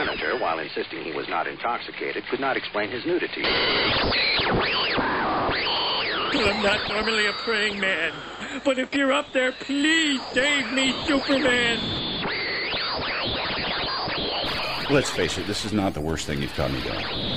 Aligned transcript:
senator, 0.00 0.38
while 0.38 0.58
insisting 0.58 1.02
he 1.04 1.12
was 1.12 1.28
not 1.28 1.46
intoxicated, 1.46 2.24
could 2.30 2.40
not 2.40 2.56
explain 2.56 2.90
his 2.90 3.04
nudity. 3.04 3.42
I'm 6.32 6.62
not 6.62 6.88
normally 6.88 7.26
a 7.26 7.32
praying 7.44 7.78
man, 7.78 8.12
but 8.64 8.78
if 8.78 8.94
you're 8.94 9.12
up 9.12 9.26
there, 9.32 9.52
please 9.52 10.20
save 10.32 10.72
me, 10.72 10.94
Superman. 11.06 11.78
Let's 14.90 15.10
face 15.10 15.36
it, 15.38 15.46
this 15.46 15.64
is 15.64 15.72
not 15.72 15.94
the 15.94 16.00
worst 16.00 16.26
thing 16.26 16.40
you've 16.42 16.54
caught 16.54 16.72
me 16.72 16.80
doing. 16.80 17.29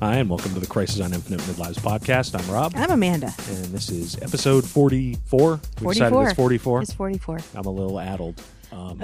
Hi, 0.00 0.16
and 0.16 0.30
welcome 0.30 0.54
to 0.54 0.60
the 0.60 0.66
Crisis 0.66 1.00
on 1.00 1.12
Infinite 1.12 1.40
Midlives 1.42 1.78
podcast. 1.78 2.38
I'm 2.38 2.50
Rob, 2.50 2.72
I'm 2.74 2.90
Amanda. 2.90 3.34
and 3.48 3.66
this 3.66 3.90
is 3.90 4.16
episode 4.22 4.64
44. 4.64 5.60
We 5.82 5.88
decided 5.92 6.14
44. 6.14 6.22
it's 6.28 6.34
44. 6.34 6.82
It's 6.82 6.92
44. 6.94 7.38
I'm 7.54 7.66
a 7.66 7.70
little 7.70 8.00
addled. 8.00 8.42
Um, 8.72 8.98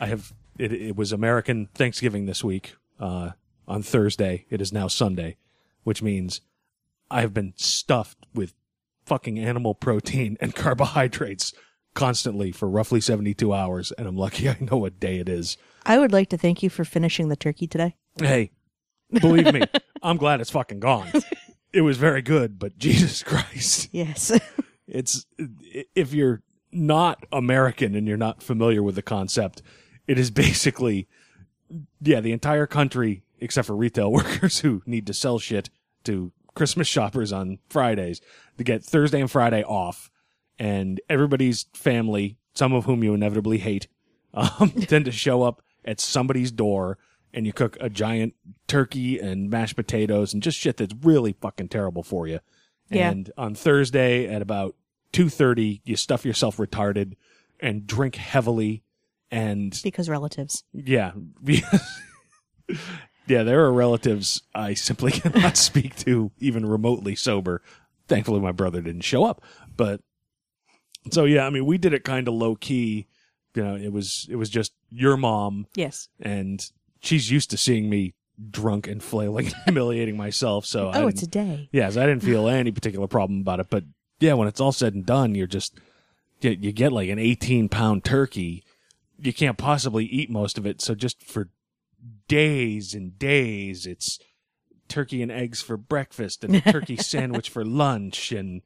I 0.00 0.06
have 0.06 0.32
it, 0.58 0.72
it 0.72 0.96
was 0.96 1.12
American 1.12 1.68
Thanksgiving 1.74 2.26
this 2.26 2.42
week 2.42 2.74
uh, 2.98 3.30
on 3.68 3.84
Thursday. 3.84 4.46
It 4.50 4.60
is 4.60 4.72
now 4.72 4.88
Sunday, 4.88 5.36
which 5.84 6.02
means 6.02 6.40
I 7.08 7.20
have 7.20 7.32
been 7.32 7.52
stuffed 7.56 8.26
with 8.34 8.52
fucking 9.06 9.38
animal 9.38 9.76
protein 9.76 10.36
and 10.40 10.54
carbohydrates 10.56 11.52
constantly 11.94 12.50
for 12.50 12.68
roughly 12.68 13.00
72 13.00 13.52
hours, 13.54 13.92
and 13.92 14.08
I'm 14.08 14.16
lucky 14.16 14.48
I 14.48 14.56
know 14.60 14.78
what 14.78 14.98
day 14.98 15.20
it 15.20 15.28
is. 15.28 15.56
I 15.86 15.98
would 15.98 16.10
like 16.10 16.30
to 16.30 16.36
thank 16.36 16.64
you 16.64 16.70
for 16.70 16.84
finishing 16.84 17.28
the 17.28 17.36
turkey 17.36 17.68
today. 17.68 17.94
Hey, 18.18 18.50
believe 19.20 19.52
me, 19.52 19.62
I'm 20.02 20.16
glad 20.16 20.40
it's 20.40 20.50
fucking 20.50 20.80
gone. 20.80 21.08
It 21.74 21.80
was 21.80 21.96
very 21.96 22.20
good, 22.20 22.58
but 22.58 22.76
Jesus 22.76 23.22
Christ. 23.22 23.88
Yes. 23.92 24.38
It's 24.86 25.24
if 25.94 26.12
you're 26.12 26.42
not 26.70 27.24
American 27.32 27.94
and 27.94 28.06
you're 28.06 28.18
not 28.18 28.42
familiar 28.42 28.82
with 28.82 28.94
the 28.94 29.00
concept, 29.00 29.62
it 30.06 30.18
is 30.18 30.30
basically 30.30 31.08
yeah, 32.02 32.20
the 32.20 32.32
entire 32.32 32.66
country 32.66 33.22
except 33.38 33.66
for 33.68 33.76
retail 33.76 34.12
workers 34.12 34.60
who 34.60 34.82
need 34.84 35.06
to 35.06 35.14
sell 35.14 35.38
shit 35.38 35.70
to 36.04 36.32
Christmas 36.54 36.88
shoppers 36.88 37.32
on 37.32 37.58
Fridays 37.70 38.20
to 38.58 38.64
get 38.64 38.84
Thursday 38.84 39.20
and 39.20 39.30
Friday 39.30 39.62
off 39.62 40.10
and 40.58 41.00
everybody's 41.08 41.66
family, 41.72 42.36
some 42.54 42.72
of 42.72 42.84
whom 42.84 43.02
you 43.02 43.14
inevitably 43.14 43.58
hate, 43.58 43.88
um, 44.34 44.70
tend 44.72 45.06
to 45.06 45.12
show 45.12 45.42
up 45.42 45.62
at 45.84 46.00
somebody's 46.00 46.52
door 46.52 46.98
and 47.34 47.46
you 47.46 47.52
cook 47.52 47.76
a 47.80 47.88
giant 47.88 48.34
turkey 48.66 49.18
and 49.18 49.48
mashed 49.50 49.76
potatoes 49.76 50.32
and 50.34 50.42
just 50.42 50.58
shit 50.58 50.76
that's 50.76 50.94
really 51.02 51.32
fucking 51.40 51.68
terrible 51.68 52.02
for 52.02 52.26
you. 52.26 52.40
Yeah. 52.90 53.10
And 53.10 53.30
on 53.38 53.54
Thursday 53.54 54.26
at 54.26 54.42
about 54.42 54.74
2:30 55.12 55.80
you 55.84 55.96
stuff 55.96 56.24
yourself 56.24 56.56
retarded 56.58 57.14
and 57.60 57.86
drink 57.86 58.16
heavily 58.16 58.82
and 59.30 59.78
because 59.82 60.08
relatives. 60.08 60.64
yeah. 60.72 61.12
yeah, 63.26 63.42
there 63.42 63.64
are 63.64 63.72
relatives 63.72 64.42
I 64.54 64.74
simply 64.74 65.12
cannot 65.12 65.56
speak 65.56 65.96
to 65.96 66.30
even 66.38 66.66
remotely 66.66 67.14
sober. 67.14 67.62
Thankfully 68.08 68.40
my 68.40 68.52
brother 68.52 68.80
didn't 68.80 69.02
show 69.02 69.24
up. 69.24 69.42
But 69.76 70.00
so 71.10 71.24
yeah, 71.24 71.46
I 71.46 71.50
mean 71.50 71.66
we 71.66 71.78
did 71.78 71.94
it 71.94 72.04
kind 72.04 72.28
of 72.28 72.34
low 72.34 72.56
key. 72.56 73.06
You 73.54 73.64
know, 73.64 73.76
it 73.76 73.92
was 73.92 74.26
it 74.30 74.36
was 74.36 74.48
just 74.50 74.72
your 74.90 75.16
mom 75.16 75.66
Yes. 75.74 76.08
and 76.20 76.64
she's 77.02 77.30
used 77.30 77.50
to 77.50 77.58
seeing 77.58 77.90
me 77.90 78.14
drunk 78.50 78.86
and 78.88 79.02
flailing 79.02 79.46
and 79.46 79.54
humiliating 79.66 80.16
myself, 80.16 80.64
so 80.64 80.88
I 80.88 81.02
Oh, 81.02 81.08
it's 81.08 81.22
a 81.22 81.26
day. 81.26 81.68
Yes, 81.72 81.96
I 81.96 82.06
didn't 82.06 82.22
feel 82.22 82.48
any 82.48 82.72
particular 82.72 83.06
problem 83.06 83.40
about 83.40 83.60
it, 83.60 83.66
but 83.68 83.84
yeah, 84.20 84.32
when 84.34 84.48
it's 84.48 84.60
all 84.60 84.72
said 84.72 84.94
and 84.94 85.04
done, 85.04 85.34
you're 85.34 85.46
just 85.46 85.78
you, 86.40 86.50
you 86.50 86.72
get 86.72 86.92
like 86.92 87.10
an 87.10 87.18
18 87.18 87.68
pound 87.68 88.04
turkey. 88.04 88.64
You 89.18 89.32
can't 89.32 89.58
possibly 89.58 90.04
eat 90.06 90.30
most 90.30 90.58
of 90.58 90.66
it, 90.66 90.80
so 90.80 90.94
just 90.94 91.22
for 91.22 91.50
days 92.28 92.94
and 92.94 93.18
days, 93.18 93.86
it's 93.86 94.18
turkey 94.88 95.22
and 95.22 95.30
eggs 95.30 95.62
for 95.62 95.76
breakfast 95.76 96.42
and 96.44 96.56
a 96.56 96.60
turkey 96.60 96.96
sandwich 96.98 97.48
for 97.48 97.64
lunch, 97.64 98.32
and 98.32 98.62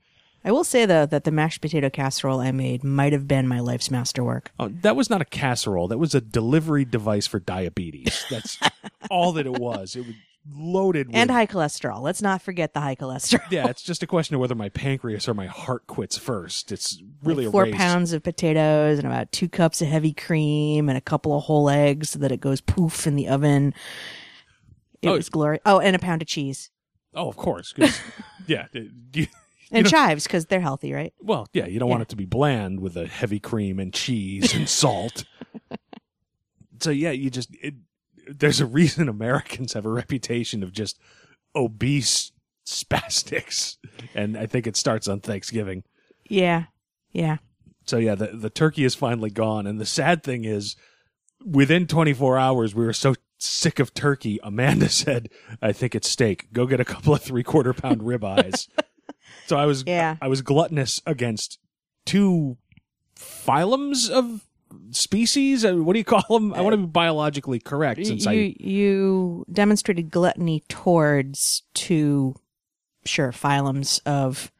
I 0.47 0.53
will 0.53 0.65
say 0.65 0.87
though 0.87 1.05
that 1.07 1.25
the 1.25 1.31
mashed 1.33 1.61
potato 1.61 1.91
casserole 1.91 2.41
I 2.41 2.53
made 2.53 2.83
might 2.85 3.13
have 3.13 3.27
been 3.29 3.47
my 3.49 3.61
life's 3.61 3.91
masterwork. 3.91 4.53
oh, 4.59 4.69
that 4.69 4.97
was 4.97 5.11
not 5.11 5.21
a 5.21 5.25
casserole. 5.27 5.89
That 5.89 5.99
was 5.99 6.15
a 6.15 6.21
delivery 6.21 6.85
device 6.85 7.27
for 7.27 7.41
diabetes. 7.41 8.25
That's 8.31 8.59
all 9.11 9.33
that 9.33 9.45
it 9.47 9.59
was. 9.59 9.97
It 9.97 10.07
was 10.07 10.15
loaded 10.49 11.09
with 11.09 11.17
And 11.17 11.29
high 11.29 11.47
cholesterol. 11.49 12.01
Let's 12.01 12.23
not 12.23 12.41
forget 12.41 12.73
the 12.73 12.81
high 12.81 12.95
cholesterol. 12.95 13.51
yeah, 13.51 13.67
it's 13.69 13.83
just 13.83 14.05
a 14.05 14.07
question 14.07 14.37
of 14.37 14.41
whether 14.41 14.55
my 14.55 14.69
pancreas 14.69 15.29
or 15.29 15.35
my 15.35 15.47
heart 15.47 15.89
quits 15.89 16.17
first. 16.17 16.71
It's 16.71 17.03
really 17.25 17.47
Like 17.47 17.53
four 17.53 17.63
a 17.65 17.67
race. 17.67 17.75
pounds 17.75 18.13
of 18.13 18.23
potatoes 18.23 18.99
and 18.99 19.07
about 19.09 19.33
two 19.33 19.49
cups 19.49 19.83
of 19.83 19.89
heavy 19.89 20.13
cream 20.13 20.89
and 20.89 20.97
a 20.97 21.01
couple 21.01 21.37
of 21.37 21.43
whole 21.43 21.69
eggs 21.69 22.11
so 22.11 22.21
that 22.21 22.31
it 22.31 22.41
goes 22.41 22.61
poof 22.61 23.09
in 23.09 23.17
the 23.17 23.27
oven. 23.27 23.75
It 25.03 25.09
Oh. 25.09 25.15
was 25.17 25.29
glory. 25.29 25.59
Oh, 25.67 25.81
and 25.81 25.97
a 25.97 25.99
pound 25.99 26.23
of 26.23 26.29
cheese 26.29 26.71
Oh, 27.13 27.29
of 27.29 27.37
course. 27.37 27.75
yeah. 28.47 28.67
And 29.71 29.85
know- 29.85 29.91
chives 29.91 30.25
because 30.25 30.47
they're 30.47 30.61
healthy, 30.61 30.93
right? 30.93 31.13
well, 31.21 31.47
yeah, 31.53 31.67
you 31.67 31.79
don't 31.79 31.89
want 31.89 32.03
it 32.03 32.09
to 32.11 32.17
be 32.17 32.27
bland 32.27 32.81
with 32.81 32.97
a 32.97 33.07
heavy 33.07 33.41
cream 33.41 33.79
and 33.79 33.93
cheese 33.93 34.55
and 34.55 34.69
salt. 34.69 35.25
so 36.81 36.91
yeah, 36.91 37.11
you 37.11 37.31
just 37.31 37.51
it, 37.61 37.75
there's 38.29 38.61
a 38.61 38.67
reason 38.67 39.09
Americans 39.09 39.73
have 39.73 39.87
a 39.87 39.91
reputation 39.91 40.63
of 40.63 40.73
just 40.73 40.99
obese 41.55 42.33
spastics, 42.67 43.77
and 44.15 44.37
I 44.37 44.47
think 44.47 44.67
it 44.67 44.77
starts 44.77 45.09
on 45.09 45.21
Thanksgiving. 45.21 45.85
Yeah. 46.29 46.65
Yeah. 47.13 47.39
So 47.85 47.99
yeah, 47.99 48.15
the 48.15 48.29
the 48.29 48.51
turkey 48.51 48.85
is 48.85 48.95
finally 48.95 49.31
gone, 49.31 49.67
and 49.67 49.81
the 49.81 49.87
sad 49.87 50.23
thing 50.23 50.45
is, 50.45 50.77
within 51.45 51.87
24 51.87 52.37
hours, 52.37 52.75
we 52.75 52.85
were 52.85 52.93
so 52.93 53.15
sick 53.39 53.79
of 53.79 53.95
turkey. 53.95 54.39
Amanda 54.43 54.89
said, 54.91 55.31
"I 55.63 55.73
think 55.73 55.95
it's 55.95 56.11
steak. 56.11 56.53
Go 56.53 56.67
get 56.67 56.81
a 56.81 56.85
couple 56.85 57.15
of 57.15 57.23
three 57.23 57.45
quarter 57.45 57.73
pound 57.73 58.01
ribeyes." 58.01 58.69
so 59.47 59.57
I 59.57 59.67
was 59.67 59.85
Yeah. 59.87 60.17
I 60.21 60.29
was 60.29 60.43
gluttonous 60.43 61.01
against 61.07 61.59
two 62.05 62.57
phylums 63.17 64.11
of 64.11 64.47
species. 64.91 65.65
Uh, 65.65 65.75
What 65.77 65.95
do 65.95 65.99
you 65.99 66.05
call 66.05 66.23
them? 66.31 66.53
I 66.55 66.61
want 66.61 66.75
to 66.75 66.79
be 66.79 66.87
biologically 66.87 67.59
correct 67.61 68.05
since 68.07 68.25
you 68.27 68.31
I 68.31 68.55
you 68.59 69.45
demonstrated 69.51 70.11
gluttony 70.11 70.63
towards 70.69 71.63
two 71.75 72.35
sure 73.05 73.33
phylums 73.33 74.01
of 74.05 74.51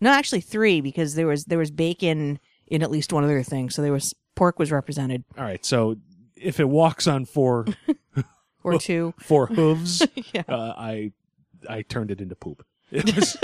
no 0.00 0.10
actually 0.10 0.40
three 0.40 0.80
because 0.80 1.14
there 1.14 1.26
was 1.26 1.44
there 1.44 1.58
was 1.58 1.70
bacon 1.70 2.38
in 2.66 2.82
at 2.82 2.90
least 2.90 3.12
one 3.12 3.22
other 3.24 3.42
thing 3.42 3.70
so 3.70 3.82
there 3.82 3.92
was 3.92 4.14
pork 4.34 4.58
was 4.58 4.72
represented 4.72 5.24
all 5.38 5.44
right. 5.44 5.64
So 5.64 5.96
if 6.34 6.58
it 6.60 6.68
walks 6.68 7.06
on 7.06 7.24
four 7.24 7.66
or 8.64 8.78
two 8.78 9.14
four 9.20 9.46
hooves, 9.46 10.06
Yeah. 10.34 10.42
uh, 10.48 10.74
I 10.76 11.12
I 11.68 11.82
turned 11.82 12.10
it 12.10 12.20
into 12.20 12.34
poop. 12.34 12.64
It 12.90 13.14
was 13.16 13.36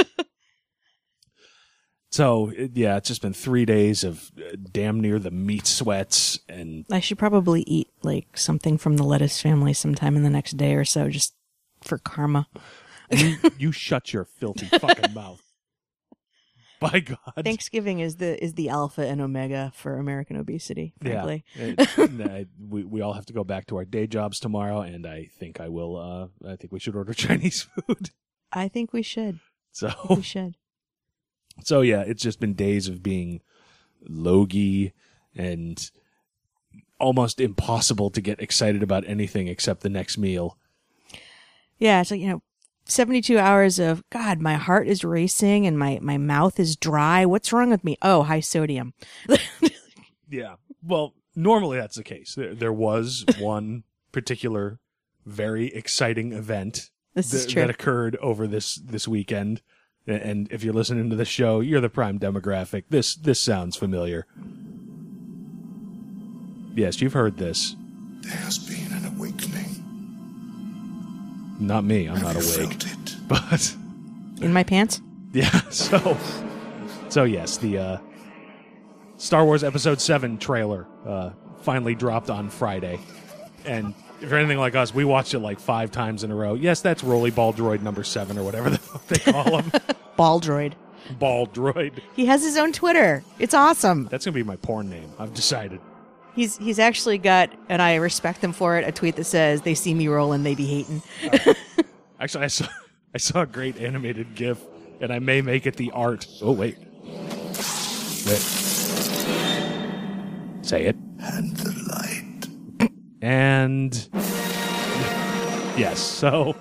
so 2.12 2.52
yeah. 2.74 2.96
It's 2.98 3.08
just 3.08 3.22
been 3.22 3.32
three 3.32 3.64
days 3.64 4.04
of 4.04 4.30
uh, 4.38 4.56
damn 4.70 5.00
near 5.00 5.18
the 5.18 5.30
meat 5.32 5.66
sweats, 5.66 6.38
and 6.48 6.84
I 6.90 7.00
should 7.00 7.18
probably 7.18 7.62
eat 7.62 7.88
like 8.02 8.36
something 8.38 8.78
from 8.78 8.96
the 8.96 9.02
lettuce 9.04 9.40
family 9.42 9.72
sometime 9.72 10.14
in 10.16 10.22
the 10.22 10.30
next 10.30 10.56
day 10.56 10.74
or 10.74 10.84
so 10.84 11.08
just 11.08 11.34
for 11.82 11.98
karma 11.98 12.46
you, 13.10 13.36
you 13.58 13.72
shut 13.72 14.12
your 14.12 14.24
filthy 14.24 14.66
fucking 14.78 15.12
mouth. 15.14 15.42
By 16.80 16.98
God, 16.98 17.44
Thanksgiving 17.44 18.00
is 18.00 18.16
the 18.16 18.42
is 18.42 18.54
the 18.54 18.68
alpha 18.68 19.06
and 19.06 19.20
omega 19.20 19.70
for 19.74 19.98
American 19.98 20.36
obesity 20.36 20.94
frankly 21.00 21.44
Yeah, 21.54 21.74
It- 21.78 22.48
we 22.58 22.82
we 22.82 23.00
all 23.00 23.12
have 23.12 23.26
to 23.26 23.32
go 23.32 23.44
back 23.44 23.66
to 23.66 23.76
our 23.76 23.84
day 23.84 24.08
jobs 24.08 24.40
tomorrow, 24.40 24.80
and 24.80 25.06
I 25.06 25.26
think 25.38 25.60
I 25.60 25.68
will. 25.68 25.96
Uh, 25.96 26.50
I 26.50 26.56
think 26.56 26.72
we 26.72 26.80
should 26.80 26.96
order 26.96 27.14
Chinese 27.14 27.62
food. 27.62 28.10
I 28.52 28.66
think 28.66 28.92
we 28.92 29.02
should 29.02 29.38
So 29.70 29.92
we 30.10 30.22
should 30.22 30.56
So 31.64 31.80
yeah, 31.80 32.02
it's 32.02 32.22
just 32.22 32.40
been 32.40 32.54
days 32.54 32.88
of 32.88 33.02
being 33.02 33.40
logy 34.08 34.92
and 35.34 35.90
almost 36.98 37.40
impossible 37.40 38.10
to 38.10 38.20
get 38.20 38.40
excited 38.40 38.82
about 38.82 39.04
anything 39.06 39.48
except 39.48 39.82
the 39.82 39.88
next 39.88 40.18
meal. 40.18 40.56
Yeah, 41.78 42.00
it's 42.00 42.10
like, 42.10 42.20
you 42.20 42.28
know, 42.28 42.42
72 42.84 43.38
hours 43.38 43.78
of 43.78 44.08
God, 44.10 44.40
my 44.40 44.54
heart 44.54 44.86
is 44.86 45.04
racing 45.04 45.66
and 45.66 45.78
my, 45.78 45.98
my 46.02 46.18
mouth 46.18 46.60
is 46.60 46.76
dry. 46.76 47.26
What's 47.26 47.52
wrong 47.52 47.70
with 47.70 47.82
me? 47.82 47.96
Oh, 48.02 48.22
high 48.22 48.40
sodium. 48.40 48.94
Yeah. 50.32 50.54
Well, 50.82 51.14
normally 51.36 51.76
that's 51.76 51.96
the 51.96 52.02
case. 52.02 52.34
There, 52.34 52.54
there 52.54 52.72
was 52.72 53.24
one 53.38 53.84
particular 54.10 54.80
very 55.26 55.66
exciting 55.66 56.32
event 56.32 56.90
th- 57.14 57.54
that 57.54 57.70
occurred 57.70 58.16
over 58.16 58.46
this 58.48 58.76
this 58.76 59.06
weekend. 59.06 59.60
A- 60.08 60.12
And 60.26 60.48
if 60.50 60.62
you're 60.64 60.74
listening 60.74 61.10
to 61.10 61.16
the 61.16 61.24
show, 61.24 61.60
you're 61.60 61.80
the 61.80 61.88
prime 61.88 62.18
demographic. 62.18 62.84
This 62.90 63.14
this 63.14 63.40
sounds 63.40 63.76
familiar. 63.76 64.26
Yes, 66.74 67.00
you've 67.02 67.12
heard 67.12 67.36
this. 67.36 67.76
There 68.22 68.32
has 68.36 68.58
been 68.58 68.92
an 68.92 69.04
awakening. 69.16 69.68
Not 71.60 71.84
me. 71.84 72.06
I'm 72.08 72.16
Have 72.16 72.34
not 72.34 72.42
you 72.42 72.64
awake. 72.64 72.82
felt 72.82 72.86
it? 72.86 73.16
But 73.28 73.76
In 74.44 74.52
my 74.52 74.62
pants? 74.64 75.00
Yeah. 75.32 75.50
So, 75.70 76.16
so 77.08 77.24
yes, 77.24 77.56
the 77.58 77.78
uh, 77.78 77.98
Star 79.16 79.44
Wars 79.44 79.62
Episode 79.64 80.00
7 80.00 80.38
trailer 80.38 80.86
uh, 81.06 81.30
finally 81.62 81.94
dropped 81.94 82.28
on 82.30 82.48
Friday. 82.50 82.98
And 83.64 83.94
if 84.22 84.30
you're 84.30 84.38
anything 84.38 84.58
like 84.58 84.76
us, 84.76 84.94
we 84.94 85.04
watched 85.04 85.34
it 85.34 85.40
like 85.40 85.58
five 85.58 85.90
times 85.90 86.22
in 86.22 86.30
a 86.30 86.34
row. 86.34 86.54
Yes, 86.54 86.80
that's 86.80 87.02
Rolly 87.02 87.30
Ball 87.30 87.52
Droid 87.52 87.82
number 87.82 88.04
seven 88.04 88.38
or 88.38 88.44
whatever 88.44 88.70
the 88.70 88.78
fuck 88.78 89.06
they 89.08 89.18
call 89.32 89.58
him. 89.58 89.72
Ball 90.16 90.40
droid. 90.40 90.74
Ball 91.18 91.48
Droid. 91.48 92.00
He 92.14 92.26
has 92.26 92.42
his 92.42 92.56
own 92.56 92.72
Twitter. 92.72 93.24
It's 93.38 93.54
awesome. 93.54 94.06
That's 94.06 94.24
going 94.24 94.34
to 94.34 94.38
be 94.38 94.44
my 94.44 94.56
porn 94.56 94.88
name. 94.88 95.12
I've 95.18 95.34
decided. 95.34 95.80
He's 96.34 96.56
he's 96.58 96.78
actually 96.78 97.18
got, 97.18 97.50
and 97.68 97.82
I 97.82 97.96
respect 97.96 98.42
him 98.42 98.52
for 98.52 98.78
it. 98.78 98.86
A 98.88 98.92
tweet 98.92 99.16
that 99.16 99.24
says, 99.24 99.62
"They 99.62 99.74
see 99.74 99.92
me 99.92 100.08
rolling, 100.08 100.44
they 100.44 100.54
be 100.54 100.66
hating." 100.66 101.02
Uh, 101.30 101.54
actually, 102.20 102.44
I 102.44 102.46
saw 102.46 102.66
I 103.14 103.18
saw 103.18 103.42
a 103.42 103.46
great 103.46 103.76
animated 103.76 104.34
GIF, 104.34 104.58
and 105.00 105.12
I 105.12 105.18
may 105.18 105.42
make 105.42 105.66
it 105.66 105.76
the 105.76 105.90
art. 105.90 106.26
Oh 106.40 106.52
wait, 106.52 106.78
wait. 107.06 108.38
Say 110.62 110.84
it. 110.86 110.96
And 111.18 111.54
the 111.56 111.70
light. 111.90 112.31
And 113.22 113.92
yes, 115.78 116.00
so 116.00 116.56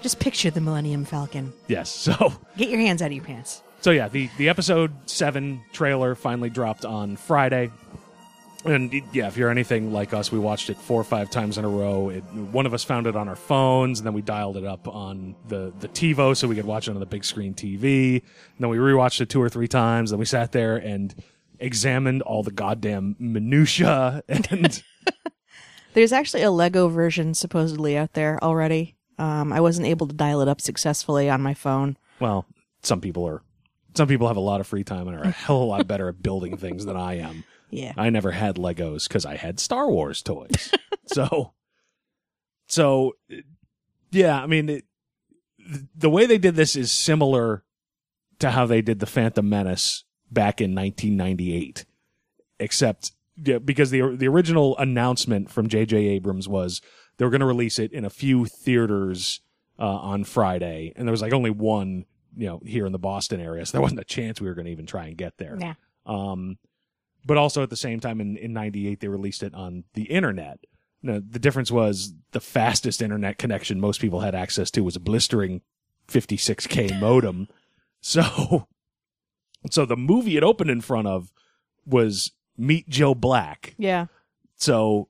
Just 0.00 0.18
picture 0.20 0.50
the 0.50 0.60
Millennium 0.60 1.04
Falcon. 1.04 1.52
yes, 1.68 1.90
so 1.90 2.32
Get 2.56 2.70
your 2.70 2.80
hands 2.80 3.02
out 3.02 3.06
of 3.06 3.12
your 3.12 3.24
pants. 3.24 3.62
so 3.80 3.90
yeah, 3.90 4.08
the 4.08 4.28
the 4.38 4.48
episode 4.48 4.92
seven 5.06 5.60
trailer 5.72 6.14
finally 6.14 6.50
dropped 6.50 6.84
on 6.84 7.16
Friday. 7.16 7.70
And 8.64 8.92
yeah, 9.12 9.28
if 9.28 9.36
you're 9.36 9.50
anything 9.50 9.92
like 9.92 10.12
us, 10.12 10.32
we 10.32 10.38
watched 10.40 10.68
it 10.68 10.76
four 10.78 11.00
or 11.00 11.04
five 11.04 11.30
times 11.30 11.58
in 11.58 11.64
a 11.64 11.68
row. 11.68 12.08
It, 12.08 12.24
one 12.24 12.66
of 12.66 12.74
us 12.74 12.82
found 12.82 13.06
it 13.06 13.14
on 13.14 13.28
our 13.28 13.36
phones, 13.36 14.00
and 14.00 14.06
then 14.06 14.14
we 14.14 14.20
dialed 14.20 14.56
it 14.56 14.64
up 14.64 14.88
on 14.88 15.36
the 15.46 15.72
the 15.78 15.86
TiVo 15.88 16.36
so 16.36 16.48
we 16.48 16.56
could 16.56 16.64
watch 16.64 16.88
it 16.88 16.90
on 16.92 16.98
the 17.00 17.06
big 17.06 17.24
screen 17.24 17.54
TV. 17.54 18.14
And 18.14 18.22
then 18.58 18.68
we 18.68 18.78
rewatched 18.78 19.20
it 19.20 19.28
two 19.28 19.40
or 19.40 19.48
three 19.48 19.68
times. 19.68 20.10
Then 20.10 20.18
we 20.18 20.24
sat 20.24 20.50
there 20.52 20.76
and 20.76 21.14
examined 21.60 22.22
all 22.22 22.42
the 22.42 22.50
goddamn 22.50 23.14
minutia. 23.18 24.22
And 24.28 24.82
There's 25.94 26.12
actually 26.12 26.42
a 26.42 26.50
Lego 26.50 26.88
version 26.88 27.34
supposedly 27.34 27.96
out 27.96 28.12
there 28.12 28.42
already. 28.42 28.96
Um, 29.18 29.52
I 29.52 29.60
wasn't 29.60 29.88
able 29.88 30.06
to 30.06 30.14
dial 30.14 30.40
it 30.40 30.48
up 30.48 30.60
successfully 30.60 31.28
on 31.28 31.42
my 31.42 31.54
phone. 31.54 31.96
well, 32.20 32.46
some 32.82 33.00
people 33.00 33.26
are 33.26 33.42
some 33.94 34.06
people 34.06 34.28
have 34.28 34.36
a 34.36 34.40
lot 34.40 34.60
of 34.60 34.66
free 34.66 34.84
time 34.84 35.08
and 35.08 35.16
are 35.16 35.24
a 35.24 35.30
hell 35.46 35.56
of 35.56 35.62
a 35.62 35.64
lot 35.64 35.86
better 35.88 36.08
at 36.08 36.22
building 36.22 36.56
things 36.56 36.84
than 36.84 36.96
I 36.96 37.14
am. 37.18 37.42
Yeah. 37.70 37.92
I 37.96 38.10
never 38.10 38.30
had 38.30 38.56
Legos 38.56 39.08
because 39.08 39.26
I 39.26 39.36
had 39.36 39.58
Star 39.58 39.90
Wars 39.90 40.22
toys. 40.22 40.72
so, 41.06 41.52
so 42.66 43.16
yeah, 44.10 44.40
I 44.40 44.46
mean, 44.46 44.68
it, 44.68 44.84
the 45.96 46.10
way 46.10 46.26
they 46.26 46.38
did 46.38 46.54
this 46.54 46.76
is 46.76 46.92
similar 46.92 47.64
to 48.38 48.50
how 48.50 48.66
they 48.66 48.80
did 48.80 49.00
the 49.00 49.06
Phantom 49.06 49.46
Menace 49.48 50.04
back 50.30 50.60
in 50.60 50.74
1998, 50.74 51.84
except 52.60 53.12
yeah, 53.42 53.58
because 53.58 53.90
the 53.90 54.16
the 54.16 54.28
original 54.28 54.76
announcement 54.78 55.50
from 55.50 55.68
J.J. 55.68 55.96
Abrams 55.96 56.48
was 56.48 56.80
they 57.16 57.24
were 57.24 57.30
going 57.30 57.40
to 57.40 57.46
release 57.46 57.78
it 57.78 57.92
in 57.92 58.04
a 58.04 58.10
few 58.10 58.46
theaters 58.46 59.40
uh, 59.78 59.84
on 59.84 60.24
Friday, 60.24 60.92
and 60.96 61.06
there 61.06 61.12
was 61.12 61.22
like 61.22 61.32
only 61.32 61.50
one, 61.50 62.04
you 62.36 62.46
know, 62.46 62.60
here 62.64 62.86
in 62.86 62.92
the 62.92 62.98
Boston 62.98 63.40
area, 63.40 63.64
so 63.66 63.72
there 63.72 63.82
wasn't 63.82 64.00
a 64.00 64.04
chance 64.04 64.40
we 64.40 64.48
were 64.48 64.54
going 64.54 64.66
to 64.66 64.72
even 64.72 64.86
try 64.86 65.06
and 65.06 65.16
get 65.16 65.36
there. 65.38 65.56
Yeah. 65.60 65.74
Um, 66.06 66.58
but 67.24 67.36
also 67.36 67.62
at 67.62 67.70
the 67.70 67.76
same 67.76 68.00
time 68.00 68.20
in, 68.20 68.36
in 68.36 68.52
98, 68.52 69.00
they 69.00 69.08
released 69.08 69.42
it 69.42 69.54
on 69.54 69.84
the 69.94 70.04
internet. 70.04 70.60
Now, 71.02 71.20
the 71.24 71.38
difference 71.38 71.70
was 71.70 72.14
the 72.32 72.40
fastest 72.40 73.02
internet 73.02 73.38
connection 73.38 73.80
most 73.80 74.00
people 74.00 74.20
had 74.20 74.34
access 74.34 74.70
to 74.72 74.82
was 74.82 74.96
a 74.96 75.00
blistering 75.00 75.60
56k 76.08 76.98
modem. 77.00 77.48
So, 78.00 78.66
so 79.70 79.84
the 79.84 79.96
movie 79.96 80.36
it 80.36 80.42
opened 80.42 80.70
in 80.70 80.80
front 80.80 81.06
of 81.06 81.30
was 81.84 82.32
Meet 82.58 82.88
Joe 82.88 83.14
Black. 83.14 83.74
Yeah. 83.78 84.06
So, 84.56 85.08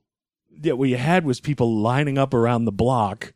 yeah, 0.61 0.73
what 0.73 0.89
you 0.89 0.97
had 0.97 1.25
was 1.25 1.39
people 1.39 1.75
lining 1.75 2.17
up 2.17 2.33
around 2.33 2.65
the 2.65 2.71
block 2.71 3.33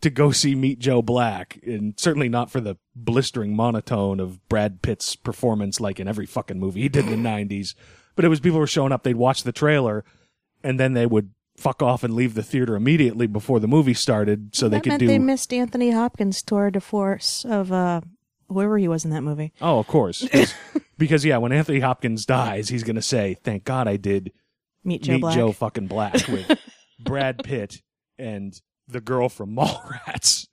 to 0.00 0.10
go 0.10 0.30
see 0.30 0.54
Meet 0.54 0.78
Joe 0.78 1.00
Black, 1.00 1.58
and 1.64 1.98
certainly 1.98 2.28
not 2.28 2.50
for 2.50 2.60
the 2.60 2.76
blistering 2.94 3.54
monotone 3.54 4.20
of 4.20 4.46
Brad 4.48 4.82
Pitt's 4.82 5.16
performance, 5.16 5.80
like 5.80 5.98
in 6.00 6.08
every 6.08 6.26
fucking 6.26 6.58
movie 6.58 6.82
he 6.82 6.88
did 6.88 7.06
in 7.06 7.22
the 7.22 7.28
'90s. 7.28 7.74
But 8.14 8.24
it 8.24 8.28
was 8.28 8.40
people 8.40 8.58
were 8.58 8.66
showing 8.66 8.92
up, 8.92 9.02
they'd 9.02 9.16
watch 9.16 9.42
the 9.42 9.52
trailer, 9.52 10.04
and 10.62 10.80
then 10.80 10.94
they 10.94 11.06
would 11.06 11.30
fuck 11.56 11.82
off 11.82 12.04
and 12.04 12.14
leave 12.14 12.34
the 12.34 12.42
theater 12.42 12.76
immediately 12.76 13.26
before 13.26 13.60
the 13.60 13.68
movie 13.68 13.94
started, 13.94 14.54
so 14.54 14.68
they 14.68 14.80
could 14.80 14.98
do. 14.98 15.06
they 15.06 15.18
missed 15.18 15.52
Anthony 15.52 15.90
Hopkins' 15.90 16.42
tour 16.42 16.70
de 16.70 16.80
force 16.80 17.44
of 17.44 17.72
uh, 17.72 18.00
whoever 18.48 18.78
he 18.78 18.88
was 18.88 19.04
in 19.04 19.10
that 19.10 19.22
movie. 19.22 19.52
oh, 19.60 19.78
of 19.78 19.86
course. 19.86 20.26
because 20.98 21.24
yeah, 21.24 21.38
when 21.38 21.52
Anthony 21.52 21.80
Hopkins 21.80 22.26
dies, 22.26 22.68
he's 22.68 22.82
gonna 22.84 23.02
say, 23.02 23.34
"Thank 23.42 23.64
God 23.64 23.88
I 23.88 23.96
did 23.96 24.32
Meet 24.84 25.02
Joe 25.02 25.12
Meet 25.14 25.20
Black. 25.20 25.34
Joe 25.34 25.52
fucking 25.52 25.86
Black 25.86 26.14
with 26.28 26.58
Brad 26.98 27.42
Pitt 27.42 27.82
and 28.18 28.60
the 28.88 29.00
girl 29.00 29.28
from 29.28 29.54
Mallrats." 29.54 30.46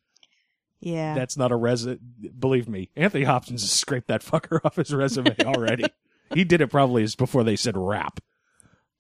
yeah. 0.80 1.14
That's 1.16 1.38
not 1.38 1.52
a 1.52 1.56
res. 1.56 1.86
Believe 1.86 2.68
me, 2.68 2.90
Anthony 2.96 3.24
Hopkins 3.24 3.62
has 3.62 3.72
scraped 3.72 4.08
that 4.10 4.22
fucker 4.24 4.60
off 4.66 4.76
his 4.76 4.94
resume 4.94 5.36
already. 5.46 5.86
he 6.34 6.44
did 6.44 6.62
it 6.62 6.68
probably 6.68 7.08
before 7.18 7.44
they 7.44 7.56
said 7.56 7.78
rap, 7.78 8.20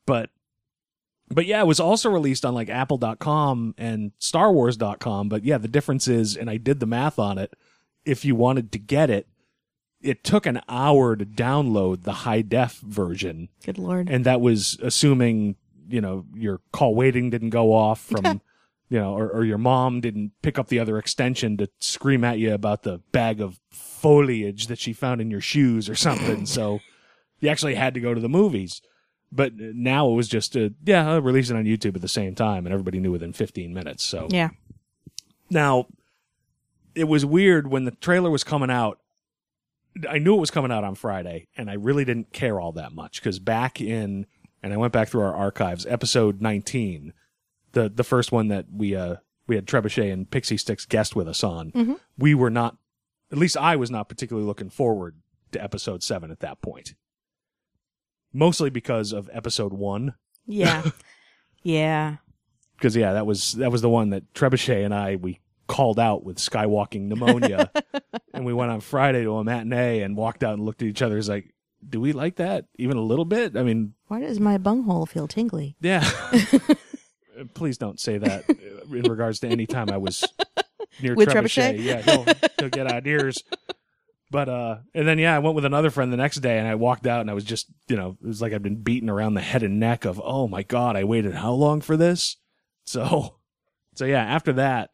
but 0.06 0.30
but 1.30 1.46
yeah, 1.46 1.62
it 1.62 1.68
was 1.68 1.80
also 1.80 2.10
released 2.10 2.46
on 2.46 2.54
like 2.54 2.70
Apple.com 2.70 3.74
and 3.78 4.12
StarWars.com. 4.20 5.30
But 5.30 5.44
yeah, 5.44 5.58
the 5.58 5.68
difference 5.68 6.08
is, 6.08 6.36
and 6.38 6.50
I 6.50 6.58
did 6.58 6.80
the 6.80 6.86
math 6.86 7.18
on 7.18 7.38
it. 7.38 7.54
If 8.06 8.26
you 8.26 8.36
wanted 8.36 8.72
to 8.74 8.80
get 8.80 9.10
it, 9.10 9.28
it 10.04 10.24
took 10.24 10.46
an 10.46 10.62
hour 10.68 11.16
to 11.16 11.26
download 11.26 12.04
the 12.04 12.12
high 12.12 12.42
def 12.42 12.80
version 12.80 13.50
Good 13.66 13.78
lord. 13.78 14.10
and 14.10 14.26
that 14.26 14.42
was 14.42 14.78
assuming 14.84 15.56
you 15.88 16.02
know 16.02 16.26
your 16.36 16.60
call 16.72 16.94
waiting 16.94 17.30
didn't 17.30 17.50
go 17.50 17.74
off 17.74 18.00
from 18.06 18.42
you 18.90 19.00
know 19.00 19.14
or, 19.14 19.30
or 19.30 19.46
your 19.46 19.58
mom 19.58 20.02
didn't 20.02 20.34
pick 20.42 20.60
up 20.60 20.68
the 20.68 20.80
other 20.80 20.98
extension 20.98 21.58
to 21.58 21.70
scream 21.80 22.24
at 22.24 22.38
you 22.38 22.54
about 22.54 22.84
the 22.84 23.00
bag 23.12 23.42
of 23.42 23.60
foliage 23.72 24.68
that 24.68 24.78
she 24.78 24.94
found 24.94 25.22
in 25.22 25.32
your 25.32 25.42
shoes 25.42 25.90
or 25.90 25.96
something 25.96 26.46
so 26.58 26.80
you 27.40 27.50
actually 27.50 27.76
had 27.76 27.94
to 27.94 28.00
go 28.00 28.14
to 28.14 28.22
the 28.22 28.30
movies 28.30 28.82
but 29.32 29.54
now 29.56 30.08
it 30.10 30.14
was 30.14 30.28
just 30.28 30.56
a, 30.56 30.74
yeah 30.86 31.10
I'll 31.10 31.22
release 31.22 31.50
it 31.50 31.56
on 31.56 31.64
youtube 31.64 31.96
at 31.96 32.02
the 32.02 32.08
same 32.08 32.36
time 32.36 32.66
and 32.66 32.74
everybody 32.74 33.00
knew 33.00 33.12
within 33.12 33.34
15 33.34 33.74
minutes 33.74 34.04
so 34.04 34.28
yeah. 34.30 34.50
now, 35.50 35.88
it 36.96 37.06
was 37.06 37.26
weird 37.26 37.68
when 37.68 37.86
the 37.86 37.92
trailer 37.92 38.30
was 38.30 38.44
coming 38.44 38.70
out. 38.70 39.00
I 40.10 40.18
knew 40.18 40.36
it 40.36 40.40
was 40.40 40.52
coming 40.52 40.72
out 40.72 40.84
on 40.84 40.96
Friday, 40.96 41.48
and 41.56 41.70
I 41.70 41.74
really 41.74 42.04
didn't 42.06 42.34
care 42.34 42.60
all 42.60 42.72
that 42.74 42.94
much 42.94 43.22
because 43.22 43.40
back 43.40 43.80
in, 43.80 44.26
and 44.64 44.74
I 44.74 44.78
went 44.78 44.94
back 44.94 45.10
through 45.10 45.22
our 45.22 45.36
archives, 45.36 45.86
episode 45.86 46.42
19, 46.42 47.14
the 47.74 47.90
the 47.90 48.04
first 48.04 48.32
one 48.32 48.48
that 48.48 48.66
we 48.72 48.96
uh 48.96 49.18
we 49.48 49.56
had 49.56 49.66
Trebuchet 49.68 50.12
and 50.12 50.30
Pixie 50.30 50.58
Sticks 50.58 50.86
guest 50.86 51.16
with 51.16 51.28
us 51.28 51.44
on, 51.44 52.00
we 52.18 52.34
were 52.34 52.50
not, 52.50 52.78
at 53.32 53.38
least 53.38 53.58
I 53.58 53.76
was 53.76 53.92
not 53.92 54.08
particularly 54.08 54.48
looking 54.48 54.70
forward 54.70 55.18
to 55.52 55.62
episode 55.62 56.02
seven 56.02 56.32
at 56.32 56.40
that 56.40 56.62
point. 56.62 56.96
Mostly 58.32 58.70
because 58.70 59.12
of 59.12 59.30
episode 59.34 59.74
one 59.74 60.16
Yeah. 60.48 60.90
yeah. 61.64 62.16
because 62.78 62.96
yeah, 62.96 63.14
that 63.14 63.26
was 63.26 63.54
that 63.54 63.72
was 63.72 63.82
the 63.82 63.90
one 63.90 64.10
that 64.12 64.34
Trebuchet 64.34 64.84
and 64.86 64.94
I 64.94 65.18
we 65.18 65.40
called 65.68 66.00
out 66.00 66.24
with 66.24 66.38
skywalking 66.38 67.04
pneumonia, 67.08 67.72
and 68.34 68.46
we 68.46 68.54
went 68.54 68.72
on 68.72 68.82
Friday 68.82 69.24
to 69.24 69.38
a 69.38 69.44
matinee 69.44 70.02
and 70.02 70.16
walked 70.18 70.44
out 70.44 70.54
and 70.56 70.64
looked 70.66 70.82
at 70.82 70.88
each 70.88 71.02
other. 71.02 71.18
It's 71.18 71.30
like, 71.30 71.54
do 71.88 72.00
we 72.00 72.14
like 72.14 72.36
that 72.38 72.66
even 72.78 72.98
a 72.98 73.02
little 73.02 73.26
bit? 73.26 73.58
I 73.58 73.64
mean, 73.64 73.94
Why 74.08 74.22
does 74.22 74.40
my 74.40 74.58
bunghole 74.58 75.06
feel 75.06 75.28
tingly? 75.28 75.76
yeah. 75.82 76.10
Please 77.56 77.78
don't 77.80 78.00
say 78.00 78.20
that 78.20 78.46
in 78.48 79.02
regards 79.10 79.40
to 79.40 79.48
any 79.48 79.66
time 79.66 79.90
I 79.90 79.98
was 79.98 80.24
near 81.02 81.16
With 81.16 81.30
Trebuchet. 81.30 81.80
Trebuchet? 81.80 81.84
Yeah, 81.84 82.02
he'll, 82.02 82.26
he'll 82.60 82.70
get 82.70 82.86
ideas. 82.86 83.44
But 84.30 84.50
uh, 84.50 84.78
and 84.94 85.08
then 85.08 85.18
yeah, 85.18 85.36
I 85.36 85.40
went 85.40 85.56
with 85.56 85.66
another 85.66 85.90
friend 85.90 86.14
the 86.14 86.18
next 86.18 86.38
day, 86.38 86.60
and 86.60 86.68
I 86.68 86.76
walked 86.76 87.08
out, 87.08 87.22
and 87.22 87.30
I 87.32 87.34
was 87.34 87.44
just, 87.44 87.68
you 87.88 87.96
know, 87.96 88.18
it 88.24 88.28
was 88.28 88.42
like 88.42 88.54
I'd 88.54 88.62
been 88.64 88.82
beaten 88.82 89.10
around 89.10 89.34
the 89.34 89.42
head 89.42 89.64
and 89.64 89.80
neck 89.80 90.06
of, 90.06 90.22
oh 90.24 90.48
my 90.48 90.62
god, 90.64 90.96
I 90.96 91.04
waited 91.06 91.34
how 91.34 91.54
long 91.54 91.82
for 91.82 91.98
this? 91.98 92.38
So, 92.86 93.36
so 93.96 94.06
yeah, 94.06 94.24
after 94.24 94.54
that, 94.54 94.92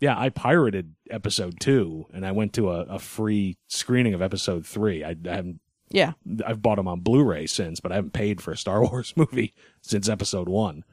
yeah, 0.00 0.18
I 0.18 0.30
pirated 0.30 0.94
episode 1.10 1.60
two, 1.60 2.06
and 2.12 2.26
I 2.26 2.32
went 2.32 2.52
to 2.54 2.70
a, 2.70 2.80
a 2.82 2.98
free 2.98 3.58
screening 3.68 4.14
of 4.14 4.22
episode 4.22 4.66
three. 4.66 5.04
I, 5.04 5.10
I 5.28 5.34
haven't 5.36 5.60
Yeah. 5.90 6.12
I've 6.46 6.62
bought 6.62 6.76
them 6.76 6.88
on 6.88 7.00
Blu-ray 7.00 7.46
since, 7.46 7.80
but 7.80 7.92
I 7.92 7.96
haven't 7.96 8.12
paid 8.14 8.40
for 8.40 8.50
a 8.52 8.56
Star 8.56 8.80
Wars 8.86 9.12
movie 9.16 9.54
since 9.82 10.08
episode 10.08 10.48
one. 10.48 10.84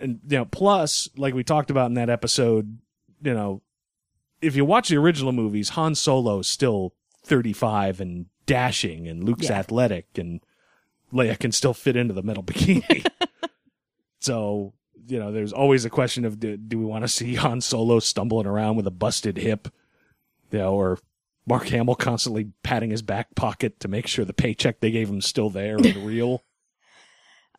And 0.00 0.20
you 0.28 0.38
know, 0.38 0.44
plus, 0.44 1.08
like 1.16 1.34
we 1.34 1.42
talked 1.42 1.70
about 1.70 1.86
in 1.86 1.94
that 1.94 2.08
episode, 2.10 2.78
you 3.22 3.34
know, 3.34 3.62
if 4.40 4.54
you 4.54 4.64
watch 4.64 4.88
the 4.88 4.96
original 4.96 5.32
movies, 5.32 5.70
Han 5.70 5.96
Solo's 5.96 6.46
still 6.46 6.94
35 7.24 8.00
and 8.00 8.26
dashing, 8.46 9.08
and 9.08 9.24
Luke's 9.24 9.48
Yeah. 9.50 9.58
athletic, 9.58 10.06
and 10.16 10.40
Leia 11.12 11.36
can 11.36 11.50
still 11.50 11.74
fit 11.74 11.96
into 11.96 12.14
the 12.14 12.22
metal 12.22 12.42
bikini. 12.44 13.04
so, 14.20 14.72
you 15.08 15.18
know, 15.18 15.32
there's 15.32 15.52
always 15.52 15.84
a 15.84 15.90
question 15.90 16.24
of 16.24 16.38
do, 16.38 16.56
do 16.56 16.78
we 16.78 16.84
want 16.84 17.04
to 17.04 17.08
see 17.08 17.34
Han 17.36 17.60
Solo 17.60 17.98
stumbling 17.98 18.46
around 18.46 18.76
with 18.76 18.86
a 18.86 18.92
busted 18.92 19.38
hip, 19.38 19.68
you 20.50 20.58
know, 20.58 20.74
or 20.74 20.98
Mark 21.46 21.68
Hamill 21.68 21.94
constantly 21.94 22.52
patting 22.62 22.90
his 22.90 23.02
back 23.02 23.34
pocket 23.34 23.80
to 23.80 23.88
make 23.88 24.06
sure 24.06 24.24
the 24.24 24.32
paycheck 24.32 24.80
they 24.80 24.90
gave 24.90 25.08
him 25.08 25.18
is 25.18 25.26
still 25.26 25.50
there 25.50 25.76
and 25.76 25.96
real. 26.06 26.44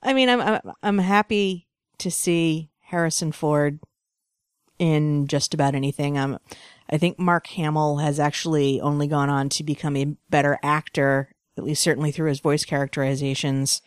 I 0.01 0.13
mean, 0.13 0.29
I'm 0.29 0.41
I'm, 0.41 0.62
I'm 0.84 0.98
happy 1.00 1.68
to 1.98 2.12
see 2.12 2.70
Harrison 2.84 3.32
Ford 3.32 3.79
in 4.77 5.27
just 5.27 5.53
about 5.53 5.75
anything. 5.75 6.18
Um, 6.18 6.39
I 6.89 6.98
think 6.98 7.20
Mark 7.20 7.48
Hamill 7.48 7.98
has 7.98 8.20
actually 8.20 8.79
only 8.79 9.08
gone 9.08 9.29
on 9.29 9.50
to 9.50 9.63
become 9.63 9.98
a 9.98 10.15
better 10.29 10.58
actor, 10.63 11.32
at 11.58 11.63
least 11.63 11.84
certainly 11.84 12.12
through 12.12 12.29
his 12.29 12.39
voice 12.39 12.63
characterizations 12.63 13.82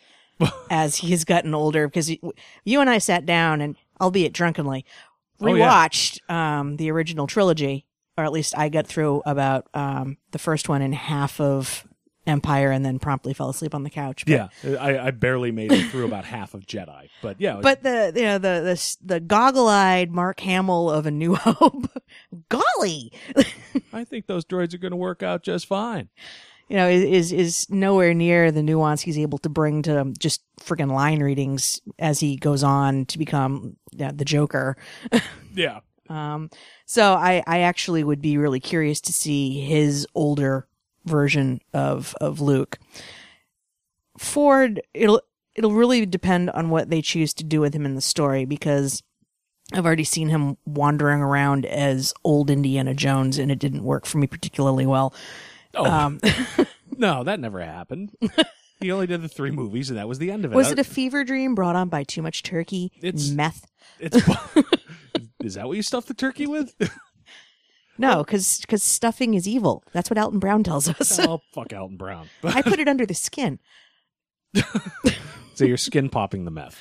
as 0.71 0.97
he's 0.97 1.25
gotten 1.25 1.55
older. 1.55 1.89
Because 1.89 2.11
you, 2.11 2.33
you 2.65 2.81
and 2.81 2.89
I 2.91 2.99
sat 2.99 3.27
down 3.27 3.61
and, 3.61 3.77
albeit 4.01 4.33
drunkenly, 4.33 4.85
Oh, 5.41 5.53
yeah. 5.55 5.67
rewatched 5.69 6.31
um, 6.31 6.77
the 6.77 6.91
original 6.93 7.27
trilogy, 7.27 7.85
or 8.17 8.25
at 8.25 8.33
least 8.33 8.57
I 8.57 8.69
got 8.69 8.87
through 8.87 9.23
about 9.27 9.67
um, 9.75 10.17
the 10.31 10.39
first 10.39 10.69
one 10.69 10.83
and 10.83 10.95
half 10.95 11.41
of 11.41 11.85
Empire, 12.25 12.71
and 12.71 12.85
then 12.85 13.01
promptly 13.01 13.35
fell 13.35 13.49
asleep 13.51 13.75
on 13.75 13.83
the 13.83 13.91
couch. 13.91 14.25
But- 14.25 14.31
Yeah, 14.63 14.79
I, 14.81 14.99
I 15.09 15.11
barely 15.11 15.51
made 15.51 15.73
it 15.73 15.91
through 15.91 16.05
about 16.05 16.25
half 16.25 16.55
of 16.55 16.65
Jedi, 16.65 17.09
but 17.21 17.41
yeah, 17.41 17.59
But 17.61 17.83
the 17.83 18.13
you 18.15 18.23
know 18.23 18.39
the 18.39 18.61
the 18.61 18.97
the 19.15 19.19
goggle-eyed 19.19 20.13
Mark 20.13 20.39
Hamill 20.39 20.89
of 20.89 21.07
A 21.07 21.11
New 21.11 21.35
Hope, 21.41 21.91
golly, 22.49 23.13
I 23.93 24.05
think 24.05 24.29
those 24.29 24.45
droids 24.45 24.73
are 24.75 24.79
going 24.79 24.93
to 24.93 24.97
work 24.97 25.25
out 25.25 25.43
just 25.43 25.67
fine. 25.67 26.11
You 26.73 26.79
know 26.79 26.89
is 26.89 27.33
is 27.33 27.69
nowhere 27.69 28.15
near 28.15 28.51
the 28.51 28.63
nuance 28.63 29.03
he's 29.03 29.19
able 29.19 29.37
to 29.37 29.51
bring 29.51 29.83
to 29.83 30.11
just 30.19 30.43
freaking 30.59 30.91
line 30.91 31.23
readings 31.23 31.83
as 31.99 32.19
he 32.19 32.37
goes 32.37 32.63
on 32.63 33.05
to 33.05 33.19
become 33.19 33.77
yeah, 33.93 34.11
the 34.13 34.25
Joker. 34.25 34.77
Yeah, 35.55 35.81
Um, 36.09 36.49
so 36.87 37.13
I 37.13 37.43
I 37.47 37.61
actually 37.61 38.03
would 38.03 38.23
be 38.23 38.39
really 38.39 38.59
curious 38.59 39.03
to 39.03 39.13
see 39.13 39.61
his 39.61 40.07
older 40.15 40.67
version 41.05 41.61
of 41.75 42.15
of 42.23 42.41
Luke. 42.41 42.79
Ford, 44.17 44.81
it'll 44.95 45.21
it'll 45.55 45.73
really 45.73 46.07
depend 46.07 46.49
on 46.49 46.71
what 46.71 46.89
they 46.89 47.03
choose 47.03 47.35
to 47.35 47.45
do 47.45 47.61
with 47.61 47.75
him 47.75 47.85
in 47.85 47.97
the 47.97 48.01
story 48.01 48.47
because 48.47 49.03
I've 49.75 49.85
already 49.85 50.05
seen 50.05 50.31
him 50.31 50.57
wandering 50.65 51.21
around 51.21 51.67
as 51.67 52.15
old 52.25 52.49
Indiana 52.49 52.95
Jones 52.95 53.37
and 53.37 53.51
it 53.51 53.59
didn't 53.59 53.85
work 53.85 54.07
for 54.07 54.17
me 54.17 54.27
particularly 54.27 54.87
well. 54.87 55.13
Oh 55.75 55.85
Um, 55.87 56.21
no, 56.97 57.25
that 57.25 57.41
never 57.41 57.61
happened. 57.61 58.13
he 58.81 58.91
only 58.93 59.07
did 59.07 59.23
the 59.23 59.29
three 59.29 59.51
movies, 59.51 59.89
and 59.91 59.99
that 59.99 60.09
was 60.09 60.19
the 60.19 60.31
end 60.31 60.45
of 60.45 60.53
it. 60.53 60.57
was 60.57 60.71
it 60.71 60.79
a 60.79 60.85
fever 60.85 61.25
dream 61.25 61.55
brought 61.55 61.77
on 61.77 61.89
by 61.89 62.05
too 62.05 62.23
much 62.23 62.43
turkey, 62.43 62.93
It's- 63.01 63.31
meth? 63.31 63.67
It's 63.99 64.17
is 65.43 65.55
that 65.55 65.67
what 65.67 65.77
you 65.77 65.83
stuffed 65.83 66.09
the 66.09 66.15
turkey 66.15 66.47
with? 66.47 66.75
No, 67.99 68.25
because 68.25 68.47
stuffing 68.83 69.35
is 69.35 69.47
evil. 69.47 69.85
That's 69.93 70.09
what 70.11 70.19
Alton 70.19 70.39
Brown 70.39 70.63
tells 70.65 70.89
us. 70.89 71.19
oh, 71.21 71.41
fuck 71.53 71.73
Alton 71.73 71.97
Brown. 71.99 72.29
I 72.43 72.63
put 72.63 72.79
it 72.79 72.89
under 72.89 73.05
the 73.07 73.15
skin. 73.15 73.59
so 75.55 75.65
you're 75.65 75.77
skin 75.77 76.09
popping 76.09 76.45
the 76.45 76.51
meth. 76.51 76.79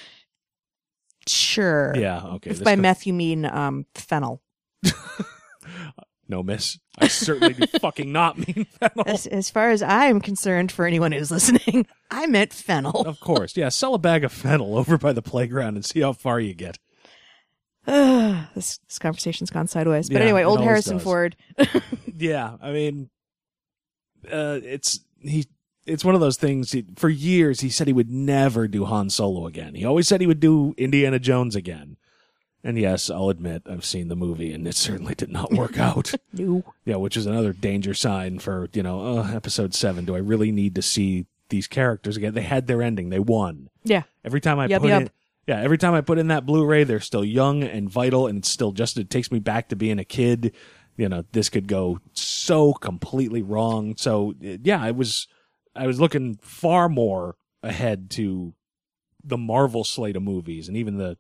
Sure. 1.28 1.94
Yeah, 1.96 2.24
okay. 2.36 2.50
If 2.52 2.58
this 2.60 2.64
by 2.64 2.76
co- 2.76 2.82
meth 2.82 3.06
you 3.06 3.14
mean 3.14 3.46
um, 3.46 3.86
fennel. 3.94 4.42
No, 6.32 6.42
miss. 6.42 6.80
I 6.98 7.08
certainly 7.08 7.54
do 7.54 7.68
fucking 7.80 8.12
not 8.12 8.38
mean 8.38 8.66
fennel. 8.80 9.04
As, 9.06 9.28
as 9.28 9.50
far 9.50 9.70
as 9.70 9.84
I 9.84 10.06
am 10.06 10.20
concerned, 10.22 10.72
for 10.72 10.86
anyone 10.86 11.12
who's 11.12 11.30
listening, 11.30 11.86
I 12.12 12.26
meant 12.26 12.54
fennel. 12.54 13.02
Of 13.02 13.20
course, 13.20 13.56
yeah. 13.56 13.70
Sell 13.70 13.94
a 13.94 14.00
bag 14.00 14.24
of 14.24 14.32
fennel 14.32 14.78
over 14.78 14.98
by 14.98 15.14
the 15.14 15.22
playground 15.22 15.76
and 15.76 15.86
see 15.86 16.00
how 16.00 16.14
far 16.14 16.40
you 16.40 16.54
get. 16.56 16.80
this, 17.86 18.80
this 18.88 19.00
conversation's 19.00 19.50
gone 19.52 19.68
sideways. 19.68 20.10
But 20.10 20.18
Yeah, 20.18 20.24
anyway, 20.24 20.44
old 20.44 20.62
Harrison 20.62 20.98
does. 20.98 21.04
Ford. 21.04 21.36
Yeah, 22.18 22.58
I 22.62 22.72
mean, 22.72 23.10
uh, 24.32 24.60
it's 24.64 25.00
he. 25.20 25.48
It's 25.88 26.06
one 26.06 26.14
of 26.14 26.22
those 26.22 26.38
things. 26.38 26.72
He, 26.72 26.86
for 26.96 27.10
years, 27.10 27.62
he 27.62 27.70
said 27.70 27.88
he 27.88 27.94
would 27.94 28.12
never 28.12 28.68
do 28.68 28.86
Han 28.86 29.10
Solo 29.10 29.48
again. 29.48 29.74
He 29.74 29.84
always 29.84 30.08
said 30.08 30.22
he 30.22 30.28
would 30.28 30.40
do 30.40 30.76
Indiana 30.78 31.18
Jones 31.18 31.56
again. 31.56 31.98
And 32.64 32.78
yes, 32.78 33.10
I'll 33.10 33.30
admit 33.30 33.64
I've 33.66 33.86
seen 33.86 34.08
the 34.08 34.16
movie, 34.16 34.54
and 34.54 34.68
it 34.68 34.76
certainly 34.76 35.16
did 35.16 35.32
not 35.32 35.52
work 35.52 35.80
out. 35.80 36.14
No. 36.34 36.64
yeah, 36.86 36.98
which 36.98 37.18
is 37.18 37.26
another 37.26 37.54
danger 37.54 37.94
sign 37.94 38.40
for 38.40 38.70
you 38.74 38.84
know 38.84 39.18
uh, 39.20 39.32
episode 39.34 39.74
seven. 39.74 40.06
Do 40.06 40.16
I 40.16 40.20
really 40.20 40.52
need 40.52 40.76
to 40.76 40.82
see 40.82 41.26
these 41.50 41.68
characters 41.68 42.18
again? 42.18 42.34
They 42.34 42.44
had 42.44 42.68
their 42.68 42.82
ending. 42.82 43.10
They 43.10 43.20
won. 43.20 43.70
Yeah. 43.84 44.04
Every 44.24 44.42
time 44.42 44.60
I 44.60 44.68
Yub, 44.68 44.82
put 44.82 44.92
yub. 44.92 45.02
in, 45.02 45.10
yeah, 45.48 45.60
every 45.60 45.80
time 45.80 45.96
I 45.96 46.02
put 46.02 46.20
in 46.20 46.28
that 46.28 46.46
Blu-ray, 46.46 46.84
they're 46.84 47.00
still 47.00 47.26
young 47.26 47.64
and 47.64 47.90
vital, 47.90 48.28
and 48.28 48.38
it's 48.38 48.50
still 48.50 48.72
just 48.72 48.98
it 48.98 49.10
takes 49.10 49.32
me 49.32 49.40
back 49.40 49.70
to 49.70 49.76
being 49.76 49.98
a 49.98 50.06
kid. 50.06 50.54
You 50.98 51.10
know, 51.10 51.24
this 51.32 51.50
could 51.50 51.68
go 51.68 52.00
so 52.14 52.74
completely 52.74 53.42
wrong. 53.42 53.96
So 53.98 54.36
yeah, 54.40 54.82
I 54.82 54.92
was 54.92 55.28
I 55.76 55.88
was 55.88 56.00
looking 56.00 56.38
far 56.44 56.90
more 56.90 57.38
ahead 57.64 58.12
to 58.12 58.54
the 59.24 59.38
Marvel 59.38 59.84
slate 59.84 60.16
of 60.16 60.24
movies 60.24 60.68
and 60.68 60.76
even 60.78 60.98
the 60.98 61.18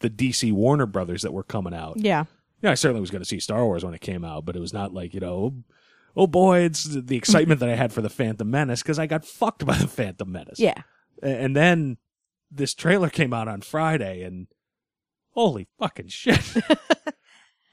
the 0.00 0.10
DC 0.10 0.52
Warner 0.52 0.86
Brothers 0.86 1.22
that 1.22 1.32
were 1.32 1.42
coming 1.42 1.74
out. 1.74 1.94
Yeah. 1.96 2.24
Yeah, 2.62 2.72
I 2.72 2.74
certainly 2.74 3.00
was 3.00 3.10
going 3.10 3.22
to 3.22 3.28
see 3.28 3.40
Star 3.40 3.64
Wars 3.64 3.84
when 3.84 3.94
it 3.94 4.00
came 4.00 4.24
out, 4.24 4.44
but 4.44 4.56
it 4.56 4.60
was 4.60 4.72
not 4.72 4.92
like 4.92 5.14
you 5.14 5.20
know. 5.20 5.54
Oh 6.16 6.26
boy, 6.26 6.60
it's 6.60 6.84
the 6.84 7.16
excitement 7.16 7.60
that 7.60 7.68
I 7.68 7.76
had 7.76 7.92
for 7.92 8.02
the 8.02 8.10
Phantom 8.10 8.50
Menace 8.50 8.82
because 8.82 8.98
I 8.98 9.06
got 9.06 9.24
fucked 9.24 9.64
by 9.64 9.76
the 9.78 9.86
Phantom 9.86 10.30
Menace. 10.30 10.58
Yeah. 10.58 10.82
And 11.22 11.54
then 11.54 11.98
this 12.50 12.74
trailer 12.74 13.08
came 13.08 13.32
out 13.32 13.48
on 13.48 13.60
Friday, 13.60 14.22
and 14.22 14.48
holy 15.30 15.68
fucking 15.78 16.08
shit! 16.08 16.54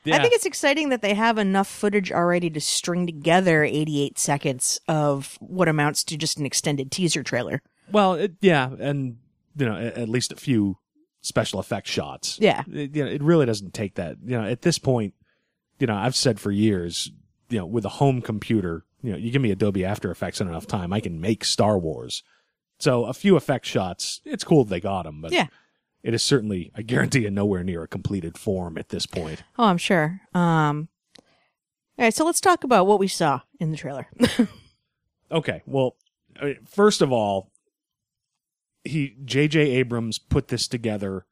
yeah, 0.03 0.15
I 0.15 0.21
think 0.21 0.33
it's 0.33 0.45
exciting 0.45 0.89
that 0.89 1.01
they 1.01 1.15
have 1.15 1.37
enough 1.37 1.67
footage 1.67 2.11
already 2.11 2.49
to 2.51 2.61
string 2.61 3.07
together 3.07 3.63
88 3.63 4.19
seconds 4.19 4.79
of 4.87 5.37
what 5.41 5.67
amounts 5.67 6.03
to 6.05 6.17
just 6.17 6.37
an 6.37 6.45
extended 6.45 6.91
teaser 6.91 7.23
trailer. 7.23 7.61
well, 7.91 8.13
it, 8.13 8.33
yeah, 8.39 8.69
and 8.79 9.17
you 9.57 9.65
know, 9.65 9.75
at, 9.75 9.97
at 9.97 10.09
least 10.09 10.31
a 10.31 10.35
few 10.35 10.77
special 11.27 11.59
effect 11.59 11.87
shots. 11.87 12.37
Yeah. 12.41 12.63
It, 12.71 12.95
you 12.95 13.03
know, 13.05 13.11
it 13.11 13.21
really 13.21 13.45
doesn't 13.45 13.73
take 13.73 13.95
that. 13.95 14.17
You 14.25 14.37
know, 14.39 14.47
at 14.47 14.61
this 14.61 14.79
point, 14.79 15.13
you 15.79 15.87
know, 15.87 15.95
I've 15.95 16.15
said 16.15 16.39
for 16.39 16.51
years, 16.51 17.11
you 17.49 17.57
know, 17.59 17.65
with 17.65 17.85
a 17.85 17.89
home 17.89 18.21
computer, 18.21 18.83
you 19.03 19.11
know, 19.11 19.17
you 19.17 19.29
give 19.31 19.41
me 19.41 19.51
Adobe 19.51 19.85
After 19.85 20.09
Effects 20.11 20.41
in 20.41 20.47
enough 20.47 20.65
time, 20.67 20.91
I 20.91 20.99
can 20.99 21.21
make 21.21 21.43
Star 21.45 21.77
Wars. 21.77 22.23
So 22.79 23.05
a 23.05 23.13
few 23.13 23.35
effect 23.35 23.65
shots, 23.65 24.21
it's 24.25 24.43
cool 24.43 24.63
they 24.65 24.79
got 24.79 25.03
them, 25.03 25.21
but 25.21 25.31
Yeah. 25.31 25.47
it 26.03 26.13
is 26.13 26.23
certainly, 26.23 26.71
I 26.75 26.81
guarantee 26.81 27.21
you, 27.21 27.31
nowhere 27.31 27.63
near 27.63 27.83
a 27.83 27.87
completed 27.87 28.37
form 28.37 28.77
at 28.77 28.89
this 28.89 29.05
point. 29.05 29.43
Oh, 29.57 29.65
I'm 29.65 29.77
sure. 29.77 30.21
Um, 30.33 30.89
all 31.97 32.05
right, 32.05 32.13
so 32.13 32.25
let's 32.25 32.41
talk 32.41 32.63
about 32.63 32.85
what 32.87 32.99
we 32.99 33.07
saw 33.07 33.41
in 33.59 33.71
the 33.71 33.77
trailer. 33.77 34.07
Okay, 35.29 35.61
well, 35.65 35.97
first 36.65 37.01
of 37.01 37.11
all, 37.11 37.51
he 38.87 39.15
J.J. 39.23 39.59
Abrams 39.59 40.19
put 40.19 40.47
this 40.49 40.67
together 40.67 41.25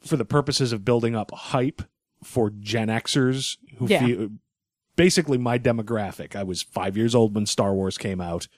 for 0.00 0.16
the 0.16 0.24
purposes 0.24 0.72
of 0.72 0.84
building 0.84 1.14
up 1.14 1.30
hype 1.32 1.82
for 2.22 2.50
Gen 2.50 2.88
Xers 2.88 3.56
who 3.76 3.86
Yeah. 3.86 4.06
feel 4.06 4.28
basically 4.96 5.38
my 5.38 5.58
demographic. 5.58 6.34
I 6.36 6.42
was 6.42 6.62
five 6.62 6.96
years 6.96 7.14
old 7.14 7.34
when 7.34 7.46
Star 7.46 7.74
Wars 7.74 7.98
came 7.98 8.20
out, 8.20 8.48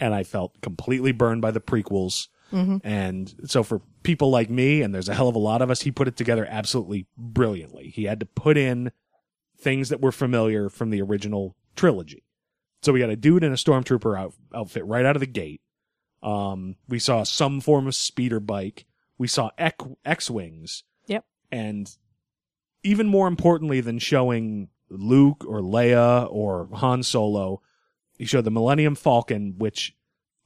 and 0.00 0.14
I 0.14 0.22
felt 0.22 0.60
completely 0.62 1.12
burned 1.12 1.42
by 1.42 1.50
the 1.50 1.60
prequels. 1.60 2.28
Mm-hmm. 2.52 2.78
And 2.82 3.34
so 3.46 3.62
for 3.62 3.80
people 4.02 4.30
like 4.30 4.50
me, 4.50 4.82
and 4.82 4.94
there's 4.94 5.08
a 5.08 5.14
hell 5.14 5.28
of 5.28 5.34
a 5.34 5.38
lot 5.40 5.62
of 5.62 5.70
us, 5.70 5.82
he 5.82 5.90
put 5.90 6.08
it 6.08 6.16
together 6.16 6.46
absolutely 6.48 7.06
brilliantly. 7.16 7.88
He 7.88 8.04
had 8.04 8.20
to 8.20 8.26
put 8.26 8.56
in 8.58 8.92
things 9.58 9.88
that 9.88 10.00
were 10.00 10.12
familiar 10.12 10.68
from 10.68 10.90
the 10.90 11.00
original 11.00 11.56
trilogy. 11.76 12.24
So 12.82 12.92
we 12.92 13.00
got 13.00 13.10
a 13.10 13.16
dude 13.16 13.44
in 13.44 13.52
a 13.52 13.56
stormtrooper 13.56 14.18
out, 14.18 14.34
outfit 14.54 14.84
right 14.84 15.04
out 15.06 15.16
of 15.16 15.20
the 15.20 15.26
gate. 15.26 15.60
Um, 16.22 16.76
we 16.88 16.98
saw 16.98 17.22
some 17.24 17.60
form 17.60 17.86
of 17.86 17.94
speeder 17.94 18.40
bike. 18.40 18.86
We 19.18 19.26
saw 19.28 19.50
X, 19.58 19.84
X-wings. 20.04 20.84
Yep. 21.06 21.24
And 21.50 21.90
even 22.82 23.06
more 23.06 23.28
importantly 23.28 23.80
than 23.80 23.98
showing 23.98 24.68
Luke 24.88 25.44
or 25.46 25.60
Leia 25.60 26.28
or 26.30 26.68
Han 26.74 27.02
Solo, 27.02 27.60
he 28.18 28.24
showed 28.24 28.44
the 28.44 28.50
Millennium 28.50 28.94
Falcon, 28.94 29.54
which 29.58 29.96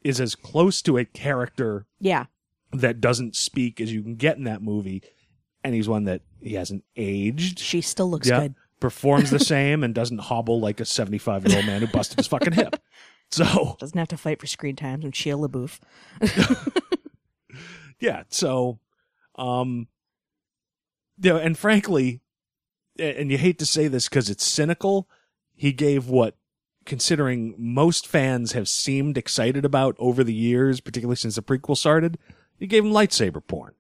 is 0.02 0.20
as 0.20 0.34
close 0.34 0.80
to 0.82 0.96
a 0.98 1.04
character 1.04 1.86
yeah. 2.00 2.26
that 2.72 3.00
doesn't 3.00 3.34
speak 3.36 3.80
as 3.80 3.92
you 3.92 4.02
can 4.02 4.14
get 4.16 4.36
in 4.36 4.44
that 4.44 4.62
movie. 4.62 5.02
And 5.64 5.74
he's 5.74 5.88
one 5.88 6.04
that 6.04 6.22
he 6.40 6.54
hasn't 6.54 6.84
aged. 6.94 7.58
She 7.58 7.80
still 7.80 8.08
looks 8.10 8.28
Yep. 8.28 8.40
good. 8.40 8.54
Performs 8.78 9.30
the 9.30 9.38
same 9.40 9.82
and 9.82 9.94
doesn't 9.94 10.18
hobble 10.18 10.60
like 10.60 10.80
a 10.80 10.84
75 10.84 11.46
year 11.46 11.56
old 11.56 11.66
man 11.66 11.80
who 11.80 11.88
busted 11.88 12.18
his 12.18 12.26
fucking 12.28 12.52
hip. 12.52 12.80
So, 13.30 13.76
Doesn't 13.80 13.98
have 13.98 14.08
to 14.08 14.16
fight 14.16 14.40
for 14.40 14.46
screen 14.46 14.76
times 14.76 15.04
with 15.04 15.14
Shia 15.14 15.36
LaBeouf. 15.48 15.80
yeah. 18.00 18.22
So, 18.28 18.78
um, 19.36 19.88
you 21.20 21.30
know, 21.30 21.36
and 21.38 21.56
frankly, 21.58 22.20
and 22.98 23.30
you 23.30 23.38
hate 23.38 23.58
to 23.58 23.66
say 23.66 23.88
this 23.88 24.08
because 24.08 24.30
it's 24.30 24.44
cynical, 24.46 25.08
he 25.54 25.72
gave 25.72 26.08
what, 26.08 26.36
considering 26.84 27.54
most 27.58 28.06
fans 28.06 28.52
have 28.52 28.68
seemed 28.68 29.18
excited 29.18 29.64
about 29.64 29.96
over 29.98 30.22
the 30.22 30.32
years, 30.34 30.80
particularly 30.80 31.16
since 31.16 31.34
the 31.34 31.42
prequel 31.42 31.76
started, 31.76 32.16
he 32.58 32.66
gave 32.66 32.84
him 32.84 32.92
lightsaber 32.92 33.44
porn. 33.46 33.74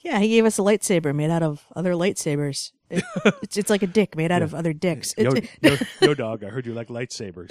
Yeah, 0.00 0.20
he 0.20 0.28
gave 0.28 0.44
us 0.44 0.58
a 0.58 0.62
lightsaber 0.62 1.14
made 1.14 1.30
out 1.30 1.42
of 1.42 1.64
other 1.74 1.92
lightsabers. 1.92 2.72
It- 2.90 3.04
it's 3.42 3.56
it's 3.56 3.70
like 3.70 3.82
a 3.82 3.86
dick 3.86 4.16
made 4.16 4.30
out 4.30 4.42
of 4.42 4.54
other 4.54 4.72
dicks. 4.72 5.14
Yo, 5.18 5.32
yo, 5.60 5.76
yo, 6.00 6.14
dog, 6.14 6.44
I 6.44 6.48
heard 6.48 6.66
you 6.66 6.74
like 6.74 6.88
lightsabers. 6.88 7.48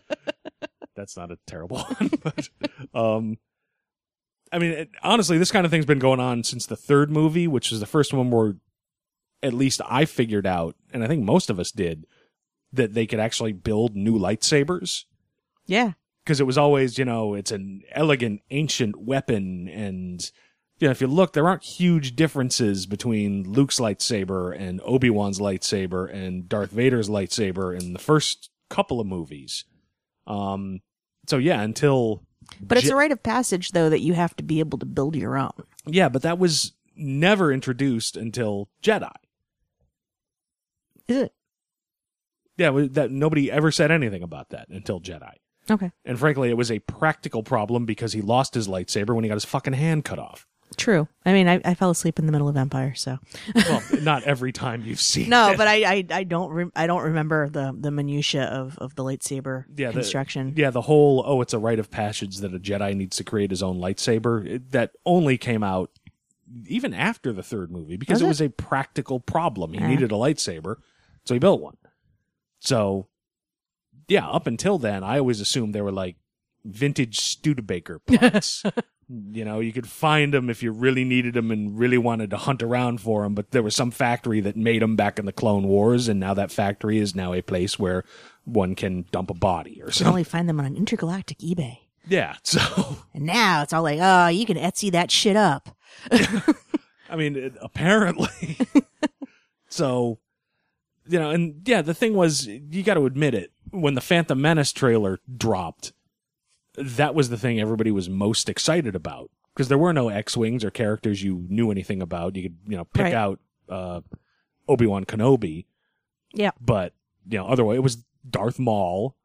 That's 0.96 1.16
not 1.16 1.30
a 1.30 1.38
terrible 1.46 1.78
one, 1.98 2.10
but 2.22 2.48
um, 2.94 3.38
I 4.52 4.58
mean, 4.58 4.72
it, 4.72 4.90
honestly, 5.02 5.38
this 5.38 5.50
kind 5.50 5.64
of 5.64 5.70
thing's 5.70 5.86
been 5.86 5.98
going 5.98 6.20
on 6.20 6.44
since 6.44 6.66
the 6.66 6.76
third 6.76 7.10
movie, 7.10 7.48
which 7.48 7.70
was 7.70 7.80
the 7.80 7.86
first 7.86 8.12
one 8.12 8.30
where 8.30 8.54
at 9.42 9.54
least 9.54 9.80
I 9.88 10.04
figured 10.04 10.46
out, 10.46 10.76
and 10.92 11.02
I 11.02 11.08
think 11.08 11.24
most 11.24 11.50
of 11.50 11.58
us 11.58 11.72
did, 11.72 12.06
that 12.72 12.94
they 12.94 13.06
could 13.06 13.20
actually 13.20 13.52
build 13.52 13.96
new 13.96 14.18
lightsabers. 14.18 15.04
yeah, 15.66 15.92
Because 16.24 16.40
it 16.40 16.46
was 16.46 16.58
always, 16.58 16.98
you 16.98 17.04
know, 17.04 17.34
it's 17.34 17.50
an 17.50 17.82
elegant, 17.92 18.42
ancient 18.50 19.00
weapon, 19.00 19.68
and 19.68 20.30
you 20.78 20.88
know, 20.88 20.92
if 20.92 21.00
you 21.00 21.06
look, 21.06 21.32
there 21.32 21.46
aren't 21.46 21.62
huge 21.62 22.16
differences 22.16 22.86
between 22.86 23.44
Luke's 23.44 23.78
lightsaber 23.78 24.58
and 24.58 24.80
Obi 24.84 25.10
Wan's 25.10 25.38
lightsaber 25.38 26.12
and 26.12 26.48
Darth 26.48 26.72
Vader's 26.72 27.08
lightsaber 27.08 27.78
in 27.78 27.92
the 27.92 28.00
first 28.00 28.50
couple 28.68 29.00
of 29.00 29.06
movies. 29.06 29.64
Um, 30.26 30.80
so 31.28 31.38
yeah, 31.38 31.60
until 31.62 32.22
but 32.60 32.78
it's 32.78 32.88
a 32.88 32.94
rite 32.96 33.12
of 33.12 33.22
passage 33.22 33.70
though 33.72 33.88
that 33.88 34.00
you 34.00 34.14
have 34.14 34.34
to 34.36 34.42
be 34.42 34.60
able 34.60 34.78
to 34.78 34.86
build 34.86 35.16
your 35.16 35.36
own. 35.38 35.52
yeah, 35.86 36.08
but 36.08 36.22
that 36.22 36.38
was 36.38 36.72
never 36.96 37.52
introduced 37.52 38.16
until 38.16 38.68
Jedi. 38.82 39.10
Is 41.08 41.16
it 41.16 41.32
Yeah, 42.56 42.70
that 42.90 43.10
nobody 43.10 43.50
ever 43.50 43.70
said 43.72 43.90
anything 43.90 44.22
about 44.22 44.50
that 44.50 44.68
until 44.68 45.00
Jedi. 45.00 45.32
okay? 45.70 45.90
And 46.04 46.18
frankly, 46.18 46.50
it 46.50 46.56
was 46.56 46.70
a 46.70 46.78
practical 46.80 47.42
problem 47.42 47.86
because 47.86 48.12
he 48.12 48.20
lost 48.20 48.54
his 48.54 48.68
lightsaber 48.68 49.14
when 49.14 49.24
he 49.24 49.28
got 49.28 49.34
his 49.34 49.44
fucking 49.44 49.72
hand 49.74 50.04
cut 50.04 50.18
off. 50.18 50.46
True. 50.76 51.08
I 51.24 51.32
mean, 51.32 51.48
I, 51.48 51.60
I 51.64 51.74
fell 51.74 51.90
asleep 51.90 52.18
in 52.18 52.26
the 52.26 52.32
middle 52.32 52.48
of 52.48 52.56
Empire, 52.56 52.94
so 52.94 53.18
Well, 53.54 53.82
not 54.02 54.22
every 54.24 54.52
time 54.52 54.82
you've 54.84 55.00
seen 55.00 55.28
no, 55.28 55.50
it. 55.52 55.56
but 55.58 55.68
I 55.68 55.84
I, 55.84 56.04
I 56.10 56.24
don't 56.24 56.50
re- 56.50 56.70
I 56.74 56.86
don't 56.86 57.02
remember 57.02 57.48
the 57.48 57.76
the 57.78 57.90
minutia 57.90 58.44
of 58.44 58.76
of 58.78 58.94
the 58.94 59.04
lightsaber 59.04 59.64
yeah, 59.76 59.88
the, 59.88 59.94
construction. 59.94 60.54
Yeah, 60.56 60.70
the 60.70 60.80
whole 60.82 61.22
oh, 61.26 61.40
it's 61.40 61.52
a 61.54 61.58
rite 61.58 61.78
of 61.78 61.90
passage 61.90 62.38
that 62.38 62.54
a 62.54 62.58
Jedi 62.58 62.94
needs 62.96 63.16
to 63.18 63.24
create 63.24 63.50
his 63.50 63.62
own 63.62 63.78
lightsaber. 63.78 64.46
It, 64.46 64.70
that 64.72 64.92
only 65.06 65.38
came 65.38 65.62
out 65.62 65.90
even 66.66 66.92
after 66.92 67.32
the 67.32 67.42
third 67.42 67.70
movie 67.70 67.96
because 67.96 68.14
Was 68.14 68.22
it 68.22 68.24
it? 68.24 68.28
was 68.28 68.40
a 68.42 68.48
practical 68.50 69.20
problem. 69.20 69.72
He 69.72 69.80
Ah. 69.82 69.86
needed 69.86 70.12
a 70.12 70.16
lightsaber, 70.16 70.76
so 71.24 71.34
he 71.34 71.38
built 71.40 71.60
one. 71.62 71.76
So, 72.60 73.08
yeah, 74.08 74.28
up 74.28 74.46
until 74.46 74.78
then, 74.78 75.02
I 75.02 75.18
always 75.18 75.40
assumed 75.40 75.74
they 75.74 75.80
were 75.80 75.90
like 75.92 76.16
vintage 76.64 77.18
Studebaker 77.20 77.98
parts. 78.06 78.62
You 79.32 79.44
know, 79.44 79.60
you 79.60 79.72
could 79.72 79.88
find 79.88 80.32
them 80.32 80.48
if 80.48 80.62
you 80.62 80.72
really 80.72 81.04
needed 81.04 81.34
them 81.34 81.50
and 81.50 81.78
really 81.78 81.98
wanted 81.98 82.30
to 82.30 82.36
hunt 82.36 82.62
around 82.62 83.00
for 83.00 83.22
them. 83.22 83.34
But 83.34 83.50
there 83.50 83.62
was 83.62 83.76
some 83.76 83.90
factory 83.90 84.40
that 84.40 84.56
made 84.56 84.82
them 84.82 84.96
back 84.96 85.18
in 85.18 85.26
the 85.26 85.32
Clone 85.32 85.64
Wars, 85.64 86.08
and 86.08 86.18
now 86.18 86.34
that 86.34 86.50
factory 86.50 86.98
is 86.98 87.14
now 87.14 87.32
a 87.32 87.42
place 87.42 87.78
where 87.78 88.04
one 88.44 88.74
can 88.74 89.04
dump 89.12 89.30
a 89.30 89.34
body 89.34 89.80
or 89.82 89.90
something. 89.90 89.98
You 89.98 90.04
can 90.04 90.12
only 90.12 90.24
find 90.24 90.48
them 90.48 90.58
on 90.60 90.66
an 90.66 90.76
intergalactic 90.76 91.38
eBay. 91.38 91.78
Yeah. 92.06 92.36
So, 92.44 92.98
And 93.14 93.24
now 93.24 93.62
it's 93.62 93.72
all 93.72 93.82
like, 93.82 93.98
oh, 94.00 94.28
you 94.28 94.46
can 94.46 94.56
Etsy 94.56 94.90
that 94.92 95.10
shit 95.10 95.36
up. 95.36 95.76
I 97.08 97.16
mean, 97.16 97.36
it, 97.36 97.54
apparently. 97.60 98.58
so, 99.68 100.18
you 101.06 101.18
know, 101.18 101.30
and 101.30 101.66
yeah, 101.66 101.82
the 101.82 101.94
thing 101.94 102.14
was, 102.14 102.46
you 102.46 102.82
got 102.82 102.94
to 102.94 103.06
admit 103.06 103.34
it. 103.34 103.52
When 103.70 103.94
the 103.94 104.00
Phantom 104.00 104.40
Menace 104.40 104.72
trailer 104.72 105.20
dropped, 105.34 105.92
that 106.76 107.14
was 107.14 107.28
the 107.30 107.36
thing 107.36 107.60
everybody 107.60 107.90
was 107.90 108.08
most 108.08 108.48
excited 108.48 108.94
about 108.96 109.30
because 109.54 109.68
there 109.68 109.78
were 109.78 109.92
no 109.92 110.08
X-wings 110.08 110.64
or 110.64 110.70
characters 110.70 111.22
you 111.22 111.44
knew 111.48 111.70
anything 111.70 112.00
about. 112.02 112.36
You 112.36 112.44
could, 112.44 112.56
you 112.66 112.76
know, 112.76 112.84
pick 112.84 113.04
Right. 113.04 113.14
out 113.14 113.38
uh, 113.68 114.00
Obi 114.68 114.86
Wan 114.86 115.04
Kenobi, 115.04 115.66
Yeah. 116.34 116.50
but 116.60 116.94
you 117.28 117.38
know, 117.38 117.46
otherwise 117.46 117.76
it 117.76 117.82
was 117.82 118.04
Darth 118.28 118.58
Maul, 118.58 119.16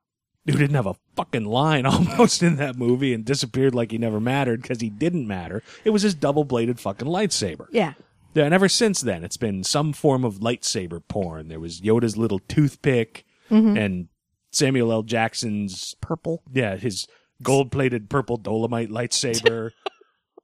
who 0.46 0.51
didn't 0.54 0.75
have 0.75 0.86
a 0.86 0.96
fucking 1.16 1.46
line 1.46 1.86
almost 1.88 2.44
in 2.44 2.57
that 2.57 2.75
movie 2.77 3.14
and 3.14 3.25
disappeared 3.25 3.74
like 3.75 3.92
he 3.92 3.98
never 3.98 4.20
mattered 4.20 4.62
because 4.62 4.81
he 4.81 4.90
didn't 4.90 5.27
matter. 5.27 5.64
It 5.83 5.90
was 5.92 6.01
his 6.03 6.14
double 6.16 6.44
bladed 6.44 6.79
fucking 6.79 7.07
lightsaber. 7.07 7.68
Yeah. 7.72 7.94
Yeah, 8.33 8.44
and 8.46 8.53
ever 8.53 8.70
since 8.70 9.01
then, 9.01 9.24
it's 9.24 9.38
been 9.38 9.64
some 9.64 9.94
form 9.94 10.24
of 10.24 10.36
lightsaber 10.40 11.01
porn. 11.07 11.48
There 11.48 11.60
was 11.60 11.81
Yoda's 11.81 12.18
little 12.18 12.38
toothpick 12.40 13.25
and 13.50 14.10
Samuel 14.51 14.92
L. 14.92 15.01
Jackson's, 15.03 15.96
Purple. 16.01 16.44
yeah, 16.53 16.75
his 16.75 17.07
gold 17.41 17.71
plated 17.71 18.09
purple 18.09 18.37
dolomite 18.37 18.89
lightsaber. 18.89 19.71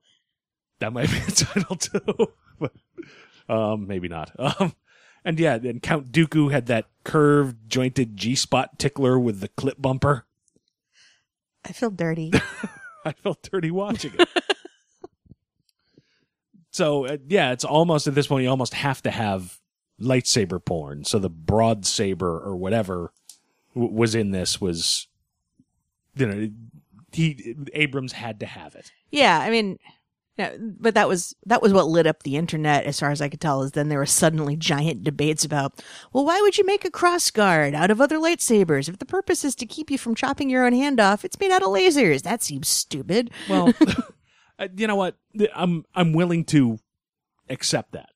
that 0.79 0.93
might 0.93 1.10
be 1.10 1.17
a 1.17 1.32
title 1.32 1.75
too. 1.75 2.27
but, 2.60 2.71
um, 3.49 3.88
maybe 3.88 4.08
not. 4.08 4.32
Um, 4.38 4.73
and 5.25 5.39
yeah, 5.39 5.58
then 5.58 5.79
Count 5.79 6.12
Dooku 6.12 6.51
had 6.51 6.65
that 6.67 6.88
curved, 7.03 7.69
jointed 7.69 8.17
G 8.17 8.36
spot 8.36 8.77
tickler 8.77 9.17
with 9.19 9.39
the 9.39 9.47
clip 9.49 9.82
bumper. 9.82 10.25
I 11.65 11.71
feel 11.71 11.91
dirty. 11.91 12.32
I 13.06 13.13
felt 13.13 13.41
dirty 13.49 13.71
watching 13.71 14.13
it. 14.17 14.29
so 16.71 17.06
uh, 17.06 17.17
yeah, 17.27 17.51
it's 17.51 17.63
almost 17.63 18.08
at 18.08 18.15
this 18.15 18.27
point 18.27 18.43
you 18.43 18.49
almost 18.49 18.73
have 18.73 19.01
to 19.03 19.12
have 19.12 19.60
lightsaber 19.99 20.63
porn. 20.63 21.06
So 21.06 21.19
the 21.19 21.29
broad 21.29 21.86
saber 21.86 22.39
or 22.39 22.56
whatever 22.56 23.13
w- 23.75 23.93
was 23.93 24.15
in 24.15 24.32
this 24.32 24.60
was, 24.60 25.08
you 26.15 26.25
know, 26.25 26.49
he 27.13 27.56
Abrams 27.73 28.13
had 28.13 28.39
to 28.41 28.45
have 28.45 28.76
it. 28.76 28.91
yeah, 29.12 29.39
I 29.39 29.49
mean, 29.49 29.80
but 30.38 30.95
that 30.95 31.08
was 31.08 31.36
that 31.45 31.62
was 31.62 31.73
what 31.73 31.88
lit 31.88 32.08
up 32.08 32.23
the 32.23 32.38
internet, 32.38 32.86
as 32.86 32.99
far 32.99 33.12
as 33.12 33.21
I 33.21 33.30
could 33.30 33.41
tell. 33.41 33.62
Is 33.62 33.73
then 33.73 33.89
there 33.89 33.99
were 33.99 34.06
suddenly 34.06 34.56
giant 34.56 35.04
debates 35.04 35.45
about, 35.45 35.84
well, 36.12 36.26
why 36.26 36.41
would 36.41 36.58
you 36.58 36.65
make 36.65 36.86
a 36.86 36.91
cross 36.91 37.30
guard 37.30 37.76
out 37.76 37.91
of 37.91 38.02
other 38.02 38.17
lightsabers 38.17 38.89
if 38.89 38.97
the 38.97 39.06
purpose 39.06 39.45
is 39.45 39.56
to 39.56 39.65
keep 39.65 39.91
you 39.91 39.97
from 39.97 40.15
chopping 40.15 40.49
your 40.49 40.65
own 40.65 40.73
hand 40.73 40.99
off? 40.99 41.23
It's 41.23 41.39
made 41.39 41.52
out 41.52 41.62
of 41.62 41.69
lasers. 41.69 42.23
That 42.23 42.41
seems 42.41 42.67
stupid. 42.67 43.30
Well, 43.47 43.73
uh, 44.60 44.67
you 44.76 44.88
know 44.88 44.95
what? 44.95 45.17
I'm 45.56 45.86
I'm 45.93 46.13
willing 46.13 46.45
to 46.45 46.80
accept 47.49 47.91
that. 47.91 48.10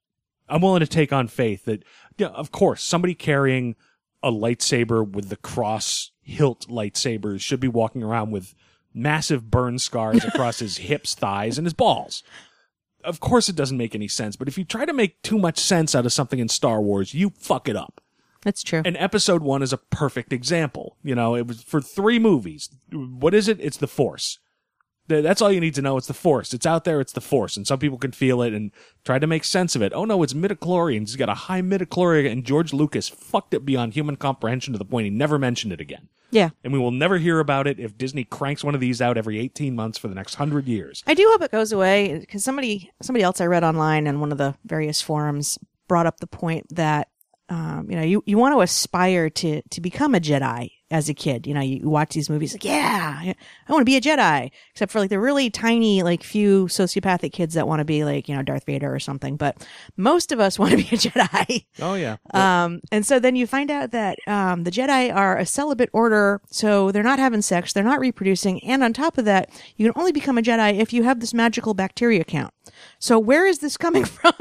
I'm 0.50 0.62
willing 0.62 0.80
to 0.80 0.88
take 0.88 1.12
on 1.12 1.28
faith 1.28 1.66
that, 1.66 1.84
yeah, 2.18 2.28
of 2.28 2.52
course, 2.52 2.82
somebody 2.82 3.14
carrying 3.14 3.76
a 4.24 4.32
lightsaber 4.32 5.08
with 5.08 5.30
the 5.30 5.36
cross 5.36 6.12
hilt 6.22 6.68
lightsabers 6.68 7.42
should 7.42 7.60
be 7.60 7.68
walking 7.68 8.02
around 8.02 8.32
with 8.32 8.56
massive 8.98 9.50
burn 9.50 9.80
scars 9.80 10.26
across 10.26 10.60
his 10.60 10.78
hips, 10.78 11.16
thighs, 11.16 11.58
and 11.58 11.66
his 11.66 11.74
balls. 11.74 12.24
Of 13.04 13.20
course, 13.20 13.48
it 13.48 13.56
doesn't 13.56 13.78
make 13.78 13.96
any 13.96 14.08
sense. 14.08 14.36
But 14.36 14.48
if 14.48 14.58
you 14.58 14.66
try 14.66 14.86
to 14.86 14.94
make 14.94 15.22
too 15.22 15.38
much 15.38 15.60
sense 15.60 15.96
out 15.96 16.06
of 16.06 16.14
something 16.14 16.40
in 16.40 16.50
Star 16.50 16.82
Wars, 16.82 17.14
you 17.14 17.32
fuck 17.38 17.70
it 17.70 17.76
up. 17.76 18.02
That's 18.42 18.64
true. 18.64 18.82
And 18.86 18.98
episode 18.98 19.42
one 19.42 19.62
is 19.62 19.74
a 19.74 19.78
perfect 19.78 20.34
example. 20.34 20.98
You 21.04 21.16
know, 21.16 21.36
it 21.36 21.48
was 21.48 21.64
for 21.64 21.82
three 21.82 22.20
movies. 22.20 22.70
What 22.92 23.34
is 23.34 23.48
it? 23.48 23.60
It's 23.62 23.78
the 23.78 23.88
Force. 23.88 24.40
That's 25.08 25.42
all 25.42 25.52
you 25.52 25.62
need 25.62 25.76
to 25.76 25.82
know. 25.82 25.96
It's 25.98 26.08
the 26.08 26.14
Force. 26.14 26.54
It's 26.54 26.66
out 26.66 26.84
there. 26.84 27.00
It's 27.00 27.14
the 27.14 27.22
Force. 27.22 27.56
And 27.56 27.66
some 27.66 27.80
people 27.80 27.98
can 27.98 28.12
feel 28.12 28.42
it 28.42 28.54
and 28.54 28.72
try 29.06 29.20
to 29.20 29.28
make 29.28 29.46
sense 29.46 29.76
of 29.76 29.82
it. 29.82 29.94
Oh 29.94 30.04
no, 30.06 30.22
it's 30.22 30.34
midichlorians. 30.34 31.08
He's 31.08 31.16
got 31.16 31.30
a 31.30 31.34
high 31.34 31.62
midichlorian 31.62 32.30
and 32.30 32.44
George 32.44 32.74
Lucas 32.74 33.08
fucked 33.08 33.54
it 33.54 33.66
beyond 33.66 33.94
human 33.94 34.18
comprehension 34.18 34.74
to 34.74 34.78
the 34.78 34.86
point 34.86 35.06
he 35.06 35.10
never 35.10 35.40
mentioned 35.40 35.72
it 35.72 35.80
again. 35.80 36.10
Yeah. 36.32 36.50
And 36.64 36.74
we 36.74 36.80
will 36.80 36.92
never 36.92 37.18
hear 37.18 37.40
about 37.40 37.68
it 37.68 37.80
if 37.80 37.98
Disney 37.98 38.24
cranks 38.24 38.64
one 38.64 38.76
of 38.76 38.82
these 38.82 39.02
out 39.02 39.18
every 39.18 39.40
18 39.40 39.76
months 39.76 39.98
for 39.98 40.08
the 40.08 40.16
next 40.16 40.36
hundred 40.36 40.68
years. 40.68 41.04
I 41.08 41.14
do 41.14 41.28
hope 41.32 41.42
it 41.42 41.52
goes 41.52 41.72
away 41.72 42.20
because 42.20 42.44
somebody 42.44 42.92
somebody 43.02 43.24
else 43.24 43.42
I 43.42 43.46
read 43.46 43.64
online 43.64 44.08
on 44.08 44.20
one 44.20 44.32
of 44.32 44.38
the 44.38 44.56
various 44.66 45.02
forums 45.02 45.58
brought 45.88 46.06
up 46.06 46.20
the 46.20 46.28
point 46.28 46.68
that 46.76 47.10
um, 47.50 47.88
you 47.90 47.96
know 47.96 48.04
you, 48.04 48.24
you 48.26 48.38
want 48.38 48.54
to 48.54 48.62
aspire 48.62 49.30
to 49.30 49.62
to 49.62 49.82
become 49.82 50.16
a 50.16 50.20
Jedi 50.20 50.72
as 50.90 51.10
a 51.10 51.14
kid. 51.14 51.46
You 51.48 51.54
know, 51.54 51.62
you, 51.62 51.90
watch 51.90 52.14
these 52.14 52.30
movies 52.30 52.54
like, 52.54 52.64
yeah, 52.64 53.22
I 53.24 53.72
want 53.72 53.82
to 53.82 53.86
be 53.86 53.98
a 53.98 54.02
Jedi. 54.02 54.52
Except 54.72 54.92
for 54.92 55.00
like 55.00 55.10
the 55.10 55.20
really 55.20 55.50
tiny, 55.50 56.04
like 56.04 56.24
few 56.24 56.66
sociopathic 56.66 57.34
kids 57.34 57.56
that 57.56 57.68
want 57.68 57.80
to 57.80 57.86
be 57.86 58.04
like 58.04 58.30
you 58.30 58.36
know 58.36 58.42
Darth 58.42 58.66
Vader 58.66 58.94
or 58.94 59.00
something. 59.00 59.36
But 59.36 59.66
most 59.98 60.32
of 60.32 60.40
us 60.40 60.58
want 60.60 60.72
to 60.72 60.78
be 60.78 60.84
a 60.84 61.00
Jedi. 61.00 61.66
Oh 61.82 61.94
yeah. 61.96 62.18
Um, 62.38 62.82
and 62.92 63.06
so 63.06 63.20
then 63.20 63.36
you 63.36 63.48
find 63.48 63.72
out 63.72 63.92
that 63.92 64.20
um, 64.28 64.64
the 64.64 64.70
Jedi 64.70 65.14
are 65.14 65.38
a 65.38 65.46
celibate 65.46 65.90
order, 65.92 66.40
so 66.52 66.92
they're 66.92 67.02
not 67.02 67.18
having 67.18 67.42
sex, 67.42 67.74
they're 67.74 67.84
not 67.84 68.00
reproducing, 68.00 68.64
and 68.64 68.84
on 68.84 68.94
top 68.94 69.18
of 69.18 69.26
that, 69.26 69.50
you 69.76 69.92
can 69.92 70.00
only 70.00 70.12
become 70.12 70.38
a 70.38 70.42
Jedi 70.42 70.78
if 70.80 70.94
you 70.94 71.04
have 71.04 71.20
this 71.20 71.34
magical 71.34 71.74
bacteria 71.74 72.24
count. 72.24 72.54
So 73.00 73.18
where 73.18 73.46
is 73.48 73.60
this 73.60 73.76
coming 73.76 74.06
from? 74.06 74.34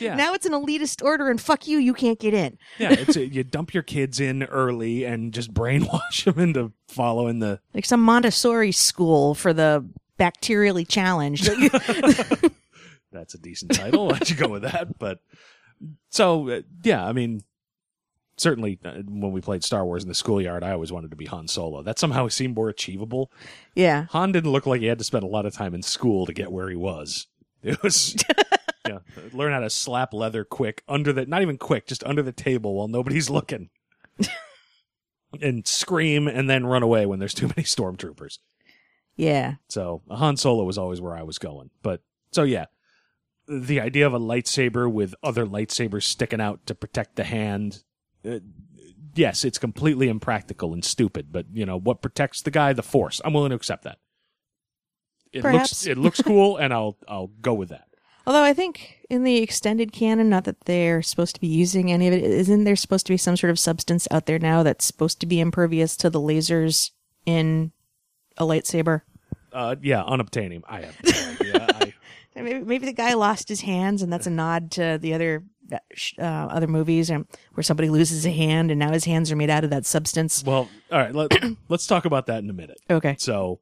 yeah. 0.00 0.16
now 0.16 0.34
it's 0.34 0.46
an 0.46 0.52
elitist 0.52 1.02
order, 1.04 1.30
and 1.30 1.40
fuck 1.40 1.68
you, 1.68 1.78
you 1.78 1.94
can't 1.94 2.18
get 2.18 2.34
in. 2.34 2.58
yeah, 2.78 2.90
it's 2.92 3.16
a, 3.16 3.26
you 3.26 3.44
dump 3.44 3.72
your 3.72 3.84
kids 3.84 4.18
in 4.18 4.42
early 4.44 5.04
and 5.04 5.32
just 5.32 5.54
brainwash 5.78 6.24
them 6.32 6.38
into 6.38 6.72
following 6.88 7.38
the 7.38 7.60
Like 7.74 7.84
some 7.84 8.02
Montessori 8.02 8.72
school 8.72 9.34
for 9.34 9.52
the 9.52 9.88
bacterially 10.18 10.86
challenged. 10.86 11.46
that's 13.12 13.34
a 13.34 13.38
decent 13.38 13.74
title. 13.74 14.08
Why'd 14.08 14.28
you 14.28 14.36
go 14.36 14.48
with 14.48 14.62
that? 14.62 14.98
But 14.98 15.20
so 16.10 16.48
uh, 16.48 16.62
yeah, 16.82 17.06
I 17.06 17.12
mean, 17.12 17.42
certainly 18.36 18.78
uh, 18.84 19.02
when 19.06 19.32
we 19.32 19.40
played 19.40 19.64
Star 19.64 19.84
Wars 19.84 20.02
in 20.02 20.08
the 20.08 20.14
schoolyard, 20.14 20.62
I 20.62 20.72
always 20.72 20.92
wanted 20.92 21.10
to 21.10 21.16
be 21.16 21.26
Han 21.26 21.48
Solo. 21.48 21.82
That 21.82 21.98
somehow 21.98 22.28
seemed 22.28 22.56
more 22.56 22.68
achievable. 22.68 23.30
yeah. 23.74 24.06
Han 24.10 24.32
didn't 24.32 24.52
look 24.52 24.66
like 24.66 24.80
he 24.80 24.86
had 24.86 24.98
to 24.98 25.04
spend 25.04 25.24
a 25.24 25.28
lot 25.28 25.46
of 25.46 25.54
time 25.54 25.74
in 25.74 25.82
school 25.82 26.26
to 26.26 26.32
get 26.32 26.52
where 26.52 26.68
he 26.68 26.76
was. 26.76 27.26
It 27.62 27.82
was 27.82 28.14
yeah, 28.88 28.98
learn 29.32 29.52
how 29.52 29.60
to 29.60 29.70
slap 29.70 30.14
leather 30.14 30.44
quick 30.44 30.82
under 30.88 31.12
the 31.12 31.26
not 31.26 31.42
even 31.42 31.58
quick, 31.58 31.86
just 31.86 32.04
under 32.04 32.22
the 32.22 32.32
table 32.32 32.74
while 32.74 32.88
nobody's 32.88 33.28
looking. 33.30 33.70
And 35.40 35.66
scream 35.66 36.28
and 36.28 36.48
then 36.48 36.66
run 36.66 36.82
away 36.82 37.06
when 37.06 37.18
there's 37.18 37.34
too 37.34 37.48
many 37.48 37.62
stormtroopers. 37.64 38.38
Yeah. 39.16 39.54
So 39.68 40.02
Han 40.10 40.36
Solo 40.36 40.64
was 40.64 40.78
always 40.78 41.00
where 41.00 41.16
I 41.16 41.22
was 41.22 41.38
going. 41.38 41.70
But 41.82 42.02
so 42.32 42.44
yeah, 42.44 42.66
the 43.48 43.80
idea 43.80 44.06
of 44.06 44.14
a 44.14 44.20
lightsaber 44.20 44.90
with 44.90 45.14
other 45.22 45.44
lightsabers 45.46 46.04
sticking 46.04 46.40
out 46.40 46.64
to 46.66 46.74
protect 46.74 47.16
the 47.16 47.24
hand. 47.24 47.82
Uh, 48.24 48.38
yes, 49.14 49.44
it's 49.44 49.58
completely 49.58 50.08
impractical 50.08 50.72
and 50.72 50.84
stupid, 50.84 51.32
but 51.32 51.46
you 51.52 51.66
know 51.66 51.78
what 51.78 52.02
protects 52.02 52.42
the 52.42 52.50
guy? 52.50 52.72
The 52.72 52.82
Force. 52.82 53.20
I'm 53.24 53.32
willing 53.32 53.50
to 53.50 53.56
accept 53.56 53.84
that. 53.84 53.98
It 55.32 55.42
Perhaps. 55.42 55.70
looks 55.70 55.86
it 55.86 55.98
looks 55.98 56.22
cool, 56.22 56.56
and 56.56 56.72
I'll 56.72 56.96
I'll 57.08 57.26
go 57.26 57.54
with 57.54 57.70
that. 57.70 57.87
Although 58.28 58.44
I 58.44 58.52
think 58.52 59.06
in 59.08 59.24
the 59.24 59.38
extended 59.38 59.90
canon, 59.90 60.28
not 60.28 60.44
that 60.44 60.60
they're 60.66 61.00
supposed 61.00 61.34
to 61.36 61.40
be 61.40 61.46
using 61.46 61.90
any 61.90 62.08
of 62.08 62.12
it, 62.12 62.22
isn't 62.22 62.64
there 62.64 62.76
supposed 62.76 63.06
to 63.06 63.12
be 63.14 63.16
some 63.16 63.38
sort 63.38 63.50
of 63.50 63.58
substance 63.58 64.06
out 64.10 64.26
there 64.26 64.38
now 64.38 64.62
that's 64.62 64.84
supposed 64.84 65.18
to 65.20 65.26
be 65.26 65.40
impervious 65.40 65.96
to 65.96 66.10
the 66.10 66.20
lasers 66.20 66.90
in 67.24 67.72
a 68.36 68.44
lightsaber? 68.44 69.00
Uh, 69.50 69.76
yeah, 69.80 70.02
unobtainium. 70.02 70.62
I 70.68 70.82
have 70.82 70.96
no 71.02 71.10
idea. 71.40 71.66
I, 71.70 71.94
Maybe, 72.34 72.60
maybe 72.60 72.86
the 72.86 72.92
guy 72.92 73.14
lost 73.14 73.48
his 73.48 73.62
hands, 73.62 74.02
and 74.02 74.12
that's 74.12 74.26
a 74.26 74.30
nod 74.30 74.70
to 74.72 74.98
the 75.00 75.14
other 75.14 75.42
uh, 75.72 75.78
uh, 76.18 76.22
other 76.22 76.68
movies 76.68 77.10
um, 77.10 77.26
where 77.54 77.64
somebody 77.64 77.88
loses 77.88 78.24
a 78.26 78.30
hand, 78.30 78.70
and 78.70 78.78
now 78.78 78.92
his 78.92 79.06
hands 79.06 79.32
are 79.32 79.36
made 79.36 79.50
out 79.50 79.64
of 79.64 79.70
that 79.70 79.86
substance. 79.86 80.44
well, 80.44 80.68
all 80.92 80.98
right. 80.98 81.14
Let, 81.14 81.32
let's 81.68 81.86
talk 81.86 82.04
about 82.04 82.26
that 82.26 82.44
in 82.44 82.50
a 82.50 82.52
minute. 82.52 82.78
Okay. 82.88 83.16
So, 83.18 83.58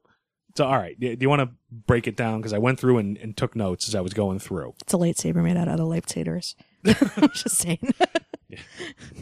so 0.57 0.65
all 0.65 0.77
right. 0.77 0.99
Do 0.99 1.15
you 1.19 1.29
want 1.29 1.41
to 1.41 1.49
break 1.71 2.07
it 2.07 2.17
down? 2.17 2.39
Because 2.39 2.51
I 2.51 2.57
went 2.57 2.79
through 2.79 2.97
and, 2.97 3.15
and 3.17 3.37
took 3.37 3.55
notes 3.55 3.87
as 3.87 3.93
I 3.93 4.01
was 4.01 4.13
going 4.13 4.39
through. 4.39 4.73
It's 4.81 4.93
a 4.93 4.97
lightsaber 4.97 5.43
made 5.43 5.55
out 5.55 5.67
of 5.67 5.75
other 5.75 5.83
lightsabers. 5.83 6.55
I'm 6.83 7.29
just 7.33 7.57
saying. 7.57 7.93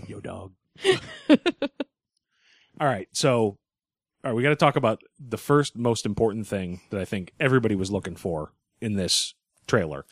Yo, 0.07 0.21
dog. 0.21 0.53
all 1.29 2.87
right. 2.87 3.09
So, 3.11 3.41
all 3.43 3.57
right. 4.23 4.33
We 4.33 4.43
got 4.43 4.49
to 4.49 4.55
talk 4.55 4.77
about 4.77 5.01
the 5.19 5.37
first 5.37 5.75
most 5.77 6.05
important 6.05 6.47
thing 6.47 6.79
that 6.89 7.01
I 7.01 7.05
think 7.05 7.33
everybody 7.37 7.75
was 7.75 7.91
looking 7.91 8.15
for 8.15 8.53
in 8.79 8.93
this 8.95 9.33
trailer 9.67 10.05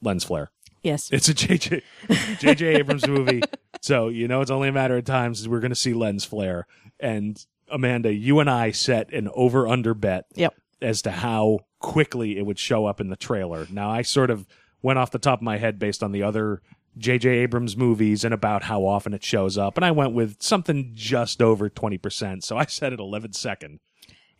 lens 0.00 0.24
flare. 0.24 0.50
yes. 0.82 1.08
It's 1.12 1.28
a 1.28 1.34
JJ 1.34 1.82
JJ 2.08 2.78
Abrams 2.78 3.06
movie, 3.06 3.42
so 3.80 4.08
you 4.08 4.26
know 4.26 4.40
it's 4.40 4.50
only 4.50 4.68
a 4.68 4.72
matter 4.72 4.96
of 4.96 5.04
time 5.04 5.36
since 5.36 5.46
we're 5.46 5.60
going 5.60 5.70
to 5.70 5.76
see 5.76 5.94
lens 5.94 6.24
flare. 6.24 6.66
And 6.98 7.44
Amanda, 7.72 8.12
you 8.12 8.38
and 8.40 8.48
I 8.50 8.70
set 8.70 9.12
an 9.12 9.28
over 9.34 9.66
under 9.66 9.94
bet 9.94 10.26
Yep. 10.34 10.54
as 10.80 11.02
to 11.02 11.10
how 11.10 11.60
quickly 11.80 12.38
it 12.38 12.46
would 12.46 12.58
show 12.58 12.86
up 12.86 13.00
in 13.00 13.08
the 13.08 13.16
trailer. 13.16 13.66
Now 13.70 13.90
I 13.90 14.02
sort 14.02 14.30
of 14.30 14.46
went 14.82 14.98
off 14.98 15.10
the 15.10 15.18
top 15.18 15.38
of 15.40 15.42
my 15.42 15.58
head 15.58 15.78
based 15.78 16.02
on 16.02 16.12
the 16.12 16.22
other 16.22 16.60
JJ 16.98 17.24
Abrams 17.42 17.76
movies 17.76 18.22
and 18.24 18.34
about 18.34 18.64
how 18.64 18.84
often 18.84 19.14
it 19.14 19.24
shows 19.24 19.56
up, 19.56 19.76
and 19.78 19.84
I 19.84 19.90
went 19.90 20.12
with 20.12 20.42
something 20.42 20.90
just 20.94 21.40
over 21.40 21.70
twenty 21.70 21.96
percent. 21.98 22.44
So 22.44 22.58
I 22.58 22.66
set 22.66 22.92
it 22.92 23.00
eleven 23.00 23.32
second 23.32 23.80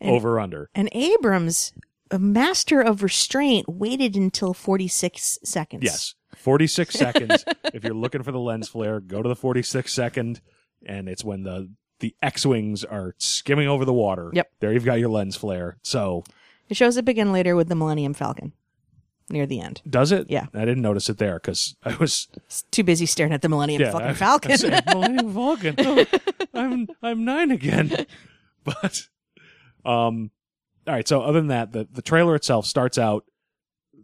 over 0.01 0.39
under. 0.39 0.69
And 0.75 0.87
Abrams, 0.91 1.73
a 2.11 2.19
master 2.19 2.79
of 2.81 3.01
restraint, 3.03 3.67
waited 3.69 4.15
until 4.17 4.53
46 4.53 5.39
seconds. 5.45 5.83
Yes. 5.83 6.13
46 6.35 6.93
seconds. 6.93 7.45
If 7.73 7.83
you're 7.85 7.93
looking 7.93 8.21
for 8.21 8.31
the 8.33 8.39
lens 8.39 8.67
flare, 8.67 8.99
go 8.99 9.21
to 9.21 9.29
the 9.29 9.35
46 9.35 9.91
second, 9.93 10.41
and 10.85 11.07
it's 11.07 11.23
when 11.23 11.43
the 11.43 11.69
the 12.03 12.13
X-wings 12.21 12.83
are 12.83 13.15
skimming 13.17 13.67
over 13.69 13.85
the 13.85 13.93
water. 13.93 14.29
Yep. 14.33 14.51
There 14.59 14.73
you've 14.73 14.83
got 14.83 14.99
your 14.99 15.07
lens 15.09 15.37
flare. 15.37 15.77
So 15.83 16.25
It 16.67 16.75
shows 16.75 16.97
up 16.97 17.07
again 17.07 17.31
later 17.31 17.55
with 17.55 17.69
the 17.69 17.75
Millennium 17.75 18.13
Falcon 18.13 18.51
near 19.29 19.45
the 19.45 19.61
end. 19.61 19.81
does 19.89 20.11
it? 20.11 20.29
Yeah. 20.29 20.47
I 20.53 20.65
didn't 20.65 20.81
notice 20.81 21.07
it 21.09 21.17
there 21.17 21.35
because 21.35 21.77
I 21.81 21.95
was 21.95 22.27
It's 22.35 22.63
too 22.71 22.83
busy 22.83 23.05
staring 23.05 23.31
at 23.31 23.41
the 23.41 23.47
Millennium 23.47 23.81
yeah, 23.81 23.91
fucking 23.91 24.07
I- 24.07 24.13
Falcon. 24.13 24.51
I 24.51 24.55
said, 24.57 24.85
Millennium 24.87 25.33
Falcon. 25.33 25.75
Oh, 25.79 26.05
I'm 26.53 26.87
I'm 27.01 27.23
nine 27.25 27.51
again. 27.51 28.05
But 28.65 29.07
um, 29.85 30.31
all 30.87 30.93
right. 30.93 31.07
So 31.07 31.21
other 31.21 31.39
than 31.39 31.47
that, 31.47 31.71
the 31.73 31.87
the 31.91 32.01
trailer 32.01 32.35
itself 32.35 32.65
starts 32.65 32.97
out 32.97 33.25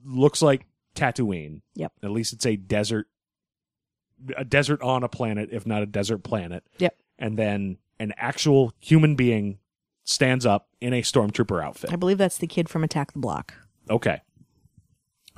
looks 0.06 0.42
like 0.42 0.66
Tatooine. 0.96 1.62
Yep. 1.76 1.92
At 2.04 2.12
least 2.12 2.34
it's 2.34 2.46
a 2.46 2.56
desert, 2.58 3.08
a 4.36 4.44
desert 4.44 4.82
on 4.82 5.04
a 5.04 5.08
planet, 5.10 5.50
if 5.52 5.66
not 5.66 5.82
a 5.82 5.86
desert 5.86 6.24
planet. 6.24 6.64
Yep. 6.80 6.96
And 7.18 7.38
then 7.38 7.78
an 8.00 8.14
actual 8.18 8.74
human 8.80 9.16
being 9.16 9.60
stands 10.04 10.46
up 10.46 10.70
in 10.82 10.94
a 10.94 11.02
stormtrooper 11.02 11.64
outfit. 11.64 11.94
I 11.94 11.96
believe 11.96 12.18
that's 12.18 12.38
the 12.38 12.48
kid 12.48 12.70
from 12.70 12.84
Attack 12.84 13.14
the 13.14 13.20
Block. 13.20 13.54
Okay. 13.90 14.22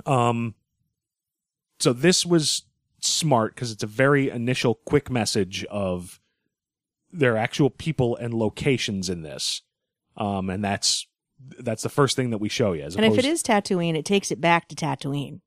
Um 0.06 0.56
so 1.80 1.94
this 1.94 2.26
was 2.26 2.64
smart 3.00 3.56
because 3.56 3.72
it's 3.72 3.84
a 3.84 3.88
very 3.88 4.30
initial 4.30 4.76
quick 4.86 5.10
message 5.10 5.66
of 5.66 6.20
there 7.12 7.34
are 7.34 7.38
actual 7.38 7.70
people 7.70 8.16
and 8.16 8.34
locations 8.34 9.10
in 9.10 9.24
this. 9.24 9.62
Um 10.16 10.50
and 10.50 10.64
that's 10.64 11.08
that's 11.60 11.84
the 11.84 11.90
first 11.90 12.16
thing 12.16 12.30
that 12.30 12.38
we 12.38 12.50
show 12.50 12.74
you 12.74 12.84
as 12.84 12.96
And 12.96 13.06
if 13.06 13.18
it 13.18 13.26
is 13.26 13.44
Tatooine, 13.44 13.96
it 13.96 14.06
takes 14.06 14.32
it 14.32 14.40
back 14.40 14.68
to 14.70 14.76
Tatooine. 14.76 15.42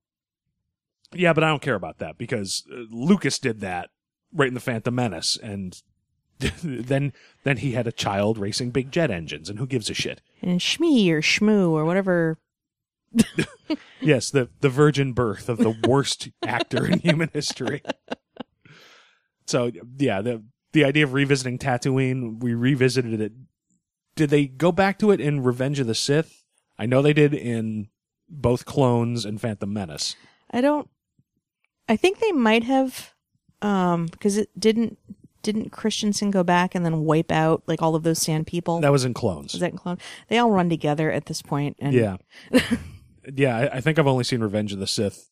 Yeah, 1.14 1.32
but 1.32 1.44
I 1.44 1.48
don't 1.48 1.62
care 1.62 1.76
about 1.76 1.98
that 1.98 2.18
because 2.18 2.64
uh, 2.70 2.76
Lucas 2.90 3.38
did 3.38 3.60
that 3.60 3.90
right 4.32 4.48
in 4.48 4.54
the 4.54 4.60
Phantom 4.60 4.94
Menace 4.94 5.38
and 5.40 5.80
then 6.62 7.12
then 7.44 7.58
he 7.58 7.72
had 7.72 7.86
a 7.86 7.92
child 7.92 8.38
racing 8.38 8.70
big 8.70 8.90
jet 8.90 9.10
engines 9.10 9.48
and 9.48 9.58
who 9.58 9.66
gives 9.66 9.88
a 9.88 9.94
shit. 9.94 10.20
And 10.42 10.60
Shmee 10.60 11.10
or 11.10 11.20
Shmoo 11.20 11.70
or 11.70 11.84
whatever. 11.84 12.38
Yes, 14.04 14.30
the 14.30 14.50
the 14.60 14.68
virgin 14.68 15.12
birth 15.12 15.48
of 15.48 15.58
the 15.58 15.74
worst 15.88 16.28
actor 16.42 16.86
in 16.86 17.00
human 17.00 17.30
history. 17.32 17.82
So 19.46 19.70
yeah, 19.98 20.20
the 20.20 20.44
the 20.72 20.84
idea 20.84 21.04
of 21.04 21.14
revisiting 21.14 21.58
Tatooine, 21.58 22.42
we 22.42 22.54
revisited 22.54 23.20
it. 23.20 23.32
Did 24.14 24.30
they 24.30 24.46
go 24.46 24.72
back 24.72 24.98
to 24.98 25.10
it 25.10 25.20
in 25.20 25.42
Revenge 25.42 25.80
of 25.80 25.86
the 25.86 25.94
Sith? 25.94 26.44
I 26.78 26.86
know 26.86 27.02
they 27.02 27.12
did 27.12 27.32
in 27.32 27.88
both 28.28 28.64
Clones 28.64 29.24
and 29.24 29.40
Phantom 29.40 29.72
Menace. 29.72 30.16
I 30.50 30.60
don't. 30.60 30.88
I 31.88 31.96
think 31.96 32.18
they 32.18 32.32
might 32.32 32.64
have, 32.64 33.14
um, 33.62 34.06
because 34.06 34.36
it 34.36 34.48
didn't 34.58 34.98
didn't 35.44 35.70
Christensen 35.70 36.32
go 36.32 36.42
back 36.42 36.74
and 36.74 36.84
then 36.84 37.04
wipe 37.04 37.30
out 37.30 37.62
like 37.66 37.80
all 37.80 37.94
of 37.94 38.02
those 38.02 38.18
sand 38.18 38.48
people. 38.48 38.80
That 38.80 38.90
was 38.90 39.04
in 39.04 39.14
Clones. 39.14 39.52
Was 39.52 39.60
that 39.60 39.70
in 39.70 39.78
Clone? 39.78 39.98
They 40.28 40.38
all 40.38 40.50
run 40.50 40.68
together 40.68 41.12
at 41.12 41.26
this 41.26 41.40
point, 41.42 41.76
and 41.78 41.92
Yeah. 41.92 42.16
yeah, 43.34 43.56
I, 43.56 43.76
I 43.76 43.80
think 43.80 43.98
I've 43.98 44.06
only 44.08 44.24
seen 44.24 44.40
Revenge 44.40 44.72
of 44.72 44.80
the 44.80 44.86
Sith 44.86 45.30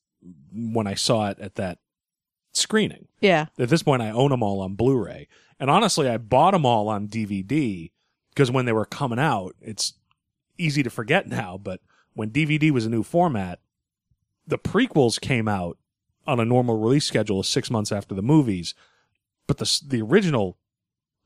when 0.53 0.87
I 0.87 0.95
saw 0.95 1.31
it 1.31 1.41
at 1.41 1.57
that 1.57 1.79
screening. 2.53 3.09
yeah, 3.21 3.47
At 3.59 3.71
this 3.71 3.83
point, 3.83 4.03
I 4.03 4.11
own 4.11 4.31
them 4.31 4.43
all 4.43 4.61
on 4.61 4.75
Blu-ray, 4.75 5.27
and 5.59 5.69
honestly, 5.71 6.09
I 6.09 6.19
bought 6.19 6.53
them 6.53 6.67
all 6.67 6.89
on 6.89 7.09
DVD 7.09 7.91
because 8.31 8.51
when 8.51 8.67
they 8.67 8.73
were 8.73 8.85
coming 8.85 9.19
out, 9.19 9.57
it's 9.61 9.95
easy 10.59 10.83
to 10.83 10.91
forget 10.91 11.27
now. 11.27 11.59
But 11.59 11.81
when 12.13 12.31
DVD 12.31 12.71
was 12.71 12.87
a 12.87 12.91
new 12.91 13.03
format, 13.03 13.61
the 14.47 14.59
prequels 14.59 15.21
came 15.21 15.49
out 15.49 15.79
on 16.27 16.39
a 16.39 16.45
normal 16.45 16.79
release 16.79 17.07
schedule 17.07 17.43
six 17.43 17.71
months 17.71 17.91
after 17.91 18.15
the 18.15 18.23
movies, 18.23 18.75
but 19.47 19.59
the 19.59 19.81
the 19.87 20.03
original 20.03 20.59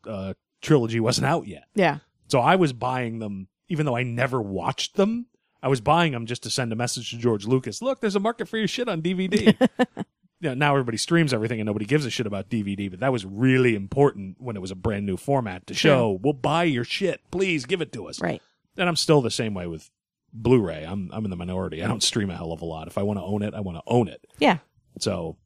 uh, 0.07 0.35
trilogy 0.63 1.01
wasn't 1.01 1.27
out 1.27 1.47
yet. 1.47 1.65
yeah. 1.75 1.99
So 2.29 2.41
I 2.41 2.57
was 2.57 2.73
buying 2.73 3.21
them, 3.21 3.47
even 3.69 3.87
though 3.87 3.97
I 3.97 4.03
never 4.03 4.43
watched 4.43 4.97
them. 4.97 5.27
I 5.63 5.69
was 5.69 5.81
buying 5.81 6.13
them 6.13 6.27
just 6.27 6.43
to 6.43 6.51
send 6.51 6.73
a 6.73 6.77
message 6.77 7.11
to 7.11 7.19
George 7.19 7.47
Lucas. 7.47 7.81
Look, 7.81 8.01
there's 8.01 8.17
a 8.17 8.21
market 8.21 8.49
for 8.49 8.59
your 8.59 8.67
shit 8.69 8.89
on 8.89 9.01
DVD. 9.01 9.55
you 9.59 10.05
know, 10.41 10.55
now 10.55 10.73
everybody 10.73 10.97
streams 10.99 11.33
everything 11.33 11.61
and 11.61 11.67
nobody 11.67 11.85
gives 11.85 12.05
a 12.05 12.11
shit 12.11 12.27
about 12.27 12.51
DVD, 12.51 12.91
but 12.91 12.99
that 13.01 13.13
was 13.13 13.25
really 13.25 13.75
important 13.77 14.37
when 14.41 14.57
it 14.57 14.61
was 14.61 14.71
a 14.73 14.75
brand 14.77 15.07
new 15.07 15.17
format 15.17 15.67
to 15.69 15.75
show, 15.75 16.19
we'll 16.23 16.33
buy 16.33 16.65
your 16.65 16.85
shit. 16.85 17.21
Please 17.31 17.65
give 17.65 17.81
it 17.81 17.93
to 17.93 18.09
us. 18.09 18.21
Right. 18.21 18.43
And 18.77 18.89
I'm 18.89 18.97
still 18.97 19.23
the 19.23 19.31
same 19.31 19.55
way 19.55 19.67
with 19.69 19.89
Blu-ray. 20.33 20.85
I'm 20.85 21.11
I'm 21.13 21.25
in 21.25 21.31
the 21.31 21.37
minority. 21.37 21.83
I 21.83 21.87
don't 21.87 22.03
stream 22.03 22.29
a 22.31 22.37
hell 22.37 22.53
of 22.53 22.61
a 22.61 22.67
lot. 22.67 22.89
If 22.89 22.99
I 22.99 23.03
want 23.03 23.19
to 23.19 23.25
own 23.25 23.43
it, 23.43 23.55
I 23.55 23.61
want 23.61 23.79
to 23.79 23.83
own 23.87 24.09
it. 24.09 24.25
Yeah. 24.39 24.59
So, 24.99 25.37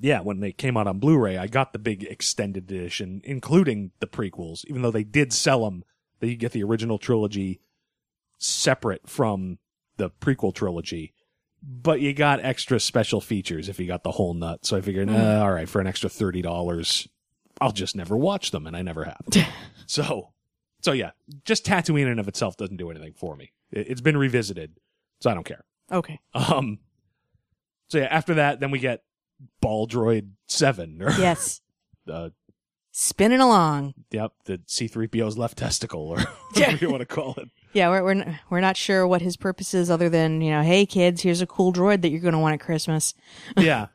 yeah, 0.00 0.20
when 0.20 0.40
they 0.40 0.52
came 0.52 0.76
out 0.76 0.86
on 0.86 0.98
Blu-ray, 0.98 1.36
I 1.36 1.46
got 1.46 1.72
the 1.72 1.78
big 1.78 2.04
extended 2.04 2.70
edition, 2.70 3.20
including 3.24 3.92
the 4.00 4.06
prequels. 4.06 4.64
Even 4.66 4.82
though 4.82 4.90
they 4.90 5.04
did 5.04 5.32
sell 5.32 5.64
them, 5.64 5.84
that 6.20 6.28
you 6.28 6.36
get 6.36 6.52
the 6.52 6.62
original 6.62 6.98
trilogy 6.98 7.60
separate 8.38 9.08
from 9.08 9.58
the 9.96 10.10
prequel 10.10 10.54
trilogy. 10.54 11.14
But 11.62 12.00
you 12.00 12.14
got 12.14 12.40
extra 12.42 12.80
special 12.80 13.20
features 13.20 13.68
if 13.68 13.78
you 13.78 13.86
got 13.86 14.02
the 14.02 14.12
whole 14.12 14.32
nut. 14.32 14.64
So 14.64 14.76
I 14.76 14.80
figured, 14.80 15.10
uh, 15.10 15.40
all 15.42 15.52
right, 15.52 15.68
for 15.68 15.80
an 15.80 15.86
extra 15.86 16.08
thirty 16.08 16.40
dollars, 16.40 17.06
I'll 17.60 17.72
just 17.72 17.94
never 17.94 18.16
watch 18.16 18.50
them, 18.50 18.66
and 18.66 18.74
I 18.74 18.80
never 18.80 19.04
have. 19.04 19.20
so, 19.86 20.32
so 20.80 20.92
yeah, 20.92 21.10
just 21.44 21.66
Tatooine 21.66 22.02
in 22.02 22.08
and 22.08 22.20
of 22.20 22.28
itself 22.28 22.56
doesn't 22.56 22.78
do 22.78 22.90
anything 22.90 23.12
for 23.12 23.36
me. 23.36 23.52
It, 23.70 23.88
it's 23.90 24.00
been 24.00 24.16
revisited, 24.16 24.78
so 25.20 25.30
I 25.30 25.34
don't 25.34 25.44
care. 25.44 25.64
Okay. 25.92 26.20
Um. 26.32 26.78
So 27.88 27.98
yeah, 27.98 28.04
after 28.04 28.34
that, 28.34 28.60
then 28.60 28.70
we 28.70 28.78
get 28.78 29.02
Ball 29.60 29.86
Droid 29.88 30.30
Seven, 30.46 31.00
or 31.02 31.10
Yes. 31.12 31.60
uh, 32.10 32.30
Spinning 32.92 33.40
along. 33.40 33.94
yep, 34.10 34.32
the 34.46 34.60
C 34.66 34.88
three 34.88 35.06
PO's 35.06 35.38
left 35.38 35.56
testicle, 35.56 36.08
or 36.08 36.18
whatever 36.54 36.76
you 36.84 36.90
want 36.90 37.00
to 37.02 37.06
call 37.06 37.34
it. 37.38 37.48
Yeah, 37.72 37.88
we're 37.88 38.02
we're 38.02 38.10
n- 38.10 38.38
we're 38.50 38.60
not 38.60 38.76
sure 38.76 39.06
what 39.06 39.22
his 39.22 39.36
purpose 39.36 39.74
is, 39.74 39.90
other 39.90 40.08
than 40.08 40.40
you 40.40 40.50
know, 40.50 40.62
hey 40.62 40.86
kids, 40.86 41.22
here's 41.22 41.40
a 41.40 41.46
cool 41.46 41.72
droid 41.72 42.02
that 42.02 42.08
you're 42.08 42.20
going 42.20 42.32
to 42.34 42.40
want 42.40 42.54
at 42.54 42.60
Christmas. 42.60 43.14
yeah. 43.56 43.86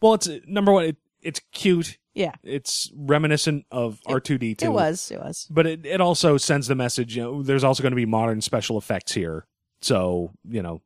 Well, 0.00 0.14
it's 0.14 0.28
number 0.46 0.72
one. 0.72 0.84
It, 0.84 0.96
it's 1.22 1.40
cute. 1.52 1.98
Yeah, 2.14 2.32
It's 2.44 2.90
reminiscent 2.96 3.66
of 3.72 3.98
R 4.06 4.20
two 4.20 4.38
D 4.38 4.54
two. 4.54 4.66
it 4.66 4.70
was, 4.72 5.10
it 5.10 5.18
was. 5.18 5.48
but 5.50 5.66
it, 5.66 5.84
it 5.84 6.00
also 6.00 6.36
sends 6.38 6.66
the 6.68 6.74
message. 6.76 7.16
You 7.16 7.22
know, 7.24 7.42
there's 7.42 7.64
also 7.64 7.82
going 7.82 7.92
to 7.92 7.96
be 7.96 8.06
modern 8.06 8.40
special 8.40 8.78
effects 8.78 9.12
here, 9.12 9.44
so 9.82 10.30
you 10.48 10.62
know, 10.62 10.80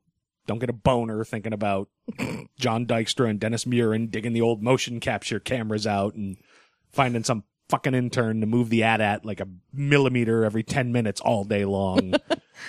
don't 0.47 0.59
get 0.59 0.69
a 0.69 0.73
boner 0.73 1.23
thinking 1.23 1.53
about 1.53 1.89
John 2.59 2.85
Dykstra 2.85 3.29
and 3.29 3.39
Dennis 3.39 3.65
Muren 3.65 4.09
digging 4.09 4.33
the 4.33 4.41
old 4.41 4.61
motion 4.61 4.99
capture 4.99 5.39
cameras 5.39 5.85
out 5.85 6.15
and 6.15 6.37
finding 6.91 7.23
some 7.23 7.43
fucking 7.69 7.93
intern 7.93 8.41
to 8.41 8.47
move 8.47 8.69
the 8.69 8.83
ad 8.83 9.01
at 9.01 9.25
like 9.25 9.39
a 9.39 9.47
millimeter 9.71 10.43
every 10.43 10.63
ten 10.63 10.91
minutes 10.91 11.21
all 11.21 11.43
day 11.43 11.65
long. 11.65 12.13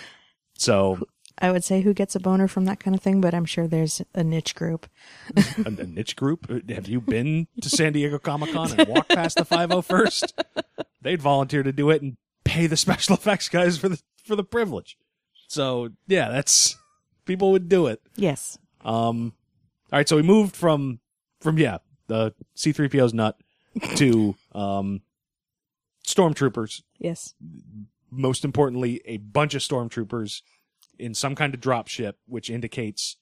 so 0.56 1.06
I 1.38 1.50
would 1.50 1.64
say 1.64 1.80
who 1.80 1.92
gets 1.92 2.14
a 2.14 2.20
boner 2.20 2.46
from 2.46 2.66
that 2.66 2.78
kind 2.78 2.94
of 2.94 3.02
thing, 3.02 3.20
but 3.20 3.34
I'm 3.34 3.44
sure 3.44 3.66
there's 3.66 4.02
a 4.14 4.22
niche 4.22 4.54
group. 4.54 4.86
a, 5.36 5.66
a 5.66 5.86
niche 5.86 6.14
group. 6.14 6.46
Uh, 6.48 6.60
Have 6.74 6.88
you 6.88 7.00
been 7.00 7.48
to 7.60 7.68
San 7.68 7.94
Diego 7.94 8.18
Comic 8.18 8.52
Con 8.52 8.78
and 8.78 8.88
walked 8.88 9.08
past 9.08 9.38
the 9.38 9.44
501st? 9.44 10.32
They'd 11.00 11.22
volunteer 11.22 11.62
to 11.62 11.72
do 11.72 11.90
it 11.90 12.02
and 12.02 12.16
pay 12.44 12.66
the 12.66 12.76
special 12.76 13.14
effects 13.14 13.48
guys 13.48 13.78
for 13.78 13.88
the 13.88 14.00
for 14.24 14.36
the 14.36 14.44
privilege. 14.44 14.96
So 15.48 15.90
yeah, 16.06 16.28
that's 16.28 16.76
people 17.24 17.52
would 17.52 17.68
do 17.68 17.86
it. 17.86 18.00
Yes. 18.16 18.58
Um, 18.84 19.32
all 19.92 19.98
right, 19.98 20.08
so 20.08 20.16
we 20.16 20.22
moved 20.22 20.56
from 20.56 21.00
from 21.40 21.58
yeah 21.58 21.78
the 22.06 22.34
C3PO's 22.56 23.14
nut 23.14 23.36
to 23.96 24.34
um 24.54 25.02
stormtroopers. 26.06 26.82
Yes. 26.98 27.34
Most 28.10 28.44
importantly, 28.44 29.00
a 29.06 29.16
bunch 29.18 29.54
of 29.54 29.62
stormtroopers 29.62 30.42
in 30.98 31.14
some 31.14 31.34
kind 31.34 31.54
of 31.54 31.60
dropship, 31.60 32.14
which 32.26 32.50
indicates 32.50 33.16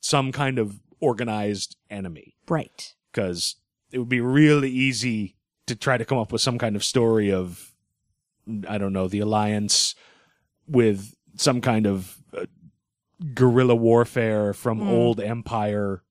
some 0.00 0.32
kind 0.32 0.58
of 0.58 0.80
organized 1.00 1.76
enemy. 1.90 2.34
Right. 2.48 2.94
because 3.12 3.56
it 3.92 3.98
would 3.98 4.08
be 4.08 4.20
really 4.20 4.70
easy 4.70 5.36
to 5.66 5.76
try 5.76 5.96
to 5.96 6.04
come 6.04 6.18
up 6.18 6.32
with 6.32 6.40
some 6.40 6.58
kind 6.58 6.74
of 6.76 6.82
story 6.84 7.32
of 7.32 7.72
I 8.68 8.78
don't 8.78 8.92
know 8.92 9.06
the 9.08 9.20
alliance 9.20 9.94
with 10.66 11.14
some 11.36 11.60
kind 11.60 11.86
of 11.86 12.16
guerrilla 13.34 13.74
warfare 13.74 14.52
from 14.52 14.82
old 14.82 15.20
empire 15.20 16.02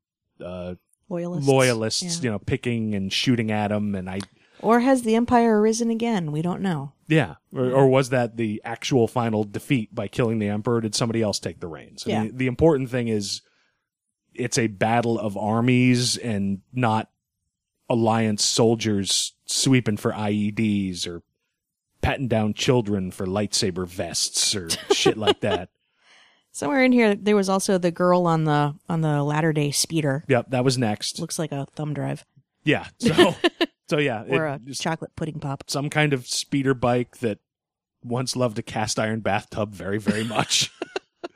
uh, 0.44 0.76
Loyalists. 1.10 1.48
loyalists, 1.50 2.04
Yeah. 2.18 2.24
you 2.24 2.32
know, 2.32 2.40
picking 2.40 2.94
and 2.96 3.12
shooting 3.12 3.52
at 3.52 3.70
them, 3.70 3.96
and 3.96 4.10
I 4.10 4.20
Or 4.62 4.80
has 4.82 5.02
the 5.04 5.16
Empire 5.16 5.60
arisen 5.60 5.90
again? 5.90 6.32
We 6.32 6.42
don't 6.42 6.62
know. 6.62 6.92
yeah, 7.08 7.36
or, 7.54 7.72
or 7.72 7.88
was 7.88 8.10
that 8.10 8.38
the 8.38 8.62
actual 8.64 9.08
final 9.08 9.44
defeat 9.44 9.94
by 9.96 10.08
killing 10.08 10.38
the 10.40 10.48
emperor? 10.50 10.82
Did 10.82 10.94
somebody 10.96 11.22
else 11.22 11.40
take 11.40 11.60
the 11.60 11.68
reins? 11.68 12.04
I 12.06 12.10
Yeah. 12.12 12.24
mean, 12.24 12.38
the 12.38 12.48
important 12.48 12.90
thing 12.90 13.08
is 13.08 13.42
it's 14.36 14.58
a 14.60 14.68
battle 14.68 15.18
of 15.20 15.36
armies 15.36 16.16
and 16.18 16.62
not 16.72 17.10
alliance 17.90 18.44
soldiers 18.44 19.34
sweeping 19.46 19.98
for 19.98 20.12
IEDs 20.12 21.08
or 21.08 21.24
patting 22.02 22.28
down 22.28 22.54
children 22.54 23.10
for 23.12 23.26
lightsaber 23.26 23.88
vests 23.88 24.56
or 24.56 24.70
shit 24.94 25.18
like 25.18 25.40
that. 25.42 25.70
Somewhere 26.60 26.84
in 26.84 26.92
here, 26.92 27.16
there 27.16 27.36
was 27.38 27.48
also 27.50 27.78
the 27.78 27.90
girl 27.92 28.28
on 28.28 28.44
the 28.44 28.76
on 28.90 29.02
the 29.02 29.24
latter 29.24 29.54
day 29.54 29.72
speeder. 29.72 30.26
Yep, 30.28 30.50
that 30.50 30.64
was 30.66 30.78
next. 30.78 31.20
Looks 31.20 31.40
like 31.40 31.52
a 31.54 31.66
thumb 31.76 31.94
drive 31.94 32.26
Yeah, 32.66 32.88
so 33.00 33.36
so 33.90 33.98
yeah, 33.98 34.24
or 34.28 34.48
it- 34.48 34.62
a 34.70 34.74
chocolate 34.76 35.16
pudding 35.16 35.40
pop. 35.40 35.64
some 35.68 35.90
kind 35.90 36.12
of 36.14 36.28
speeder 36.28 36.74
bike 36.74 37.18
that 37.20 37.40
once 38.04 38.36
loved 38.36 38.60
a 38.60 38.62
cast 38.62 39.00
iron 39.00 39.22
bathtub 39.22 39.74
very 39.74 40.00
very 40.00 40.24
much. 40.26 40.70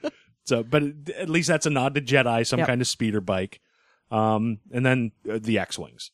so, 0.45 0.61
but 0.63 0.83
it- 0.83 1.09
at 1.11 1.29
least 1.29 1.47
that's 1.47 1.65
a 1.65 1.69
nod 1.69 1.95
to 1.95 2.01
Jedi, 2.01 2.45
some 2.45 2.59
Yep. 2.59 2.67
kind 2.67 2.81
of 2.81 2.87
speeder 2.87 3.21
bike. 3.21 3.61
Um, 4.11 4.59
and 4.71 4.85
then 4.85 5.11
uh, 5.31 5.39
the 5.41 5.57
X-wings. 5.57 6.11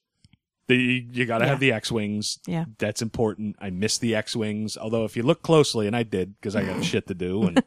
The 0.70 1.06
you 1.12 1.26
got 1.26 1.40
to 1.40 1.46
Yeah. 1.46 1.50
have 1.50 1.60
the 1.60 1.74
X-wings. 1.74 2.40
Yeah. 2.48 2.66
That's 2.78 3.02
important. 3.02 3.58
I 3.60 3.70
miss 3.72 3.98
the 3.98 4.16
X-wings, 4.16 4.78
although 4.78 5.04
if 5.04 5.18
you 5.18 5.24
look 5.24 5.42
closely, 5.42 5.86
and 5.88 5.96
I 5.96 6.04
did 6.04 6.36
because 6.40 6.56
I 6.56 6.64
got 6.64 6.84
shit 6.92 7.08
to 7.08 7.14
do, 7.14 7.44
and 7.44 7.62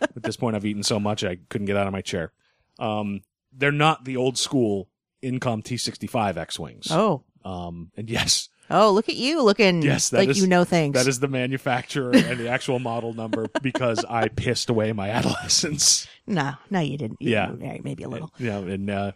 at 0.00 0.22
this 0.22 0.36
point 0.36 0.54
I've 0.54 0.64
eaten 0.64 0.84
so 0.84 1.00
much 1.00 1.24
I 1.24 1.38
couldn't 1.48 1.66
get 1.66 1.76
out 1.76 1.86
of 1.88 1.92
my 1.92 2.02
chair. 2.02 2.30
Um, 2.78 3.22
they're 3.52 3.72
not 3.72 4.04
the 4.04 4.16
old 4.16 4.38
school 4.38 4.88
Incom 5.22 5.62
T65 5.64 6.36
X-wings. 6.36 6.88
Oh, 6.90 7.24
Um, 7.44 7.90
and 7.96 8.08
yes, 8.10 8.48
oh, 8.70 8.90
look 8.92 9.08
at 9.08 9.16
you 9.16 9.42
looking 9.42 9.82
Yes, 9.82 10.10
that 10.10 10.18
like 10.18 10.28
is- 10.28 10.40
you 10.40 10.46
know 10.46 10.64
things. 10.64 10.94
that 10.94 11.06
is 11.06 11.20
the 11.20 11.28
manufacturer 11.28 12.12
and 12.14 12.38
the 12.38 12.48
actual 12.48 12.78
model 12.78 13.14
number 13.14 13.46
because 13.62 14.04
I 14.04 14.28
pissed 14.28 14.68
away 14.70 14.92
my 14.92 15.08
adolescence. 15.10 16.06
no, 16.26 16.52
no, 16.70 16.80
you 16.80 16.98
didn't. 16.98 17.20
You 17.22 17.30
Yeah. 17.32 17.46
didn't. 17.46 17.84
Maybe 17.84 18.02
a 18.04 18.08
little. 18.08 18.30
Yeah, 18.38 18.58
and 18.58 18.90
uh, 18.90 19.12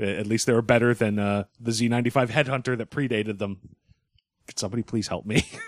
at 0.00 0.26
least 0.26 0.46
they 0.46 0.52
were 0.52 0.62
better 0.62 0.94
than 0.94 1.18
uh, 1.18 1.44
the 1.60 1.70
Z95 1.70 2.28
Headhunter 2.28 2.76
that 2.78 2.90
predated 2.90 3.38
them. 3.38 3.58
Could 4.46 4.58
somebody 4.58 4.82
please 4.82 5.08
help 5.08 5.26
me? 5.26 5.46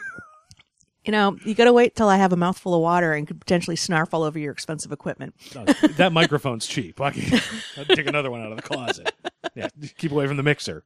You 1.04 1.12
know, 1.12 1.38
you 1.46 1.54
got 1.54 1.64
to 1.64 1.72
wait 1.72 1.96
till 1.96 2.08
I 2.08 2.18
have 2.18 2.32
a 2.32 2.36
mouthful 2.36 2.74
of 2.74 2.82
water 2.82 3.14
and 3.14 3.26
could 3.26 3.40
potentially 3.40 3.76
snarf 3.76 4.08
all 4.12 4.22
over 4.22 4.38
your 4.38 4.52
expensive 4.52 4.92
equipment. 4.92 5.34
No, 5.54 5.64
that 5.64 6.12
microphone's 6.12 6.66
cheap. 6.66 7.00
I 7.00 7.10
can 7.10 7.40
I'll 7.78 7.84
take 7.86 8.06
another 8.06 8.30
one 8.30 8.42
out 8.42 8.50
of 8.52 8.56
the 8.56 8.62
closet. 8.62 9.10
Yeah, 9.54 9.68
keep 9.96 10.12
away 10.12 10.26
from 10.26 10.36
the 10.36 10.42
mixer. 10.42 10.84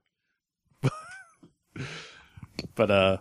but 2.75 2.91
uh, 2.91 3.17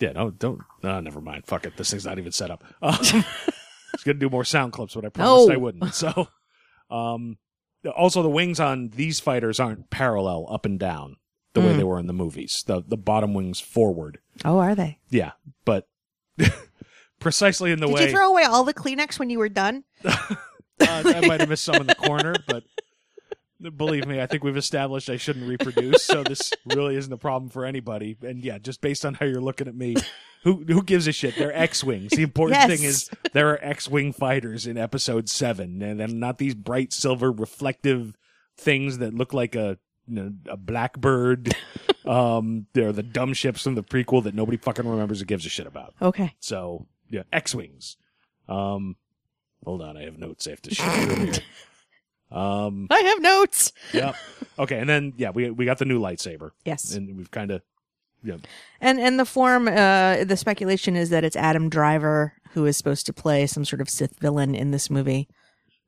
yeah, 0.00 0.12
no, 0.12 0.30
don't. 0.30 0.60
No, 0.82 1.00
never 1.00 1.20
mind. 1.20 1.46
Fuck 1.46 1.66
it. 1.66 1.76
This 1.76 1.90
thing's 1.90 2.04
not 2.04 2.18
even 2.18 2.32
set 2.32 2.50
up. 2.50 2.64
Um, 2.82 2.94
I 3.00 3.24
was 3.92 4.02
gonna 4.04 4.18
do 4.18 4.28
more 4.28 4.44
sound 4.44 4.72
clips, 4.72 4.94
but 4.94 5.04
I 5.04 5.08
promised 5.08 5.48
No. 5.48 5.54
I 5.54 5.56
wouldn't. 5.56 5.94
So, 5.94 6.28
um, 6.90 7.38
also 7.90 8.22
the 8.22 8.28
wings 8.28 8.60
on 8.60 8.88
these 8.88 9.20
fighters 9.20 9.58
aren't 9.58 9.90
parallel 9.90 10.46
up 10.50 10.64
and 10.64 10.78
down 10.78 11.16
the 11.54 11.60
way 11.60 11.74
they 11.74 11.84
were 11.84 11.98
in 11.98 12.06
the 12.06 12.12
movies. 12.12 12.64
The 12.66 12.82
the 12.86 12.96
bottom 12.96 13.34
wings 13.34 13.60
forward. 13.60 14.18
Oh, 14.44 14.58
are 14.58 14.74
they? 14.74 14.98
Yeah, 15.10 15.32
but 15.64 15.88
precisely 17.20 17.72
in 17.72 17.80
the 17.80 17.86
Did 17.86 17.94
way 17.94 18.00
Did 18.00 18.10
you 18.10 18.16
throw 18.16 18.30
away 18.30 18.44
all 18.44 18.64
the 18.64 18.74
Kleenex 18.74 19.18
when 19.18 19.30
you 19.30 19.38
were 19.38 19.48
done? 19.48 19.84
uh, 20.04 20.34
I 20.80 21.26
might 21.26 21.40
have 21.40 21.48
missed 21.48 21.64
some 21.64 21.76
in 21.76 21.86
the 21.86 21.94
corner, 21.94 22.34
but 22.46 22.64
believe 23.70 24.06
me, 24.06 24.20
I 24.20 24.26
think 24.26 24.44
we've 24.44 24.56
established 24.56 25.08
I 25.10 25.16
shouldn't 25.16 25.48
reproduce, 25.48 26.02
so 26.02 26.22
this 26.22 26.52
really 26.66 26.96
isn't 26.96 27.12
a 27.12 27.16
problem 27.18 27.50
for 27.50 27.64
anybody. 27.64 28.16
And 28.22 28.44
yeah, 28.44 28.58
just 28.58 28.80
based 28.80 29.04
on 29.04 29.14
how 29.14 29.26
you're 29.26 29.40
looking 29.40 29.68
at 29.68 29.74
me, 29.74 29.96
who 30.44 30.64
who 30.66 30.82
gives 30.82 31.06
a 31.06 31.12
shit? 31.12 31.36
They're 31.36 31.56
X-wings. 31.56 32.10
The 32.12 32.22
important 32.22 32.60
Yes. 32.60 32.68
thing 32.78 32.86
is 32.86 33.10
there 33.32 33.50
are 33.50 33.58
X-wing 33.62 34.12
fighters 34.12 34.66
in 34.66 34.76
Episode 34.76 35.28
Seven, 35.28 35.80
and 35.82 36.00
then 36.00 36.18
not 36.18 36.38
these 36.38 36.54
bright 36.54 36.92
silver 36.92 37.30
reflective 37.30 38.16
things 38.56 38.98
that 38.98 39.14
look 39.14 39.32
like 39.32 39.54
a 39.54 39.78
you 40.08 40.14
know, 40.16 40.32
a 40.48 40.56
blackbird. 40.56 41.54
um, 42.06 42.66
they're 42.72 42.92
the 42.92 43.04
dumb 43.04 43.32
ships 43.34 43.62
from 43.62 43.76
the 43.76 43.84
prequel 43.84 44.24
that 44.24 44.34
nobody 44.34 44.56
fucking 44.56 44.86
remembers 44.86 45.22
or 45.22 45.24
gives 45.26 45.46
a 45.46 45.48
shit 45.48 45.66
about. 45.66 45.94
Okay. 46.02 46.34
So 46.40 46.86
yeah, 47.08 47.22
X 47.32 47.54
wings. 47.54 47.96
Um, 48.48 48.96
hold 49.64 49.80
on, 49.80 49.96
I 49.96 50.02
have 50.02 50.18
notes 50.18 50.46
I 50.48 50.50
have 50.50 50.62
to 50.62 50.74
show 50.74 50.92
you 50.94 51.14
here. 51.26 51.32
Um, 52.32 52.86
I 52.90 52.98
have 53.00 53.20
notes. 53.20 53.72
yep. 53.92 54.14
Okay, 54.58 54.78
and 54.78 54.88
then 54.88 55.12
yeah, 55.16 55.30
we 55.30 55.50
we 55.50 55.64
got 55.64 55.78
the 55.78 55.84
new 55.84 56.00
lightsaber, 56.00 56.50
Yes. 56.64 56.94
and 56.94 57.16
we've 57.16 57.30
kind 57.30 57.50
of 57.50 57.62
yeah, 58.24 58.36
And 58.80 59.00
and 59.00 59.18
the 59.18 59.24
form, 59.24 59.66
uh, 59.68 60.24
the 60.24 60.36
speculation 60.36 60.94
is 60.96 61.10
that 61.10 61.24
it's 61.24 61.36
Adam 61.36 61.68
Driver 61.68 62.34
who 62.52 62.66
is 62.66 62.76
supposed 62.76 63.06
to 63.06 63.12
play 63.12 63.46
some 63.46 63.64
sort 63.64 63.80
of 63.80 63.88
Sith 63.88 64.18
villain 64.20 64.54
in 64.54 64.70
this 64.70 64.90
movie. 64.90 65.26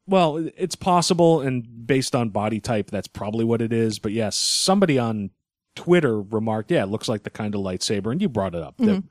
well, 0.07 0.48
it's 0.57 0.74
possible, 0.74 1.40
and 1.40 1.87
based 1.87 2.14
on 2.14 2.30
body 2.30 2.61
type, 2.61 2.90
that's 2.90 3.09
probably 3.09 3.44
what 3.44 3.62
it 3.62 3.72
is. 3.72 3.98
But 3.98 4.12
yes, 4.12 4.37
somebody 4.37 4.98
on 4.98 5.30
Twitter 5.76 6.20
remarked, 6.20 6.70
yeah, 6.70 6.83
it 6.83 6.88
looks 6.88 7.09
like 7.09 7.22
the 7.22 7.30
kind 7.30 7.54
of 7.54 7.61
lightsaber, 7.61 8.11
and 8.12 8.20
you 8.20 8.28
brought 8.28 8.54
it 8.54 8.62
up 8.62 8.76
that 8.78 9.02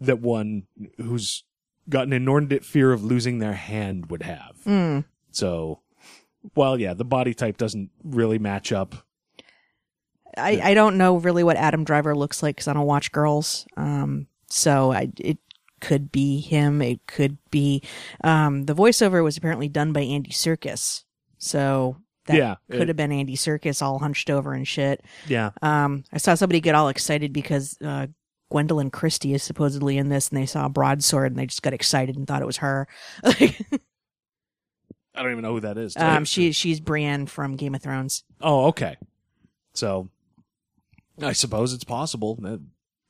that 0.00 0.20
one 0.20 0.64
who's 0.98 1.44
got 1.88 2.06
an 2.06 2.12
inordinate 2.12 2.64
fear 2.64 2.92
of 2.92 3.04
losing 3.04 3.38
their 3.38 3.52
hand 3.54 4.06
would 4.10 4.22
have. 4.22 4.56
Mm. 4.66 5.04
So, 5.30 5.80
well, 6.54 6.78
yeah, 6.80 6.94
the 6.94 7.04
body 7.04 7.34
type 7.34 7.56
doesn't 7.56 7.90
really 8.04 8.38
match 8.38 8.72
up. 8.72 8.94
I, 10.36 10.60
I 10.62 10.74
don't 10.74 10.96
know 10.96 11.16
really 11.16 11.44
what 11.44 11.56
Adam 11.56 11.84
Driver 11.84 12.14
looks 12.16 12.42
like 12.42 12.56
because 12.56 12.68
I 12.68 12.72
don't 12.72 12.86
watch 12.86 13.12
girls. 13.12 13.66
Um, 13.76 14.26
so 14.48 14.90
I, 14.92 15.10
it 15.18 15.38
could 15.80 16.10
be 16.10 16.40
him. 16.40 16.80
It 16.80 17.06
could 17.06 17.36
be, 17.50 17.82
um, 18.24 18.64
the 18.64 18.74
voiceover 18.74 19.22
was 19.22 19.36
apparently 19.36 19.68
done 19.68 19.92
by 19.92 20.00
Andy 20.00 20.30
Serkis. 20.30 21.04
So 21.38 21.96
that 22.26 22.36
Yeah, 22.38 22.54
could 22.70 22.82
it- 22.82 22.88
have 22.88 22.96
been 22.96 23.12
Andy 23.12 23.36
Serkis 23.36 23.82
all 23.82 23.98
hunched 23.98 24.30
over 24.30 24.54
and 24.54 24.66
shit. 24.66 25.04
Yeah. 25.26 25.50
Um, 25.60 26.04
I 26.12 26.18
saw 26.18 26.34
somebody 26.34 26.60
get 26.60 26.74
all 26.74 26.88
excited 26.88 27.32
because, 27.32 27.76
uh, 27.84 28.06
Gwendoline 28.50 28.92
Christie 28.92 29.32
is 29.34 29.42
supposedly 29.42 29.96
in 29.96 30.08
this 30.10 30.28
and 30.28 30.38
they 30.38 30.44
saw 30.46 30.66
a 30.66 30.70
broadsword 30.70 31.32
and 31.32 31.38
they 31.38 31.46
just 31.46 31.62
got 31.62 31.72
excited 31.72 32.16
and 32.16 32.26
thought 32.26 32.42
it 32.42 32.46
was 32.46 32.58
her. 32.58 32.86
I 35.14 35.22
don't 35.22 35.32
even 35.32 35.42
know 35.42 35.52
who 35.54 35.60
that 35.60 35.76
is. 35.78 35.96
um, 35.96 36.24
she, 36.24 36.52
she's 36.52 36.80
Brienne 36.80 37.26
from 37.26 37.56
Game 37.56 37.74
of 37.74 37.82
Thrones. 37.82 38.24
Oh, 38.40 38.66
okay. 38.66 38.96
So, 39.74 40.08
I 41.20 41.32
suppose 41.32 41.72
it's 41.74 41.84
possible. 41.84 42.36
That 42.36 42.60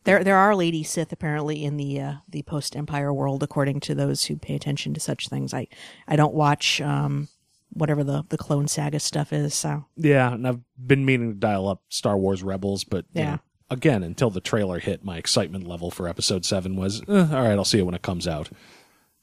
There, 0.05 0.25
there 0.25 0.37
are 0.37 0.55
lady 0.57 0.83
Sith 0.83 1.12
apparently 1.12 1.65
in 1.65 1.77
the 1.77 2.01
uh, 2.01 2.12
the 2.29 2.43
post 2.43 2.75
Empire 2.77 3.12
world, 3.15 3.43
according 3.43 3.81
to 3.81 3.95
those 3.95 4.25
who 4.25 4.37
pay 4.37 4.55
attention 4.57 4.95
to 4.95 5.01
such 5.01 5.29
things. 5.29 5.55
I, 5.55 5.69
I 6.09 6.17
don't 6.17 6.35
watch 6.35 6.81
um, 6.81 7.29
whatever 7.73 8.03
the 8.05 8.25
the 8.29 8.37
Clone 8.38 8.67
Saga 8.69 8.99
stuff 9.01 9.33
is. 9.33 9.55
So 9.55 9.85
Yeah, 9.97 10.33
and 10.33 10.47
I've 10.47 10.61
been 10.77 11.05
meaning 11.05 11.31
to 11.33 11.38
dial 11.38 11.69
up 11.69 11.83
Star 11.88 12.19
Wars 12.19 12.43
Rebels, 12.43 12.83
but 12.85 13.05
you 13.12 13.21
Yeah. 13.23 13.31
know, 13.33 13.38
again, 13.71 14.03
until 14.03 14.31
the 14.31 14.41
trailer 14.41 14.81
hit, 14.81 15.05
my 15.05 15.17
excitement 15.19 15.67
level 15.69 15.91
for 15.93 16.09
Episode 16.09 16.45
Seven 16.45 16.75
was 16.77 17.01
eh, 17.09 17.29
all 17.33 17.43
right. 17.43 17.53
I'll 17.53 17.65
see 17.65 17.79
it 17.79 17.87
when 17.87 17.95
it 17.95 18.03
comes 18.03 18.27
out. 18.27 18.51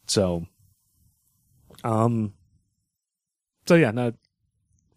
So, 0.08 0.48
um, 1.84 2.34
so 3.70 3.76
yeah, 3.76 3.92
not 3.92 4.16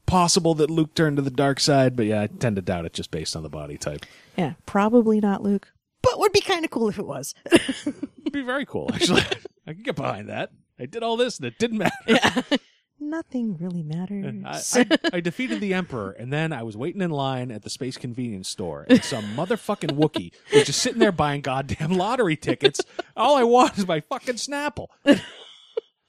possible 0.07 0.55
that 0.55 0.71
Luke 0.71 0.95
turned 0.95 1.17
to 1.17 1.23
the 1.23 1.29
dark 1.31 1.61
side, 1.61 1.95
but 1.95 2.07
yeah, 2.07 2.23
I 2.23 2.27
tend 2.27 2.57
to 2.57 2.63
doubt 2.63 2.87
it 2.87 2.95
just 2.95 3.11
based 3.11 3.37
on 3.37 3.43
the 3.43 3.51
body 3.51 3.77
type. 3.77 4.07
yeah, 4.35 4.55
probably 4.65 5.21
not 5.21 5.43
Luke, 5.43 5.75
but 6.01 6.19
would 6.19 6.33
be 6.33 6.41
kind 6.41 6.65
of 6.65 6.71
cool 6.71 6.89
if 6.89 6.99
it 6.99 7.07
was. 7.07 7.35
It'd 7.53 7.95
be 8.33 8.41
very 8.41 8.65
cool, 8.65 8.91
actually. 8.95 9.21
I 9.67 9.75
could 9.75 9.85
get 9.85 9.95
behind 9.95 10.31
that. 10.31 10.53
I 10.81 10.87
did 10.87 11.03
all 11.03 11.19
this 11.19 11.37
and 11.37 11.45
it 11.45 11.59
didn't 11.59 11.77
matter. 11.77 11.93
Yeah. 12.07 12.41
Nothing 12.99 13.59
really 13.59 13.83
matters. 13.83 14.75
I, 14.75 14.81
I, 14.81 15.17
I 15.19 15.21
defeated 15.21 15.61
the 15.61 15.75
Emperor, 15.75 16.13
and 16.13 16.33
then 16.33 16.51
I 16.51 16.63
was 16.63 16.79
waiting 16.79 17.03
in 17.03 17.11
line 17.11 17.51
at 17.51 17.65
the 17.65 17.69
space 17.69 17.99
convenience 17.99 18.49
store, 18.49 18.87
and 18.89 19.05
some 19.05 19.37
motherfucking 19.37 19.99
Wookiee 19.99 20.33
was 20.55 20.65
just 20.65 20.81
sitting 20.81 21.01
there 21.01 21.13
buying 21.13 21.43
goddamn 21.43 21.91
lottery 21.93 22.37
tickets. 22.37 22.81
All 23.19 23.37
I 23.37 23.43
want 23.43 23.77
is 23.77 23.87
my 23.87 24.01
fucking 24.01 24.37
Snapple. 24.37 24.87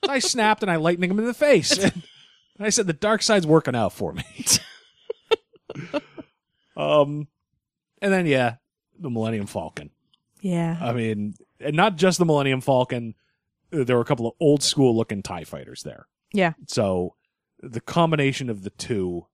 I 0.08 0.19
snapped 0.19 0.62
and 0.62 0.71
I 0.71 0.78
lightning 0.78 1.12
him 1.12 1.19
in 1.19 1.26
the 1.26 1.34
face. 1.34 1.78
And 1.78 2.04
I 2.60 2.70
said, 2.70 2.88
"The 2.88 2.94
dark 2.94 3.22
side's 3.22 3.48
working 3.48 3.76
out 3.76 3.94
for 3.94 4.13
me." 4.13 4.24
um, 6.78 7.28
and 8.02 8.13
then 8.13 8.26
yeah, 8.26 8.56
the 9.00 9.10
Millennium 9.10 9.46
Falcon. 9.48 9.89
yeah, 10.42 10.78
I 10.82 10.94
mean, 10.94 11.36
and 11.60 11.76
not 11.76 11.96
just 11.96 12.18
the 12.20 12.26
Millennium 12.26 12.62
Falcon. 12.62 13.16
uh, 13.74 13.84
There 13.84 13.96
were 13.96 14.02
a 14.02 14.06
couple 14.06 14.28
of 14.28 14.34
old 14.39 14.63
school 14.63 14.96
looking 14.96 15.22
Tie 15.24 15.44
fighters 15.46 15.84
there. 15.84 16.08
yeah, 16.34 16.54
So 16.68 17.16
the 17.62 17.82
combination 17.82 18.50
of 18.50 18.63
the 18.63 18.70
two, 18.72 19.28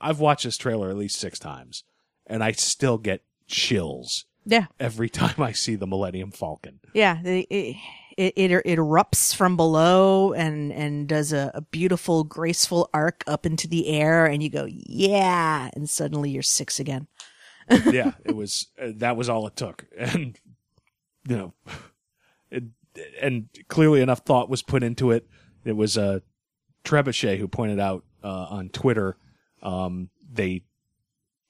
I've 0.00 0.20
watched 0.20 0.44
this 0.44 0.56
trailer 0.58 0.90
at 0.90 0.96
least 0.96 1.18
six 1.18 1.38
times, 1.38 1.84
and 2.26 2.42
I 2.44 2.52
still 2.52 2.98
get 2.98 3.22
chills 3.46 4.26
yeah, 4.44 4.66
every 4.78 5.08
time 5.10 5.40
I 5.42 5.52
see 5.52 5.74
the 5.76 5.86
Millennium 5.86 6.30
Falcon. 6.30 6.80
yeah. 6.94 7.20
It, 7.22 7.46
it, 7.50 7.76
it, 8.18 8.50
it 8.50 8.78
erupts 8.78 9.34
from 9.34 9.56
below 9.56 10.32
and 10.32 10.72
and 10.72 11.08
does 11.08 11.32
a, 11.32 11.50
a 11.54 11.60
beautiful, 11.60 12.24
graceful 12.24 12.90
arc 12.92 13.22
up 13.26 13.46
into 13.46 13.68
the 13.68 13.88
air, 13.88 14.26
and 14.26 14.42
you 14.42 14.50
go, 14.50 14.66
yeah, 14.68 15.70
and 15.74 15.88
suddenly 15.88 16.30
you're 16.30 16.42
six 16.42 16.80
again. 16.80 17.06
yeah, 17.90 18.12
it 18.24 18.34
was 18.34 18.66
uh, 18.80 18.88
that 18.96 19.16
was 19.16 19.28
all 19.28 19.46
it 19.46 19.56
took, 19.56 19.86
and 19.98 20.38
you 21.28 21.36
know, 21.36 21.54
it, 22.50 22.64
and 23.20 23.48
clearly 23.68 24.00
enough 24.00 24.20
thought 24.20 24.50
was 24.50 24.62
put 24.62 24.82
into 24.82 25.12
it. 25.12 25.28
It 25.64 25.76
was 25.76 25.96
uh, 25.96 26.20
Trebuchet 26.84 27.38
who 27.38 27.46
pointed 27.46 27.78
out 27.78 28.04
uh, 28.24 28.46
on 28.50 28.70
Twitter 28.70 29.16
um, 29.62 30.10
they 30.30 30.62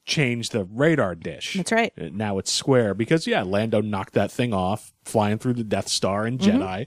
changed 0.09 0.51
the 0.51 0.64
radar 0.64 1.14
dish. 1.14 1.55
That's 1.55 1.71
right. 1.71 1.92
Uh, 2.01 2.09
Now 2.12 2.38
it's 2.38 2.51
square 2.51 2.94
because 2.94 3.27
yeah, 3.29 3.42
Lando 3.42 3.81
knocked 3.81 4.14
that 4.14 4.33
thing 4.33 4.53
off 4.53 4.92
flying 5.05 5.38
through 5.38 5.53
the 5.55 5.62
Death 5.64 5.87
Star 5.88 6.27
in 6.27 6.38
Jedi. 6.38 6.87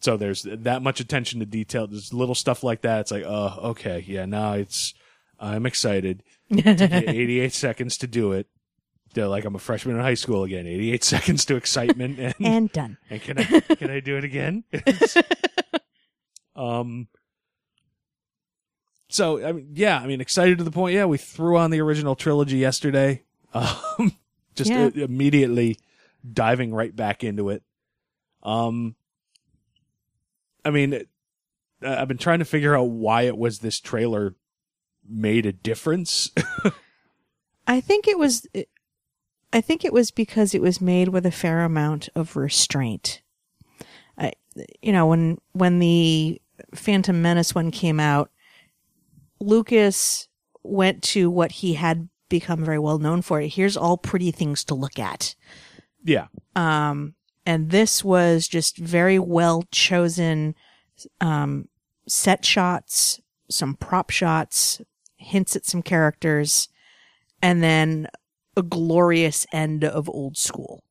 So 0.00 0.16
there's 0.18 0.42
that 0.48 0.82
much 0.82 1.00
attention 1.00 1.40
to 1.40 1.46
detail. 1.46 1.86
There's 1.86 2.12
little 2.12 2.34
stuff 2.34 2.62
like 2.62 2.82
that. 2.82 3.00
It's 3.00 3.10
like, 3.10 3.24
oh, 3.26 3.58
okay, 3.70 4.04
yeah, 4.06 4.26
now 4.26 4.52
it's. 4.52 4.92
I'm 5.40 5.66
excited. 5.66 6.22
Took 6.52 6.64
you 6.66 6.74
88 7.06 7.52
seconds 7.52 7.96
to 7.98 8.06
do 8.08 8.32
it. 8.32 8.48
They're 9.14 9.28
like 9.28 9.44
I'm 9.44 9.54
a 9.54 9.58
freshman 9.60 9.96
in 9.96 10.02
high 10.02 10.14
school 10.14 10.42
again. 10.44 10.66
88 10.66 11.04
seconds 11.14 11.44
to 11.46 11.56
excitement, 11.56 12.18
and, 12.18 12.34
and, 12.38 12.46
And 12.46 12.72
done. 12.72 12.98
can 13.08 13.38
I 13.38 13.44
can 13.74 13.90
I 13.90 14.00
do 14.00 14.16
it 14.16 14.24
again? 14.24 14.64
um. 16.56 17.08
So 19.08 19.44
I 19.44 19.52
mean, 19.52 19.70
yeah, 19.74 19.98
I 19.98 20.06
mean, 20.06 20.20
excited 20.20 20.58
to 20.58 20.64
the 20.64 20.70
point. 20.70 20.94
Yeah, 20.94 21.06
we 21.06 21.18
threw 21.18 21.56
on 21.56 21.70
the 21.70 21.80
original 21.80 22.14
trilogy 22.14 22.58
yesterday. 22.58 23.22
Um, 23.54 24.12
just 24.54 24.70
Yeah. 24.70 24.90
i- 24.94 24.98
immediately 25.00 25.78
diving 26.30 26.74
right 26.74 26.94
back 26.94 27.24
into 27.24 27.48
it. 27.48 27.62
Um, 28.42 28.94
I 30.64 30.70
mean, 30.70 31.00
I've 31.80 32.08
been 32.08 32.18
trying 32.18 32.40
to 32.40 32.44
figure 32.44 32.76
out 32.76 32.90
why 32.90 33.22
it 33.22 33.38
was 33.38 33.60
this 33.60 33.80
trailer 33.80 34.34
made 35.08 35.46
a 35.46 35.52
difference. 35.52 36.30
I 37.66 37.80
think 37.80 38.06
it 38.06 38.18
was. 38.18 38.46
I 39.52 39.62
think 39.62 39.82
it 39.84 39.94
was 39.94 40.10
because 40.10 40.54
it 40.54 40.60
was 40.60 40.78
made 40.80 41.08
with 41.08 41.24
a 41.24 41.30
fair 41.30 41.64
amount 41.64 42.10
of 42.14 42.36
restraint. 42.36 43.22
I, 44.18 44.32
you 44.82 44.92
know, 44.92 45.06
when 45.06 45.38
when 45.52 45.78
the 45.78 46.40
Phantom 46.74 47.22
Menace 47.22 47.54
one 47.54 47.70
came 47.70 47.98
out, 47.98 48.30
Lucas 49.40 50.28
went 50.62 51.02
to 51.02 51.30
what 51.30 51.52
he 51.52 51.74
had 51.74 52.08
become 52.28 52.64
very 52.64 52.78
well 52.78 52.98
known 52.98 53.22
for. 53.22 53.40
Here's 53.40 53.76
all 53.76 53.96
pretty 53.96 54.30
things 54.30 54.64
to 54.64 54.74
look 54.74 54.98
at. 54.98 55.34
yeah, 56.04 56.26
Um, 56.54 57.14
and 57.46 57.70
this 57.70 58.04
was 58.04 58.48
just 58.48 58.76
very 58.76 59.18
well 59.18 59.64
chosen 59.70 60.54
um, 61.20 61.68
set 62.06 62.44
shots, 62.44 63.20
some 63.50 63.74
prop 63.74 64.10
shots, 64.10 64.82
hints 65.16 65.56
at 65.56 65.64
some 65.64 65.82
characters, 65.82 66.68
and 67.40 67.62
then 67.62 68.08
a 68.56 68.62
glorious 68.62 69.46
end 69.52 69.84
of 69.84 70.08
old 70.08 70.36
school 70.36 70.82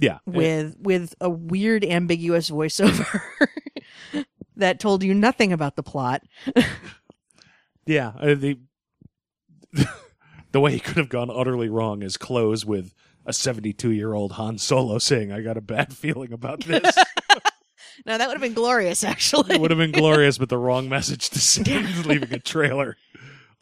yeah. 0.00 0.18
with 0.26 0.76
with 0.80 1.14
a 1.20 1.30
weird 1.30 1.84
ambiguous 1.84 2.50
voiceover 2.50 3.20
that 4.56 4.80
told 4.80 5.02
you 5.04 5.14
nothing 5.14 5.52
about 5.52 5.76
the 5.76 5.82
plot. 5.82 6.22
Yeah, 7.86 8.12
uh, 8.18 8.34
the 8.34 8.58
the 10.52 10.60
way 10.60 10.72
he 10.72 10.80
could 10.80 10.96
have 10.96 11.08
gone 11.08 11.30
utterly 11.32 11.68
wrong 11.68 12.02
is 12.02 12.16
close 12.16 12.64
with 12.64 12.92
a 13.26 13.32
72 13.32 13.90
year 13.90 14.14
old 14.14 14.32
Han 14.32 14.58
Solo 14.58 14.98
saying, 14.98 15.32
"I 15.32 15.40
got 15.42 15.56
a 15.56 15.60
bad 15.60 15.94
feeling 15.96 16.32
about 16.32 16.60
this." 16.64 16.94
Now 18.06 18.16
that 18.16 18.28
would 18.28 18.34
have 18.34 18.40
been 18.40 18.54
glorious, 18.54 19.04
actually. 19.04 19.54
it 19.56 19.60
would 19.60 19.70
have 19.70 19.76
been 19.78 19.92
glorious, 19.92 20.38
but 20.38 20.48
the 20.48 20.56
wrong 20.56 20.88
message 20.88 21.28
to 21.30 21.38
send, 21.38 22.06
leaving 22.06 22.32
a 22.32 22.38
trailer. 22.38 22.96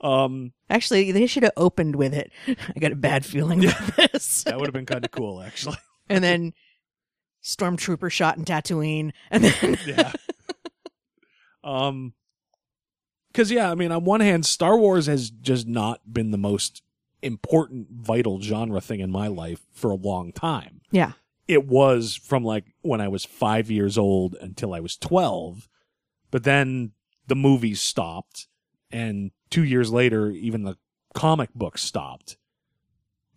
Um, 0.00 0.52
Actually, 0.70 1.10
they 1.10 1.26
should 1.26 1.42
have 1.42 1.52
opened 1.56 1.96
with 1.96 2.14
it. 2.14 2.30
I 2.46 2.78
got 2.78 2.92
a 2.92 2.96
bad 2.96 3.24
feeling 3.26 3.64
about 3.64 3.96
this. 3.96 4.44
that 4.44 4.56
would 4.56 4.66
have 4.68 4.74
been 4.74 4.86
kind 4.86 5.04
of 5.04 5.10
cool, 5.10 5.42
actually. 5.42 5.78
and 6.08 6.22
then 6.22 6.52
stormtrooper 7.42 8.12
shot 8.12 8.36
in 8.38 8.44
Tatooine, 8.44 9.10
and 9.32 9.42
then 9.42 9.76
Yeah. 9.84 10.12
um, 11.64 12.12
because 13.32 13.50
yeah, 13.50 13.70
I 13.70 13.74
mean, 13.74 13.92
on 13.92 14.04
one 14.04 14.20
hand, 14.20 14.46
Star 14.46 14.76
Wars 14.76 15.06
has 15.06 15.30
just 15.30 15.66
not 15.66 16.12
been 16.12 16.30
the 16.30 16.38
most 16.38 16.82
important, 17.22 17.88
vital 17.90 18.40
genre 18.40 18.80
thing 18.80 19.00
in 19.00 19.10
my 19.10 19.26
life 19.26 19.60
for 19.72 19.90
a 19.90 19.96
long 19.96 20.32
time. 20.32 20.80
yeah, 20.90 21.12
it 21.46 21.66
was 21.66 22.14
from 22.14 22.44
like 22.44 22.74
when 22.82 23.00
I 23.00 23.08
was 23.08 23.24
five 23.24 23.70
years 23.70 23.96
old 23.96 24.36
until 24.40 24.74
I 24.74 24.80
was 24.80 24.96
12. 24.96 25.68
But 26.30 26.44
then 26.44 26.92
the 27.26 27.34
movies 27.36 27.80
stopped. 27.80 28.48
And 28.90 29.30
two 29.50 29.64
years 29.64 29.90
later, 29.90 30.30
even 30.30 30.64
the 30.64 30.76
comic 31.14 31.52
books 31.54 31.82
stopped. 31.82 32.36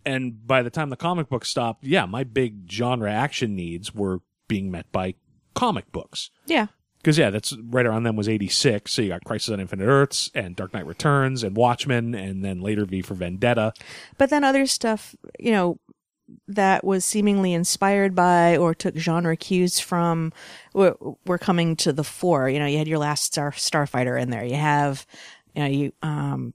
And 0.05 0.45
by 0.45 0.61
the 0.61 0.69
time 0.69 0.89
the 0.89 0.97
comic 0.97 1.29
books 1.29 1.47
stopped, 1.49 1.85
yeah, 1.85 2.05
my 2.05 2.23
big 2.23 2.69
genre 2.69 3.11
action 3.11 3.55
needs 3.55 3.93
were 3.93 4.19
being 4.47 4.71
met 4.71 4.91
by 4.91 5.15
comic 5.53 5.91
books. 5.91 6.31
yeah, 6.47 6.67
Because, 7.01 7.17
yeah, 7.17 7.29
that's 7.29 7.55
right 7.69 7.85
around 7.85 8.03
them 8.03 8.15
was 8.15 8.29
86. 8.29 8.91
So 8.91 9.01
you 9.01 9.09
got 9.09 9.23
Crisis 9.23 9.49
on 9.49 9.59
Infinite 9.59 9.85
Earths 9.85 10.29
and 10.35 10.55
Dark 10.55 10.73
Knight 10.73 10.85
Returns 10.85 11.43
and 11.43 11.55
Watchmen 11.55 12.13
and 12.13 12.45
then 12.45 12.61
later 12.61 12.85
V 12.85 13.01
for 13.01 13.15
Vendetta. 13.15 13.73
but 14.17 14.29
then 14.29 14.43
other 14.43 14.65
stuff, 14.65 15.15
you 15.39 15.51
know, 15.51 15.79
that 16.47 16.83
was 16.83 17.03
seemingly 17.03 17.53
inspired 17.53 18.15
by 18.15 18.55
or 18.57 18.73
took 18.73 18.95
genre 18.95 19.35
cues 19.35 19.79
from 19.79 20.31
were, 20.73 20.95
were 21.25 21.37
coming 21.37 21.75
to 21.77 21.91
the 21.91 22.03
fore. 22.03 22.49
You 22.49 22.59
know, 22.59 22.65
you 22.65 22.77
had 22.77 22.87
your 22.87 22.99
last 22.99 23.25
Star 23.25 23.51
Starfighter 23.51 24.19
in 24.21 24.29
there. 24.29 24.45
You 24.45 24.55
have, 24.55 25.05
you 25.55 25.61
know, 25.61 25.67
you 25.67 25.93
um, 26.01 26.53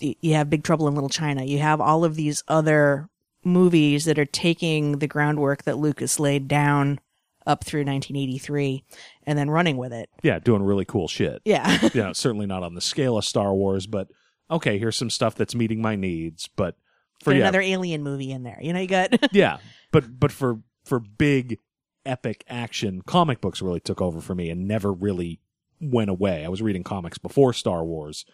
y- 0.00 0.16
you 0.20 0.34
have 0.34 0.50
Big 0.50 0.64
Trouble 0.64 0.88
in 0.88 0.94
Little 0.94 1.08
China. 1.08 1.44
You 1.44 1.58
have 1.58 1.80
all 1.80 2.04
of 2.04 2.14
these 2.14 2.42
other 2.48 3.08
movies 3.44 4.04
that 4.06 4.18
are 4.18 4.24
taking 4.24 4.98
the 4.98 5.06
groundwork 5.06 5.64
that 5.64 5.78
Lucas 5.78 6.18
laid 6.18 6.48
down 6.48 6.98
up 7.46 7.64
through 7.64 7.80
1983 7.80 8.84
and 9.26 9.38
then 9.38 9.50
running 9.50 9.76
with 9.76 9.92
it. 9.92 10.08
Yeah, 10.22 10.38
doing 10.38 10.62
really 10.62 10.84
cool 10.84 11.08
shit. 11.08 11.42
Yeah. 11.44 11.88
you 11.94 12.02
know, 12.02 12.12
certainly 12.12 12.46
not 12.46 12.62
on 12.62 12.74
the 12.74 12.80
scale 12.80 13.18
of 13.18 13.24
Star 13.24 13.52
Wars, 13.54 13.86
but 13.86 14.08
okay, 14.50 14.78
here's 14.78 14.96
some 14.96 15.10
stuff 15.10 15.34
that's 15.34 15.54
meeting 15.54 15.82
my 15.82 15.96
needs. 15.96 16.48
But 16.56 16.76
for 17.22 17.32
yeah, 17.32 17.40
another 17.40 17.60
alien 17.60 18.02
movie 18.02 18.30
in 18.30 18.42
there. 18.42 18.58
You 18.60 18.72
know, 18.72 18.80
you 18.80 18.86
got 18.88 19.10
yeah, 19.32 19.58
but 19.92 20.18
but 20.18 20.32
for 20.32 20.60
for 20.84 20.98
big 21.00 21.58
epic 22.06 22.44
action, 22.48 23.02
comic 23.02 23.40
books 23.40 23.62
really 23.62 23.80
took 23.80 24.00
over 24.00 24.20
for 24.20 24.34
me 24.34 24.50
and 24.50 24.66
never 24.68 24.92
really 24.92 25.40
went 25.80 26.10
away. 26.10 26.44
I 26.44 26.48
was 26.48 26.62
reading 26.62 26.82
comics 26.84 27.18
before 27.18 27.52
Star 27.52 27.84
Wars 27.84 28.24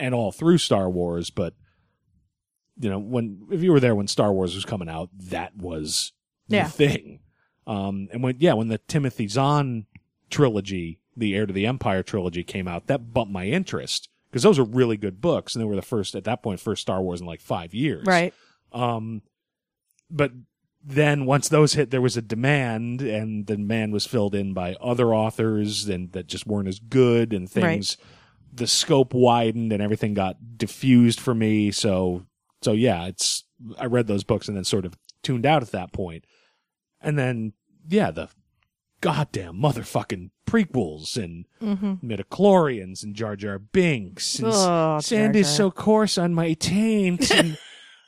and 0.00 0.14
all 0.14 0.32
through 0.32 0.58
Star 0.58 0.88
Wars, 0.90 1.30
but 1.30 1.54
you 2.78 2.90
know, 2.90 2.98
when 2.98 3.46
if 3.50 3.62
you 3.62 3.72
were 3.72 3.80
there 3.80 3.94
when 3.94 4.08
Star 4.08 4.32
Wars 4.32 4.54
was 4.54 4.64
coming 4.64 4.88
out, 4.88 5.10
that 5.16 5.56
was 5.56 6.12
the 6.48 6.56
Yeah. 6.56 6.68
thing. 6.68 7.20
Um, 7.66 8.08
and 8.12 8.22
when 8.22 8.36
yeah, 8.38 8.52
when 8.54 8.68
the 8.68 8.78
Timothy 8.78 9.28
Zahn 9.28 9.86
trilogy, 10.30 10.98
the 11.16 11.34
Heir 11.34 11.46
to 11.46 11.52
the 11.52 11.66
Empire 11.66 12.02
trilogy 12.02 12.42
came 12.42 12.68
out, 12.68 12.86
that 12.86 13.12
bumped 13.12 13.32
my 13.32 13.46
interest 13.46 14.08
because 14.30 14.42
those 14.42 14.58
were 14.58 14.64
really 14.64 14.96
good 14.96 15.20
books, 15.20 15.54
and 15.54 15.62
they 15.62 15.66
were 15.66 15.76
the 15.76 15.82
first 15.82 16.14
at 16.14 16.24
that 16.24 16.42
point 16.42 16.60
first 16.60 16.82
Star 16.82 17.00
Wars 17.00 17.20
in 17.20 17.26
like 17.26 17.40
five 17.40 17.72
years, 17.72 18.06
Right. 18.06 18.34
Um, 18.72 19.22
but 20.10 20.32
then 20.84 21.24
once 21.24 21.48
those 21.48 21.74
hit, 21.74 21.90
there 21.90 22.00
was 22.00 22.16
a 22.16 22.22
demand, 22.22 23.00
and 23.00 23.46
the 23.46 23.56
demand 23.56 23.92
was 23.92 24.06
filled 24.06 24.34
in 24.34 24.52
by 24.52 24.74
other 24.80 25.14
authors, 25.14 25.88
and 25.88 26.12
that 26.12 26.26
just 26.26 26.46
weren't 26.46 26.68
as 26.68 26.78
good, 26.78 27.32
and 27.32 27.48
things. 27.48 27.96
The 28.52 28.66
scope 28.66 29.14
widened, 29.14 29.72
and 29.72 29.82
everything 29.82 30.14
got 30.14 30.58
diffused 30.58 31.20
for 31.20 31.34
me. 31.34 31.70
So, 31.70 32.26
so 32.62 32.72
yeah, 32.72 33.06
it's 33.06 33.44
I 33.78 33.86
read 33.86 34.06
those 34.06 34.24
books 34.24 34.48
and 34.48 34.56
then 34.56 34.64
sort 34.64 34.84
of 34.84 34.98
tuned 35.22 35.46
out 35.46 35.62
at 35.62 35.72
that 35.72 35.92
point, 35.92 36.24
and 37.04 37.18
then 37.18 37.52
yeah, 37.88 38.10
the 38.10 38.28
goddamn 39.00 39.56
motherfucking 39.56 40.30
prequels 40.46 41.16
and 41.16 41.44
mm-hmm. 41.60 41.94
midichlorians 42.06 43.02
and 43.02 43.14
Jar 43.14 43.36
Jar 43.36 43.58
Binks 43.58 44.38
and 44.38 44.48
Oh, 44.50 44.96
S- 44.96 45.06
Sandy's 45.06 45.46
Jar 45.46 45.50
Jar. 45.50 45.56
so 45.56 45.70
coarse 45.70 46.16
on 46.16 46.32
my 46.32 46.54
taint 46.54 47.30
and, 47.30 47.58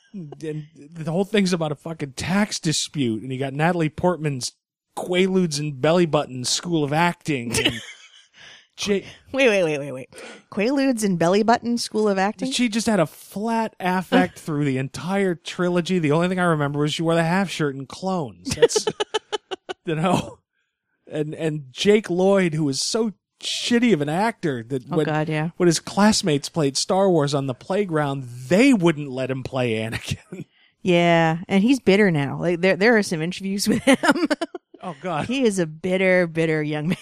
and 0.13 0.65
the 0.75 1.11
whole 1.11 1.25
thing's 1.25 1.53
about 1.53 1.71
a 1.71 1.75
fucking 1.75 2.13
tax 2.13 2.59
dispute 2.59 3.21
and 3.21 3.31
you 3.31 3.37
got 3.37 3.53
Natalie 3.53 3.89
Portman's 3.89 4.53
Quaaludes 4.97 5.59
and 5.59 5.79
belly 5.79 6.07
buttons 6.07 6.49
school 6.49 6.83
of 6.83 6.91
acting 6.91 7.55
and 7.63 7.79
Wait, 8.85 9.05
wait, 9.33 9.63
wait, 9.63 9.79
wait, 9.79 9.91
wait. 9.91 10.09
Quaaludes 10.51 11.03
and 11.03 11.17
belly 11.17 11.43
button 11.43 11.77
school 11.77 12.07
of 12.07 12.17
acting. 12.17 12.51
she 12.51 12.69
just 12.69 12.87
had 12.87 12.99
a 12.99 13.05
flat 13.07 13.75
affect 13.79 14.39
through 14.39 14.65
the 14.65 14.77
entire 14.77 15.35
trilogy. 15.35 15.99
The 15.99 16.11
only 16.11 16.27
thing 16.27 16.39
I 16.39 16.43
remember 16.45 16.79
was 16.79 16.93
she 16.93 17.01
wore 17.01 17.15
the 17.15 17.23
half 17.23 17.49
shirt 17.49 17.75
in 17.75 17.85
Clones. 17.87 18.55
That's 18.55 18.85
you 19.85 19.95
know, 19.95 20.39
and 21.11 21.33
and 21.33 21.65
Jake 21.71 22.09
Lloyd, 22.09 22.53
who 22.53 22.63
was 22.65 22.81
so 22.81 23.13
shitty 23.41 23.93
of 23.93 24.01
an 24.01 24.09
actor 24.09 24.63
that 24.67 24.83
Oh 24.91 24.97
when, 24.97 25.05
God, 25.05 25.29
yeah. 25.29 25.49
when 25.57 25.67
his 25.67 25.79
classmates 25.79 26.49
played 26.49 26.75
Star 26.77 27.09
Wars 27.09 27.33
on 27.33 27.47
the 27.47 27.53
playground, 27.53 28.23
they 28.23 28.73
wouldn't 28.73 29.09
let 29.09 29.29
him 29.31 29.43
play 29.43 29.73
Anakin. 29.73 30.45
Yeah, 30.81 31.39
and 31.47 31.63
he's 31.63 31.79
bitter 31.79 32.11
now. 32.11 32.39
Like 32.39 32.61
there, 32.61 32.75
there 32.77 32.97
are 32.97 33.03
some 33.03 33.21
interviews 33.21 33.67
with 33.67 33.81
him. 33.83 33.97
Oh 34.87 34.95
God! 35.01 35.25
he 35.25 35.43
is 35.43 35.59
a 35.59 35.67
bitter, 35.67 36.27
bitter 36.27 36.63
young 36.63 36.87
man. 36.87 36.97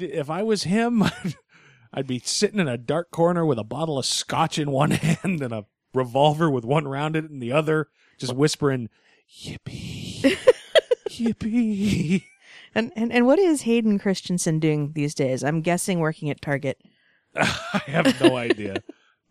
if 0.00 0.30
I 0.30 0.42
was 0.42 0.62
him, 0.62 1.04
I'd 1.92 2.06
be 2.06 2.20
sitting 2.20 2.58
in 2.58 2.68
a 2.68 2.78
dark 2.78 3.10
corner 3.10 3.44
with 3.44 3.58
a 3.58 3.64
bottle 3.64 3.98
of 3.98 4.06
scotch 4.06 4.58
in 4.58 4.70
one 4.70 4.90
hand 4.92 5.42
and 5.42 5.52
a 5.52 5.66
revolver 5.92 6.48
with 6.48 6.64
one 6.64 6.88
round 6.88 7.16
in 7.16 7.26
it 7.26 7.30
in 7.30 7.38
the 7.38 7.52
other, 7.52 7.88
just 8.18 8.32
whispering, 8.32 8.88
"Yippee, 9.42 10.38
yippee." 11.10 12.24
and, 12.74 12.92
and 12.96 13.12
and 13.12 13.26
what 13.26 13.38
is 13.38 13.62
Hayden 13.62 13.98
Christensen 13.98 14.58
doing 14.58 14.92
these 14.94 15.14
days? 15.14 15.44
I'm 15.44 15.60
guessing 15.60 15.98
working 15.98 16.30
at 16.30 16.40
Target. 16.40 16.80
I 17.36 17.82
have 17.88 18.18
no 18.22 18.38
idea. 18.38 18.82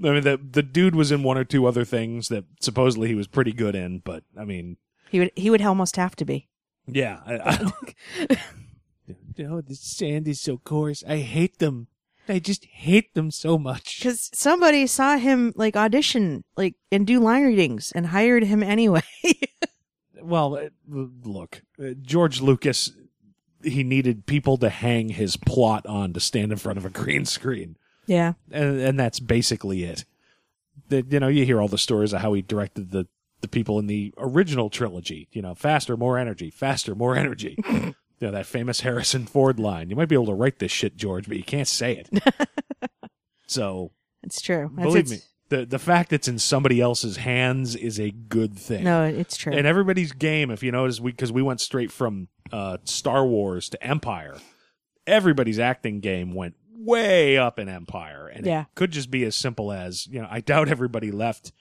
I 0.04 0.12
mean, 0.12 0.22
the 0.22 0.38
the 0.38 0.62
dude 0.62 0.94
was 0.94 1.12
in 1.12 1.24
one 1.24 1.40
or 1.40 1.44
two 1.44 1.66
other 1.66 1.84
things 1.84 2.28
that 2.28 2.46
supposedly 2.62 3.08
he 3.08 3.16
was 3.16 3.26
pretty 3.26 3.54
good 3.54 3.74
in, 3.74 4.04
but 4.06 4.24
I 4.40 4.46
mean, 4.46 4.78
He 5.10 5.18
would 5.18 5.32
he 5.36 5.50
would 5.50 5.64
almost 5.64 5.96
have 5.96 6.16
to 6.18 6.26
be. 6.26 6.48
Yeah. 6.88 7.20
I, 7.26 7.38
I, 7.38 7.72
oh, 9.44 9.62
the 9.62 9.76
sand 9.76 10.28
is 10.28 10.42
so 10.42 10.58
coarse. 10.58 11.04
I 11.08 11.18
hate 11.18 11.60
them. 11.60 11.88
I 12.30 12.40
just 12.40 12.66
hate 12.66 13.14
them 13.14 13.32
so 13.32 13.58
much. 13.58 14.00
Because 14.00 14.30
somebody 14.34 14.86
saw 14.88 15.18
him 15.18 15.54
like 15.56 15.78
audition, 15.78 16.44
like 16.58 16.76
and 16.92 17.08
do 17.08 17.20
line 17.20 17.46
readings, 17.46 17.92
and 17.94 18.08
hired 18.08 18.44
him 18.44 18.64
anyway. 18.64 19.04
Well, 20.20 20.56
uh, 20.58 20.70
look, 21.24 21.62
uh, 21.80 21.92
George 22.02 22.42
Lucas, 22.42 22.92
he 23.64 23.84
needed 23.84 24.26
people 24.26 24.58
to 24.58 24.68
hang 24.68 25.10
his 25.10 25.38
plot 25.38 25.86
on 25.86 26.12
to 26.14 26.20
stand 26.20 26.52
in 26.52 26.58
front 26.58 26.78
of 26.78 26.86
a 26.86 26.90
green 26.90 27.24
screen, 27.24 27.78
yeah, 28.08 28.34
and 28.52 28.82
and 28.82 29.00
that's 29.00 29.22
basically 29.22 29.86
it. 29.86 30.04
That 30.90 31.14
you 31.14 31.22
know, 31.22 31.30
you 31.30 31.46
hear 31.46 31.62
all 31.62 31.70
the 31.70 31.78
stories 31.78 32.12
of 32.12 32.22
how 32.22 32.34
he 32.34 32.42
directed 32.42 32.92
the 32.92 33.08
the 33.42 33.48
people 33.48 33.80
in 33.80 33.88
the 33.88 34.14
original 34.18 34.70
trilogy. 34.70 35.28
You 35.32 35.42
know, 35.42 35.56
faster, 35.56 35.96
more 35.98 36.18
energy, 36.18 36.50
faster, 36.50 36.96
more 36.96 37.16
energy. 37.16 37.56
you 37.70 37.94
know 38.22 38.32
that 38.32 38.46
famous 38.46 38.82
Harrison 38.82 39.26
Ford 39.26 39.60
line. 39.60 39.90
You 39.90 39.96
might 39.96 40.10
be 40.10 40.16
able 40.16 40.26
to 40.28 40.34
write 40.34 40.60
this 40.60 40.72
shit, 40.72 40.98
George, 40.98 41.28
but 41.28 41.38
you 41.38 41.44
can't 41.44 41.68
say 41.68 41.94
it. 42.10 42.90
so 43.48 43.92
it's 44.24 44.42
true. 44.42 44.72
That's, 44.76 44.86
believe 44.86 45.06
it's- 45.06 45.20
me, 45.20 45.26
the 45.50 45.66
the 45.66 45.80
fact 45.80 46.12
it's 46.12 46.28
in 46.28 46.40
somebody 46.40 46.82
else's 46.82 47.18
hands 47.18 47.76
is 47.76 48.00
a 48.00 48.12
good 48.12 48.58
thing 48.60 48.84
No, 48.84 49.06
it's 49.06 49.38
true. 49.38 49.54
and 49.54 49.66
everybody's 49.66 50.12
game 50.12 50.52
if 50.52 50.62
you 50.62 50.74
notice 50.74 51.00
we 51.00 51.12
because 51.12 51.32
we 51.32 51.42
went 51.42 51.62
straight 51.62 51.90
from 51.90 52.28
uh 52.52 52.78
star 52.84 53.26
wars 53.26 53.70
to 53.70 53.82
empire 53.82 54.36
everybody's 55.06 55.58
acting 55.58 56.02
game 56.02 56.34
went 56.34 56.56
way 56.78 57.38
up 57.38 57.60
in 57.60 57.70
empire 57.70 58.28
and 58.28 58.46
Yeah. 58.46 58.62
it 58.64 58.68
could 58.76 58.92
just 58.92 59.10
be 59.10 59.24
as 59.24 59.38
simple 59.38 59.72
as 59.72 60.06
you 60.08 60.22
know 60.22 60.28
i 60.30 60.42
doubt 60.42 60.68
everybody 60.68 61.12
left 61.12 61.54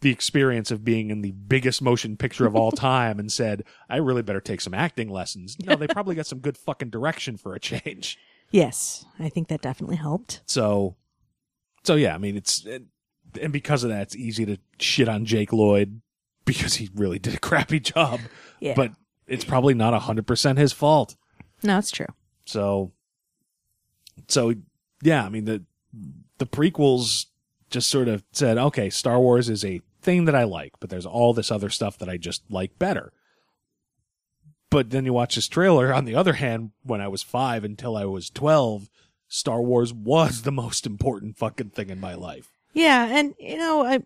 the 0.00 0.10
experience 0.10 0.70
of 0.70 0.84
being 0.84 1.10
in 1.10 1.22
the 1.22 1.32
biggest 1.32 1.82
motion 1.82 2.16
picture 2.16 2.46
of 2.46 2.54
all 2.54 2.70
time 2.92 3.18
and 3.18 3.32
said 3.32 3.64
i 3.90 3.96
really 3.96 4.22
better 4.22 4.40
take 4.40 4.60
some 4.60 4.74
acting 4.74 5.08
lessons 5.10 5.56
no 5.64 5.74
they 5.76 5.86
probably 5.88 6.14
got 6.14 6.26
some 6.26 6.38
good 6.38 6.56
fucking 6.56 6.90
direction 6.90 7.36
for 7.36 7.54
a 7.54 7.60
change 7.60 8.18
yes, 8.50 9.04
I 9.18 9.28
think 9.28 9.48
that 9.48 9.60
definitely 9.60 9.96
helped. 9.96 10.40
so 10.46 10.96
so 11.84 11.94
yeah 11.96 12.14
i 12.14 12.18
mean 12.18 12.36
it's 12.36 12.64
it, 12.64 12.84
and 13.40 13.52
because 13.52 13.84
of 13.84 13.90
that 13.90 14.02
it's 14.02 14.16
easy 14.16 14.46
to 14.46 14.56
shit 14.78 15.08
on 15.08 15.24
jake 15.24 15.52
lloyd 15.52 16.00
because 16.44 16.76
he 16.76 16.88
really 16.94 17.18
did 17.18 17.34
a 17.34 17.38
crappy 17.38 17.78
job 17.80 18.20
Yeah, 18.60 18.72
but 18.74 18.92
it's 19.26 19.44
probably 19.44 19.74
not 19.74 19.92
100% 20.00 20.56
his 20.56 20.72
fault. 20.72 21.14
no, 21.62 21.76
it's 21.76 21.90
true. 21.90 22.06
So, 22.46 22.92
so 24.28 24.54
yeah, 25.02 25.22
I 25.24 25.28
mean, 25.28 25.44
the, 25.44 25.62
the 26.38 26.46
prequels 26.46 27.26
just 27.68 27.90
sort 27.90 28.08
of 28.08 28.24
said, 28.32 28.56
okay, 28.56 28.88
Star 28.88 29.20
Wars 29.20 29.50
is 29.50 29.62
a 29.66 29.82
thing 30.00 30.24
that 30.26 30.34
I 30.34 30.44
like, 30.44 30.72
but 30.80 30.90
there's 30.90 31.06
all 31.06 31.32
this 31.34 31.50
other 31.50 31.70
stuff 31.70 31.98
that 31.98 32.08
I 32.08 32.16
just 32.16 32.42
like 32.50 32.78
better. 32.78 33.12
But 34.70 34.90
then 34.90 35.04
you 35.04 35.12
watch 35.12 35.34
this 35.34 35.48
trailer. 35.48 35.92
On 35.94 36.04
the 36.04 36.14
other 36.14 36.34
hand, 36.34 36.72
when 36.82 37.00
I 37.00 37.08
was 37.08 37.22
five 37.22 37.64
until 37.64 37.96
I 37.96 38.04
was 38.04 38.28
12, 38.30 38.90
Star 39.28 39.62
Wars 39.62 39.92
was 39.92 40.42
the 40.42 40.52
most 40.52 40.86
important 40.86 41.38
fucking 41.38 41.70
thing 41.70 41.90
in 41.90 42.00
my 42.00 42.14
life. 42.14 42.50
Yeah, 42.74 43.06
and 43.06 43.34
you 43.38 43.56
know, 43.56 43.84
I 43.84 44.00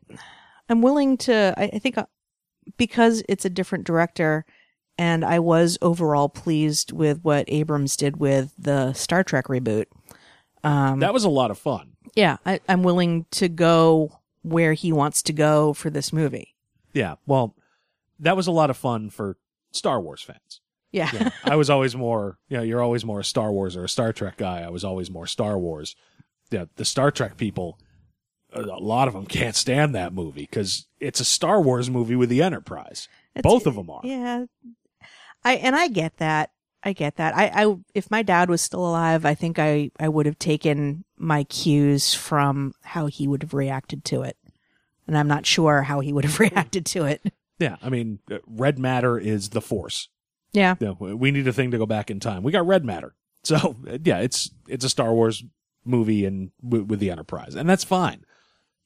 I'm 0.69 0.83
willing 0.83 1.17
to. 1.19 1.55
I, 1.57 1.65
I 1.75 1.79
think 1.79 1.99
uh, 1.99 2.07
because 2.77 3.23
it's 3.29 3.45
a 3.45 3.51
different 3.51 3.85
director, 3.85 4.45
and 4.97 5.25
I 5.25 5.41
was 5.41 5.79
overall 5.83 6.29
pleased 6.29 6.93
with 6.93 7.21
what 7.23 7.45
Abrams 7.49 7.97
did 7.97 8.19
with 8.19 8.53
the 8.57 8.93
Star 8.93 9.25
Trek 9.25 9.47
reboot. 9.47 9.87
Um, 10.65 11.01
that 11.01 11.13
was 11.13 11.25
a 11.25 11.29
lot 11.29 11.51
of 11.51 11.59
fun. 11.59 11.93
yeah, 12.15 12.37
I, 12.47 12.61
I'm 12.69 12.85
willing 12.85 13.27
to 13.33 13.49
go 13.49 14.21
where 14.43 14.73
he 14.73 14.93
wants 14.93 15.23
to 15.23 15.33
go 15.33 15.73
for 15.73 15.91
this 15.91 16.13
movie. 16.13 16.55
Yeah. 16.93 17.17
Well, 17.27 17.57
that 18.19 18.37
was 18.37 18.47
a 18.47 18.53
lot 18.53 18.71
of 18.71 18.77
fun 18.77 19.11
for 19.11 19.37
Star 19.73 20.01
Wars 20.01 20.23
fans. 20.23 20.61
Yeah. 20.91 21.31
I 21.45 21.57
was 21.57 21.71
always 21.71 21.97
more, 21.97 22.39
you 22.49 22.57
know, 22.57 22.63
you're 22.63 22.83
always 22.83 23.05
more 23.05 23.21
a 23.21 23.25
Star 23.25 23.51
Wars 23.51 23.77
or 23.77 23.85
a 23.85 23.89
Star 23.89 24.13
Trek 24.13 24.37
guy. 24.37 24.61
I 24.61 24.69
was 24.69 24.85
always 24.85 25.11
more 25.11 25.27
Star 25.27 25.59
Wars. 25.59 25.97
Yeah, 26.51 26.67
the 26.77 26.85
Star 26.85 27.11
Trek 27.11 27.39
people, 27.39 27.79
a 28.53 28.61
lot 28.61 29.09
of 29.09 29.15
them 29.15 29.25
can't 29.25 29.57
stand 29.57 29.95
that 29.95 30.13
movie 30.13 30.43
because 30.43 30.87
it's 31.01 31.21
a 31.21 31.25
Star 31.25 31.63
Wars 31.63 31.89
movie 31.89 32.17
with 32.17 32.29
the 32.29 32.43
Enterprise. 32.43 33.09
Both 33.43 33.67
of 33.67 33.75
them 33.75 33.89
are. 33.89 34.03
Yeah, 34.05 34.45
I 35.43 35.55
and 35.55 35.75
I 35.75 35.89
get 35.89 36.19
that. 36.19 36.51
I 36.85 36.93
get 36.93 37.17
that. 37.17 37.37
I, 37.37 37.65
I 37.65 37.77
if 37.95 38.11
my 38.11 38.23
dad 38.23 38.51
was 38.51 38.61
still 38.61 38.87
alive, 38.87 39.25
I 39.25 39.35
think 39.35 39.59
I 39.59 39.91
I 40.01 40.09
would 40.09 40.27
have 40.27 40.39
taken 40.39 41.05
my 41.17 41.45
cues 41.45 42.15
from 42.15 42.75
how 42.83 43.07
he 43.07 43.29
would 43.29 43.43
have 43.43 43.55
reacted 43.55 44.05
to 44.07 44.23
it, 44.23 44.37
and 45.07 45.17
I'm 45.17 45.29
not 45.29 45.47
sure 45.47 45.83
how 45.83 46.01
he 46.01 46.13
would 46.13 46.25
have 46.25 46.41
reacted 46.41 46.85
to 46.87 47.05
it. 47.05 47.23
Yeah, 47.59 47.77
I 47.83 47.91
mean, 47.91 48.19
uh, 48.31 48.39
red 48.47 48.79
matter 48.79 49.19
is 49.19 49.51
the 49.51 49.61
Force. 49.61 50.09
Yeah, 50.53 50.75
You 50.81 50.89
know, 50.89 51.15
we 51.15 51.31
need 51.31 51.49
a 51.49 51.53
thing 51.53 51.71
to 51.71 51.79
go 51.79 51.87
back 51.87 52.11
in 52.11 52.21
time. 52.21 52.43
We 52.43 52.53
got 52.53 52.67
red 52.67 52.85
matter, 52.85 53.15
so 53.43 53.77
uh, 53.89 53.99
yeah, 54.05 54.19
it's 54.19 54.51
it's 54.69 54.85
a 54.85 54.91
Star 54.91 55.15
Wars 55.15 55.45
movie 55.85 56.25
and 56.27 56.51
with, 56.63 56.83
with 56.83 57.01
the 57.01 57.11
Enterprise, 57.11 57.55
and 57.55 57.69
that's 57.69 57.85
fine. 57.85 58.25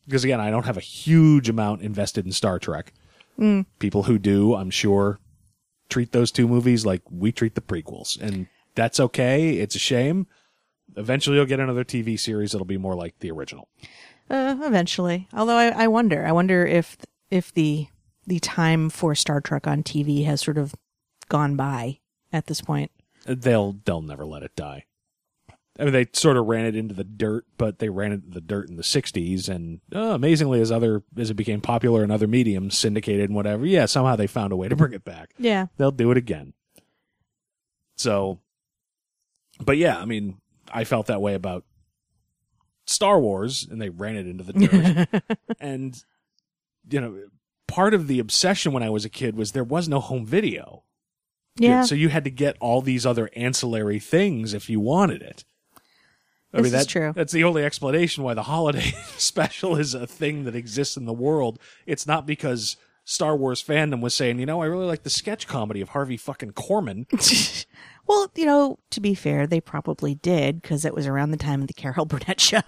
Because 0.04 0.22
again, 0.22 0.40
I 0.40 0.50
don't 0.50 0.66
have 0.66 0.76
a 0.76 0.80
huge 0.80 1.48
amount 1.48 1.82
invested 1.82 2.24
in 2.26 2.32
Star 2.32 2.58
Trek. 2.58 2.92
People 3.78 4.04
who 4.04 4.18
do, 4.18 4.54
I'm 4.54 4.70
sure, 4.70 5.18
treat 5.88 6.12
those 6.12 6.30
two 6.30 6.48
movies 6.48 6.84
like 6.86 7.02
we 7.10 7.32
treat 7.32 7.54
the 7.54 7.60
prequels, 7.60 8.20
and 8.20 8.46
that's 8.74 8.98
okay. 9.00 9.58
It's 9.58 9.74
a 9.74 9.78
shame. 9.80 10.26
Eventually, 10.96 11.36
you'll 11.36 11.46
get 11.46 11.60
another 11.60 11.84
TV 11.84 12.18
series 12.18 12.52
that'll 12.52 12.64
be 12.66 12.78
more 12.78 12.94
like 12.94 13.18
the 13.20 13.30
original. 13.30 13.68
uh, 14.30 14.56
eventually. 14.62 15.28
Although 15.32 15.56
I, 15.56 15.84
I 15.84 15.88
wonder, 15.88 16.26
I 16.26 16.32
wonder 16.32 16.64
if 16.66 16.96
if 17.30 17.52
the 17.52 17.88
the 18.26 18.38
time 18.40 18.90
for 18.90 19.14
Star 19.14 19.40
Trek 19.40 19.66
on 19.66 19.82
TV 19.82 20.24
has 20.24 20.40
sort 20.40 20.58
of 20.58 20.74
gone 21.28 21.56
by 21.56 21.98
at 22.32 22.46
this 22.46 22.60
point. 22.60 22.90
They'll 23.24 23.76
they'll 23.84 24.02
never 24.02 24.24
let 24.26 24.42
it 24.42 24.54
die. 24.56 24.84
I 25.78 25.84
mean, 25.84 25.92
they 25.92 26.06
sort 26.12 26.36
of 26.36 26.46
ran 26.46 26.64
it 26.64 26.74
into 26.74 26.94
the 26.94 27.04
dirt, 27.04 27.44
but 27.58 27.78
they 27.78 27.88
ran 27.88 28.12
it 28.12 28.24
into 28.24 28.30
the 28.30 28.40
dirt 28.40 28.68
in 28.68 28.76
the 28.76 28.82
'60s, 28.82 29.48
and 29.48 29.80
uh, 29.94 30.14
amazingly, 30.14 30.60
as 30.60 30.72
other 30.72 31.02
as 31.16 31.30
it 31.30 31.34
became 31.34 31.60
popular 31.60 32.02
in 32.02 32.10
other 32.10 32.26
mediums, 32.26 32.76
syndicated 32.78 33.28
and 33.28 33.34
whatever, 33.34 33.66
yeah, 33.66 33.84
somehow 33.86 34.16
they 34.16 34.26
found 34.26 34.52
a 34.52 34.56
way 34.56 34.68
to 34.68 34.76
bring 34.76 34.92
it 34.92 35.04
back. 35.04 35.34
Yeah. 35.38 35.66
They'll 35.76 35.90
do 35.90 36.10
it 36.10 36.16
again. 36.16 36.54
So, 37.96 38.40
but 39.60 39.76
yeah, 39.76 39.98
I 39.98 40.04
mean, 40.04 40.38
I 40.72 40.84
felt 40.84 41.06
that 41.06 41.20
way 41.20 41.34
about 41.34 41.64
Star 42.86 43.20
Wars, 43.20 43.66
and 43.70 43.80
they 43.80 43.90
ran 43.90 44.16
it 44.16 44.26
into 44.26 44.44
the 44.44 44.52
dirt. 44.52 45.38
and 45.60 46.02
you 46.88 47.00
know, 47.00 47.18
part 47.66 47.94
of 47.94 48.06
the 48.06 48.18
obsession 48.18 48.72
when 48.72 48.82
I 48.82 48.90
was 48.90 49.04
a 49.04 49.10
kid 49.10 49.36
was 49.36 49.52
there 49.52 49.64
was 49.64 49.88
no 49.88 50.00
home 50.00 50.24
video. 50.24 50.84
Yeah. 51.56 51.82
So 51.82 51.94
you 51.94 52.08
had 52.10 52.24
to 52.24 52.30
get 52.30 52.56
all 52.60 52.82
these 52.82 53.06
other 53.06 53.30
ancillary 53.34 53.98
things 53.98 54.54
if 54.54 54.68
you 54.70 54.80
wanted 54.80 55.22
it. 55.22 55.44
I 56.52 56.58
This 56.58 56.72
mean, 56.72 56.78
is 56.80 56.86
that, 56.86 56.90
true. 56.90 57.12
That's 57.14 57.32
the 57.32 57.44
only 57.44 57.64
explanation 57.64 58.22
why 58.24 58.34
the 58.34 58.44
holiday 58.44 58.92
special 59.16 59.76
is 59.76 59.94
a 59.94 60.06
thing 60.06 60.44
that 60.44 60.54
exists 60.54 60.96
in 60.96 61.04
the 61.04 61.12
world. 61.12 61.58
It's 61.86 62.06
not 62.06 62.26
because 62.26 62.76
Star 63.04 63.36
Wars 63.36 63.62
fandom 63.62 64.00
was 64.00 64.14
saying, 64.14 64.38
you 64.38 64.46
know, 64.46 64.62
I 64.62 64.66
really 64.66 64.86
like 64.86 65.02
the 65.02 65.10
sketch 65.10 65.46
comedy 65.46 65.80
of 65.80 65.90
Harvey 65.90 66.16
fucking 66.16 66.52
Corman. 66.52 67.06
Well, 68.08 68.30
you 68.36 68.46
know, 68.46 68.78
to 68.90 69.00
be 69.00 69.16
fair, 69.16 69.48
they 69.48 69.60
probably 69.60 70.14
did 70.14 70.62
because 70.62 70.84
it 70.84 70.94
was 70.94 71.08
around 71.08 71.32
the 71.32 71.36
time 71.36 71.60
of 71.62 71.66
the 71.66 71.72
Carol 71.74 72.04
Burnett 72.06 72.40
show. 72.40 72.60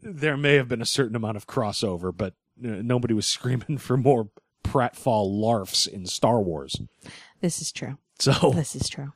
there 0.00 0.36
may 0.36 0.54
have 0.54 0.68
been 0.68 0.82
a 0.82 0.86
certain 0.86 1.16
amount 1.16 1.36
of 1.36 1.46
crossover, 1.46 2.16
but 2.16 2.34
nobody 2.56 3.12
was 3.14 3.26
screaming 3.26 3.78
for 3.78 3.96
more 3.96 4.28
pratfall 4.62 5.28
larfs 5.28 5.86
in 5.86 6.06
Star 6.06 6.40
Wars. 6.40 6.80
this 7.40 7.60
is 7.60 7.72
true. 7.72 7.98
So, 8.18 8.52
This 8.54 8.74
is 8.76 8.88
true. 8.88 9.12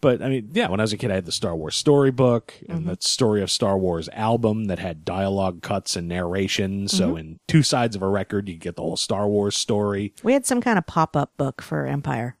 But 0.00 0.22
I 0.22 0.28
mean, 0.28 0.50
yeah, 0.52 0.68
when 0.68 0.80
I 0.80 0.82
was 0.84 0.92
a 0.92 0.96
kid, 0.96 1.10
I 1.10 1.14
had 1.16 1.26
the 1.26 1.32
Star 1.32 1.54
Wars 1.56 1.76
storybook 1.76 2.54
Mm-hmm. 2.62 2.72
and 2.72 2.86
the 2.86 2.96
Story 3.00 3.42
of 3.42 3.50
Star 3.50 3.76
Wars 3.78 4.08
album 4.12 4.64
that 4.66 4.78
had 4.78 5.04
dialogue 5.04 5.62
cuts 5.62 5.96
and 5.96 6.08
narration. 6.08 6.88
So, 6.88 7.08
Mm-hmm. 7.10 7.18
in 7.18 7.40
two 7.48 7.62
sides 7.62 7.96
of 7.96 8.02
a 8.02 8.08
record, 8.08 8.48
you 8.48 8.56
get 8.56 8.76
the 8.76 8.82
whole 8.82 8.96
Star 8.96 9.28
Wars 9.28 9.56
story. 9.56 10.14
We 10.22 10.32
had 10.32 10.46
some 10.46 10.60
kind 10.60 10.78
of 10.78 10.86
pop 10.86 11.16
up 11.16 11.36
book 11.36 11.60
for 11.62 11.86
Empire. 11.86 12.36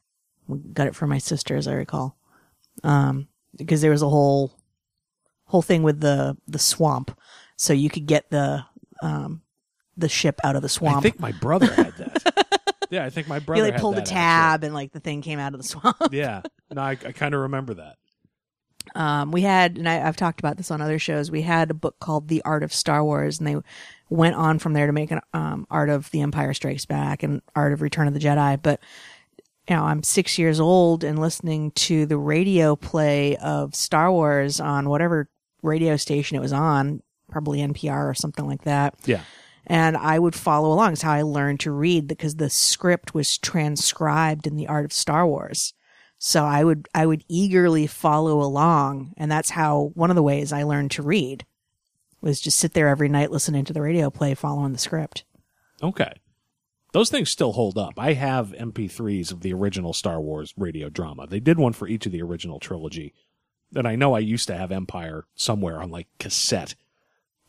We 0.48 0.58
got 0.58 0.86
it 0.86 0.94
for 0.96 1.06
my 1.06 1.18
sister, 1.18 1.56
as 1.56 1.68
I 1.68 1.74
recall. 1.74 2.16
Um, 2.82 3.28
because 3.56 3.80
there 3.82 3.90
was 3.90 4.02
a 4.02 4.08
whole 4.08 4.52
whole 5.44 5.62
thing 5.62 5.82
with 5.82 6.00
the 6.00 6.36
the 6.46 6.58
swamp, 6.58 7.18
so 7.56 7.72
you 7.72 7.90
could 7.90 8.06
get 8.06 8.30
the 8.30 8.64
um 9.02 9.42
the 9.96 10.08
ship 10.08 10.40
out 10.44 10.56
of 10.56 10.62
the 10.62 10.68
swamp. 10.68 10.98
I 10.98 11.00
think 11.00 11.20
my 11.20 11.32
brother 11.32 11.66
had. 11.74 11.92
yeah, 12.90 13.04
I 13.04 13.10
think 13.10 13.28
my 13.28 13.38
brother 13.38 13.66
you 13.66 13.70
like 13.72 13.80
pulled 13.80 13.96
that, 13.96 14.06
tab 14.06 14.64
and 14.64 14.74
like 14.74 14.92
the 14.92 15.00
thing 15.00 15.22
came 15.22 15.38
out 15.38 15.54
of 15.54 15.60
the 15.60 15.66
swamp. 15.66 15.96
Yeah, 16.12 16.42
no, 16.70 16.82
I, 16.82 16.90
I 16.90 17.12
kind 17.12 17.34
of 17.34 17.42
remember 17.42 17.74
that. 17.74 17.96
Um, 18.94 19.30
we 19.30 19.42
had, 19.42 19.76
and 19.76 19.88
I, 19.88 20.06
I've 20.06 20.16
talked 20.16 20.40
about 20.40 20.56
this 20.56 20.70
on 20.70 20.80
other 20.80 20.98
shows. 20.98 21.30
We 21.30 21.42
had 21.42 21.70
a 21.70 21.74
book 21.74 21.96
called 22.00 22.28
The 22.28 22.42
Art 22.44 22.62
of 22.62 22.72
Star 22.72 23.04
Wars, 23.04 23.38
and 23.38 23.46
they 23.46 23.56
went 24.08 24.34
on 24.34 24.58
from 24.58 24.72
there 24.72 24.86
to 24.86 24.92
make 24.92 25.10
an 25.10 25.20
um, 25.32 25.66
Art 25.70 25.88
of 25.88 26.10
The 26.10 26.22
Empire 26.22 26.54
Strikes 26.54 26.86
Back 26.86 27.22
and 27.22 27.42
Art 27.54 27.72
of 27.72 27.82
Return 27.82 28.08
of 28.08 28.14
the 28.14 28.20
Jedi. 28.20 28.60
But 28.60 28.80
you 29.68 29.76
know, 29.76 29.84
I'm 29.84 30.02
six 30.02 30.38
years 30.38 30.58
old 30.58 31.04
and 31.04 31.20
listening 31.20 31.70
to 31.72 32.06
the 32.06 32.16
radio 32.16 32.74
play 32.74 33.36
of 33.36 33.74
Star 33.74 34.10
Wars 34.10 34.58
on 34.58 34.88
whatever 34.88 35.28
radio 35.62 35.96
station 35.96 36.36
it 36.36 36.40
was 36.40 36.52
on, 36.52 37.02
probably 37.30 37.60
NPR 37.60 38.10
or 38.10 38.14
something 38.14 38.46
like 38.46 38.64
that 38.64 38.94
Yeah, 39.04 39.20
and 39.66 39.96
I 39.96 40.18
would 40.18 40.34
follow 40.34 40.72
along. 40.72 40.92
It's 40.92 41.02
how 41.02 41.12
I 41.12 41.22
learned 41.22 41.60
to 41.60 41.70
read 41.70 42.06
because 42.06 42.36
the 42.36 42.50
script 42.50 43.14
was 43.14 43.38
transcribed 43.38 44.46
in 44.46 44.56
the 44.56 44.68
art 44.68 44.84
of 44.84 44.92
Star 44.92 45.26
Wars. 45.26 45.74
So 46.18 46.44
I 46.44 46.64
would 46.64 46.88
I 46.94 47.06
would 47.06 47.24
eagerly 47.28 47.86
follow 47.86 48.42
along, 48.42 49.14
and 49.16 49.30
that's 49.30 49.50
how 49.50 49.92
one 49.94 50.10
of 50.10 50.16
the 50.16 50.22
ways 50.22 50.52
I 50.52 50.64
learned 50.64 50.90
to 50.92 51.02
read 51.02 51.46
was 52.20 52.40
just 52.40 52.58
sit 52.58 52.74
there 52.74 52.88
every 52.88 53.08
night 53.08 53.30
listening 53.30 53.64
to 53.64 53.72
the 53.72 53.80
radio 53.80 54.10
play, 54.10 54.34
following 54.34 54.72
the 54.72 54.78
script. 54.78 55.24
okay. 55.82 56.12
Those 56.92 57.08
things 57.08 57.30
still 57.30 57.52
hold 57.52 57.78
up. 57.78 57.94
I 57.98 58.14
have 58.14 58.48
MP3s 58.48 59.30
of 59.30 59.42
the 59.42 59.52
original 59.54 59.92
Star 59.92 60.20
Wars 60.20 60.52
radio 60.56 60.88
drama. 60.88 61.28
They 61.28 61.38
did 61.38 61.56
one 61.56 61.72
for 61.72 61.86
each 61.86 62.04
of 62.04 62.10
the 62.10 62.20
original 62.20 62.58
trilogy. 62.58 63.14
And 63.76 63.86
I 63.86 63.94
know 63.94 64.14
I 64.14 64.18
used 64.18 64.48
to 64.48 64.56
have 64.56 64.72
Empire 64.72 65.24
somewhere 65.36 65.80
on 65.80 65.90
like 65.90 66.08
cassette. 66.18 66.74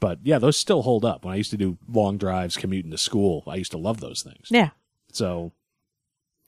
But 0.02 0.20
yeah, 0.24 0.38
those 0.40 0.58
still 0.58 0.82
hold 0.82 1.06
up. 1.06 1.24
When 1.24 1.34
I 1.34 1.38
used 1.38 1.52
to 1.52 1.58
do 1.58 1.78
long 1.88 2.18
drives 2.18 2.58
commuting 2.58 2.92
to 2.92 2.98
school, 2.98 3.44
I 3.48 3.56
used 3.56 3.72
to 3.72 3.78
love 3.78 4.02
those 4.02 4.22
things. 4.24 4.48
Yeah, 4.50 4.72
So, 5.14 5.54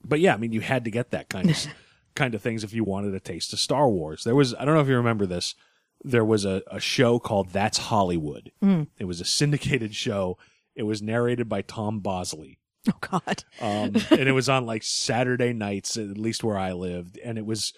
but 0.04 0.20
yeah, 0.20 0.34
I 0.34 0.38
mean, 0.38 0.52
you 0.52 0.60
had 0.60 0.84
to 0.84 0.92
get 0.92 1.12
that 1.12 1.30
kind 1.30 1.50
of 1.50 1.68
kind 2.16 2.36
of 2.36 2.42
things 2.42 2.64
if 2.66 2.74
you 2.74 2.84
wanted 2.84 3.14
a 3.14 3.20
taste 3.22 3.54
of 3.54 3.60
Star 3.60 3.88
Wars. 3.88 4.24
There 4.26 4.36
was, 4.36 4.54
I 4.56 4.66
don't 4.66 4.74
know 4.74 4.82
if 4.82 4.88
you 4.90 4.98
remember 4.98 5.26
this, 5.26 5.56
there 6.04 6.26
was 6.26 6.44
a, 6.46 6.62
a 6.70 6.80
show 6.80 7.20
called 7.20 7.50
That's 7.52 7.78
Hollywood. 7.78 8.52
It 9.00 9.06
was 9.06 9.22
a 9.22 9.26
syndicated 9.26 9.96
show. 9.96 10.38
It 10.76 10.84
was 10.84 11.02
narrated 11.02 11.48
by 11.48 11.62
Tom 11.62 12.00
Bosley. 12.02 12.58
oh 12.90 12.98
God, 13.00 13.44
Um, 13.62 13.96
and 14.12 14.28
it 14.28 14.34
was 14.34 14.50
on 14.50 14.66
like 14.66 14.82
Saturday 14.84 15.54
nights, 15.54 15.96
at 15.96 16.18
least 16.18 16.44
where 16.44 16.58
I 16.58 16.74
lived. 16.74 17.20
And 17.24 17.38
it 17.38 17.46
was 17.46 17.72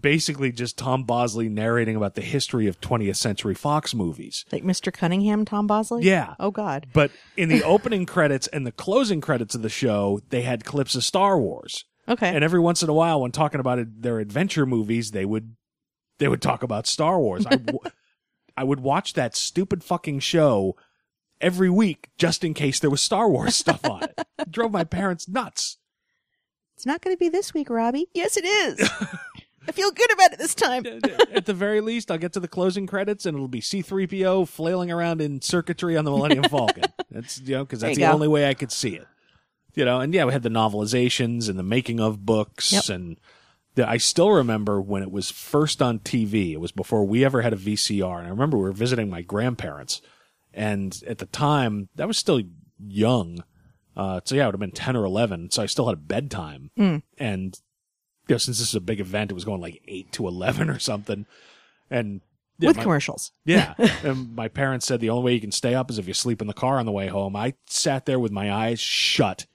basically 0.00 0.52
just 0.52 0.78
Tom 0.78 1.04
Bosley 1.04 1.48
narrating 1.48 1.96
about 1.96 2.14
the 2.14 2.22
history 2.22 2.66
of 2.66 2.80
20th 2.80 3.16
Century 3.16 3.54
Fox 3.54 3.94
movies. 3.94 4.44
like 4.52 4.64
Mr. 4.64 4.92
Cunningham, 4.92 5.44
Tom 5.44 5.66
Bosley. 5.66 6.02
Yeah. 6.04 6.34
Oh 6.40 6.50
God. 6.50 6.86
But 6.92 7.10
in 7.36 7.48
the 7.48 7.62
opening 7.62 8.06
credits 8.06 8.46
and 8.48 8.66
the 8.66 8.72
closing 8.72 9.20
credits 9.20 9.54
of 9.54 9.62
the 9.62 9.68
show, 9.68 10.20
they 10.30 10.42
had 10.42 10.64
clips 10.64 10.94
of 10.94 11.04
Star 11.04 11.38
Wars. 11.38 11.84
Okay. 12.08 12.28
And 12.34 12.42
every 12.42 12.58
once 12.60 12.82
in 12.82 12.88
a 12.88 12.92
while, 12.94 13.20
when 13.20 13.30
talking 13.32 13.60
about 13.60 13.78
it, 13.78 14.02
their 14.02 14.18
adventure 14.18 14.66
movies, 14.66 15.10
they 15.12 15.24
would 15.24 15.54
they 16.18 16.28
would 16.28 16.42
talk 16.42 16.62
about 16.62 16.86
Star 16.86 17.18
Wars. 17.20 17.46
I, 17.46 17.56
w- 17.56 17.78
I 18.56 18.64
would 18.64 18.80
watch 18.80 19.14
that 19.14 19.36
stupid 19.36 19.82
fucking 19.84 20.20
show 20.20 20.76
every 21.40 21.70
week 21.70 22.10
just 22.18 22.44
in 22.44 22.54
case 22.54 22.78
there 22.80 22.90
was 22.90 23.00
Star 23.00 23.28
Wars 23.28 23.56
stuff 23.56 23.84
on 23.88 24.04
it. 24.04 24.20
it 24.38 24.50
drove 24.50 24.72
my 24.72 24.84
parents 24.84 25.28
nuts. 25.28 25.78
it's 26.76 26.86
not 26.86 27.00
going 27.02 27.14
to 27.14 27.18
be 27.18 27.28
this 27.28 27.52
week, 27.54 27.68
Robbie. 27.70 28.06
Yes, 28.14 28.36
it 28.36 28.44
is. 28.44 28.90
I 29.68 29.72
feel 29.72 29.90
good 29.92 30.12
about 30.12 30.32
it 30.32 30.38
this 30.38 30.54
time. 30.54 30.84
At 31.32 31.46
the 31.46 31.54
very 31.54 31.80
least, 31.80 32.10
I'll 32.10 32.18
get 32.18 32.32
to 32.34 32.40
the 32.40 32.48
closing 32.48 32.86
credits 32.86 33.26
and 33.26 33.36
it'll 33.36 33.48
be 33.48 33.60
C3PO 33.60 34.48
flailing 34.48 34.90
around 34.90 35.20
in 35.20 35.40
circuitry 35.40 35.96
on 35.96 36.04
the 36.04 36.10
Millennium 36.10 36.44
Falcon. 36.44 36.84
That's 37.10 37.40
you 37.40 37.54
know 37.56 37.64
because 37.64 37.80
that's 37.80 37.96
the 37.96 38.02
go. 38.02 38.12
only 38.12 38.28
way 38.28 38.48
I 38.48 38.54
could 38.54 38.72
see 38.72 38.96
it. 38.96 39.06
You 39.74 39.84
know, 39.84 40.00
and 40.00 40.12
yeah, 40.14 40.24
we 40.24 40.32
had 40.32 40.42
the 40.42 40.48
novelizations 40.48 41.48
and 41.48 41.58
the 41.58 41.62
making 41.62 42.00
of 42.00 42.26
books 42.26 42.72
Yep. 42.72 42.88
and 42.88 43.16
the, 43.74 43.88
I 43.88 43.96
still 43.98 44.30
remember 44.30 44.80
when 44.82 45.02
it 45.02 45.10
was 45.10 45.30
first 45.30 45.80
on 45.80 45.98
TV. 46.00 46.52
It 46.52 46.60
was 46.60 46.72
before 46.72 47.04
we 47.06 47.24
ever 47.24 47.40
had 47.42 47.52
a 47.54 47.56
VCR, 47.56 48.18
and 48.18 48.26
I 48.26 48.30
remember 48.30 48.58
we 48.58 48.64
were 48.64 48.72
visiting 48.72 49.08
my 49.08 49.22
grandparents, 49.22 50.02
and 50.52 51.00
at 51.06 51.18
the 51.18 51.26
time 51.26 51.88
that 51.96 52.06
was 52.06 52.18
still 52.18 52.42
young. 52.78 53.44
Uh, 53.96 54.20
so 54.24 54.34
yeah, 54.34 54.42
it 54.42 54.46
would 54.48 54.54
have 54.54 54.60
been 54.60 54.72
ten 54.72 54.94
or 54.96 55.04
eleven. 55.04 55.50
So 55.50 55.62
I 55.62 55.66
still 55.66 55.86
had 55.86 55.94
a 55.94 56.00
bedtime, 56.00 56.70
and 57.18 57.58
you 58.28 58.34
know, 58.34 58.38
since 58.38 58.58
this 58.58 58.68
is 58.68 58.74
a 58.74 58.80
big 58.80 59.00
event, 59.00 59.30
it 59.30 59.34
was 59.34 59.44
going 59.44 59.60
like 59.60 59.82
eight 59.88 60.12
to 60.12 60.26
eleven 60.28 60.70
or 60.70 60.78
something, 60.78 61.26
and 61.90 62.20
yeah, 62.58 62.68
With 62.68 62.76
my- 62.76 62.82
commercials. 62.84 63.32
yeah. 63.44 63.74
and 64.04 64.34
my 64.36 64.46
parents 64.48 64.86
said 64.86 65.00
the 65.00 65.10
only 65.10 65.24
way 65.24 65.34
you 65.34 65.40
can 65.40 65.50
stay 65.52 65.74
up 65.74 65.90
is 65.90 65.98
if 65.98 66.06
you 66.06 66.14
sleep 66.14 66.40
in 66.40 66.46
the 66.46 66.52
car 66.54 66.78
on 66.78 66.86
the 66.86 66.92
way 66.92 67.08
home. 67.08 67.34
I 67.34 67.54
sat 67.66 68.06
there 68.06 68.20
with 68.20 68.30
my 68.30 68.52
eyes 68.52 68.78
shut, 68.78 69.46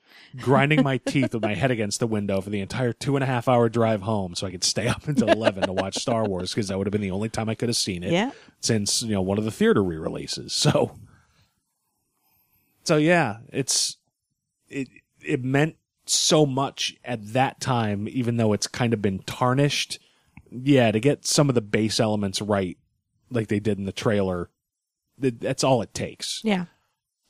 grinding 0.42 0.84
my 0.84 0.98
teeth 0.98 1.34
with 1.34 1.42
my 1.44 1.54
head 1.56 1.72
against 1.72 2.02
the 2.02 2.08
window 2.08 2.42
for 2.42 2.50
the 2.50 2.60
entire 2.60 2.92
two 2.92 3.16
and 3.16 3.24
a 3.24 3.28
half 3.28 3.48
hour 3.48 3.70
drive 3.70 4.02
home 4.02 4.36
so 4.36 4.46
I 4.46 4.52
could 4.52 4.64
stay 4.64 4.88
up 4.88 5.08
until 5.08 5.30
11 5.32 5.64
to 5.68 5.72
watch 5.74 5.96
Star 6.00 6.26
Wars 6.26 6.52
because 6.54 6.68
that 6.68 6.78
would 6.78 6.86
have 6.88 6.92
been 6.92 7.00
the 7.02 7.12
only 7.12 7.30
time 7.30 7.48
I 7.48 7.56
could 7.56 7.70
have 7.70 7.78
seen 7.78 8.04
it 8.04 8.12
Yeah. 8.12 8.32
since, 8.60 9.02
you 9.04 9.14
know, 9.14 9.22
one 9.22 9.38
of 9.38 9.46
the 9.46 9.52
theater 9.52 9.82
re 9.84 9.96
releases. 9.98 10.52
So, 10.52 10.92
so 12.84 12.98
yeah, 12.98 13.38
it's, 13.50 13.98
it, 14.68 14.90
it 15.24 15.44
meant 15.44 15.76
so 16.10 16.46
much 16.46 16.96
at 17.04 17.34
that 17.34 17.60
time, 17.60 18.08
even 18.10 18.38
though 18.38 18.54
it's 18.54 18.68
kind 18.68 18.94
of 18.94 19.02
been 19.02 19.20
tarnished. 19.20 20.00
Yeah, 20.50 20.92
to 20.92 21.00
get 21.00 21.26
some 21.26 21.50
of 21.50 21.56
the 21.56 21.62
base 21.62 22.00
elements 22.00 22.42
right, 22.42 22.78
like 23.30 23.48
they 23.48 23.60
did 23.60 23.78
in 23.78 23.86
the 23.86 23.92
trailer, 23.92 24.50
th- 25.22 25.36
that's 25.40 25.64
all 25.64 25.82
it 25.82 25.94
takes. 25.94 26.42
Yeah. 26.44 26.66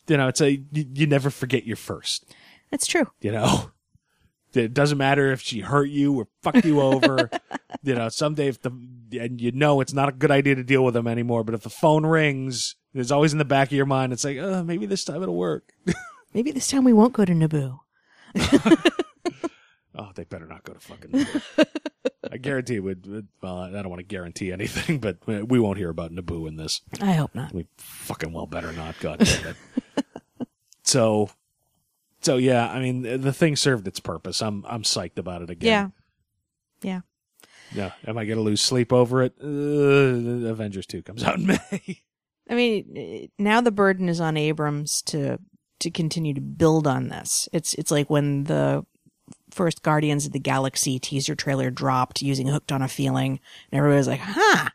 You 0.07 0.17
know, 0.17 0.27
it's 0.27 0.41
a, 0.41 0.51
you, 0.51 0.85
you 0.93 1.07
never 1.07 1.29
forget 1.29 1.65
your 1.65 1.75
first, 1.75 2.25
That's 2.71 2.87
true. 2.87 3.07
you 3.21 3.31
know? 3.31 3.71
It 4.53 4.73
doesn't 4.73 4.97
matter 4.97 5.31
if 5.31 5.41
she 5.41 5.59
hurt 5.59 5.89
you 5.89 6.13
or 6.13 6.27
fucked 6.41 6.65
you 6.65 6.81
over. 6.81 7.29
you 7.83 7.93
know, 7.93 8.09
someday 8.09 8.47
if 8.47 8.59
the, 8.61 8.71
and 9.19 9.39
you 9.39 9.51
know 9.51 9.81
it's 9.81 9.93
not 9.93 10.09
a 10.09 10.13
good 10.13 10.31
idea 10.31 10.55
to 10.55 10.63
deal 10.63 10.83
with 10.83 10.95
them 10.95 11.05
anymore, 11.05 11.43
but 11.43 11.53
if 11.53 11.61
the 11.61 11.69
phone 11.69 12.05
rings, 12.05 12.75
it's 12.93 13.11
always 13.11 13.33
in 13.33 13.39
the 13.39 13.45
back 13.45 13.67
of 13.67 13.73
your 13.73 13.85
mind. 13.85 14.13
It's 14.13 14.23
like, 14.23 14.37
oh, 14.37 14.63
maybe 14.63 14.85
this 14.87 15.03
time 15.03 15.21
it'll 15.21 15.35
work. 15.35 15.73
Maybe 16.33 16.51
this 16.51 16.67
time 16.67 16.83
we 16.83 16.93
won't 16.93 17.13
go 17.13 17.23
to 17.25 17.33
Naboo. 17.33 17.79
Oh, 19.97 20.11
they 20.13 20.25
better 20.25 20.45
not 20.45 20.63
go 20.63 20.73
to 20.73 20.79
fucking. 20.79 21.25
I 22.31 22.37
guarantee 22.37 22.79
would. 22.79 23.27
Well, 23.41 23.57
I 23.57 23.71
don't 23.71 23.89
want 23.89 23.99
to 23.99 24.05
guarantee 24.05 24.51
anything, 24.51 24.99
but 24.99 25.17
we 25.25 25.59
won't 25.59 25.77
hear 25.79 25.89
about 25.89 26.11
Naboo 26.11 26.47
in 26.47 26.55
this. 26.55 26.81
I 27.01 27.13
hope 27.13 27.33
not. 27.33 27.53
We 27.53 27.67
fucking 27.77 28.31
well 28.31 28.45
better 28.45 28.71
not. 28.73 28.99
God 28.99 29.19
damn 29.19 29.47
it. 29.47 29.55
so, 30.83 31.31
so 32.21 32.37
yeah. 32.37 32.69
I 32.69 32.79
mean, 32.79 33.21
the 33.21 33.33
thing 33.33 33.55
served 33.55 33.87
its 33.87 33.99
purpose. 33.99 34.41
I'm 34.41 34.63
I'm 34.67 34.83
psyched 34.83 35.17
about 35.17 35.41
it 35.41 35.49
again. 35.49 35.93
Yeah. 36.81 37.01
Yeah. 37.73 37.73
Yeah. 37.73 37.91
Am 38.07 38.19
I 38.19 38.25
going 38.25 38.37
to 38.37 38.43
lose 38.43 38.61
sleep 38.61 38.93
over 38.93 39.23
it? 39.23 39.33
Uh, 39.43 40.47
Avengers 40.47 40.85
2 40.85 41.01
comes 41.01 41.23
out 41.23 41.37
in 41.37 41.47
May. 41.47 42.01
I 42.49 42.55
mean, 42.55 43.29
now 43.39 43.61
the 43.61 43.71
burden 43.71 44.07
is 44.07 44.21
on 44.21 44.37
Abrams 44.37 45.01
to 45.07 45.39
to 45.79 45.91
continue 45.91 46.33
to 46.33 46.41
build 46.41 46.87
on 46.87 47.09
this. 47.09 47.47
It's 47.53 47.73
it's 47.75 47.91
like 47.91 48.09
when 48.09 48.45
the 48.45 48.85
first 49.51 49.83
Guardians 49.83 50.25
of 50.25 50.31
the 50.31 50.39
Galaxy 50.39 50.99
teaser 50.99 51.35
trailer 51.35 51.69
dropped 51.69 52.21
using 52.21 52.47
Hooked 52.47 52.71
on 52.71 52.81
a 52.81 52.87
Feeling, 52.87 53.39
and 53.71 53.77
everybody 53.77 53.97
was 53.97 54.07
like, 54.07 54.21
"Huh, 54.21 54.69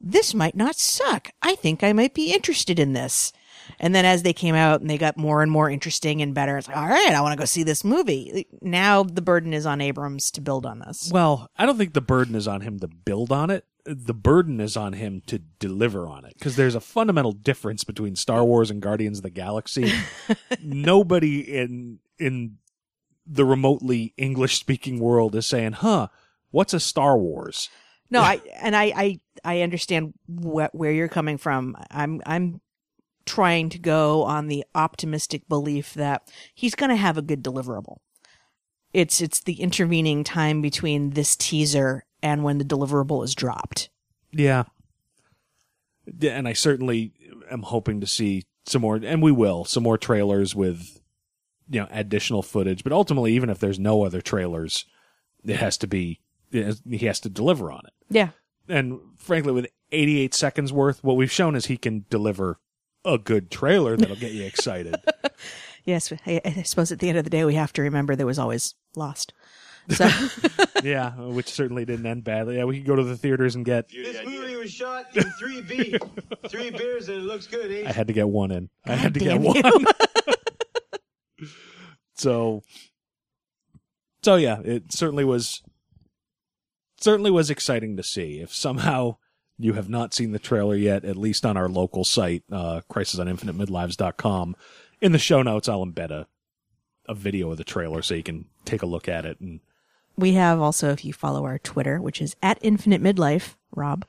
this 0.00 0.34
might 0.34 0.56
not 0.56 0.76
suck. 0.76 1.30
I 1.42 1.54
think 1.54 1.82
I 1.82 1.92
might 1.92 2.14
be 2.14 2.32
interested 2.32 2.78
in 2.78 2.92
this." 2.92 3.32
And 3.80 3.94
then 3.94 4.04
as 4.04 4.22
they 4.22 4.32
came 4.32 4.54
out 4.54 4.80
and 4.80 4.88
they 4.88 4.98
got 4.98 5.16
more 5.16 5.42
and 5.42 5.50
more 5.50 5.68
interesting 5.68 6.22
and 6.22 6.34
better, 6.34 6.56
it's 6.56 6.68
like, 6.68 6.76
"All 6.76 6.86
right, 6.86 7.12
I 7.12 7.20
want 7.20 7.32
to 7.32 7.38
go 7.38 7.46
see 7.46 7.62
this 7.62 7.84
movie." 7.84 8.46
Now 8.62 9.02
the 9.02 9.22
burden 9.22 9.52
is 9.52 9.66
on 9.66 9.80
Abrams 9.80 10.30
to 10.32 10.40
build 10.40 10.66
on 10.66 10.78
this. 10.80 11.10
Well, 11.12 11.50
I 11.56 11.66
don't 11.66 11.78
think 11.78 11.94
the 11.94 12.00
burden 12.00 12.34
is 12.34 12.46
on 12.46 12.60
him 12.60 12.78
to 12.80 12.88
build 12.88 13.32
on 13.32 13.50
it. 13.50 13.64
The 13.86 14.14
burden 14.14 14.60
is 14.60 14.76
on 14.76 14.94
him 14.94 15.22
to 15.26 15.38
deliver 15.38 16.08
on 16.08 16.24
it 16.24 16.34
because 16.38 16.56
there's 16.56 16.74
a 16.74 16.80
fundamental 16.80 17.32
difference 17.32 17.84
between 17.84 18.16
Star 18.16 18.44
Wars 18.44 18.70
and 18.70 18.82
Guardians 18.82 19.18
of 19.18 19.22
the 19.22 19.30
Galaxy. 19.30 19.92
Nobody 20.62 21.40
in 21.40 22.00
in 22.18 22.58
the 23.26 23.44
remotely 23.44 24.12
English 24.16 24.58
speaking 24.58 24.98
world 24.98 25.34
is 25.34 25.46
saying, 25.46 25.72
"Huh, 25.72 26.08
what's 26.50 26.74
a 26.74 26.80
Star 26.80 27.16
Wars?" 27.16 27.68
No, 28.10 28.20
I 28.20 28.40
and 28.60 28.76
I 28.76 28.92
I 28.96 29.20
I 29.44 29.60
understand 29.62 30.14
wh- 30.26 30.72
where 30.72 30.92
you're 30.92 31.08
coming 31.08 31.38
from. 31.38 31.76
I'm 31.90 32.20
I'm 32.26 32.60
trying 33.26 33.68
to 33.68 33.78
go 33.78 34.22
on 34.22 34.46
the 34.46 34.64
optimistic 34.74 35.48
belief 35.48 35.92
that 35.94 36.30
he's 36.54 36.76
going 36.76 36.90
to 36.90 36.96
have 36.96 37.18
a 37.18 37.22
good 37.22 37.42
deliverable. 37.42 37.98
It's 38.92 39.20
it's 39.20 39.40
the 39.40 39.60
intervening 39.60 40.24
time 40.24 40.62
between 40.62 41.10
this 41.10 41.36
teaser 41.36 42.05
and 42.26 42.42
when 42.42 42.58
the 42.58 42.64
deliverable 42.64 43.24
is 43.24 43.36
dropped. 43.36 43.88
Yeah. 44.32 44.64
And 46.20 46.48
I 46.48 46.54
certainly 46.54 47.12
am 47.50 47.62
hoping 47.62 48.00
to 48.00 48.06
see 48.06 48.42
some 48.66 48.82
more, 48.82 48.96
and 48.96 49.22
we 49.22 49.30
will, 49.30 49.64
some 49.64 49.84
more 49.84 49.96
trailers 49.96 50.54
with, 50.54 51.00
you 51.70 51.80
know, 51.80 51.86
additional 51.90 52.42
footage. 52.42 52.82
But 52.82 52.92
ultimately, 52.92 53.32
even 53.34 53.48
if 53.48 53.60
there's 53.60 53.78
no 53.78 54.04
other 54.04 54.20
trailers, 54.20 54.84
it 55.44 55.56
has 55.56 55.76
to 55.78 55.86
be, 55.86 56.20
has- 56.52 56.82
he 56.88 57.06
has 57.06 57.20
to 57.20 57.28
deliver 57.28 57.70
on 57.70 57.82
it. 57.86 57.92
Yeah. 58.10 58.30
And 58.68 58.98
frankly, 59.18 59.52
with 59.52 59.68
88 59.92 60.34
seconds 60.34 60.72
worth, 60.72 61.04
what 61.04 61.16
we've 61.16 61.30
shown 61.30 61.54
is 61.54 61.66
he 61.66 61.76
can 61.76 62.06
deliver 62.10 62.58
a 63.04 63.18
good 63.18 63.52
trailer 63.52 63.96
that'll 63.96 64.16
get 64.16 64.32
you 64.32 64.44
excited. 64.44 64.96
Yes, 65.86 66.12
I, 66.26 66.40
I 66.44 66.62
suppose 66.62 66.90
at 66.90 66.98
the 66.98 67.08
end 67.08 67.16
of 67.16 67.22
the 67.22 67.30
day 67.30 67.44
we 67.44 67.54
have 67.54 67.72
to 67.74 67.82
remember 67.82 68.16
there 68.16 68.26
was 68.26 68.40
always 68.40 68.74
Lost. 68.96 69.32
So 69.90 70.08
yeah, 70.82 71.12
which 71.12 71.48
certainly 71.48 71.84
didn't 71.84 72.06
end 72.06 72.24
badly. 72.24 72.56
Yeah, 72.56 72.64
we 72.64 72.78
could 72.78 72.86
go 72.86 72.96
to 72.96 73.04
the 73.04 73.16
theaters 73.16 73.54
and 73.54 73.64
get, 73.64 73.88
This 73.88 74.24
movie 74.24 74.56
was 74.56 74.72
shot 74.72 75.06
in 75.16 75.22
3B. 75.22 76.48
Three 76.48 76.70
beers 76.70 77.08
and 77.08 77.18
it 77.18 77.24
looks 77.24 77.46
good, 77.46 77.70
eh? 77.70 77.88
I 77.88 77.92
had 77.92 78.06
to 78.08 78.12
get 78.12 78.28
one 78.28 78.50
in. 78.50 78.68
I 78.84 78.94
had 78.94 79.14
to 79.14 79.20
get 79.20 79.28
damn 79.28 79.42
one. 79.42 79.62
so 82.14 82.62
so 84.22 84.36
yeah 84.36 84.60
it 84.64 84.90
certainly 84.90 85.24
was 85.24 85.62
certainly 86.98 87.30
was 87.30 87.50
exciting 87.50 87.96
to 87.96 88.02
see 88.02 88.40
if 88.40 88.54
somehow 88.54 89.16
you 89.58 89.74
have 89.74 89.88
not 89.90 90.14
seen 90.14 90.32
the 90.32 90.38
trailer 90.38 90.74
yet 90.74 91.04
at 91.04 91.16
least 91.16 91.44
on 91.44 91.56
our 91.58 91.68
local 91.68 92.04
site 92.04 92.42
uh 92.50 92.80
crisisoninfiniteMidlives.com 92.90 94.56
in 95.02 95.12
the 95.12 95.18
show 95.18 95.42
notes 95.42 95.68
i'll 95.68 95.84
embed 95.84 96.10
a 96.10 96.26
a 97.06 97.14
video 97.14 97.50
of 97.50 97.58
the 97.58 97.64
trailer 97.64 98.00
so 98.00 98.14
you 98.14 98.22
can 98.22 98.46
take 98.64 98.82
a 98.82 98.86
look 98.86 99.08
at 99.08 99.26
it 99.26 99.38
and 99.40 99.60
we 100.16 100.32
have 100.32 100.60
also, 100.60 100.90
if 100.92 101.04
you 101.04 101.12
follow 101.12 101.44
our 101.44 101.58
Twitter, 101.58 102.00
which 102.00 102.20
is 102.22 102.36
at 102.42 102.58
Infinite 102.62 103.02
Midlife, 103.02 103.54
Rob, 103.74 104.04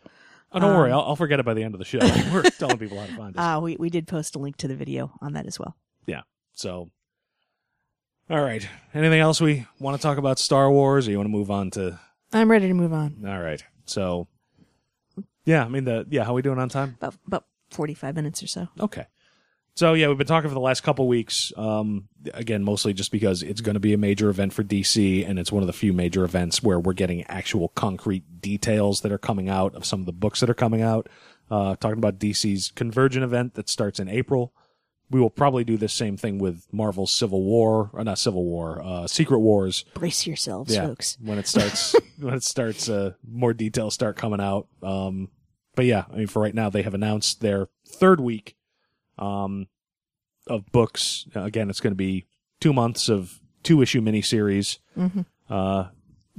oh 0.54 0.60
don't 0.60 0.76
worry 0.76 0.92
I'll, 0.92 1.02
I'll 1.02 1.16
forget 1.16 1.40
it 1.40 1.46
by 1.46 1.54
the 1.54 1.64
end 1.64 1.76
of 1.76 1.80
the 1.80 1.86
show 1.86 2.00
we're 2.34 2.44
telling 2.44 2.78
people 2.78 2.98
how 3.00 3.06
to 3.06 3.16
find 3.16 3.38
us 3.38 3.58
uh, 3.58 3.60
we 3.60 3.76
we 3.76 3.90
did 3.90 4.08
post 4.08 4.34
a 4.36 4.40
link 4.40 4.56
to 4.58 4.68
the 4.70 4.76
video 4.76 5.12
on 5.22 5.34
that 5.34 5.46
as 5.46 5.60
well. 5.60 5.76
yeah 6.06 6.22
so 6.54 6.90
all 8.30 8.42
right 8.42 8.66
anything 8.94 9.20
else 9.20 9.42
we 9.42 9.66
want 9.80 9.98
to 9.98 10.02
talk 10.02 10.18
about 10.18 10.40
star 10.40 10.72
wars 10.72 11.06
or 11.06 11.12
you 11.12 11.18
want 11.18 11.28
to 11.28 11.32
move 11.32 11.52
on 11.52 11.70
to 11.72 12.00
I'm 12.34 12.52
ready 12.52 12.68
to 12.68 12.74
move 12.74 12.92
on. 12.94 13.24
All 13.26 13.40
right. 13.40 13.64
So, 13.86 14.28
yeah, 15.46 15.64
I 15.64 15.70
mean 15.70 15.86
the 15.86 16.06
yeah, 16.10 16.24
how 16.26 16.34
we 16.34 16.42
doing 16.42 16.60
on 16.60 16.70
time? 16.70 16.96
About 16.98 17.16
about 17.26 17.46
45 17.72 18.16
minutes 18.16 18.44
or 18.44 18.48
so. 18.48 18.68
Okay. 18.80 19.06
So 19.78 19.94
yeah, 19.94 20.08
we've 20.08 20.18
been 20.18 20.26
talking 20.26 20.50
for 20.50 20.56
the 20.56 20.60
last 20.60 20.82
couple 20.82 21.08
weeks. 21.08 21.54
Um, 21.56 22.10
again, 22.34 22.64
mostly 22.64 22.94
just 22.94 23.12
because 23.12 23.44
it's 23.44 23.62
going 23.62 23.76
to 23.76 23.80
be 23.80 23.94
a 23.94 23.98
major 23.98 24.28
event 24.30 24.52
for 24.52 24.64
DC, 24.64 25.30
and 25.30 25.38
it's 25.38 25.52
one 25.52 25.62
of 25.62 25.68
the 25.68 25.74
few 25.74 25.94
major 25.94 26.24
events 26.24 26.64
where 26.64 26.80
we're 26.80 26.94
getting 26.94 27.22
actual 27.26 27.68
concrete 27.70 28.42
details 28.42 29.02
that 29.02 29.12
are 29.12 29.20
coming 29.20 29.50
out 29.50 29.76
of 29.76 29.86
some 29.86 30.00
of 30.00 30.08
the 30.08 30.12
books 30.12 30.40
that 30.40 30.50
are 30.50 30.56
coming 30.56 30.82
out. 30.82 31.08
Uh, 31.52 31.76
talking 31.76 32.00
about 32.00 32.18
DC's 32.18 32.72
Convergence 32.72 33.24
event 33.24 33.54
that 33.54 33.70
starts 33.70 34.00
in 34.00 34.10
April. 34.10 34.52
We 35.12 35.20
will 35.20 35.30
probably 35.30 35.64
do 35.64 35.78
the 35.78 35.88
same 35.88 36.18
thing 36.18 36.40
with 36.40 36.66
Marvel's 36.72 37.12
Civil 37.14 37.44
War, 37.44 37.92
or 37.94 38.04
not 38.04 38.18
Civil 38.18 38.46
War, 38.46 38.82
uh, 38.84 39.06
Secret 39.06 39.40
Wars. 39.40 39.86
Brace 39.94 40.26
yourselves, 40.26 40.74
yeah, 40.74 40.88
folks. 40.88 41.20
when 41.22 41.38
it 41.38 41.46
starts 41.54 41.96
when 42.20 42.34
it 42.34 42.44
starts 42.44 42.90
uh 42.90 43.12
more 43.24 43.54
details 43.54 43.94
start 43.94 44.18
coming 44.18 44.42
out 44.42 44.68
um 44.82 45.30
but 45.76 45.86
yeah 45.86 46.06
i 46.12 46.16
mean 46.16 46.26
for 46.26 46.42
right 46.42 46.56
now 46.56 46.68
they 46.68 46.82
have 46.82 46.96
announced 46.96 47.42
their 47.42 47.70
third 47.88 48.20
week 48.20 48.56
um 49.18 49.68
of 50.48 50.66
books 50.72 51.26
again 51.36 51.70
it's 51.70 51.80
going 51.80 51.92
to 51.92 51.96
be 51.96 52.26
two 52.62 52.72
months 52.74 53.10
of 53.10 53.40
two 53.64 53.82
issue 53.82 54.02
miniseries 54.02 54.80
uh 55.50 55.86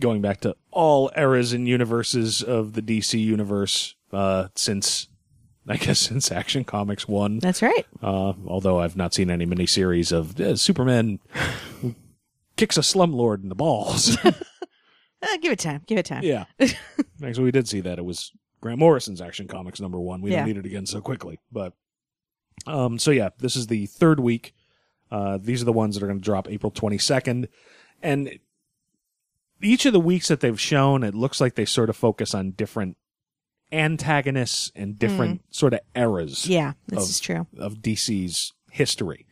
going 0.01 0.21
back 0.23 0.41
to 0.41 0.55
all 0.71 1.11
eras 1.17 1.53
and 1.53 1.67
universes 1.69 2.43
of 2.43 2.73
the 2.75 2.83
dc 2.83 3.19
universe 3.19 3.95
uh 4.13 4.49
since 4.55 5.09
i 5.69 5.77
guess 5.77 5.99
since 6.09 6.31
action 6.33 6.65
comics 6.65 7.07
1 7.07 7.41
That's 7.41 7.61
right. 7.63 7.87
uh, 8.03 8.33
although 8.47 8.81
I've 8.81 8.97
not 8.97 9.13
seen 9.13 9.31
any 9.31 9.45
miniseries 9.45 10.13
of 10.13 10.41
uh, 10.41 10.57
Superman 10.57 11.19
kicks 12.57 12.77
a 12.77 12.81
slumlord 12.81 13.43
in 13.43 13.49
the 13.49 13.55
balls. 13.55 14.17
Uh, 15.21 15.37
give 15.43 15.51
it 15.51 15.59
time. 15.59 15.83
Give 15.89 15.99
it 15.99 16.07
time. 16.07 16.23
yeah. 16.23 16.45
Actually, 17.25 17.43
we 17.43 17.51
did 17.51 17.67
see 17.67 17.81
that. 17.81 17.99
It 17.99 18.05
was 18.05 18.31
Grant 18.61 18.79
Morrison's 18.79 19.21
Action 19.21 19.49
Comics 19.49 19.81
number 19.81 19.99
one. 19.99 20.21
We 20.21 20.31
Yeah. 20.31 20.37
don't 20.39 20.47
need 20.47 20.57
it 20.59 20.65
again 20.65 20.87
so 20.87 21.01
quickly. 21.01 21.41
But, 21.51 21.73
um, 22.69 22.99
so 22.99 23.11
yeah, 23.11 23.31
this 23.39 23.57
is 23.57 23.67
the 23.69 23.87
third 23.87 24.21
week. 24.21 24.55
Uh, 25.11 25.39
these 25.41 25.63
are 25.63 25.65
the 25.65 25.73
ones 25.73 25.95
that 25.95 26.03
are 26.05 26.07
going 26.07 26.19
to 26.19 26.25
drop 26.25 26.49
April 26.51 26.71
22nd. 26.71 27.49
And 28.03 28.39
each 29.63 29.87
of 29.87 29.93
the 29.93 30.01
weeks 30.01 30.29
that 30.29 30.41
they've 30.41 30.61
shown, 30.61 31.03
it 31.03 31.15
looks 31.15 31.41
like 31.41 31.55
they 31.55 31.65
sort 31.65 31.89
of 31.91 31.97
focus 31.97 32.35
on 32.35 32.51
different 32.53 32.97
antagonists 33.73 34.71
and 34.75 34.99
different 34.99 35.43
sort 35.51 35.75
of 35.75 35.81
eras 35.95 36.47
Yeah, 36.47 36.73
this 36.87 37.05
Of- 37.05 37.11
is 37.11 37.21
true. 37.21 37.47
of 37.59 37.77
DC's 37.83 38.53
history. 38.71 39.27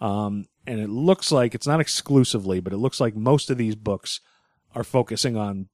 Um, 0.00 0.46
and 0.66 0.80
it 0.80 0.88
looks 0.90 1.32
like 1.32 1.54
it's 1.54 1.66
not 1.66 1.80
exclusively, 1.80 2.60
but 2.60 2.72
it 2.72 2.76
looks 2.78 3.00
like 3.00 3.16
most 3.16 3.50
of 3.50 3.58
these 3.58 3.74
books 3.74 4.20
are 4.74 4.84
focusing 4.84 5.36
on 5.36 5.68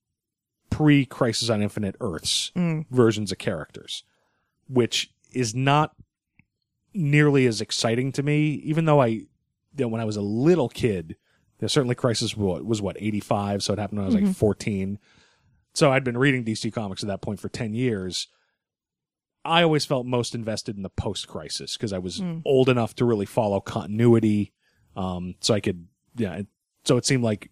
pre 0.70 1.04
Crisis 1.06 1.48
on 1.50 1.62
Infinite 1.62 1.96
Earths 2.00 2.50
versions 2.90 3.30
of 3.32 3.38
characters, 3.38 4.04
which 4.68 5.11
is 5.32 5.54
not 5.54 5.94
nearly 6.95 7.47
as 7.47 7.61
exciting 7.61 8.12
to 8.12 8.22
me, 8.22 8.51
even 8.64 8.84
though 8.84 9.01
I, 9.01 9.07
you 9.07 9.26
know, 9.76 9.89
when 9.89 10.01
I 10.01 10.05
was 10.05 10.16
a 10.16 10.22
little 10.22 10.68
kid, 10.68 11.16
certainly 11.66 11.95
Crisis 11.95 12.36
was, 12.36 12.62
was 12.62 12.82
what, 12.82 12.97
85, 12.99 13.62
so 13.62 13.72
it 13.72 13.78
happened 13.78 13.99
when 13.99 14.05
I 14.05 14.12
was 14.12 14.14
like 14.14 14.34
14. 14.36 14.99
So 15.74 15.93
I'd 15.93 16.05
been 16.05 16.18
reading 16.18 16.45
DC 16.45 16.72
Comics 16.72 17.03
at 17.03 17.09
that 17.09 17.20
point 17.20 17.41
for 17.41 17.49
10 17.49 17.74
years. 17.74 18.28
I 19.45 19.62
always 19.62 19.84
felt 19.84 20.07
most 20.07 20.34
invested 20.34 20.76
in 20.76 20.82
the 20.82 20.91
post 20.91 21.28
crisis 21.28 21.76
because 21.76 21.93
I 21.93 21.99
was 21.99 22.20
old 22.45 22.68
enough 22.68 22.95
to 22.97 23.05
really 23.05 23.26
follow 23.26 23.61
continuity. 23.61 24.53
Um, 24.97 25.36
so 25.41 25.55
I 25.55 25.61
could, 25.61 25.86
yeah. 26.16 26.43
So 26.84 26.97
it 26.97 27.07
seemed 27.07 27.22
like 27.22 27.51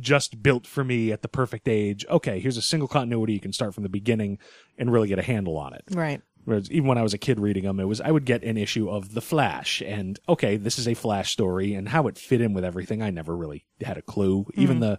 just 0.00 0.42
built 0.42 0.66
for 0.66 0.84
me 0.84 1.12
at 1.12 1.22
the 1.22 1.28
perfect 1.28 1.68
age. 1.68 2.04
Okay, 2.10 2.40
here's 2.40 2.58
a 2.58 2.62
single 2.62 2.88
continuity. 2.88 3.32
You 3.32 3.40
can 3.40 3.52
start 3.52 3.74
from 3.74 3.82
the 3.82 3.88
beginning 3.88 4.38
and 4.76 4.92
really 4.92 5.08
get 5.08 5.18
a 5.18 5.22
handle 5.22 5.56
on 5.56 5.72
it. 5.72 5.84
Right. 5.90 6.20
Whereas 6.48 6.70
even 6.70 6.88
when 6.88 6.96
I 6.96 7.02
was 7.02 7.12
a 7.12 7.18
kid 7.18 7.38
reading 7.38 7.64
them, 7.64 7.78
it 7.78 7.84
was 7.84 8.00
I 8.00 8.10
would 8.10 8.24
get 8.24 8.42
an 8.42 8.56
issue 8.56 8.88
of 8.88 9.12
the 9.12 9.20
Flash, 9.20 9.82
and 9.84 10.18
okay, 10.30 10.56
this 10.56 10.78
is 10.78 10.88
a 10.88 10.94
Flash 10.94 11.30
story, 11.30 11.74
and 11.74 11.86
how 11.90 12.06
it 12.06 12.16
fit 12.16 12.40
in 12.40 12.54
with 12.54 12.64
everything, 12.64 13.02
I 13.02 13.10
never 13.10 13.36
really 13.36 13.66
had 13.82 13.98
a 13.98 14.02
clue. 14.02 14.46
Even 14.54 14.80
the 14.80 14.98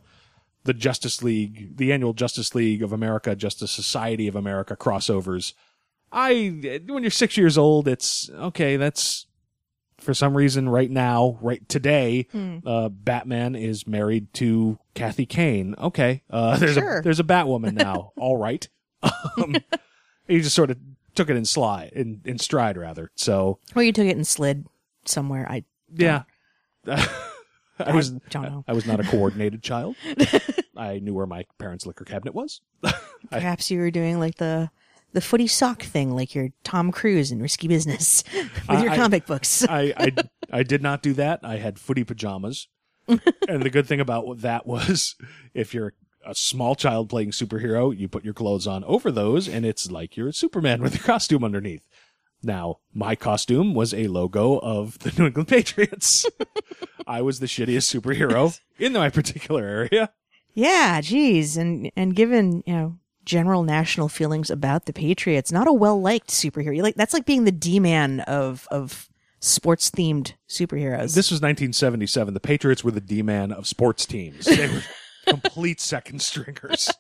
the 0.66 0.76
Justice 0.76 1.24
League, 1.24 1.78
the 1.78 1.92
annual 1.92 2.14
Justice 2.14 2.54
League 2.54 2.84
of 2.84 2.94
America, 2.94 3.36
Justice 3.36 3.72
Society 3.72 4.28
of 4.28 4.36
America 4.36 4.76
crossovers. 4.76 5.54
I 6.12 6.82
when 6.88 7.02
you're 7.02 7.10
six 7.10 7.36
years 7.36 7.58
old, 7.58 7.88
it's 7.88 8.30
okay. 8.30 8.78
That's 8.78 9.26
for 10.00 10.14
some 10.14 10.38
reason 10.38 10.70
right 10.70 10.92
now, 10.92 11.40
right 11.42 11.68
today, 11.68 12.28
uh, 12.66 12.90
Batman 12.90 13.56
is 13.56 13.88
married 13.88 14.34
to 14.36 14.78
Kathy 14.94 15.26
Kane. 15.26 15.74
Okay, 15.80 16.22
uh, 16.30 16.58
there's 16.60 16.76
Sure. 16.76 17.00
a 17.00 17.02
there's 17.02 17.20
a 17.20 17.24
Batwoman 17.24 17.74
now. 17.74 18.12
All 18.18 18.38
right. 18.38 18.68
Um, 19.38 19.56
he 20.28 20.42
just 20.42 20.56
sort 20.56 20.70
of 20.70 20.78
took 21.20 21.30
it 21.30 21.36
in 21.36 21.44
slide 21.44 21.92
in, 21.94 22.22
in 22.24 22.38
stride 22.40 22.78
rather. 22.78 23.12
So 23.16 23.60
Or 23.76 23.84
you 23.84 23.92
took 23.92 24.08
it 24.08 24.16
and 24.16 24.26
slid 24.26 24.66
somewhere. 25.04 25.46
I 25.50 25.66
yeah, 25.94 26.24
I 26.88 27.94
was 27.94 28.12
don't 28.12 28.44
know. 28.44 28.64
I 28.68 28.74
was 28.74 28.86
not 28.86 29.00
a 29.00 29.04
coordinated 29.04 29.62
child. 29.62 29.96
I 30.78 31.00
knew 31.00 31.14
where 31.14 31.26
my 31.26 31.44
parents' 31.58 31.86
liquor 31.86 32.06
cabinet 32.06 32.34
was. 32.34 32.62
Perhaps 33.32 33.70
you 33.70 33.80
were 33.80 33.92
doing 33.92 34.18
like 34.20 34.36
the 34.36 34.70
the 35.12 35.22
footy 35.22 35.48
sock 35.48 35.82
thing, 35.84 36.16
like 36.16 36.36
your 36.36 36.50
Tom 36.64 36.92
Cruise 36.92 37.32
in 37.32 37.42
Risky 37.42 37.68
Business 37.68 38.24
with 38.70 38.82
your 38.82 38.92
I- 38.92 38.96
comic 38.96 39.26
books. 39.26 39.66
I, 39.68 39.94
I 39.98 40.12
I 40.52 40.64
did 40.64 40.82
not 40.82 41.02
do 41.02 41.14
that. 41.14 41.42
I 41.44 41.58
had 41.58 41.80
footy 41.80 42.04
pajamas, 42.06 42.68
and 43.08 43.62
the 43.62 43.70
good 43.70 43.88
thing 43.88 44.00
about 44.00 44.40
that 44.40 44.66
was, 44.66 45.16
if 45.54 45.74
you're 45.74 45.94
a 46.30 46.36
small 46.36 46.76
child 46.76 47.10
playing 47.10 47.32
superhero, 47.32 47.98
you 47.98 48.08
put 48.08 48.24
your 48.24 48.34
clothes 48.34 48.68
on 48.68 48.84
over 48.84 49.12
those, 49.12 49.48
and 49.48 49.66
it's 49.66 49.90
like 49.90 50.16
you're 50.16 50.30
a 50.30 50.34
Superman 50.34 50.82
with 50.84 50.96
your 50.96 51.04
costume 51.04 51.44
underneath. 51.44 51.82
Now, 52.42 52.78
my 52.94 53.16
costume 53.16 53.74
was 53.74 53.94
a 53.94 54.08
logo 54.08 54.60
of 54.60 55.00
the 55.00 55.12
New 55.18 55.28
England 55.28 55.50
Patriots. 55.50 56.26
I 57.08 57.22
was 57.22 57.40
the 57.40 57.48
shittiest 57.48 58.00
superhero 58.00 58.58
in 58.78 58.94
my 58.94 59.10
particular 59.10 59.66
area. 59.66 60.12
yeah, 60.54 61.02
geez, 61.02 61.58
and 61.58 61.92
and 61.96 62.16
given 62.16 62.64
you 62.66 62.74
know 62.74 62.98
general 63.26 63.64
national 63.64 64.08
feelings 64.08 64.50
about 64.50 64.86
the 64.86 64.94
Patriots, 64.94 65.52
not 65.52 65.68
a 65.68 65.74
well 65.74 66.00
liked 66.00 66.30
superhero. 66.30 66.76
You 66.76 66.84
like 66.84 66.96
that's 66.96 67.14
like 67.14 67.26
being 67.26 67.46
the 67.46 67.52
D 67.52 67.80
man 67.80 68.22
of 68.22 68.68
of 68.72 69.10
sports 69.42 69.90
themed 69.90 70.34
superheroes. 70.48 71.16
This 71.16 71.32
was 71.32 71.42
1977. 71.42 72.34
The 72.34 72.40
Patriots 72.40 72.84
were 72.84 72.92
the 72.92 73.02
D-man 73.02 73.52
of 73.52 73.68
sports 73.68 74.06
teams. 74.06 74.46
They 74.46 74.68
were 74.68 74.84
complete 75.28 75.80
second 75.80 76.22
stringers. 76.22 76.90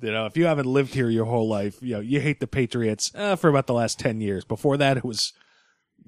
You 0.00 0.12
know, 0.12 0.26
if 0.26 0.36
you 0.36 0.46
haven't 0.46 0.66
lived 0.66 0.94
here 0.94 1.08
your 1.08 1.24
whole 1.24 1.48
life, 1.48 1.78
you 1.82 1.94
know, 1.94 2.00
you 2.00 2.20
hate 2.20 2.38
the 2.38 2.46
Patriots 2.46 3.10
uh, 3.16 3.34
for 3.34 3.48
about 3.48 3.66
the 3.66 3.74
last 3.74 3.98
10 3.98 4.20
years. 4.20 4.44
Before 4.44 4.76
that, 4.76 4.96
it 4.96 5.04
was 5.04 5.32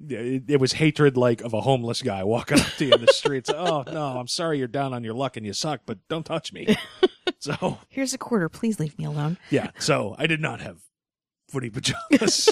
it, 0.07 0.43
it 0.47 0.59
was 0.59 0.73
hatred 0.73 1.17
like 1.17 1.41
of 1.41 1.53
a 1.53 1.61
homeless 1.61 2.01
guy 2.01 2.23
walking 2.23 2.59
up 2.59 2.67
to 2.77 2.85
you 2.85 2.93
in 2.93 3.01
the 3.01 3.11
streets. 3.11 3.49
oh, 3.53 3.83
no, 3.91 4.17
I'm 4.17 4.27
sorry 4.27 4.59
you're 4.59 4.67
down 4.67 4.93
on 4.93 5.03
your 5.03 5.13
luck 5.13 5.35
and 5.35 5.45
you 5.45 5.51
suck, 5.51 5.81
but 5.85 5.97
don't 6.07 6.25
touch 6.25 6.53
me. 6.53 6.75
so, 7.39 7.79
Here's 7.89 8.13
a 8.13 8.17
quarter. 8.17 8.47
Please 8.47 8.79
leave 8.79 8.97
me 8.97 9.05
alone. 9.05 9.37
yeah, 9.49 9.71
so 9.77 10.15
I 10.17 10.27
did 10.27 10.39
not 10.39 10.61
have 10.61 10.77
footy 11.49 11.69
pajamas. 11.69 12.49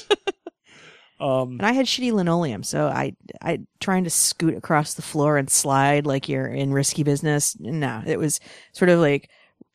Um 1.20 1.52
And 1.54 1.66
I 1.66 1.72
had 1.74 1.86
shitty 1.86 2.12
linoleum, 2.12 2.64
so 2.64 2.88
I 2.88 3.16
I 3.42 3.60
trying 3.80 4.04
to 4.06 4.10
scoot 4.10 4.56
across 4.56 4.94
the 4.94 5.02
floor 5.02 5.38
and 5.38 5.50
slide 5.50 6.06
like 6.06 6.30
you're 6.30 6.48
in 6.48 6.72
risky 6.74 7.04
business. 7.04 7.56
No, 7.60 8.02
it 8.06 8.18
was 8.18 8.40
sort 8.74 8.90
of 8.90 9.00
like 9.00 9.30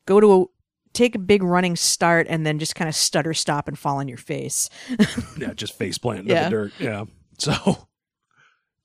go 0.06 0.20
to 0.20 0.42
a 0.42 0.44
take 0.92 1.14
a 1.14 1.18
big 1.18 1.42
running 1.42 1.74
start 1.76 2.26
and 2.30 2.46
then 2.46 2.58
just 2.58 2.74
kind 2.76 2.88
of 2.88 2.94
stutter 2.94 3.34
stop 3.34 3.66
and 3.68 3.78
fall 3.78 3.98
on 3.98 4.06
your 4.08 4.16
face. 4.18 4.70
yeah, 5.38 5.52
just 5.54 5.76
face 5.76 5.98
planting 5.98 6.26
in 6.28 6.32
Yeah. 6.36 6.44
the 6.44 6.50
dirt. 6.50 6.72
Yeah. 6.78 7.04
So 7.38 7.52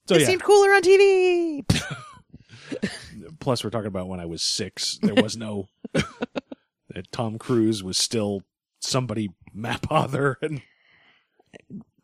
So 0.08 0.16
it 0.16 0.22
yeah. 0.22 0.28
seemed 0.28 0.44
cooler 0.44 0.72
on 0.72 0.82
TV. 0.82 1.64
plus 3.40 3.64
we're 3.64 3.70
talking 3.70 3.88
about 3.88 4.08
when 4.08 4.20
I 4.20 4.26
was 4.26 4.42
six. 4.42 4.98
There 5.02 5.14
was 5.16 5.38
no 5.38 5.68
that 5.94 7.12
Tom 7.12 7.38
Cruise 7.38 7.84
was 7.84 7.98
still 7.98 8.42
somebody 8.80 9.30
Mapother 9.56 10.36
and 10.42 10.62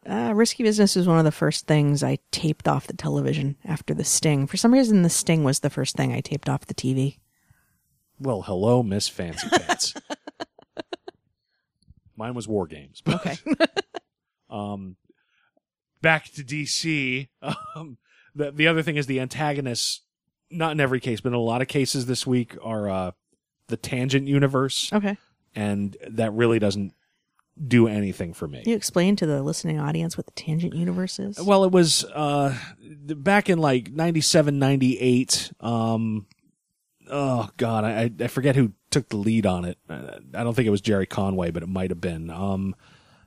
Uh, 0.08 0.34
risky 0.36 0.64
business 0.64 0.96
was 0.96 1.08
one 1.08 1.18
of 1.18 1.26
the 1.26 1.32
first 1.32 1.66
things 1.66 2.04
I 2.04 2.20
taped 2.32 2.68
off 2.68 2.88
the 2.88 2.94
television 2.96 3.56
after 3.66 3.94
the 3.94 4.04
Sting. 4.04 4.46
For 4.46 4.58
some 4.58 4.74
reason, 4.74 5.02
the 5.02 5.10
Sting 5.10 5.44
was 5.44 5.60
the 5.60 5.70
first 5.70 5.96
thing 5.96 6.14
I 6.14 6.22
taped 6.22 6.48
off 6.48 6.68
the 6.68 6.76
TV. 6.76 7.18
well, 8.20 8.44
hello, 8.44 8.84
Miss 8.84 9.08
Fancy 9.08 9.48
Pants. 9.50 9.94
Mine 12.18 12.34
was 12.34 12.48
War 12.48 12.66
Games. 12.68 13.02
But, 13.04 13.16
Okay. 13.16 13.38
um, 14.50 14.96
back 16.02 16.26
to 16.34 16.44
DC. 16.44 17.28
Um, 17.76 17.98
the 18.34 18.52
the 18.52 18.68
other 18.68 18.82
thing 18.84 18.98
is 18.98 19.08
the 19.08 19.20
antagonists. 19.20 20.02
Not 20.52 20.74
in 20.74 20.80
every 20.80 21.00
case, 21.00 21.22
but 21.22 21.30
in 21.30 21.36
a 21.36 21.40
lot 21.40 21.62
of 21.62 21.68
cases 21.68 22.06
this 22.06 22.28
week 22.28 22.56
are 22.62 22.90
uh, 22.90 23.12
the 23.68 23.78
Tangent 23.78 24.28
universe, 24.28 24.92
okay. 24.94 25.18
and 25.56 25.98
that 26.08 26.32
really 26.34 26.60
doesn't 26.60 26.94
do 27.68 27.88
anything 27.88 28.34
for 28.34 28.48
me. 28.48 28.64
You 28.66 28.76
explain 28.76 29.16
to 29.18 29.26
the 29.26 29.42
listening 29.42 29.80
audience 29.80 30.18
what 30.18 30.26
the 30.26 30.32
tangent 30.34 30.74
universe 30.76 31.20
is. 31.20 31.40
Well, 31.42 31.64
it 31.64 31.72
was 31.72 32.04
uh 32.04 32.58
back 33.08 33.50
in 33.50 33.60
like 33.60 33.92
97, 33.92 34.60
98. 34.60 35.52
Um, 35.62 36.26
oh 37.10 37.50
god, 37.58 37.86
I 37.86 38.12
I 38.20 38.28
forget 38.28 38.56
who 38.56 38.74
took 38.92 39.10
the 39.10 39.18
lead 39.18 39.46
on 39.46 39.64
it. 39.66 39.78
I 39.90 40.44
don't 40.44 40.54
think 40.54 40.68
it 40.68 40.72
was 40.72 40.82
Gerry 40.82 41.06
Conway, 41.06 41.52
but 41.52 41.64
it 41.64 41.70
might 41.70 41.92
have 41.92 42.02
been. 42.02 42.30
Um, 42.30 42.76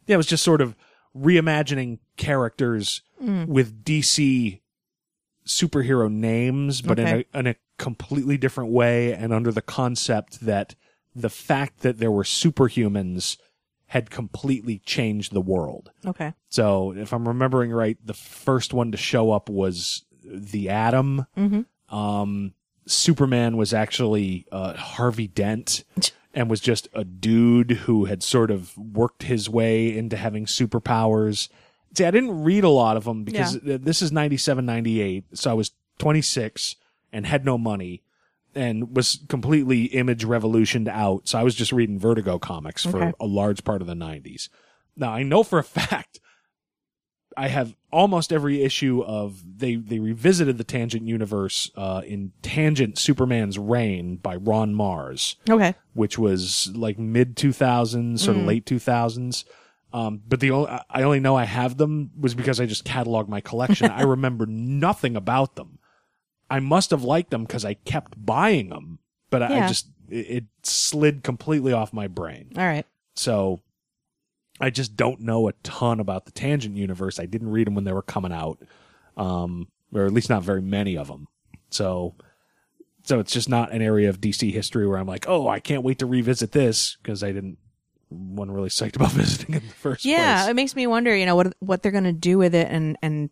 yeah, 0.06 0.14
it 0.14 0.18
was 0.18 0.26
just 0.26 0.44
sort 0.44 0.60
of 0.60 0.74
reimagining 1.16 1.98
characters 2.16 3.02
with 3.20 3.82
DC 3.84 4.60
superhero 5.46 6.10
names, 6.12 6.82
but 6.82 6.98
Okay. 7.00 7.10
in 7.10 7.24
a 7.34 7.38
in 7.38 7.46
a 7.46 7.54
completely 7.78 8.36
different 8.36 8.70
way, 8.70 9.12
and 9.14 9.32
under 9.32 9.50
the 9.52 9.62
concept 9.62 10.40
that 10.40 10.74
the 11.14 11.30
fact 11.30 11.80
that 11.80 11.98
there 11.98 12.10
were 12.10 12.22
superhumans 12.22 13.38
had 13.88 14.10
completely 14.10 14.78
changed 14.84 15.32
the 15.32 15.40
world. 15.40 15.90
okay. 16.06 16.34
So 16.50 16.92
if 16.92 17.12
I'm 17.12 17.26
remembering 17.26 17.70
right, 17.72 17.96
the 18.04 18.14
first 18.14 18.72
one 18.74 18.92
to 18.92 18.98
show 18.98 19.30
up 19.32 19.48
was 19.48 20.04
the 20.24 20.68
Atom. 20.70 21.26
Mm-hmm. 21.36 21.94
Um, 21.96 22.52
Superman 22.86 23.56
was 23.56 23.72
actually 23.74 24.46
uh, 24.52 24.74
Harvey 24.74 25.26
Dent 25.26 25.84
and 26.34 26.48
was 26.50 26.60
just 26.60 26.88
a 26.94 27.04
dude 27.04 27.70
who 27.72 28.04
had 28.06 28.22
sort 28.22 28.50
of 28.50 28.76
worked 28.78 29.22
his 29.24 29.48
way 29.48 29.96
into 29.96 30.16
having 30.16 30.46
superpowers. 30.46 31.48
See, 31.96 32.04
I 32.04 32.10
didn't 32.10 32.42
read 32.44 32.64
a 32.64 32.68
lot 32.68 32.96
of 32.96 33.04
them 33.04 33.24
because 33.24 33.58
Yeah. 33.62 33.78
this 33.80 34.02
is 34.02 34.12
97, 34.12 34.64
98. 34.66 35.24
So 35.34 35.50
I 35.50 35.54
was 35.54 35.72
26 35.98 36.76
and 37.12 37.26
had 37.26 37.44
no 37.44 37.56
money 37.58 38.02
and 38.58 38.96
was 38.96 39.20
completely 39.28 39.84
image 39.84 40.24
revolutioned 40.24 40.88
out. 40.88 41.28
So 41.28 41.38
I 41.38 41.42
was 41.44 41.54
just 41.54 41.72
reading 41.72 41.98
Vertigo 41.98 42.38
comics 42.38 42.84
for 42.84 43.02
Okay. 43.02 43.12
a 43.20 43.26
large 43.26 43.62
part 43.64 43.80
of 43.80 43.86
the 43.86 43.94
90s. 43.94 44.48
Now 44.96 45.10
I 45.12 45.22
know 45.22 45.42
for 45.42 45.58
a 45.58 45.64
fact 45.80 46.20
I 47.36 47.48
have 47.48 47.76
almost 47.92 48.32
every 48.32 48.62
issue 48.62 49.02
of 49.02 49.44
they 49.58 49.76
they 49.76 50.00
revisited 50.00 50.58
the 50.58 50.64
Tangent 50.64 51.06
universe 51.06 51.70
uh, 51.76 52.02
in 52.04 52.32
Tangent 52.42 52.98
Superman's 52.98 53.58
Reign 53.58 54.16
by 54.16 54.34
Ron 54.36 54.74
Marz, 54.74 55.36
Okay. 55.48 55.74
which 55.92 56.18
was 56.18 56.70
like 56.74 56.98
mid 56.98 57.36
2000s, 57.36 58.18
sort 58.20 58.36
of 58.36 58.42
late 58.44 58.64
2000s. 58.66 59.44
Um, 59.92 60.20
but 60.26 60.40
the 60.40 60.50
only, 60.50 60.68
I 60.90 61.02
only 61.02 61.20
know 61.20 61.36
I 61.36 61.44
have 61.44 61.76
them 61.78 62.10
was 62.18 62.34
because 62.34 62.60
I 62.60 62.66
just 62.66 62.84
cataloged 62.84 63.28
my 63.28 63.40
collection. 63.40 63.90
I 63.90 64.02
remember 64.02 64.44
nothing 64.46 65.14
about 65.16 65.54
them. 65.54 65.77
I 66.50 66.60
must 66.60 66.90
have 66.90 67.02
liked 67.02 67.30
them 67.30 67.44
because 67.44 67.64
I 67.64 67.74
kept 67.74 68.24
buying 68.24 68.70
them, 68.70 68.98
but 69.30 69.42
I, 69.42 69.64
I 69.64 69.68
just 69.68 69.88
it, 70.08 70.16
it 70.30 70.44
slid 70.62 71.22
completely 71.22 71.72
off 71.72 71.92
my 71.92 72.08
brain. 72.08 72.52
All 72.56 72.64
right. 72.64 72.86
So 73.14 73.60
I 74.60 74.70
just 74.70 74.96
don't 74.96 75.20
know 75.20 75.48
a 75.48 75.52
ton 75.62 76.00
about 76.00 76.24
the 76.24 76.32
Tangent 76.32 76.76
universe. 76.76 77.18
I 77.20 77.26
didn't 77.26 77.50
read 77.50 77.66
them 77.66 77.74
when 77.74 77.84
they 77.84 77.92
were 77.92 78.02
coming 78.02 78.32
out, 78.32 78.58
um, 79.16 79.68
or 79.92 80.06
at 80.06 80.12
least 80.12 80.30
not 80.30 80.42
very 80.42 80.62
many 80.62 80.96
of 80.96 81.08
them. 81.08 81.28
So, 81.70 82.14
so 83.02 83.20
it's 83.20 83.32
just 83.32 83.48
not 83.48 83.72
an 83.72 83.82
area 83.82 84.08
of 84.08 84.20
DC 84.20 84.52
history 84.52 84.86
where 84.86 84.98
I'm 84.98 85.06
like, 85.06 85.26
oh, 85.28 85.48
I 85.48 85.60
can't 85.60 85.82
wait 85.82 85.98
to 85.98 86.06
revisit 86.06 86.52
this 86.52 86.96
because 87.02 87.22
I 87.22 87.32
didn't 87.32 87.58
wasn't 88.10 88.54
really 88.54 88.70
psyched 88.70 88.96
about 88.96 89.12
visiting 89.12 89.54
in 89.54 89.66
the 89.66 89.74
first 89.74 90.04
Yeah, 90.04 90.16
place. 90.16 90.46
Yeah, 90.46 90.50
it 90.50 90.54
makes 90.54 90.74
me 90.74 90.86
wonder, 90.86 91.14
you 91.14 91.26
know, 91.26 91.36
what 91.36 91.54
what 91.60 91.82
they're 91.82 91.92
going 91.92 92.04
to 92.04 92.12
do 92.12 92.38
with 92.38 92.54
it 92.54 92.68
and 92.70 92.96
and 93.02 93.30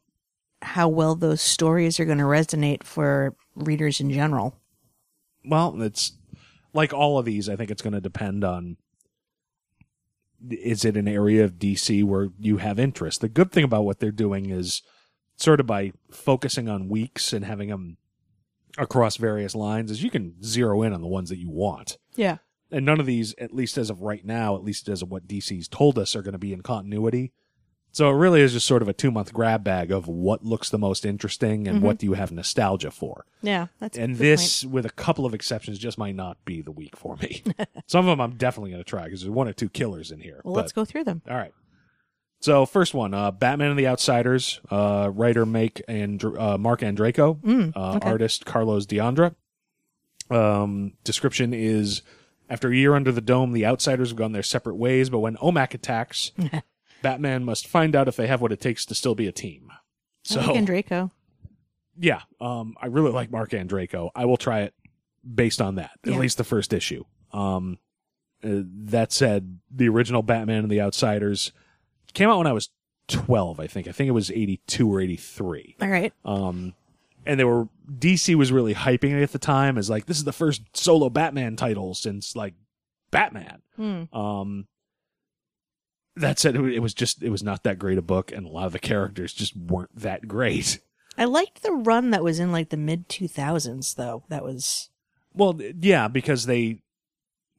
how 0.62 0.88
well 0.88 1.14
those 1.14 1.40
stories 1.40 2.00
are 2.00 2.04
going 2.04 2.18
to 2.18 2.24
resonate 2.24 2.82
for 2.82 3.34
readers 3.54 4.00
in 4.00 4.10
general. 4.10 4.56
Well, 5.44 5.80
it's 5.82 6.12
like 6.72 6.92
all 6.92 7.18
of 7.18 7.24
these. 7.24 7.48
I 7.48 7.56
think 7.56 7.70
it's 7.70 7.82
going 7.82 7.92
to 7.92 8.00
depend 8.00 8.44
on 8.44 8.76
is 10.50 10.84
it 10.84 10.96
an 10.96 11.08
area 11.08 11.44
of 11.44 11.54
DC 11.54 12.04
where 12.04 12.28
you 12.38 12.58
have 12.58 12.78
interest. 12.78 13.20
The 13.20 13.28
good 13.28 13.52
thing 13.52 13.64
about 13.64 13.84
what 13.84 14.00
they're 14.00 14.10
doing 14.10 14.50
is 14.50 14.82
sort 15.36 15.60
of 15.60 15.66
by 15.66 15.92
focusing 16.10 16.68
on 16.68 16.88
weeks 16.88 17.32
and 17.32 17.44
having 17.44 17.68
them 17.68 17.96
across 18.78 19.16
various 19.16 19.54
lines, 19.54 19.90
is 19.90 20.02
you 20.02 20.10
can 20.10 20.42
zero 20.42 20.82
in 20.82 20.92
on 20.92 21.00
the 21.00 21.08
ones 21.08 21.30
that 21.30 21.38
you 21.38 21.50
want. 21.50 21.98
Yeah. 22.14 22.38
And 22.70 22.84
none 22.84 23.00
of 23.00 23.06
these, 23.06 23.34
at 23.38 23.54
least 23.54 23.78
as 23.78 23.90
of 23.90 24.02
right 24.02 24.24
now, 24.24 24.56
at 24.56 24.64
least 24.64 24.88
as 24.88 25.02
of 25.02 25.10
what 25.10 25.28
DC's 25.28 25.68
told 25.68 25.98
us, 25.98 26.16
are 26.16 26.22
going 26.22 26.32
to 26.32 26.38
be 26.38 26.52
in 26.52 26.62
continuity. 26.62 27.32
So 27.96 28.10
it 28.10 28.12
really 28.12 28.42
is 28.42 28.52
just 28.52 28.66
sort 28.66 28.82
of 28.82 28.88
a 28.88 28.92
two 28.92 29.10
month 29.10 29.32
grab 29.32 29.64
bag 29.64 29.90
of 29.90 30.06
what 30.06 30.44
looks 30.44 30.68
the 30.68 30.76
most 30.76 31.06
interesting 31.06 31.66
and 31.66 31.80
what 31.80 31.96
do 31.96 32.04
you 32.04 32.12
have 32.12 32.30
nostalgia 32.30 32.90
for 32.90 33.24
Yeah, 33.40 33.68
that's 33.80 33.96
a 33.96 34.02
and 34.02 34.16
this, 34.16 34.66
with 34.66 34.84
a 34.84 34.90
couple 34.90 35.24
of 35.24 35.32
exceptions, 35.32 35.78
just 35.78 35.96
might 35.96 36.14
not 36.14 36.36
be 36.44 36.60
the 36.60 36.72
week 36.72 36.94
for 36.94 37.16
me. 37.16 37.42
Some 37.86 38.06
of 38.06 38.12
them 38.12 38.20
I'm 38.20 38.36
definitely 38.36 38.72
going 38.72 38.84
to 38.84 38.88
try 38.88 39.04
because 39.04 39.22
there's 39.22 39.30
one 39.30 39.48
or 39.48 39.54
two 39.54 39.70
killers 39.70 40.10
in 40.10 40.20
here. 40.20 40.42
Well, 40.44 40.52
but- 40.52 40.60
let's 40.60 40.72
go 40.72 40.84
through 40.84 41.04
them. 41.04 41.22
All 41.26 41.38
right. 41.38 41.54
So 42.40 42.66
first 42.66 42.92
one, 42.92 43.14
uh, 43.14 43.30
Batman 43.30 43.70
and 43.70 43.78
the 43.78 43.86
Outsiders, 43.86 44.60
uh, 44.70 45.10
writer 45.10 45.46
Make 45.46 45.80
and 45.88 46.22
uh, 46.22 46.58
Marc 46.58 46.80
Andreyko, 46.80 47.74
uh, 47.74 47.96
okay. 47.96 48.10
artist 48.10 48.44
Carlos 48.44 48.84
D'Anda. 48.84 49.34
Um, 50.30 50.92
description 51.02 51.54
is: 51.54 52.02
After 52.50 52.70
a 52.70 52.76
year 52.76 52.94
under 52.94 53.10
the 53.10 53.22
dome, 53.22 53.52
the 53.52 53.64
Outsiders 53.64 54.10
have 54.10 54.18
gone 54.18 54.32
their 54.32 54.42
separate 54.42 54.76
ways. 54.76 55.08
But 55.08 55.20
when 55.20 55.36
OMAC 55.36 55.72
attacks, 55.72 56.32
Batman 57.06 57.44
must 57.44 57.66
find 57.68 57.94
out 57.94 58.08
if 58.08 58.16
they 58.16 58.26
have 58.26 58.40
what 58.40 58.50
it 58.52 58.60
takes 58.60 58.84
to 58.86 58.94
still 58.94 59.14
be 59.14 59.26
a 59.28 59.32
team. 59.32 59.70
So 60.24 60.40
I 60.40 60.46
like 60.46 60.64
Draco. 60.64 61.12
yeah, 61.96 62.22
um, 62.40 62.74
I 62.82 62.86
really 62.86 63.12
like 63.12 63.30
Marc 63.30 63.50
Andreyko. 63.50 64.10
I 64.14 64.24
will 64.24 64.36
try 64.36 64.62
it 64.62 64.74
based 65.24 65.60
on 65.60 65.76
that, 65.76 65.92
Yeah. 66.04 66.14
at 66.14 66.20
least 66.20 66.36
the 66.38 66.44
first 66.44 66.72
issue. 66.72 67.04
Um, 67.32 67.78
uh, 68.42 68.62
that 68.86 69.12
said, 69.12 69.60
the 69.70 69.88
original 69.88 70.22
Batman 70.22 70.64
and 70.64 70.70
the 70.70 70.80
Outsiders 70.80 71.52
came 72.12 72.28
out 72.28 72.38
when 72.38 72.46
I 72.48 72.52
was 72.52 72.70
12, 73.08 73.60
I 73.60 73.66
think. 73.68 73.86
I 73.86 73.92
think 73.92 74.08
it 74.08 74.12
was 74.12 74.30
82 74.32 74.92
or 74.92 75.00
83. 75.00 75.76
All 75.80 75.88
right. 75.88 76.12
Um, 76.24 76.74
and 77.24 77.38
they 77.38 77.44
were, 77.44 77.68
DC 77.88 78.34
was 78.34 78.50
really 78.50 78.74
hyping 78.74 79.10
it 79.16 79.22
at 79.22 79.30
the 79.32 79.38
time 79.38 79.78
as 79.78 79.88
like, 79.88 80.06
this 80.06 80.16
is 80.18 80.24
the 80.24 80.32
first 80.32 80.62
solo 80.76 81.08
Batman 81.08 81.54
title 81.56 81.94
since 81.94 82.34
like 82.34 82.54
Batman. 83.12 83.62
Hmm. 83.76 84.04
Um, 84.16 84.66
that 86.16 86.38
said, 86.38 86.56
it 86.56 86.80
was 86.80 86.94
just, 86.94 87.22
it 87.22 87.30
was 87.30 87.42
not 87.42 87.62
that 87.64 87.78
great 87.78 87.98
a 87.98 88.02
book, 88.02 88.32
and 88.32 88.46
a 88.46 88.50
lot 88.50 88.66
of 88.66 88.72
the 88.72 88.78
characters 88.78 89.32
just 89.32 89.56
weren't 89.56 89.94
that 89.94 90.26
great. 90.26 90.80
I 91.18 91.24
liked 91.24 91.62
the 91.62 91.72
run 91.72 92.10
that 92.10 92.22
was 92.24 92.38
in 92.38 92.52
like 92.52 92.70
the 92.70 92.76
mid 92.76 93.08
2000s, 93.08 93.94
though. 93.94 94.24
That 94.28 94.44
was. 94.44 94.90
Well, 95.34 95.58
yeah, 95.80 96.08
because 96.08 96.46
they 96.46 96.80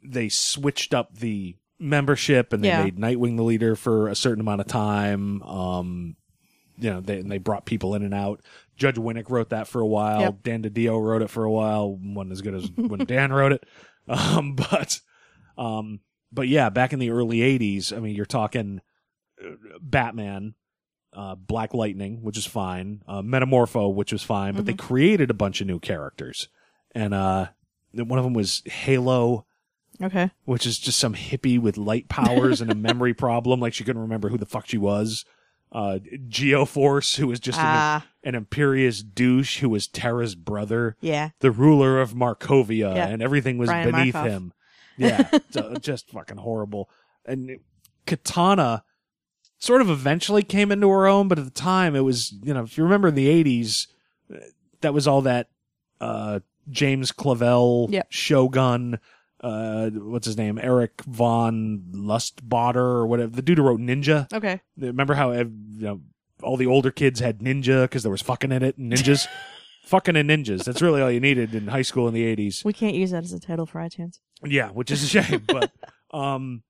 they 0.03 0.29
switched 0.29 0.93
up 0.93 1.15
the 1.15 1.55
membership 1.79 2.53
and 2.53 2.63
they 2.63 2.69
Yeah. 2.69 2.83
made 2.83 2.97
Nightwing 2.97 3.35
the 3.37 3.43
leader 3.43 3.75
for 3.75 4.07
a 4.07 4.15
certain 4.15 4.41
amount 4.41 4.61
of 4.61 4.67
time. 4.67 5.41
Um, 5.43 6.15
you 6.77 6.89
know, 6.91 7.01
they 7.01 7.19
and 7.19 7.31
they 7.31 7.39
brought 7.39 7.65
people 7.65 7.95
in 7.95 8.03
and 8.03 8.13
out. 8.13 8.41
Judd 8.75 8.95
Winick 8.95 9.29
wrote 9.29 9.49
that 9.49 9.67
for 9.67 9.81
a 9.81 9.87
while. 9.87 10.21
Yep. 10.21 10.43
Dan 10.43 10.63
DiDio 10.63 11.01
wrote 11.01 11.23
it 11.23 11.29
for 11.31 11.43
a 11.43 11.51
while. 11.51 11.95
wasn't 11.99 12.31
as 12.31 12.41
good 12.41 12.53
as 12.53 12.69
when 12.75 12.99
Dan 13.05 13.33
wrote 13.33 13.51
it. 13.53 13.63
Um, 14.07 14.55
but 14.71 14.99
um, 15.57 15.99
but 16.31 16.47
yeah, 16.47 16.69
back 16.69 16.93
in 16.93 16.99
the 16.99 17.09
early 17.11 17.37
'80s, 17.39 17.95
I 17.95 17.99
mean, 17.99 18.15
you're 18.15 18.25
talking 18.25 18.81
uh, 19.43 19.49
Batman. 19.81 20.55
Uh, 21.13 21.33
Black 21.33 21.73
Lightning, 21.73 22.21
which 22.21 22.37
is 22.37 22.45
fine, 22.45 23.01
uh, 23.07 23.23
Metamorpho, 23.23 23.91
which 23.91 24.11
was 24.11 24.21
fine, 24.21 24.53
but 24.53 24.65
they 24.65 24.73
created 24.73 25.31
a 25.31 25.33
bunch 25.33 25.61
of 25.61 25.65
new 25.67 25.79
characters, 25.79 26.47
and 26.93 27.11
uh, 27.11 27.47
one 27.93 28.19
of 28.19 28.25
them 28.25 28.33
was 28.35 28.61
Halo, 28.65 29.47
Okay. 29.99 30.29
which 30.45 30.67
is 30.67 30.77
just 30.77 30.99
some 30.99 31.15
hippie 31.15 31.59
with 31.59 31.75
light 31.75 32.07
powers 32.07 32.61
and 32.61 32.69
a 32.71 32.75
memory 32.75 33.13
problem. 33.15 33.59
Like 33.59 33.73
she 33.73 33.83
couldn't 33.83 34.01
remember 34.03 34.29
who 34.29 34.37
the 34.37 34.45
fuck 34.45 34.67
she 34.67 34.77
was. 34.77 35.25
Uh, 35.71 35.97
Geoforce, 36.27 37.15
who 37.17 37.27
was 37.27 37.39
just 37.39 37.57
Ah. 37.59 38.05
an, 38.23 38.29
an 38.29 38.35
imperious 38.35 39.01
douche 39.01 39.57
who 39.59 39.69
was 39.69 39.87
Terra's 39.87 40.35
brother, 40.35 40.97
Yeah. 41.01 41.29
the 41.39 41.51
ruler 41.51 41.99
of 41.99 42.13
Markovia, 42.13 42.93
Yeah. 42.95 43.07
and 43.07 43.23
everything 43.23 43.57
was 43.57 43.69
Brian 43.69 43.91
beneath 43.91 44.13
Markov. 44.13 44.31
him. 44.31 44.53
Yeah, 44.97 45.29
just 45.81 46.09
fucking 46.11 46.37
horrible. 46.37 46.89
And 47.25 47.59
Katana 48.05 48.83
sort 49.59 49.81
of 49.81 49.89
eventually 49.89 50.43
came 50.43 50.71
into 50.71 50.89
her 50.89 51.07
own, 51.07 51.27
but 51.27 51.39
at 51.39 51.45
the 51.45 51.51
time 51.51 51.95
it 51.95 52.01
was, 52.01 52.33
you 52.43 52.53
know, 52.53 52.63
if 52.63 52.77
you 52.77 52.83
remember 52.83 53.07
in 53.09 53.15
the 53.15 53.43
80s, 53.43 53.87
that 54.81 54.93
was 54.93 55.07
all 55.07 55.21
that 55.23 55.49
uh, 55.99 56.39
James 56.69 57.11
Clavell 57.11 57.91
Yep. 57.91 58.07
Shogun. 58.09 58.99
Uh, 59.41 59.89
what's 59.91 60.25
his 60.25 60.37
name? 60.37 60.59
Eric 60.61 61.01
von 61.03 61.83
Lustbader 61.93 62.75
or 62.75 63.07
whatever. 63.07 63.31
The 63.35 63.41
dude 63.41 63.57
who 63.59 63.63
wrote 63.65 63.79
Ninja. 63.79 64.31
Okay. 64.33 64.61
Remember 64.77 65.13
how 65.13 65.31
you 65.31 65.51
know 65.79 66.01
all 66.43 66.57
the 66.57 66.65
older 66.67 66.91
kids 66.91 67.19
had 67.19 67.39
ninja 67.39 67.83
because 67.83 68.03
there 68.03 68.11
was 68.11 68.21
fucking 68.21 68.51
in 68.51 68.61
it 68.63 68.77
and 68.77 68.91
ninjas, 68.93 69.27
fucking 69.87 70.15
and 70.15 70.29
ninjas. 70.29 70.63
That's 70.63 70.81
really 70.81 71.01
all 71.01 71.11
you 71.11 71.19
needed 71.19 71.55
in 71.55 71.67
high 71.67 71.81
school 71.81 72.07
in 72.07 72.13
the 72.13 72.25
eighties. 72.25 72.63
We 72.65 72.73
can't 72.73 72.95
use 72.95 73.11
that 73.11 73.23
as 73.23 73.33
a 73.33 73.39
title 73.39 73.65
for 73.65 73.79
iTunes. 73.79 74.19
Yeah, 74.43 74.69
which 74.69 74.91
is 74.91 75.03
a 75.03 75.07
shame, 75.07 75.43
but 75.47 75.71
um, 76.11 76.63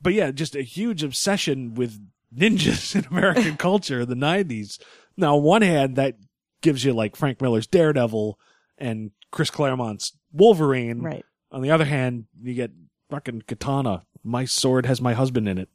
but 0.00 0.12
yeah, 0.12 0.30
just 0.30 0.54
a 0.54 0.62
huge 0.62 1.02
obsession 1.02 1.74
with 1.74 1.98
ninjas 2.34 2.94
in 2.96 3.06
American 3.06 3.56
culture 3.56 4.00
in 4.00 4.08
the 4.08 4.14
nineties. 4.14 4.78
Now, 5.16 5.36
on 5.36 5.42
one 5.42 5.62
hand, 5.62 5.96
that 5.96 6.16
gives 6.60 6.84
you 6.84 6.92
like 6.92 7.16
Frank 7.16 7.40
Miller's 7.40 7.66
Daredevil 7.66 8.38
and 8.78 9.12
Chris 9.30 9.50
Claremont's 9.50 10.12
Wolverine. 10.32 11.00
Right. 11.00 11.24
On 11.50 11.62
the 11.62 11.70
other 11.70 11.84
hand, 11.84 12.26
you 12.42 12.54
get 12.54 12.72
fucking 13.10 13.42
Katana. 13.46 14.04
My 14.22 14.44
sword 14.44 14.86
has 14.86 15.00
my 15.00 15.14
husband 15.14 15.48
in 15.48 15.58
it, 15.58 15.68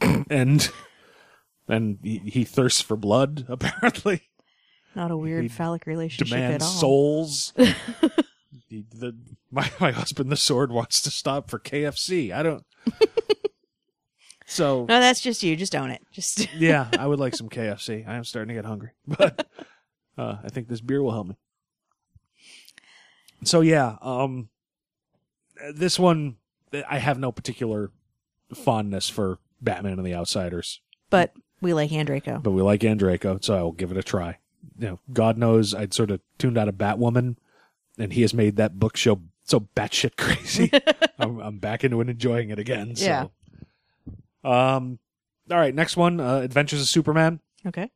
and 0.30 0.70
and 1.68 1.98
he, 2.02 2.18
he 2.18 2.44
thirsts 2.44 2.80
for 2.80 2.96
blood. 2.96 3.44
Apparently, 3.48 4.22
Not 4.96 5.10
a 5.12 5.16
weird 5.16 5.42
He 5.42 5.48
phallic 5.48 5.86
relationship 5.86 6.36
at 6.36 6.62
all. 6.62 6.68
souls. 6.68 7.52
He- 8.68 8.84
the, 8.92 9.14
my 9.52 9.70
my 9.78 9.92
husband, 9.92 10.32
the 10.32 10.36
sword, 10.36 10.72
wants 10.72 11.00
to 11.02 11.10
stop 11.10 11.48
for 11.50 11.60
KFC. 11.60 12.32
I 12.32 12.42
don't. 12.42 12.64
so 14.46 14.86
No, 14.88 14.98
that's 14.98 15.20
just 15.20 15.42
you. 15.44 15.54
Just 15.54 15.76
own 15.76 15.90
it. 15.90 16.02
Just 16.10 16.52
yeah, 16.58 16.88
I 16.98 17.06
would 17.06 17.20
like 17.20 17.36
some 17.36 17.48
KFC. 17.48 18.08
I 18.08 18.16
am 18.16 18.24
starting 18.24 18.48
to 18.48 18.54
get 18.54 18.64
hungry, 18.64 18.90
but 19.06 19.46
uh, 20.18 20.36
I 20.42 20.48
think 20.48 20.66
this 20.68 20.80
beer 20.80 21.00
will 21.02 21.12
help 21.12 21.28
me. 21.28 21.36
So 23.44 23.60
yeah, 23.60 23.96
um, 24.00 24.48
this 25.74 25.98
one 25.98 26.36
I 26.88 26.98
have 26.98 27.18
no 27.18 27.30
particular 27.30 27.90
fondness 28.54 29.08
for 29.08 29.38
Batman 29.60 29.98
and 29.98 30.06
the 30.06 30.14
Outsiders, 30.14 30.80
but 31.10 31.32
we 31.60 31.72
like 31.72 31.90
Andreyko. 31.90 32.42
but 32.42 32.50
we 32.50 32.62
like 32.62 32.80
Andreyko, 32.80 33.44
so 33.44 33.54
I 33.56 33.62
will 33.62 33.72
give 33.72 33.90
it 33.92 33.96
a 33.96 34.02
try. 34.02 34.38
You 34.78 34.88
know, 34.88 35.00
God 35.12 35.38
knows 35.38 35.74
I'd 35.74 35.94
sort 35.94 36.10
of 36.10 36.20
tuned 36.38 36.58
out 36.58 36.68
of 36.68 36.74
Batwoman, 36.76 37.36
and 37.98 38.12
he 38.12 38.22
has 38.22 38.34
made 38.34 38.56
that 38.56 38.78
book 38.78 38.96
show 38.96 39.20
so 39.44 39.60
batshit 39.60 40.16
crazy. 40.16 40.70
I'm, 41.18 41.38
I'm 41.40 41.58
back 41.58 41.84
into 41.84 42.00
it, 42.00 42.08
enjoying 42.08 42.50
it 42.50 42.58
again. 42.58 42.96
So. 42.96 43.04
Yeah. 43.04 43.26
Um. 44.44 44.98
All 45.50 45.58
right, 45.58 45.74
next 45.74 45.96
one, 45.96 46.18
uh, 46.18 46.38
Adventures 46.38 46.80
of 46.80 46.88
Superman. 46.88 47.38
Okay. 47.64 47.88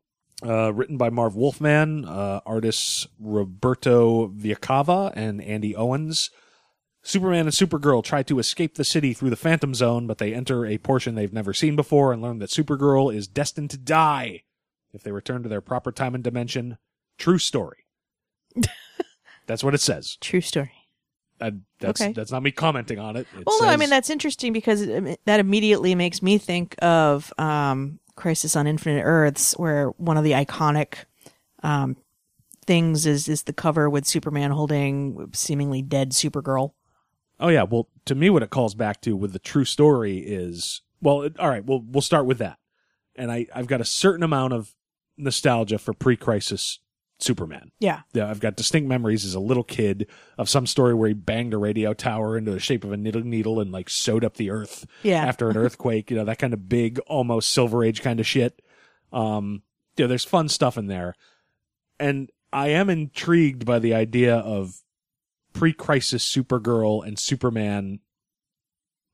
Uh, 0.46 0.72
written 0.72 0.96
by 0.96 1.10
Marv 1.10 1.34
Wolfman, 1.34 2.04
uh, 2.04 2.40
artists 2.46 3.08
Roberto 3.18 4.28
Viacava 4.28 5.12
and 5.16 5.42
Andy 5.42 5.74
Owens. 5.74 6.30
Superman 7.02 7.46
and 7.46 7.54
Supergirl 7.54 8.04
try 8.04 8.22
to 8.22 8.38
escape 8.38 8.76
the 8.76 8.84
city 8.84 9.12
through 9.12 9.30
the 9.30 9.36
Phantom 9.36 9.74
Zone, 9.74 10.06
but 10.06 10.18
they 10.18 10.32
enter 10.32 10.64
a 10.64 10.78
portion 10.78 11.14
they've 11.14 11.32
never 11.32 11.52
seen 11.52 11.74
before 11.74 12.12
and 12.12 12.22
learn 12.22 12.38
that 12.38 12.50
Supergirl 12.50 13.14
is 13.14 13.26
destined 13.26 13.70
to 13.70 13.78
die 13.78 14.42
if 14.92 15.02
they 15.02 15.12
return 15.12 15.42
to 15.42 15.48
their 15.48 15.60
proper 15.60 15.92
time 15.92 16.14
and 16.14 16.24
dimension. 16.24 16.78
True 17.18 17.38
story. 17.38 17.84
that's 19.46 19.62
what 19.64 19.74
it 19.74 19.80
says. 19.80 20.16
True 20.20 20.40
story. 20.40 20.72
That's 21.38 22.00
Okay. 22.02 22.12
that's 22.12 22.30
not 22.30 22.42
me 22.42 22.50
commenting 22.50 22.98
on 22.98 23.16
it. 23.16 23.26
It 23.38 23.46
well, 23.46 23.62
no, 23.62 23.68
I 23.68 23.76
mean 23.78 23.88
that's 23.88 24.10
interesting 24.10 24.52
because 24.52 24.82
it, 24.82 25.20
that 25.24 25.40
immediately 25.40 25.94
makes 25.94 26.20
me 26.20 26.36
think 26.36 26.74
of 26.82 27.32
um, 27.38 27.98
Crisis 28.14 28.56
on 28.56 28.66
Infinite 28.66 29.02
Earths, 29.04 29.54
where 29.58 29.88
one 29.90 30.18
of 30.18 30.24
the 30.24 30.32
iconic 30.32 30.96
um, 31.62 31.96
things 32.66 33.06
is 33.06 33.26
is 33.26 33.44
the 33.44 33.54
cover 33.54 33.88
with 33.88 34.06
Superman 34.06 34.50
holding 34.50 35.30
seemingly 35.32 35.80
dead 35.80 36.10
Supergirl. 36.12 36.72
Oh 37.38 37.48
yeah, 37.48 37.62
well, 37.62 37.88
to 38.04 38.14
me, 38.14 38.28
what 38.28 38.42
it 38.42 38.50
calls 38.50 38.74
back 38.74 39.00
to 39.02 39.16
with 39.16 39.32
the 39.32 39.38
true 39.38 39.64
story 39.64 40.18
is 40.18 40.82
well, 41.00 41.22
it- 41.22 41.38
all 41.40 41.48
right, 41.48 41.64
well, 41.64 41.82
we'll 41.82 42.02
start 42.02 42.26
with 42.26 42.36
that. 42.38 42.58
And 43.16 43.32
I, 43.32 43.46
I've 43.54 43.66
got 43.66 43.80
a 43.80 43.84
certain 43.86 44.22
amount 44.22 44.52
of 44.52 44.74
nostalgia 45.22 45.78
for 45.78 45.92
pre-crisis 45.92 46.78
Superman. 47.18 47.70
Yeah. 47.78 48.00
Yeah, 48.14 48.30
I've 48.30 48.40
got 48.40 48.56
distinct 48.56 48.88
memories 48.88 49.24
as 49.26 49.34
a 49.34 49.40
little 49.40 49.62
kid 49.64 50.06
of 50.38 50.48
some 50.48 50.66
story 50.66 50.94
where 50.94 51.08
he 51.08 51.14
banged 51.14 51.52
a 51.52 51.58
radio 51.58 51.92
tower 51.92 52.36
into 52.38 52.50
the 52.50 52.58
shape 52.60 52.82
of 52.82 52.92
a 52.92 52.96
knitting 52.96 53.28
needle 53.28 53.60
and 53.60 53.70
like 53.70 53.90
sewed 53.90 54.24
up 54.24 54.34
the 54.38 54.50
earth 54.50 54.86
Yeah. 55.02 55.22
after 55.24 55.50
an 55.50 55.56
earthquake. 55.58 56.10
You 56.10 56.16
know 56.16 56.24
that 56.24 56.38
kind 56.38 56.54
of 56.54 56.68
big, 56.68 56.98
almost 57.00 57.50
Silver 57.50 57.84
Age 57.84 58.00
kind 58.02 58.20
of 58.20 58.26
shit. 58.26 58.62
Um, 59.12 59.62
you 59.96 60.04
know, 60.04 60.08
there's 60.08 60.24
fun 60.24 60.48
stuff 60.48 60.78
in 60.78 60.86
there, 60.86 61.14
and 61.98 62.30
I 62.52 62.68
am 62.68 62.88
intrigued 62.88 63.66
by 63.66 63.78
the 63.80 63.92
idea 63.92 64.36
of 64.36 64.80
pre-crisis 65.52 66.24
Supergirl 66.24 67.06
and 67.06 67.18
Superman 67.18 67.98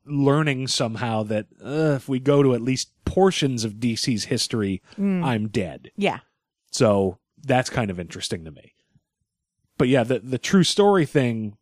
learning 0.07 0.69
somehow 0.69 1.23
that 1.25 1.47
uh, 1.65 1.95
if 1.97 2.09
we 2.09 2.19
go 2.19 2.43
to 2.43 2.55
at 2.55 2.61
least 2.63 2.91
portions 3.05 3.65
of 3.65 3.75
DC's 3.75 4.25
history, 4.25 4.83
I'm 4.99 5.49
dead. 5.49 5.91
Yeah. 5.97 6.21
So 6.71 7.19
that's 7.45 7.71
kind 7.71 7.91
of 7.91 7.99
interesting 8.01 8.45
to 8.45 8.51
me. 8.51 8.75
But 9.79 9.89
yeah, 9.89 10.05
the 10.05 10.19
the 10.21 10.39
true 10.39 10.65
story 10.65 11.05
thing 11.07 11.57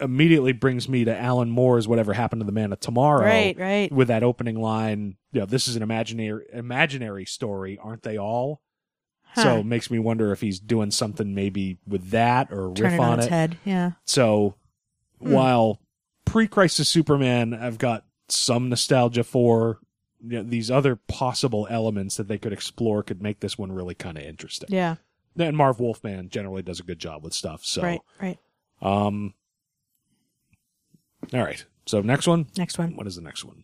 immediately 0.00 0.52
brings 0.52 0.88
me 0.88 1.04
to 1.04 1.16
Alan 1.18 1.50
Moore's 1.50 1.88
"Whatever 1.88 2.12
Happened 2.12 2.40
to 2.40 2.46
the 2.46 2.52
Man 2.52 2.72
of 2.72 2.80
Tomorrow." 2.80 3.24
Right, 3.24 3.58
right. 3.58 3.90
With 3.90 4.08
that 4.08 4.22
opening 4.22 4.60
line, 4.60 5.16
you 5.32 5.40
know, 5.40 5.46
this 5.46 5.66
is 5.66 5.76
an 5.76 5.82
imaginary 5.82 6.44
imaginary 6.52 7.24
story, 7.24 7.78
aren't 7.82 8.02
they 8.02 8.16
all? 8.18 8.60
So 9.34 9.58
it 9.60 9.66
makes 9.66 9.88
me 9.90 9.98
wonder 10.00 10.32
if 10.32 10.40
he's 10.40 10.58
doing 10.58 10.90
something 10.90 11.32
maybe 11.34 11.78
with 11.86 12.10
that 12.10 12.48
or 12.50 12.72
Turn 12.74 12.84
riff 12.84 12.92
it 12.94 13.00
on, 13.00 13.12
on 13.12 13.20
it. 13.20 13.28
head. 13.28 13.56
Yeah. 13.64 13.92
So 14.04 14.54
Hmm. 15.20 15.32
while 15.32 15.80
pre-crisis 16.30 16.88
Superman, 16.88 17.54
I've 17.54 17.78
got 17.78 18.04
some 18.28 18.68
nostalgia 18.68 19.24
for. 19.24 19.78
You 20.20 20.38
know, 20.38 20.42
these 20.42 20.68
other 20.68 20.96
possible 20.96 21.68
elements 21.70 22.16
that 22.16 22.26
they 22.26 22.38
could 22.38 22.52
explore 22.52 23.04
could 23.04 23.22
make 23.22 23.38
this 23.38 23.56
one 23.56 23.70
really 23.70 23.94
kind 23.94 24.18
of 24.18 24.24
interesting. 24.24 24.68
Yeah. 24.72 24.96
And 25.38 25.56
Marv 25.56 25.78
Wolfman 25.78 26.28
generally 26.28 26.60
does 26.62 26.80
a 26.80 26.82
good 26.82 26.98
job 26.98 27.22
with 27.22 27.32
stuff. 27.32 27.64
So, 27.64 27.82
Right. 27.82 28.00
Right. 28.20 28.38
um, 28.82 29.34
all 31.32 31.40
right. 31.44 31.64
So 31.86 32.00
next 32.00 32.26
one. 32.26 32.46
Next 32.56 32.78
one. 32.78 32.96
What 32.96 33.06
is 33.06 33.14
the 33.14 33.22
next 33.22 33.44
one? 33.44 33.62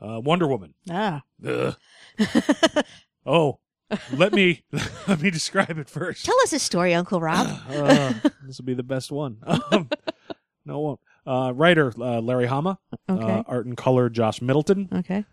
Uh, 0.00 0.20
Wonder 0.20 0.46
Woman. 0.46 0.72
Ah. 0.90 1.22
Oh, 3.26 3.58
let 4.12 4.32
me 4.32 4.64
let 5.08 5.20
me 5.22 5.30
describe 5.30 5.78
it 5.78 5.88
first. 5.88 6.24
Tell 6.24 6.38
us 6.42 6.52
a 6.52 6.58
story, 6.58 6.94
Uncle 6.94 7.20
Rob. 7.20 7.46
Uh, 7.68 8.12
this 8.46 8.58
will 8.58 8.64
be 8.66 8.74
the 8.74 8.82
best 8.82 9.10
one. 9.12 9.38
Um, 9.46 9.88
no, 10.66 10.78
it 10.78 10.82
won't. 10.82 11.00
Uh, 11.26 11.52
writer 11.54 11.92
uh, 11.98 12.20
Larry 12.20 12.46
Hama. 12.46 12.78
Okay. 13.08 13.32
Uh, 13.32 13.42
art 13.46 13.66
and 13.66 13.76
color 13.76 14.08
Josh 14.10 14.42
Middleton. 14.42 14.88
okay. 14.92 15.24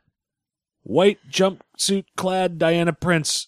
White 0.83 1.19
jumpsuit 1.29 2.05
clad 2.17 2.57
Diana 2.57 2.93
Prince 2.93 3.47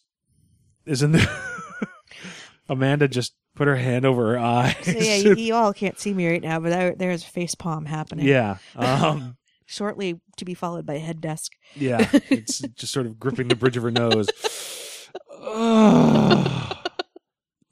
is 0.86 1.02
in 1.02 1.14
the. 1.14 1.30
Amanda 2.70 3.08
just 3.08 3.34
put 3.56 3.68
her 3.68 3.76
hand 3.76 4.06
over 4.06 4.32
her 4.34 4.40
eyes. 4.40 4.76
So 4.84 4.92
yeah, 4.92 5.16
you, 5.16 5.36
you 5.36 5.54
all 5.56 5.74
can't 5.74 6.00
see 6.00 6.14
me 6.14 6.28
right 6.30 6.42
now, 6.42 6.60
but 6.60 6.70
there, 6.70 6.96
there's 6.96 7.24
a 7.24 7.28
face 7.28 7.56
palm 7.56 7.86
happening. 7.86 8.26
yeah. 8.28 8.58
Um, 8.76 9.38
Shortly 9.66 10.20
to 10.38 10.46
be 10.46 10.54
followed 10.54 10.86
by 10.86 10.98
head 11.00 11.22
desk. 11.22 11.52
yeah. 11.76 12.08
It's 12.30 12.60
just 12.60 12.94
sort 12.94 13.06
of 13.06 13.20
gripping 13.20 13.48
the 13.48 13.56
bridge 13.56 13.76
of 13.78 13.84
her 13.84 13.92
nose. 13.92 14.28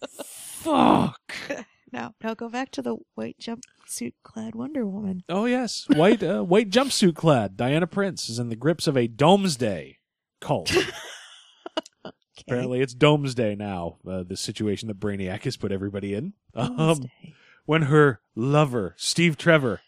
Fuck. 0.07 1.20
Now, 1.91 2.13
now 2.23 2.33
go 2.33 2.49
back 2.49 2.71
to 2.71 2.81
the 2.81 2.97
white 3.15 3.37
jumpsuit 3.39 4.13
clad 4.23 4.55
Wonder 4.55 4.85
Woman. 4.85 5.23
Oh 5.27 5.45
yes, 5.45 5.85
white 5.89 6.23
uh, 6.23 6.41
white 6.43 6.69
jumpsuit 6.69 7.15
clad 7.15 7.57
Diana 7.57 7.87
Prince 7.87 8.29
is 8.29 8.39
in 8.39 8.49
the 8.49 8.55
grips 8.55 8.87
of 8.87 8.95
a 8.97 9.07
Doomsday 9.07 9.97
cult. 10.39 10.71
Okay. 12.43 12.55
Apparently, 12.55 12.81
it's 12.81 12.95
Doomsday 12.95 13.55
now. 13.55 13.97
Uh, 14.07 14.23
the 14.23 14.35
situation 14.35 14.87
that 14.87 14.99
Brainiac 14.99 15.43
has 15.43 15.57
put 15.57 15.71
everybody 15.71 16.15
in. 16.15 16.33
Um, 16.55 17.03
when 17.65 17.83
her 17.83 18.19
lover 18.35 18.95
Steve 18.97 19.37
Trevor 19.37 19.81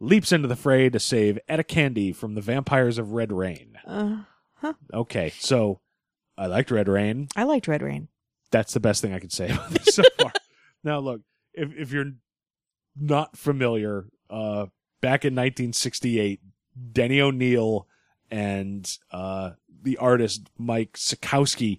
leaps 0.00 0.32
into 0.32 0.48
the 0.48 0.56
fray 0.56 0.90
to 0.90 0.98
save 0.98 1.38
Etta 1.48 1.62
Candy 1.62 2.12
from 2.12 2.34
the 2.34 2.40
vampires 2.40 2.98
of 2.98 3.12
Red 3.12 3.30
Rain. 3.32 3.78
Uh, 3.86 4.24
Okay, 4.92 5.32
so 5.38 5.80
I 6.36 6.46
liked 6.46 6.70
Red 6.70 6.88
Rain. 6.88 7.28
I 7.36 7.44
liked 7.44 7.68
Red 7.68 7.80
Rain. 7.80 8.08
That's 8.50 8.74
the 8.74 8.80
best 8.80 9.00
thing 9.02 9.14
I 9.14 9.20
could 9.20 9.32
say 9.32 9.48
about 9.50 9.70
this 9.70 9.94
so 9.94 10.02
far. 10.18 10.32
now, 10.84 10.98
look, 10.98 11.22
if 11.60 11.72
if 11.76 11.92
you're 11.92 12.12
not 12.96 13.36
familiar, 13.36 14.06
uh, 14.28 14.66
back 15.00 15.24
in 15.24 15.34
1968, 15.34 16.40
Denny 16.92 17.20
O'Neil 17.20 17.86
and 18.30 18.98
uh, 19.10 19.50
the 19.82 19.96
artist 19.96 20.48
Mike 20.58 20.92
Sekowsky 20.94 21.78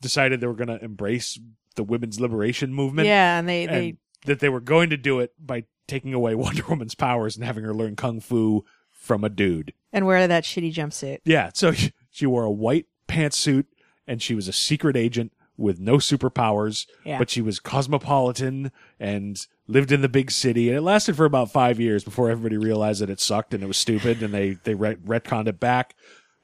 decided 0.00 0.40
they 0.40 0.46
were 0.46 0.54
going 0.54 0.68
to 0.68 0.82
embrace 0.84 1.38
the 1.76 1.84
women's 1.84 2.20
liberation 2.20 2.72
movement. 2.72 3.06
yeah, 3.06 3.38
and 3.38 3.48
they, 3.48 3.64
and 3.64 3.74
they 3.74 3.96
that 4.24 4.40
they 4.40 4.48
were 4.48 4.60
going 4.60 4.90
to 4.90 4.96
do 4.96 5.20
it 5.20 5.32
by 5.38 5.64
taking 5.86 6.12
away 6.14 6.34
Wonder 6.36 6.64
Woman's 6.68 6.94
powers 6.94 7.36
and 7.36 7.44
having 7.44 7.64
her 7.64 7.74
learn 7.74 7.96
kung 7.96 8.20
fu 8.20 8.64
from 8.90 9.24
a 9.24 9.28
dude. 9.28 9.72
and 9.92 10.06
wear 10.06 10.26
that 10.26 10.44
shitty 10.44 10.72
jumpsuit. 10.72 11.18
Yeah, 11.24 11.50
so 11.54 11.72
she 12.10 12.26
wore 12.26 12.44
a 12.44 12.50
white 12.50 12.86
pantsuit 13.08 13.66
and 14.06 14.20
she 14.20 14.34
was 14.34 14.48
a 14.48 14.52
secret 14.52 14.96
agent 14.96 15.32
with 15.56 15.78
no 15.80 15.96
superpowers, 15.96 16.86
Yeah. 17.04 17.18
but 17.18 17.30
she 17.30 17.40
was 17.40 17.58
cosmopolitan 17.60 18.70
and 19.00 19.38
lived 19.66 19.90
in 19.92 20.02
the 20.02 20.08
big 20.08 20.30
city. 20.30 20.68
And 20.68 20.76
it 20.76 20.82
lasted 20.82 21.16
for 21.16 21.24
about 21.24 21.50
five 21.50 21.80
years 21.80 22.04
before 22.04 22.30
everybody 22.30 22.56
realized 22.56 23.00
that 23.00 23.10
it 23.10 23.20
sucked 23.20 23.54
and 23.54 23.62
it 23.62 23.66
was 23.66 23.78
stupid, 23.78 24.22
and 24.22 24.32
they 24.34 24.50
they 24.64 24.74
ret- 24.74 25.02
retconned 25.04 25.48
it 25.48 25.58
back 25.60 25.94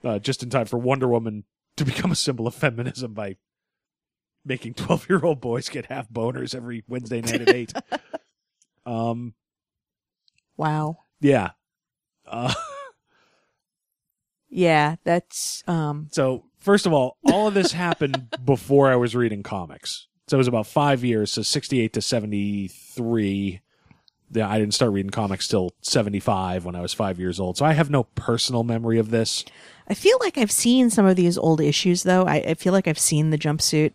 uh, 0.05 0.19
just 0.19 0.43
in 0.43 0.51
time 0.51 0.67
for 0.67 0.79
Wonder 0.79 1.09
Woman 1.09 1.45
to 1.77 1.85
become 1.93 2.11
a 2.11 2.17
symbol 2.17 2.47
of 2.47 2.55
feminism 2.55 3.13
by 3.15 3.37
making 4.45 4.75
twelve 4.75 5.09
year 5.09 5.21
old 5.25 5.41
boys 5.41 5.69
get 5.69 5.87
half 5.87 6.09
boners 6.09 6.55
every 6.55 6.83
Wednesday 6.89 7.21
night 7.21 7.41
at 7.43 7.49
eight. 7.51 7.73
um, 8.87 9.35
Wow. 10.57 10.99
yeah. 11.21 11.51
Uh, 12.27 12.53
Yeah, 14.55 14.97
that's 15.05 15.63
um 15.67 16.09
So, 16.13 16.45
first 16.63 16.87
of 16.87 16.93
all, 16.93 17.19
all 17.27 17.49
of 17.49 17.55
this 17.55 17.73
happened 17.73 18.29
before 18.45 18.91
I 18.91 18.97
was 18.97 19.15
reading 19.15 19.43
comics. 19.43 20.07
So 20.29 20.37
it 20.37 20.39
was 20.39 20.49
about 20.49 20.67
five 20.67 21.05
years, 21.05 21.33
so 21.33 21.43
68 21.43 21.93
to 21.95 22.01
73. 22.01 23.61
Yeah, 24.31 24.49
I 24.49 24.59
didn't 24.59 24.73
start 24.73 24.93
reading 24.93 25.11
comics 25.11 25.47
till 25.47 25.73
75 25.83 26.65
when 26.65 26.75
I 26.75 26.81
was 26.81 26.95
five 26.95 27.19
years 27.19 27.39
old. 27.39 27.59
So 27.59 27.67
I 27.67 27.73
have 27.75 27.91
no 27.91 28.05
personal 28.05 28.65
memory 28.65 28.99
of 28.99 29.11
this. 29.11 29.45
I 29.89 29.95
feel 29.95 30.17
like 30.21 30.39
I've 30.39 30.53
seen 30.53 30.89
some 30.89 31.05
of 31.05 31.17
these 31.17 31.37
old 31.37 31.61
issues 31.61 32.05
though. 32.05 32.25
I, 32.25 32.37
I 32.37 32.55
feel 32.55 32.73
like 32.73 32.89
I've 32.89 32.99
seen 32.99 33.31
the 33.31 33.37
jumpsuit. 33.37 33.93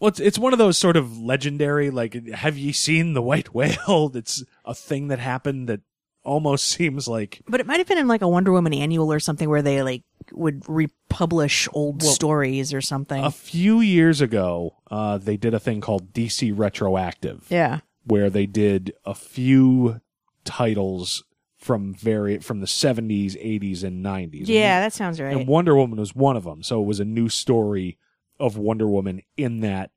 Well, 0.00 0.08
it's, 0.08 0.20
it's 0.20 0.38
one 0.38 0.52
of 0.52 0.58
those 0.58 0.78
sort 0.78 0.96
of 0.96 1.18
legendary, 1.18 1.90
like, 1.90 2.28
have 2.28 2.56
you 2.56 2.72
seen 2.72 3.12
the 3.12 3.22
white 3.22 3.48
whale? 3.54 4.10
It's 4.14 4.42
a 4.64 4.74
thing 4.74 5.08
that 5.08 5.18
happened 5.18 5.68
that 5.68 5.80
almost 6.24 6.64
seems 6.76 7.08
like 7.08 7.42
But 7.48 7.60
it 7.60 7.66
might 7.66 7.78
have 7.78 7.86
been 7.88 7.98
in 7.98 8.08
like 8.08 8.22
a 8.22 8.28
Wonder 8.28 8.52
Woman 8.52 8.72
annual 8.74 9.12
or 9.12 9.20
something 9.20 9.48
where 9.48 9.62
they 9.62 9.82
like 9.82 10.02
would 10.32 10.62
republish 10.68 11.68
old 11.72 12.02
Well, 12.02 12.12
stories 12.12 12.72
or 12.72 12.80
something. 12.80 13.22
a 13.22 13.30
few 13.30 13.80
years 13.80 14.20
ago, 14.20 14.76
uh, 14.90 15.18
they 15.18 15.36
did 15.36 15.52
a 15.54 15.60
thing 15.60 15.80
called 15.80 16.12
DC 16.12 16.52
Retroactive. 16.56 17.46
yeah. 17.50 17.80
where 18.04 18.30
they 18.30 18.46
did 18.46 18.92
a 19.04 19.14
few 19.14 20.00
titles 20.44 21.24
from 21.56 21.94
very 21.94 22.38
from 22.38 22.58
the 22.60 22.66
70s, 22.66 23.36
80s 23.36 23.84
and 23.84 24.04
90s. 24.04 24.48
Yeah, 24.48 24.80
that 24.80 24.92
sounds 24.92 25.20
right. 25.20 25.36
And 25.36 25.46
Wonder 25.46 25.76
Woman 25.76 25.98
was 26.00 26.12
one 26.14 26.36
of 26.36 26.42
them. 26.44 26.62
So 26.64 26.82
it 26.82 26.86
was 26.86 26.98
a 26.98 27.04
new 27.04 27.28
story 27.28 27.98
of 28.40 28.56
Wonder 28.56 28.88
Woman 28.88 29.22
in 29.36 29.60
that 29.60 29.90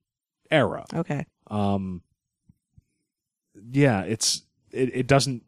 era. 0.51 0.85
okay. 0.93 1.25
Um 1.49 2.01
yeah, 3.71 4.01
it's 4.03 4.43
it, 4.71 4.95
it 4.95 5.07
doesn't 5.07 5.43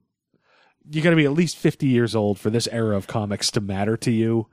you 0.89 1.01
got 1.01 1.09
to 1.11 1.15
be 1.15 1.25
at 1.25 1.33
least 1.33 1.57
50 1.57 1.87
years 1.87 2.15
old 2.15 2.39
for 2.39 2.49
this 2.49 2.67
era 2.71 2.95
of 2.95 3.07
comics 3.07 3.51
to 3.51 3.61
matter 3.61 3.97
to 3.97 4.11
you. 4.11 4.47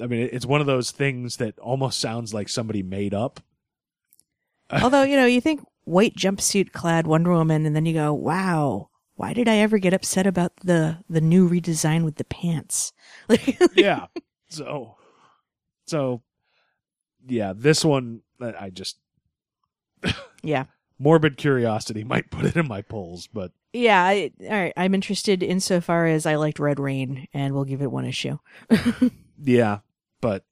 I 0.00 0.06
mean, 0.06 0.28
it's 0.32 0.46
one 0.46 0.60
of 0.60 0.66
those 0.66 0.90
things 0.90 1.36
that 1.36 1.58
almost 1.58 2.00
sounds 2.00 2.32
like 2.32 2.48
somebody 2.48 2.82
made 2.82 3.12
up. 3.12 3.40
Although, 4.82 5.02
you 5.02 5.16
know, 5.16 5.26
you 5.26 5.40
think 5.40 5.60
white 5.84 6.14
jumpsuit 6.14 6.72
clad 6.72 7.06
Wonder 7.06 7.32
Woman 7.32 7.66
and 7.66 7.74
then 7.74 7.84
you 7.86 7.92
go, 7.92 8.14
"Wow, 8.14 8.88
why 9.16 9.32
did 9.32 9.48
I 9.48 9.56
ever 9.56 9.78
get 9.78 9.92
upset 9.92 10.26
about 10.26 10.52
the 10.62 10.98
the 11.08 11.20
new 11.20 11.48
redesign 11.48 12.04
with 12.04 12.16
the 12.16 12.24
pants?" 12.24 12.92
Yeah. 13.74 14.06
So, 14.48 14.96
so, 15.86 16.22
yeah, 17.26 17.52
this 17.54 17.84
one, 17.84 18.22
uh, 18.40 18.52
I 18.58 18.70
just, 18.70 18.98
Yeah. 20.42 20.64
morbid 20.98 21.36
curiosity 21.36 22.04
might 22.04 22.30
put 22.30 22.44
it 22.44 22.56
in 22.56 22.66
my 22.66 22.82
polls, 22.82 23.28
but 23.32 23.52
Yeah, 23.72 24.02
I, 24.02 24.30
all 24.42 24.48
right. 24.50 24.72
I'm 24.76 24.94
interested 24.94 25.42
insofar 25.42 26.06
as 26.06 26.26
I 26.26 26.34
liked 26.36 26.58
Red 26.58 26.80
Rain, 26.80 27.28
and 27.32 27.54
we'll 27.54 27.64
give 27.64 27.82
it 27.82 27.90
one 27.90 28.04
issue. 28.04 28.38
yeah, 29.42 29.78
but 30.20 30.44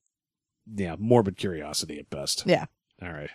yeah, 0.73 0.97
morbid 0.99 1.37
curiosity 1.37 1.99
at 1.99 2.11
best. 2.11 2.45
Yeah. 2.47 2.66
All 3.03 3.12
right. 3.12 3.31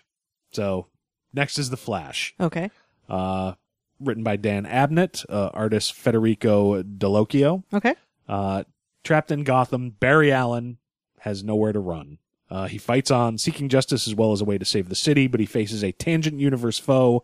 So, 0.52 0.88
next 1.34 1.58
is 1.58 1.70
The 1.70 1.78
Flash, 1.78 2.34
Okay. 2.40 2.70
uh, 3.10 3.54
written 4.00 4.24
by 4.24 4.36
Dan 4.38 4.66
Abnett, 4.66 5.26
uh, 5.30 5.50
artist 5.54 5.94
Federico 5.94 6.84
Dallocchio. 6.84 7.64
Okay. 7.74 7.96
Uh, 8.28 8.64
trapped 9.04 9.32
in 9.32 9.44
Gotham, 9.44 9.90
Barry 9.92 10.32
Allen 10.32 10.78
has 11.22 11.44
nowhere 11.44 11.74
to 11.74 11.80
run. 11.80 12.20
Uh, 12.50 12.68
he 12.68 12.78
fights 12.78 13.10
on, 13.10 13.38
seeking 13.38 13.68
justice 13.68 14.08
as 14.08 14.14
well 14.16 14.32
as 14.32 14.40
a 14.42 14.46
way 14.46 14.58
to 14.58 14.66
save 14.66 14.88
the 14.90 14.96
city, 14.96 15.28
but 15.28 15.40
he 15.40 15.46
faces 15.46 15.84
a 15.84 15.92
tangent 15.92 16.40
universe 16.40 16.78
foe 16.78 17.24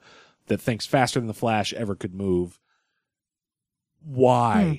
that 0.50 0.62
thinks 0.62 0.86
faster 0.86 1.20
than 1.20 1.28
the 1.28 1.34
Flash 1.34 1.74
ever 1.74 1.96
could 1.96 2.14
move. 2.14 2.60
Why? 4.04 4.64
Hmm. 4.64 4.74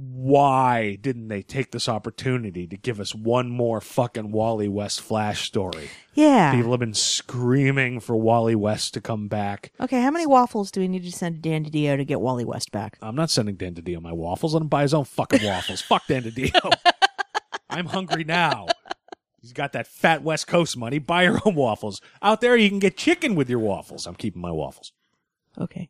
Why 0.00 0.94
didn't 0.94 1.26
they 1.26 1.42
take 1.42 1.72
this 1.72 1.88
opportunity 1.88 2.68
to 2.68 2.76
give 2.76 3.00
us 3.00 3.16
one 3.16 3.50
more 3.50 3.80
fucking 3.80 4.30
Wally 4.30 4.68
West 4.68 5.00
Flash 5.00 5.44
story? 5.44 5.90
Yeah. 6.14 6.54
People 6.54 6.70
have 6.70 6.78
been 6.78 6.94
screaming 6.94 7.98
for 7.98 8.14
Wally 8.14 8.54
West 8.54 8.94
to 8.94 9.00
come 9.00 9.26
back. 9.26 9.72
Okay. 9.80 10.00
How 10.00 10.12
many 10.12 10.24
waffles 10.24 10.70
do 10.70 10.80
we 10.80 10.86
need 10.86 11.02
to 11.02 11.10
send 11.10 11.34
to 11.34 11.40
Dan 11.40 11.64
DiDio 11.64 11.96
to 11.96 12.04
get 12.04 12.20
Wally 12.20 12.44
West 12.44 12.70
back? 12.70 12.96
I'm 13.02 13.16
not 13.16 13.28
sending 13.28 13.56
Dan 13.56 13.74
DiDio 13.74 14.00
my 14.00 14.12
waffles. 14.12 14.54
Let 14.54 14.62
him 14.62 14.68
buy 14.68 14.82
his 14.82 14.94
own 14.94 15.04
fucking 15.04 15.44
waffles. 15.44 15.80
Fuck 15.80 16.06
Dan 16.06 16.22
DiDio. 16.22 16.72
I'm 17.68 17.86
hungry 17.86 18.22
now. 18.22 18.68
He's 19.40 19.52
got 19.52 19.72
that 19.72 19.86
fat 19.86 20.22
West 20.22 20.46
Coast 20.46 20.76
money. 20.76 20.98
Buy 20.98 21.22
your 21.24 21.38
own 21.44 21.54
waffles. 21.54 22.00
Out 22.22 22.40
there, 22.40 22.56
you 22.56 22.68
can 22.68 22.78
get 22.80 22.96
chicken 22.96 23.34
with 23.34 23.48
your 23.48 23.60
waffles. 23.60 24.06
I'm 24.06 24.14
keeping 24.16 24.42
my 24.42 24.50
waffles. 24.50 24.92
Okay. 25.56 25.88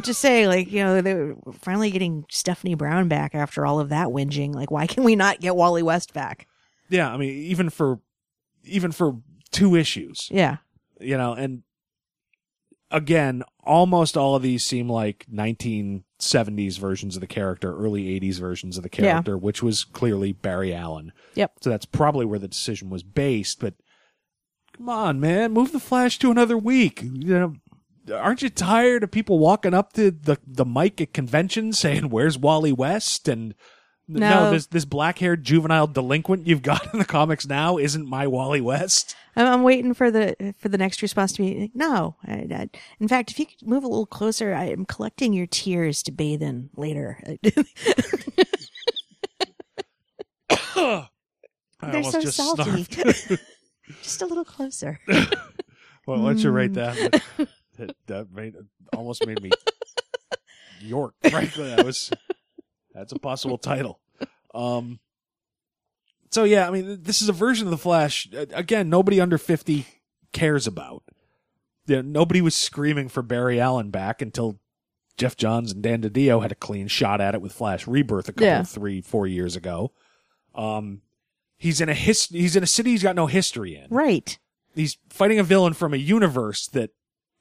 Just 0.00 0.20
say, 0.20 0.48
like, 0.48 0.72
you 0.72 0.82
know, 0.82 1.00
they're 1.02 1.36
finally 1.60 1.90
getting 1.90 2.24
Stephanie 2.30 2.74
Brown 2.74 3.08
back 3.08 3.34
after 3.34 3.64
all 3.66 3.78
of 3.78 3.90
that 3.90 4.08
whinging. 4.08 4.54
Like, 4.54 4.70
why 4.70 4.86
can 4.86 5.04
we 5.04 5.14
not 5.14 5.40
get 5.40 5.54
Wally 5.54 5.82
West 5.82 6.12
back? 6.14 6.48
Yeah, 6.88 7.12
I 7.12 7.16
mean, 7.16 7.30
even 7.30 7.70
for 7.70 8.00
even 8.64 8.90
for 8.90 9.18
two 9.52 9.76
issues, 9.76 10.28
Yeah. 10.30 10.56
you 11.00 11.16
know, 11.16 11.32
and 11.34 11.62
again, 12.90 13.42
almost 13.64 14.16
all 14.16 14.34
of 14.34 14.42
these 14.42 14.64
seem 14.64 14.88
like 14.88 15.26
1970s 15.32 16.78
versions 16.78 17.16
of 17.16 17.20
the 17.20 17.26
character, 17.26 17.74
early 17.76 18.08
80s 18.08 18.38
versions 18.38 18.76
of 18.76 18.82
the 18.82 18.90
Yeah. 18.92 19.12
character, 19.12 19.36
which 19.38 19.62
was 19.62 19.84
clearly 19.84 20.32
Barry 20.32 20.74
Allen. 20.74 21.12
Yep. 21.34 21.52
So 21.62 21.70
that's 21.70 21.86
probably 21.86 22.24
where 22.26 22.38
the 22.38 22.48
decision 22.48 22.90
was 22.90 23.02
based. 23.02 23.60
But 23.60 23.74
come 24.76 24.88
on, 24.88 25.20
man, 25.20 25.52
move 25.52 25.72
the 25.72 25.80
Flash 25.80 26.18
to 26.20 26.30
another 26.30 26.58
week. 26.58 27.02
You 27.02 27.38
know, 27.38 27.54
aren't 28.14 28.42
you 28.42 28.48
tired 28.50 29.02
of 29.04 29.10
people 29.10 29.38
walking 29.38 29.74
up 29.74 29.92
to 29.94 30.10
the 30.10 30.38
the 30.46 30.64
mic 30.66 31.00
at 31.00 31.12
conventions 31.14 31.78
saying, 31.78 32.10
"Where's 32.10 32.38
Wally 32.38 32.72
West?" 32.72 33.28
and 33.28 33.54
No. 34.18 34.50
this 34.50 34.66
this 34.66 34.84
black 34.84 35.18
haired 35.18 35.44
juvenile 35.44 35.86
delinquent 35.86 36.46
you've 36.46 36.62
got 36.62 36.92
in 36.92 36.98
the 36.98 37.04
comics 37.04 37.46
now 37.46 37.76
isn't 37.78 38.06
my 38.08 38.26
Wally 38.26 38.60
West. 38.60 39.14
I'm, 39.36 39.46
I'm 39.46 39.62
waiting 39.62 39.94
for 39.94 40.10
the 40.10 40.54
for 40.58 40.68
the 40.68 40.78
next 40.78 41.00
response 41.02 41.32
to 41.34 41.42
be 41.42 41.70
no. 41.74 42.16
I, 42.26 42.32
I, 42.50 42.68
in 42.98 43.08
fact, 43.08 43.30
if 43.30 43.38
you 43.38 43.46
could 43.46 43.62
move 43.66 43.84
a 43.84 43.88
little 43.88 44.06
closer, 44.06 44.52
I 44.54 44.64
am 44.64 44.84
collecting 44.84 45.32
your 45.32 45.46
tears 45.46 46.02
to 46.04 46.12
bathe 46.12 46.42
in 46.42 46.70
later. 46.76 47.22
I 50.76 51.06
They're 51.92 52.02
so 52.02 52.20
just 52.20 52.36
salty. 52.36 52.86
Just 54.02 54.22
a 54.22 54.26
little 54.26 54.44
closer. 54.44 55.00
well, 56.06 56.20
why 56.20 56.28
don't 56.28 56.38
you 56.38 56.50
rate 56.50 56.72
Mm. 56.72 56.74
that? 56.74 57.22
that, 57.76 57.96
that 58.06 58.32
made, 58.32 58.54
almost 58.96 59.26
made 59.26 59.42
me 59.42 59.50
York. 60.80 61.14
Frankly, 61.28 61.68
that 61.74 61.84
was 61.84 62.10
that's 62.94 63.12
a 63.12 63.18
possible 63.18 63.58
title. 63.58 63.99
Um. 64.54 64.98
So 66.30 66.44
yeah, 66.44 66.66
I 66.68 66.70
mean, 66.70 67.02
this 67.02 67.20
is 67.22 67.28
a 67.28 67.32
version 67.32 67.66
of 67.66 67.70
the 67.72 67.78
Flash. 67.78 68.28
uh, 68.36 68.46
Again, 68.52 68.88
nobody 68.88 69.20
under 69.20 69.38
fifty 69.38 69.86
cares 70.32 70.66
about. 70.66 71.02
Yeah, 71.86 72.02
nobody 72.02 72.40
was 72.40 72.54
screaming 72.54 73.08
for 73.08 73.22
Barry 73.22 73.60
Allen 73.60 73.90
back 73.90 74.22
until 74.22 74.60
Geoff 75.16 75.36
Johns 75.36 75.72
and 75.72 75.82
Dan 75.82 76.02
DiDio 76.02 76.40
had 76.40 76.52
a 76.52 76.56
clean 76.56 76.86
shot 76.86 77.20
at 77.20 77.34
it 77.34 77.40
with 77.42 77.52
Flash 77.52 77.86
Rebirth 77.88 78.28
a 78.28 78.32
couple, 78.32 78.46
Yeah. 78.46 78.62
three, 78.62 79.00
four 79.00 79.26
years 79.26 79.56
ago. 79.56 79.90
Um, 80.54 81.02
he's 81.56 81.80
in 81.80 81.88
a 81.88 81.94
his, 81.94 82.26
he's 82.26 82.54
in 82.54 82.62
a 82.62 82.66
city 82.66 82.90
he's 82.92 83.02
got 83.02 83.16
no 83.16 83.26
history 83.26 83.74
in 83.74 83.86
Right. 83.90 84.38
he's 84.74 84.98
fighting 85.08 85.38
a 85.40 85.42
villain 85.44 85.72
from 85.72 85.92
a 85.94 85.96
universe 85.98 86.68
that 86.68 86.90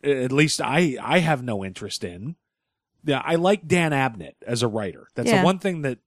at 0.04 0.32
least 0.32 0.62
I 0.62 0.98
I 1.02 1.20
have 1.20 1.44
no 1.44 1.64
interest 1.64 2.04
in. 2.04 2.36
Yeah, 3.04 3.22
I 3.24 3.36
like 3.36 3.68
Dan 3.68 3.92
Abnett 3.92 4.34
as 4.48 4.64
a 4.64 4.68
writer. 4.68 5.08
That's 5.16 5.30
Yeah. 5.30 5.40
the 5.42 5.46
one 5.46 5.60
thing 5.60 5.84
that 5.84 6.00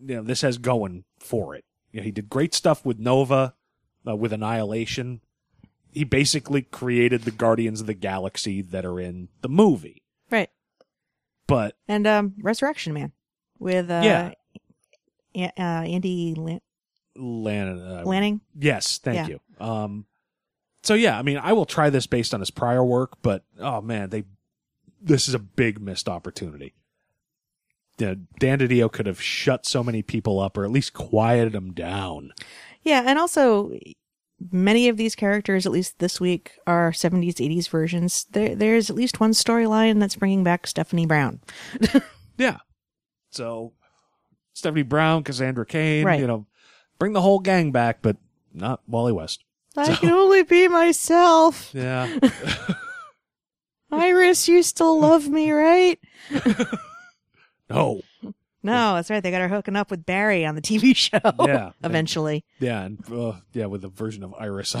you 0.00 0.16
know 0.16 0.22
this 0.22 0.42
has 0.42 0.58
going 0.58 1.04
for 1.18 1.54
it. 1.54 1.64
You 1.92 2.00
know, 2.00 2.04
he 2.04 2.10
did 2.10 2.28
great 2.28 2.54
stuff 2.54 2.84
with 2.84 2.98
Nova, 2.98 3.54
uh, 4.06 4.16
with 4.16 4.32
Annihilation. 4.32 5.20
He 5.92 6.04
basically 6.04 6.62
created 6.62 7.22
the 7.22 7.30
Guardians 7.30 7.80
of 7.80 7.86
the 7.86 7.94
Galaxy 7.94 8.60
that 8.60 8.84
are 8.84 9.00
in 9.00 9.28
the 9.40 9.48
movie. 9.48 10.02
Right. 10.30 10.50
But 11.46 11.76
And 11.88 12.06
um, 12.06 12.34
Resurrection 12.42 12.92
Man 12.92 13.12
with 13.58 13.90
uh, 13.90 14.02
Yeah. 14.04 14.32
A- 15.34 15.52
uh, 15.60 15.82
Andy 15.84 16.34
Lan- 16.36 16.60
Lan- 17.14 17.78
uh, 17.78 18.02
Lanning. 18.04 18.40
Yes, 18.58 18.98
thank 18.98 19.16
Yeah. 19.28 19.36
you. 19.58 19.64
Um, 19.66 20.06
so 20.82 20.94
yeah, 20.94 21.18
I 21.18 21.22
mean, 21.22 21.38
I 21.38 21.52
will 21.54 21.64
try 21.66 21.88
this 21.88 22.06
based 22.06 22.34
on 22.34 22.40
his 22.40 22.50
prior 22.50 22.84
work, 22.84 23.22
but 23.22 23.44
oh 23.58 23.80
man, 23.80 24.10
they 24.10 24.24
this 25.00 25.28
is 25.28 25.34
a 25.34 25.38
big 25.38 25.80
missed 25.80 26.08
opportunity. 26.08 26.74
Yeah, 27.98 28.14
Dan 28.38 28.58
DiDio 28.58 28.92
could 28.92 29.06
have 29.06 29.20
shut 29.22 29.64
so 29.66 29.82
many 29.82 30.02
people 30.02 30.38
up, 30.40 30.56
or 30.58 30.64
at 30.64 30.70
least 30.70 30.92
quieted 30.92 31.52
them 31.52 31.72
down. 31.72 32.32
Yeah, 32.82 33.02
and 33.06 33.18
also 33.18 33.72
many 34.52 34.88
of 34.88 34.98
these 34.98 35.14
characters, 35.14 35.64
at 35.64 35.72
least 35.72 35.98
this 35.98 36.20
week, 36.20 36.52
are 36.66 36.90
70s, 36.92 37.36
80s 37.36 37.68
versions. 37.70 38.26
There, 38.32 38.54
there's 38.54 38.90
at 38.90 38.96
least 38.96 39.18
one 39.18 39.30
storyline 39.32 39.98
that's 39.98 40.16
bringing 40.16 40.44
back 40.44 40.66
Stephanie 40.66 41.06
Brown. 41.06 41.40
Yeah. 42.38 42.58
So 43.30 43.72
Stephanie 44.52 44.82
Brown, 44.82 45.24
Cassandra 45.24 45.64
Cain, 45.64 46.04
Right. 46.04 46.20
you 46.20 46.26
know, 46.26 46.46
bring 46.98 47.14
the 47.14 47.22
whole 47.22 47.38
gang 47.38 47.72
back, 47.72 48.02
but 48.02 48.18
not 48.52 48.82
Wally 48.86 49.12
West. 49.12 49.42
I 49.74 49.94
can 49.94 50.10
only 50.10 50.42
be 50.42 50.68
myself. 50.68 51.70
Yeah. 51.72 52.18
Iris, 53.90 54.48
you 54.48 54.62
still 54.62 55.00
love 55.00 55.28
me, 55.28 55.50
right? 55.52 55.98
no. 57.70 58.00
No, 58.62 58.94
that's 58.96 59.10
right. 59.10 59.22
They 59.22 59.30
got 59.30 59.42
her 59.42 59.48
hooking 59.48 59.76
up 59.76 59.92
with 59.92 60.04
Barry 60.04 60.44
on 60.44 60.56
the 60.56 60.60
TV 60.60 60.96
show. 60.96 61.20
Yeah. 61.46 61.70
Eventually. 61.84 62.44
Yeah, 62.58 62.82
and 62.82 62.98
uh, 63.12 63.34
yeah, 63.52 63.66
with 63.66 63.84
a 63.84 63.88
version 63.88 64.24
of 64.24 64.34
Iris. 64.36 64.74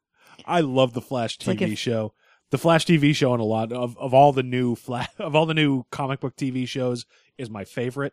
I 0.46 0.60
love 0.60 0.92
the 0.92 1.00
Flash 1.00 1.38
TV 1.38 1.46
like 1.48 1.62
if- 1.62 1.78
show. 1.78 2.12
The 2.50 2.58
Flash 2.58 2.86
TV 2.86 3.16
show 3.16 3.32
and 3.32 3.40
a 3.40 3.44
lot 3.44 3.72
of, 3.72 3.98
of 3.98 4.14
all 4.14 4.32
the 4.32 4.44
new 4.44 4.76
Flash 4.76 5.08
of 5.18 5.34
all 5.34 5.46
the 5.46 5.54
new 5.54 5.84
comic 5.90 6.20
book 6.20 6.36
TV 6.36 6.68
shows 6.68 7.04
is 7.36 7.50
my 7.50 7.64
favorite. 7.64 8.12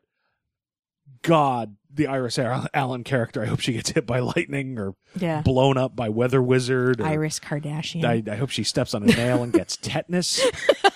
God, 1.21 1.75
the 1.93 2.07
Iris 2.07 2.39
Allen 2.39 3.03
character. 3.03 3.41
I 3.41 3.45
hope 3.47 3.59
she 3.59 3.73
gets 3.73 3.89
hit 3.89 4.05
by 4.07 4.19
lightning 4.19 4.77
or 4.79 4.95
Yeah. 5.17 5.41
blown 5.41 5.77
up 5.77 5.95
by 5.95 6.09
Weather 6.09 6.41
Wizard. 6.41 7.01
Or 7.01 7.05
Iris 7.05 7.39
Kardashian. 7.39 8.05
I, 8.05 8.31
I 8.31 8.35
hope 8.35 8.49
she 8.49 8.63
steps 8.63 8.93
on 8.93 9.03
a 9.03 9.07
nail 9.07 9.43
and 9.43 9.51
gets 9.51 9.75
tetanus. 9.75 10.39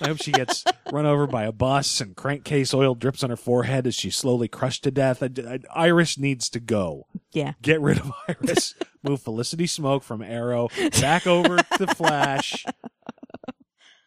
I 0.01 0.07
hope 0.07 0.21
she 0.21 0.31
gets 0.31 0.63
run 0.91 1.05
over 1.05 1.27
by 1.27 1.43
a 1.43 1.51
bus 1.51 2.01
and 2.01 2.15
crankcase 2.15 2.73
oil 2.73 2.95
drips 2.95 3.23
on 3.23 3.29
her 3.29 3.35
forehead 3.35 3.87
as 3.87 3.95
she's 3.95 4.15
slowly 4.15 4.47
crushed 4.47 4.83
to 4.83 4.91
death. 4.91 5.21
I, 5.23 5.29
I- 5.47 5.59
Iris 5.87 6.17
needs 6.17 6.49
to 6.49 6.59
go. 6.59 7.07
yeah. 7.31 7.53
Get 7.61 7.81
rid 7.81 7.99
of 7.99 8.11
Iris. 8.27 8.75
Move 9.03 9.21
Felicity 9.21 9.65
Smoak 9.65 10.03
from 10.03 10.21
Arrow 10.21 10.69
back 11.01 11.27
over 11.27 11.57
to 11.57 11.87
Flash. 11.87 12.65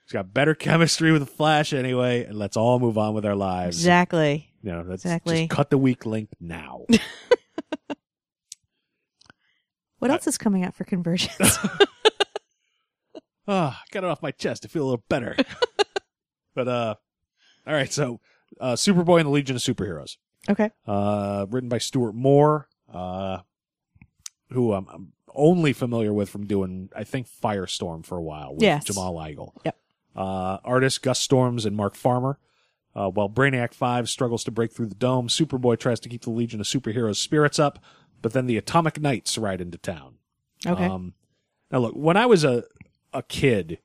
She's 0.04 0.12
got 0.12 0.32
better 0.32 0.54
chemistry 0.54 1.10
with 1.12 1.28
Flash 1.28 1.72
anyway, 1.72 2.24
and 2.24 2.38
let's 2.38 2.56
all 2.56 2.78
move 2.78 2.96
on 2.96 3.12
with 3.14 3.26
our 3.26 3.34
lives. 3.34 3.76
Exactly. 3.78 4.50
You 4.62 4.72
know, 4.72 4.84
let's 4.86 5.04
Exactly. 5.04 5.46
just 5.46 5.50
cut 5.50 5.70
the 5.70 5.78
weak 5.78 6.06
link 6.06 6.28
now. 6.40 6.86
What 9.98 10.10
else 10.10 10.26
is 10.26 10.36
coming 10.36 10.62
out 10.62 10.74
for 10.74 10.84
Convergence? 10.84 11.58
Ah, 13.48 13.82
get 13.90 14.04
it 14.04 14.10
off 14.10 14.22
my 14.22 14.30
chest. 14.30 14.64
I 14.64 14.68
feel 14.68 14.82
a 14.84 14.88
little 14.90 15.04
better. 15.08 15.36
but 16.54 16.68
uh, 16.68 16.94
all 17.66 17.74
right. 17.74 17.92
So, 17.92 18.20
uh, 18.60 18.72
Superboy 18.74 19.18
and 19.18 19.26
the 19.26 19.30
Legion 19.30 19.56
of 19.56 19.62
Superheroes, 19.62 20.16
okay. 20.48 20.70
uh, 20.86 21.46
written 21.50 21.68
by 21.68 21.78
Stuart 21.78 22.14
Moore, 22.14 22.68
uh, 22.92 23.38
who 24.50 24.72
I'm, 24.72 24.86
I'm 24.92 25.12
only 25.34 25.72
familiar 25.72 26.12
with 26.12 26.28
from 26.30 26.46
doing, 26.46 26.88
I 26.94 27.04
think, 27.04 27.28
Firestorm 27.28 28.04
for 28.04 28.16
a 28.16 28.22
while 28.22 28.54
with 28.54 28.62
Yes. 28.62 28.84
Jamal 28.84 29.14
Igle. 29.14 29.52
Yep. 29.64 29.76
Uh, 30.14 30.58
artists 30.64 30.98
Gus 30.98 31.18
Storms 31.20 31.64
and 31.66 31.76
Mark 31.76 31.94
Farmer. 31.94 32.38
Uh, 32.94 33.10
while 33.10 33.28
Brainiac 33.28 33.74
5 33.74 34.08
struggles 34.08 34.42
to 34.44 34.50
break 34.50 34.72
through 34.72 34.86
the 34.86 34.94
dome, 34.94 35.28
Superboy 35.28 35.78
tries 35.78 36.00
to 36.00 36.08
keep 36.08 36.22
the 36.22 36.30
Legion 36.30 36.60
of 36.60 36.66
Superheroes 36.66 37.16
spirits 37.16 37.58
up, 37.58 37.78
but 38.22 38.32
then 38.32 38.46
the 38.46 38.56
Atomic 38.56 38.98
Knights 38.98 39.36
ride 39.36 39.60
into 39.60 39.76
town. 39.76 40.14
Okay. 40.66 40.86
Um, 40.86 41.12
now 41.70 41.80
look, 41.80 41.92
when 41.94 42.16
I 42.16 42.24
was 42.24 42.42
a 42.42 42.64
a 43.16 43.22
kid, 43.22 43.78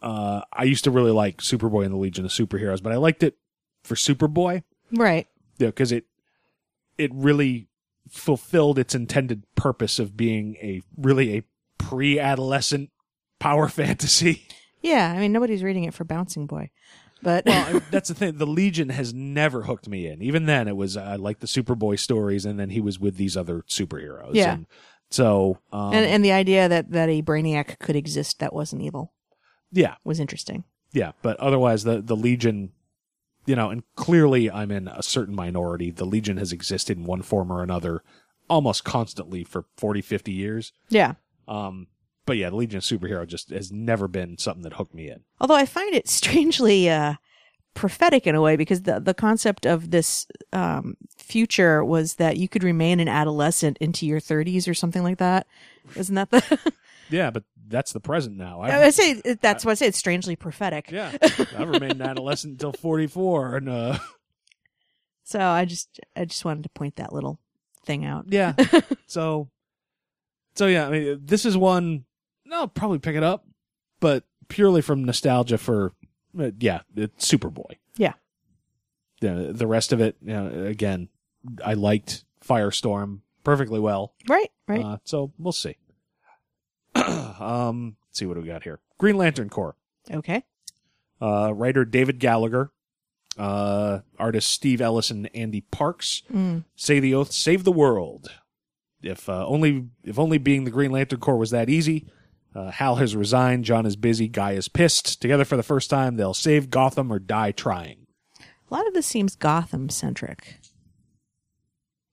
uh, 0.00 0.42
I 0.52 0.64
used 0.64 0.84
to 0.84 0.90
really 0.90 1.10
like 1.10 1.38
Superboy 1.38 1.84
and 1.84 1.92
the 1.92 1.98
Legion 1.98 2.24
of 2.24 2.30
Superheroes, 2.30 2.82
but 2.82 2.92
I 2.92 2.96
liked 2.96 3.22
it 3.22 3.36
for 3.84 3.94
Superboy, 3.94 4.62
right. 4.92 5.26
yeah, 5.58 5.68
because 5.68 5.92
it 5.92 6.06
it 6.98 7.10
really 7.14 7.68
fulfilled 8.08 8.78
its 8.78 8.94
intended 8.94 9.44
purpose 9.54 9.98
of 9.98 10.16
being 10.16 10.56
a 10.56 10.82
really 10.96 11.38
a 11.38 11.42
pre-adolescent 11.78 12.90
power 13.38 13.68
fantasy. 13.80 14.46
Yeah. 14.82 15.12
I 15.12 15.18
mean, 15.18 15.32
nobody's 15.32 15.62
reading 15.62 15.84
it 15.84 15.94
for 15.94 16.04
Bouncing 16.04 16.46
Boy. 16.46 16.70
But 17.22 17.46
Well, 17.46 17.80
that's 17.90 18.08
the 18.08 18.14
thing. 18.14 18.38
The 18.38 18.46
Legion 18.46 18.88
has 18.88 19.14
never 19.14 19.62
hooked 19.62 19.88
me 19.88 20.08
in. 20.08 20.22
Even 20.22 20.46
then, 20.46 20.66
it 20.66 20.76
was 20.76 20.96
I 20.96 21.14
liked 21.16 21.40
the 21.40 21.46
Superboy 21.46 21.98
stories, 21.98 22.44
and 22.44 22.58
then 22.58 22.70
he 22.70 22.80
was 22.80 22.98
with 22.98 23.16
these 23.16 23.36
other 23.36 23.62
superheroes. 23.68 24.34
Yeah. 24.34 24.54
And 24.54 24.66
so, 25.12 25.58
um, 25.72 25.92
and, 25.92 26.04
and 26.04 26.24
the 26.24 26.32
idea 26.32 26.68
that, 26.68 26.90
that 26.90 27.08
a 27.08 27.22
Brainiac 27.22 27.78
could 27.78 27.96
exist 27.96 28.38
that 28.38 28.52
wasn't 28.52 28.82
evil 28.82 29.12
yeah, 29.72 29.94
was 30.04 30.20
interesting. 30.20 30.64
Yeah, 30.92 31.12
but 31.22 31.40
otherwise, 31.40 31.84
the 31.84 32.02
the 32.02 32.14
Legion, 32.14 32.72
you 33.46 33.56
know, 33.56 33.70
and 33.70 33.82
clearly 33.96 34.50
I'm 34.50 34.70
in 34.70 34.86
a 34.86 35.02
certain 35.02 35.34
minority. 35.34 35.90
The 35.90 36.04
Legion 36.04 36.36
has 36.36 36.52
existed 36.52 36.98
in 36.98 37.04
one 37.04 37.22
form 37.22 37.50
or 37.50 37.62
another 37.62 38.02
almost 38.48 38.84
constantly 38.84 39.44
for 39.44 39.64
40, 39.78 40.02
50 40.02 40.30
years. 40.30 40.72
Yeah. 40.90 41.14
Um, 41.48 41.86
but 42.26 42.36
yeah, 42.36 42.50
the 42.50 42.56
Legion 42.56 42.78
of 42.78 42.84
Superhero 42.84 43.26
just 43.26 43.48
has 43.48 43.72
never 43.72 44.08
been 44.08 44.36
something 44.36 44.62
that 44.64 44.74
hooked 44.74 44.94
me 44.94 45.08
in. 45.08 45.22
Although 45.40 45.54
I 45.54 45.64
find 45.64 45.94
it 45.94 46.08
strangely 46.08 46.90
uh, 46.90 47.14
prophetic 47.74 48.26
in 48.26 48.34
a 48.34 48.40
way 48.40 48.56
because 48.56 48.82
the 48.82 49.00
the 49.00 49.14
concept 49.14 49.66
of 49.66 49.90
this 49.90 50.26
um, 50.52 50.96
future 51.16 51.84
was 51.84 52.16
that 52.16 52.36
you 52.36 52.48
could 52.48 52.62
remain 52.62 53.00
an 53.00 53.08
adolescent 53.08 53.78
into 53.78 54.06
your 54.06 54.20
30s 54.20 54.68
or 54.68 54.74
something 54.74 55.02
like 55.02 55.18
that. 55.18 55.46
Isn't 55.96 56.14
that 56.14 56.30
the? 56.30 56.72
Yeah, 57.10 57.30
but 57.30 57.44
that's 57.68 57.92
the 57.92 58.00
present 58.00 58.38
now. 58.38 58.62
I 58.62 58.86
I've, 58.86 58.94
say 58.94 59.20
that's 59.42 59.66
why 59.66 59.72
I 59.72 59.74
say 59.74 59.86
it's 59.86 59.98
strangely 59.98 60.34
prophetic. 60.34 60.90
yeah, 60.90 61.12
I've 61.22 61.68
remained 61.68 62.00
an 62.00 62.02
adolescent 62.02 62.52
until 62.52 62.72
44, 62.72 63.56
and 63.56 63.68
uh, 63.68 63.98
So 65.24 65.40
I 65.40 65.64
just 65.66 66.00
I 66.16 66.24
just 66.24 66.44
wanted 66.44 66.62
to 66.64 66.68
point 66.70 66.96
that 66.96 67.12
little 67.12 67.38
thing 67.84 68.04
out. 68.04 68.26
yeah. 68.28 68.54
so, 69.06 69.50
so 70.54 70.66
yeah, 70.66 70.86
I 70.86 70.90
mean, 70.90 71.20
this 71.22 71.44
is 71.44 71.56
one. 71.56 72.04
I'll 72.50 72.68
probably 72.68 72.98
pick 72.98 73.16
it 73.16 73.22
up, 73.22 73.46
but 74.00 74.24
purely 74.48 74.80
from 74.82 75.04
nostalgia 75.04 75.56
for, 75.58 75.92
uh, 76.38 76.50
yeah, 76.58 76.80
it's 76.96 77.30
Superboy. 77.30 77.76
Yeah. 77.96 78.14
the 79.20 79.52
the 79.52 79.66
rest 79.66 79.92
of 79.92 80.00
it, 80.00 80.16
you 80.22 80.32
know, 80.32 80.64
again, 80.66 81.08
I 81.64 81.74
liked 81.74 82.24
Firestorm 82.44 83.20
perfectly 83.44 83.80
well. 83.80 84.14
Right. 84.28 84.50
Right. 84.68 84.84
Uh, 84.84 84.96
so 85.04 85.32
we'll 85.38 85.52
see. 85.52 85.76
um, 86.94 87.96
let's 88.08 88.18
see 88.18 88.26
what 88.26 88.36
we 88.36 88.44
got 88.44 88.62
here. 88.64 88.80
Green 88.98 89.16
Lantern 89.16 89.48
Corps. 89.48 89.76
okay. 90.12 90.44
Uh, 91.20 91.52
writer 91.54 91.84
David 91.84 92.18
Gallaher. 92.18 92.70
Uh, 93.38 94.00
artists 94.18 94.50
Steve 94.50 94.80
Ellis 94.82 95.10
and 95.10 95.30
Andy 95.34 95.62
Parks 95.62 96.22
say 96.76 97.00
the 97.00 97.14
oath, 97.14 97.32
save 97.32 97.64
the 97.64 97.72
world. 97.72 98.30
If 99.02 99.26
uh, 99.28 99.46
only 99.46 99.86
if 100.04 100.18
only 100.18 100.36
being 100.38 100.64
the 100.64 100.70
Green 100.70 100.90
Lantern 100.90 101.20
Corps 101.20 101.36
was 101.38 101.50
that 101.50 101.70
easy. 101.70 102.06
Uh, 102.54 102.70
Hal 102.70 102.96
has 102.96 103.16
resigned. 103.16 103.64
John 103.64 103.86
is 103.86 103.96
busy. 103.96 104.28
Guy 104.28 104.52
is 104.52 104.68
pissed. 104.68 105.20
Together 105.22 105.44
for 105.44 105.56
the 105.56 105.62
first 105.62 105.88
time, 105.90 106.16
they'll 106.16 106.34
save 106.34 106.70
Gotham 106.70 107.12
or 107.12 107.18
die 107.18 107.52
trying. 107.52 108.06
A 108.40 108.74
lot 108.74 108.86
of 108.86 108.94
this 108.94 109.06
seems 109.06 109.36
Gotham 109.36 109.88
centric. 109.88 110.58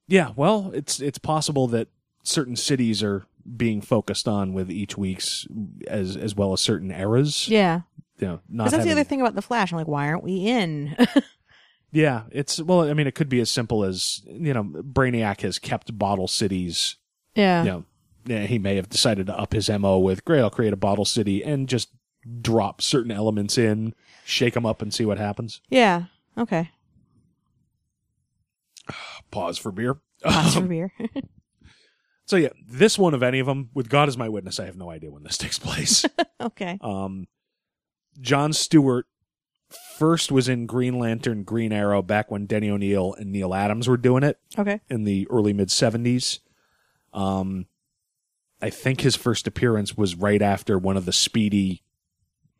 Yeah, 0.07 0.31
well, 0.35 0.71
it's 0.73 0.99
it's 0.99 1.19
possible 1.19 1.67
that 1.67 1.87
certain 2.23 2.55
cities 2.55 3.03
are 3.03 3.25
being 3.55 3.81
focused 3.81 4.27
on 4.27 4.53
with 4.53 4.71
each 4.71 4.97
week's 4.97 5.47
as 5.87 6.17
as 6.17 6.35
well 6.35 6.53
as 6.53 6.61
certain 6.61 6.91
eras. 6.91 7.47
Yeah. 7.47 7.81
You 8.19 8.27
know, 8.27 8.39
not 8.49 8.71
that's 8.71 8.83
the 8.83 8.91
other 8.91 9.03
thing 9.05 9.21
about 9.21 9.35
the 9.35 9.41
Flash. 9.41 9.71
I'm 9.71 9.77
like, 9.77 9.87
why 9.87 10.07
aren't 10.07 10.23
we 10.23 10.47
in? 10.47 10.95
Yeah, 11.91 12.23
it's 12.31 12.61
well. 12.61 12.81
I 12.81 12.93
mean, 12.93 13.07
it 13.07 13.15
could 13.15 13.29
be 13.29 13.39
as 13.39 13.49
simple 13.49 13.83
as 13.83 14.21
you 14.27 14.53
know, 14.53 14.63
Brainiac 14.63 15.41
has 15.41 15.57
kept 15.57 15.97
bottle 15.97 16.27
cities. 16.27 16.97
yeah. 17.33 17.63
You 17.63 17.69
know, 17.69 17.77
yeah, 17.77 17.83
he 18.29 18.59
may 18.59 18.75
have 18.75 18.89
decided 18.89 19.27
to 19.27 19.37
up 19.37 19.53
his 19.53 19.69
mo 19.69 19.97
with 19.99 20.25
great. 20.25 20.41
I'll 20.41 20.49
create 20.49 20.73
a 20.73 20.77
bottle 20.77 21.05
city 21.05 21.43
and 21.43 21.67
just 21.67 21.89
drop 22.41 22.81
certain 22.81 23.11
elements 23.11 23.57
in, 23.57 23.93
shake 24.25 24.53
them 24.53 24.65
up, 24.65 24.81
and 24.81 24.93
see 24.93 25.05
what 25.05 25.17
happens. 25.17 25.61
Yeah. 25.69 26.05
Okay. 26.37 26.69
Pause 29.31 29.57
for 29.57 29.71
beer. 29.71 29.97
Pause 30.23 30.53
for 30.55 30.61
beer. 30.67 30.93
So 32.25 32.35
yeah, 32.35 32.49
this 32.63 32.95
one 32.99 33.15
of 33.15 33.23
any 33.23 33.39
of 33.39 33.47
them, 33.47 33.71
with 33.73 33.89
God 33.89 34.07
as 34.07 34.15
my 34.15 34.29
witness, 34.29 34.59
I 34.59 34.65
have 34.67 34.77
no 34.77 34.91
idea 34.91 35.09
when 35.09 35.23
this 35.23 35.35
takes 35.39 35.57
place. 35.57 36.05
okay. 36.39 36.77
um, 36.79 37.27
John 38.21 38.53
Stewart 38.53 39.07
first 39.97 40.31
was 40.31 40.47
in 40.47 40.67
Green 40.67 40.99
Lantern, 40.99 41.41
Green 41.41 41.73
Arrow 41.73 42.03
back 42.03 42.29
when 42.29 42.45
Denny 42.45 42.69
O'Neil 42.69 43.15
and 43.15 43.31
Neal 43.31 43.55
Adams 43.55 43.87
were 43.87 43.97
doing 43.97 44.21
it. 44.21 44.37
Okay. 44.59 44.79
in 44.91 45.05
the 45.05 45.25
early 45.31 45.53
mid 45.53 45.69
70s. 45.69 46.37
Um, 47.13 47.65
I 48.61 48.69
think 48.69 49.01
his 49.01 49.15
first 49.15 49.47
appearance 49.47 49.95
was 49.97 50.15
right 50.15 50.41
after 50.41 50.77
one 50.77 50.97
of 50.97 51.05
the 51.05 51.13
speedy. 51.13 51.83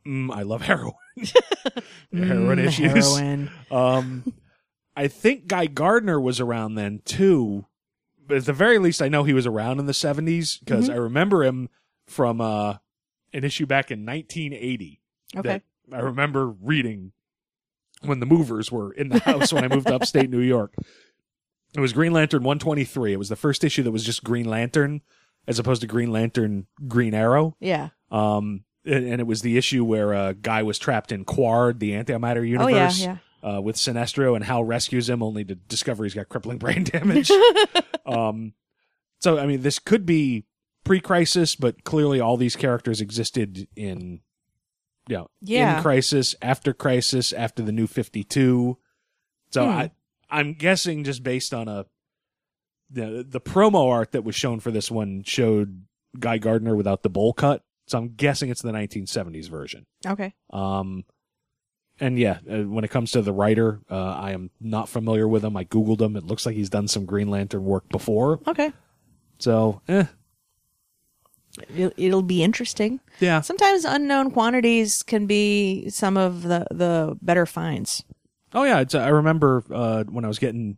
Mm, 0.07 0.33
I 0.33 0.43
love 0.43 0.61
heroin. 0.63 0.93
heroin 2.13 2.57
Mm, 2.59 2.65
issues. 2.67 2.93
Heroin. 2.93 3.51
Um, 3.69 4.33
I 4.95 5.07
think 5.07 5.47
Guy 5.47 5.65
Gardner 5.67 6.19
was 6.19 6.39
around 6.39 6.75
then 6.75 7.01
too, 7.05 7.65
but 8.25 8.37
at 8.37 8.45
the 8.45 8.53
very 8.53 8.79
least, 8.79 9.01
I 9.01 9.09
know 9.09 9.23
he 9.23 9.33
was 9.33 9.45
around 9.45 9.79
in 9.79 9.85
the 9.85 9.91
70s 9.93 10.59
because 10.59 10.85
Mm-hmm. 10.85 10.93
I 10.93 10.97
remember 10.97 11.43
him 11.43 11.69
from 12.07 12.39
uh, 12.41 12.75
an 13.33 13.43
issue 13.43 13.65
back 13.65 13.91
in 13.91 14.05
1980 14.05 15.01
Okay. 15.37 15.61
I 15.93 15.99
remember 15.99 16.47
reading 16.47 17.11
when 18.01 18.19
the 18.19 18.25
movers 18.25 18.71
were 18.71 18.91
in 18.93 19.09
the 19.09 19.19
house 19.25 19.51
when 19.53 19.63
I 19.63 19.67
moved 19.67 19.87
to 19.87 19.95
upstate 19.95 20.29
New 20.29 20.39
York. 20.39 20.73
It 21.75 21.79
was 21.79 21.93
Green 21.93 22.13
Lantern 22.13 22.43
123. 22.43 23.13
It 23.13 23.17
was 23.19 23.29
the 23.29 23.35
first 23.35 23.63
issue 23.63 23.83
that 23.83 23.91
was 23.91 24.03
just 24.03 24.23
Green 24.23 24.45
Lantern 24.47 25.01
as 25.49 25.59
opposed 25.59 25.81
to 25.81 25.87
Green 25.87 26.11
Lantern 26.11 26.67
Green 26.87 27.13
Arrow. 27.13 27.55
Yeah. 27.59 27.89
Um, 28.11 28.63
and, 28.85 29.05
and 29.05 29.19
it 29.19 29.27
was 29.27 29.41
the 29.41 29.57
issue 29.57 29.83
where 29.83 30.13
a 30.13 30.33
guy 30.33 30.63
was 30.63 30.79
trapped 30.79 31.11
in 31.11 31.25
Qward, 31.25 31.79
the 31.79 31.91
antimatter 31.91 32.37
Oh 32.37 32.41
universe, 32.43 33.01
yeah. 33.01 33.17
Yeah. 33.43 33.57
uh, 33.57 33.61
with 33.61 33.75
Sinestro, 33.75 34.35
and 34.35 34.45
Hal 34.45 34.63
rescues 34.63 35.09
him 35.09 35.21
only 35.21 35.43
to 35.45 35.55
discover 35.55 36.03
he's 36.05 36.13
got 36.13 36.29
crippling 36.29 36.57
brain 36.63 36.83
damage. 36.85 37.29
um, 38.05 38.53
so, 39.19 39.37
I 39.37 39.45
mean, 39.45 39.61
this 39.63 39.79
could 39.79 40.05
be 40.05 40.45
pre 40.85 41.01
crisis, 41.01 41.55
but 41.55 41.83
clearly 41.83 42.19
all 42.21 42.37
these 42.37 42.55
characters 42.55 43.01
existed 43.01 43.67
in, 43.75 44.21
you 45.09 45.17
know, 45.17 45.27
Yeah. 45.41 45.77
in 45.77 45.81
crisis, 45.83 46.35
after 46.41 46.73
crisis, 46.73 47.33
after 47.33 47.61
the 47.61 47.71
new 47.73 47.85
52. 47.87 48.77
So 49.51 49.63
Hmm. 49.65 49.69
I, 49.69 49.91
I'm 50.29 50.53
guessing 50.53 51.03
just 51.03 51.21
based 51.23 51.53
on 51.53 51.67
a, 51.67 51.85
the, 52.89 53.25
the 53.27 53.41
promo 53.41 53.89
art 53.91 54.11
that 54.13 54.23
was 54.23 54.35
shown 54.35 54.59
for 54.59 54.71
this 54.71 54.89
one 54.89 55.23
showed 55.23 55.85
Guy 56.19 56.37
Gardner 56.39 56.75
without 56.75 57.03
the 57.03 57.09
bowl 57.09 57.33
cut. 57.33 57.63
So 57.87 57.97
I'm 57.97 58.09
guessing 58.15 58.49
it's 58.49 58.61
the 58.61 58.71
1970s 58.71 59.49
version. 59.49 59.85
Okay. 60.05 60.33
Um, 60.51 61.05
and 61.99 62.17
yeah, 62.17 62.39
uh, 62.49 62.59
when 62.63 62.83
it 62.83 62.91
comes 62.91 63.11
to 63.11 63.21
the 63.21 63.33
writer, 63.33 63.79
uh, 63.91 63.95
I 64.13 64.31
am 64.31 64.51
not 64.61 64.87
familiar 64.89 65.27
with 65.27 65.43
him. 65.43 65.57
I 65.57 65.65
googled 65.65 65.99
him. 66.01 66.15
It 66.15 66.23
looks 66.23 66.45
like 66.45 66.55
he's 66.55 66.69
done 66.69 66.87
some 66.87 67.05
Green 67.05 67.29
Lantern 67.29 67.65
work 67.65 67.89
before. 67.89 68.39
Okay. 68.47 68.71
So, 69.39 69.81
eh, 69.87 70.05
It'll, 71.75 71.91
it'll 71.97 72.21
be 72.21 72.43
interesting. 72.43 72.99
yeah, 73.19 73.41
Sometimes 73.41 73.83
unknown 73.83 74.31
quantities 74.31 75.03
can 75.03 75.25
be 75.25 75.89
some 75.89 76.15
of 76.15 76.43
the 76.43 76.65
the 76.71 77.17
better 77.21 77.45
finds. 77.45 78.03
oh 78.53 78.63
yeah. 78.63 78.79
It's, 78.81 78.95
I 78.95 79.09
remember 79.09 79.63
uh, 79.73 80.03
when 80.05 80.23
I 80.25 80.27
was 80.27 80.39
getting 80.39 80.77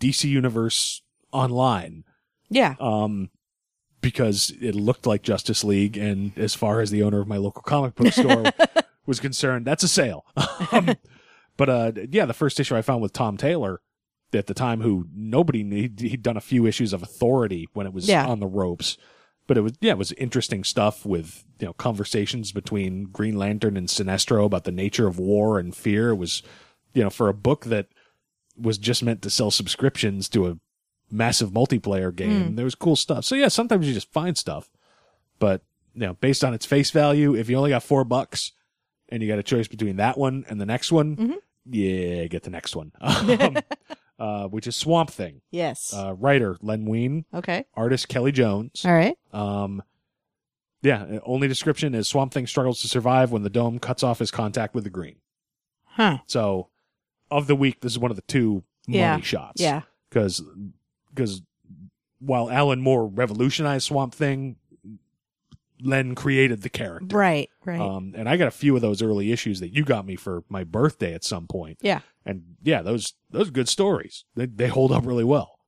DC 0.00 0.24
Universe 0.24 1.02
online, 1.34 2.04
Yeah. 2.48 2.76
um, 2.80 3.28
because 4.00 4.52
it 4.60 4.74
looked 4.74 5.06
like 5.06 5.22
Justice 5.22 5.64
League, 5.64 5.96
and 5.96 6.36
as 6.38 6.54
far 6.54 6.80
as 6.80 6.90
the 6.90 7.02
owner 7.02 7.20
of 7.20 7.28
my 7.28 7.36
local 7.36 7.62
comic 7.62 7.94
book 7.94 8.12
store 8.12 8.44
was 9.06 9.20
concerned, 9.20 9.66
that's 9.66 9.82
a 9.82 9.88
sale. 9.88 10.24
um, 10.72 10.94
but 11.56 11.68
uh, 11.68 11.92
yeah, 12.10 12.24
the 12.26 12.34
first 12.34 12.60
issue 12.60 12.76
I 12.76 12.82
found 12.82 13.02
with 13.02 13.12
Tom 13.12 13.36
Taylor 13.36 13.80
at 14.32 14.46
the 14.46 14.54
time, 14.54 14.80
who 14.80 15.06
nobody 15.14 15.62
knew, 15.62 15.82
he'd, 15.82 16.00
he'd 16.00 16.22
done 16.22 16.36
a 16.36 16.40
few 16.42 16.66
issues 16.66 16.92
of 16.92 17.02
Authority 17.02 17.68
when 17.72 17.86
it 17.86 17.92
was 17.92 18.08
Yeah. 18.08 18.26
on 18.26 18.40
the 18.40 18.46
ropes. 18.46 18.96
But 19.46 19.58
it 19.58 19.60
was 19.60 19.72
yeah, 19.82 19.92
it 19.92 19.98
was 19.98 20.12
interesting 20.12 20.64
stuff 20.64 21.04
with 21.04 21.44
you 21.60 21.66
know 21.66 21.74
conversations 21.74 22.50
between 22.50 23.04
Green 23.04 23.36
Lantern 23.36 23.76
and 23.76 23.88
Sinestro 23.88 24.46
about 24.46 24.64
the 24.64 24.72
nature 24.72 25.06
of 25.06 25.18
war 25.18 25.58
and 25.58 25.76
fear. 25.76 26.08
It 26.10 26.14
was 26.16 26.42
you 26.94 27.02
know 27.02 27.10
for 27.10 27.28
a 27.28 27.34
book 27.34 27.66
that 27.66 27.88
was 28.58 28.78
just 28.78 29.02
meant 29.02 29.20
to 29.20 29.28
sell 29.28 29.50
subscriptions 29.50 30.30
to 30.30 30.46
a 30.48 30.56
massive 31.10 31.50
multiplayer 31.50 32.14
game. 32.14 32.56
There 32.56 32.64
was 32.64 32.74
cool 32.74 32.96
stuff. 32.96 33.24
So 33.24 33.34
yeah, 33.34 33.48
sometimes 33.48 33.86
you 33.86 33.94
just 33.94 34.12
find 34.12 34.36
stuff, 34.36 34.68
but 35.38 35.62
you 35.94 36.00
know, 36.00 36.14
based 36.14 36.42
on 36.44 36.54
its 36.54 36.66
face 36.66 36.90
value, 36.90 37.34
if 37.34 37.48
you 37.48 37.56
only 37.56 37.70
got 37.70 37.82
four 37.82 38.04
bucks 38.04 38.52
and 39.08 39.22
you 39.22 39.28
got 39.28 39.38
a 39.38 39.42
choice 39.44 39.68
between 39.68 39.96
that 39.96 40.18
one 40.18 40.44
and 40.48 40.60
the 40.60 40.66
next 40.66 40.90
one, 40.90 41.36
yeah, 41.70 42.26
get 42.26 42.42
the 42.42 42.50
next 42.50 42.74
one. 42.76 42.92
Um, 44.16 44.44
uh, 44.44 44.46
which 44.46 44.68
is 44.68 44.76
Swamp 44.76 45.10
Thing. 45.10 45.40
Yes. 45.50 45.92
Uh, 45.92 46.14
writer 46.14 46.56
Len 46.62 46.84
Wein, 46.84 47.24
okay. 47.34 47.64
artist 47.74 48.08
Kelly 48.08 48.30
Jones. 48.30 48.84
All 48.84 48.92
right. 48.92 49.18
Um, 49.32 49.82
yeah, 50.82 51.18
only 51.24 51.48
description 51.48 51.94
is 51.96 52.06
Swamp 52.08 52.32
Thing 52.32 52.46
struggles 52.46 52.80
to 52.82 52.88
survive 52.88 53.32
when 53.32 53.42
the 53.42 53.50
dome 53.50 53.80
cuts 53.80 54.04
off 54.04 54.20
his 54.20 54.30
contact 54.30 54.72
with 54.72 54.84
the 54.84 54.90
green. 54.90 55.16
Huh. 55.84 56.18
So, 56.26 56.68
of 57.28 57.48
the 57.48 57.56
week, 57.56 57.80
this 57.80 57.90
is 57.92 57.98
one 57.98 58.12
of 58.12 58.16
the 58.16 58.22
two 58.22 58.62
money 58.86 58.98
Yeah. 59.00 59.20
shots. 59.20 59.60
Yeah. 59.60 59.82
because 60.10 60.42
because 61.14 61.42
while 62.18 62.50
Alan 62.50 62.80
Moore 62.80 63.06
revolutionized 63.06 63.86
Swamp 63.86 64.14
Thing, 64.14 64.56
Len 65.82 66.14
created 66.14 66.62
the 66.62 66.68
character. 66.70 67.16
Right. 67.16 67.50
Right. 67.64 67.80
Um, 67.80 68.14
and 68.16 68.28
I 68.28 68.36
got 68.36 68.48
a 68.48 68.52
few 68.52 68.74
of 68.76 68.82
those 68.82 69.02
early 69.02 69.32
issues 69.32 69.60
that 69.60 69.74
you 69.74 69.84
got 69.84 70.06
me 70.06 70.16
for 70.16 70.44
my 70.48 70.64
birthday 70.64 71.14
at 71.14 71.24
some 71.24 71.46
point. 71.46 71.78
yeah. 71.82 72.00
And 72.26 72.56
yeah, 72.62 72.80
those 72.80 73.12
those 73.30 73.48
are 73.48 73.52
good 73.52 73.68
stories. 73.68 74.24
They 74.34 74.46
they 74.46 74.68
hold 74.68 74.92
up 74.92 75.04
really 75.04 75.24
well. 75.24 75.58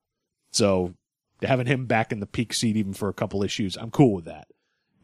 So 0.53 0.95
having 1.43 1.67
him 1.67 1.85
back 1.85 2.13
in 2.13 2.21
the 2.21 2.27
peak 2.27 2.55
seat 2.55 2.77
even 2.79 2.95
for 2.95 3.11
a 3.11 3.13
couple 3.13 3.43
issues, 3.43 3.77
I'm 3.77 3.91
cool 3.91 4.15
with 4.15 4.25
that. 4.25 4.49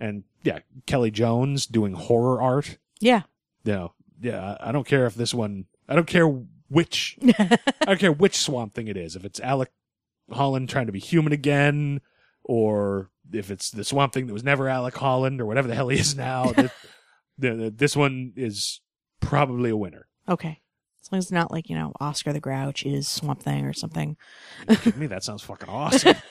And 0.01 0.25
yeah, 0.43 0.61
Kelly 0.87 1.11
Jones 1.11 1.67
doing 1.67 1.93
horror 1.93 2.41
art. 2.41 2.79
Yeah. 3.01 3.23
You 3.65 3.73
know, 3.73 3.93
yeah, 4.23 4.57
I 4.61 4.71
I 4.71 4.73
don't 4.73 4.87
care 4.87 5.05
if 5.05 5.15
this 5.15 5.35
one. 5.35 5.67
I 5.87 5.95
don't 5.95 6.07
care 6.07 6.27
which. 6.27 7.19
I 7.39 7.59
don't 7.85 8.01
care 8.01 8.13
which 8.13 8.39
Swamp 8.39 8.73
Thing 8.73 8.89
it 8.89 8.97
is. 8.97 9.15
If 9.15 9.27
it's 9.27 9.41
Alec 9.41 9.71
Holland 10.31 10.69
trying 10.69 10.87
to 10.87 10.93
be 10.93 10.99
human 10.99 11.33
again, 11.33 12.01
or 12.45 13.11
if 13.33 13.51
it's 13.51 13.71
the 13.71 13.85
Swamp 13.85 14.13
Thing 14.13 14.27
that 14.27 14.33
was 14.33 14.45
never 14.45 14.69
Alec 14.69 14.97
Holland, 14.97 15.41
or 15.41 15.47
whatever 15.47 15.69
the 15.69 15.75
hell 15.75 15.89
he 15.89 15.99
is 15.99 16.17
now. 16.17 16.53
the, 16.53 16.71
the, 17.39 17.73
this 17.75 17.97
one 17.97 18.33
is 18.37 18.81
probably 19.21 19.71
a 19.71 19.77
winner. 19.77 20.07
Okay. 20.29 20.61
As 21.03 21.11
long 21.11 21.19
as 21.19 21.25
it's 21.25 21.33
not 21.33 21.51
like 21.51 21.69
you 21.69 21.77
know 21.77 21.93
Oscar 22.01 22.33
the 22.33 22.41
Grouch 22.41 22.87
is 22.87 23.09
Swamp 23.09 23.43
Thing 23.43 23.65
or 23.65 23.73
something. 23.73 24.17
Me? 24.97 25.07
That 25.07 25.25
sounds 25.25 25.43
fucking 25.43 25.69
awesome. 25.69 26.17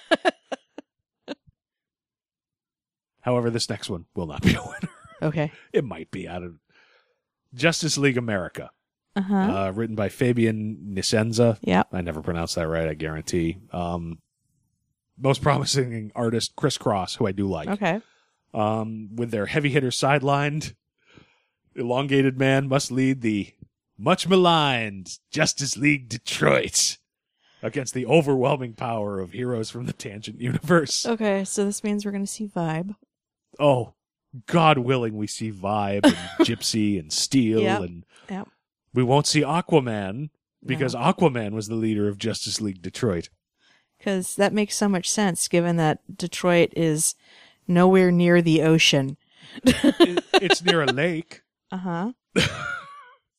However, 3.21 3.49
this 3.49 3.69
next 3.69 3.89
one 3.89 4.05
will 4.15 4.27
not 4.27 4.41
be 4.41 4.55
a 4.55 4.61
winner. 4.61 4.89
Okay. 5.21 5.51
It 5.71 5.83
might 5.83 6.09
be 6.09 6.27
out 6.27 6.41
of 6.41 6.55
Justice 7.53 7.97
League 7.97 8.17
America, 8.17 8.71
Uh 9.15 9.21
huh. 9.21 9.35
uh, 9.35 9.71
written 9.75 9.95
by 9.95 10.07
Fabian 10.09 10.93
Nicenza. 10.95 11.57
yeah. 11.61 11.83
I 11.91 12.01
never 12.01 12.21
pronounced 12.21 12.55
that 12.55 12.67
right, 12.67 12.87
I 12.87 12.93
guarantee. 12.93 13.57
Um, 13.73 14.19
most 15.17 15.41
promising 15.41 16.11
artist 16.15 16.55
Chris 16.55 16.77
Cross, 16.77 17.15
who 17.15 17.27
I 17.27 17.31
do 17.33 17.47
like. 17.47 17.67
Okay. 17.69 17.99
Um, 18.53 19.09
with 19.15 19.31
their 19.31 19.45
heavy 19.47 19.69
hitter 19.69 19.89
sidelined, 19.89 20.73
elongated 21.75 22.37
man 22.37 22.67
must 22.67 22.91
lead 22.91 23.21
the 23.21 23.53
much 23.97 24.27
maligned 24.27 25.19
Justice 25.29 25.77
League 25.77 26.09
Detroit 26.09 26.97
against 27.61 27.93
the 27.93 28.05
overwhelming 28.05 28.73
power 28.73 29.19
of 29.19 29.31
heroes 29.33 29.69
from 29.69 29.85
the 29.85 29.93
Tangent 29.93 30.41
Universe. 30.41 31.05
Okay. 31.05 31.43
So 31.43 31.65
this 31.65 31.83
means 31.83 32.05
we're 32.05 32.11
gonna 32.11 32.25
see 32.27 32.47
Vibe. 32.47 32.95
Oh, 33.59 33.93
God 34.47 34.77
willing, 34.79 35.17
we 35.17 35.27
see 35.27 35.51
Vibe 35.51 36.05
and 36.05 36.15
Gypsy 36.47 36.97
and 36.99 37.11
Steel 37.11 37.59
Yep. 37.61 37.81
and 37.81 38.05
Yep. 38.29 38.47
We 38.93 39.03
won't 39.03 39.27
see 39.27 39.41
Aquaman 39.41 40.29
because 40.65 40.93
Aquaman 40.95 41.51
was 41.53 41.67
the 41.67 41.75
leader 41.75 42.07
of 42.07 42.17
Justice 42.17 42.61
League 42.61 42.81
Detroit. 42.81 43.29
Because 43.97 44.35
that 44.35 44.53
makes 44.53 44.75
so 44.75 44.89
much 44.89 45.09
sense 45.09 45.47
given 45.47 45.75
that 45.77 45.99
Detroit 46.17 46.73
is 46.75 47.15
nowhere 47.67 48.11
near 48.11 48.41
the 48.41 48.61
ocean. 48.63 49.17
It- 49.63 50.23
it's 50.33 50.63
near 50.63 50.81
a 50.81 50.87
lake. 50.87 51.41
Uh 51.71 51.77
huh. 51.77 52.11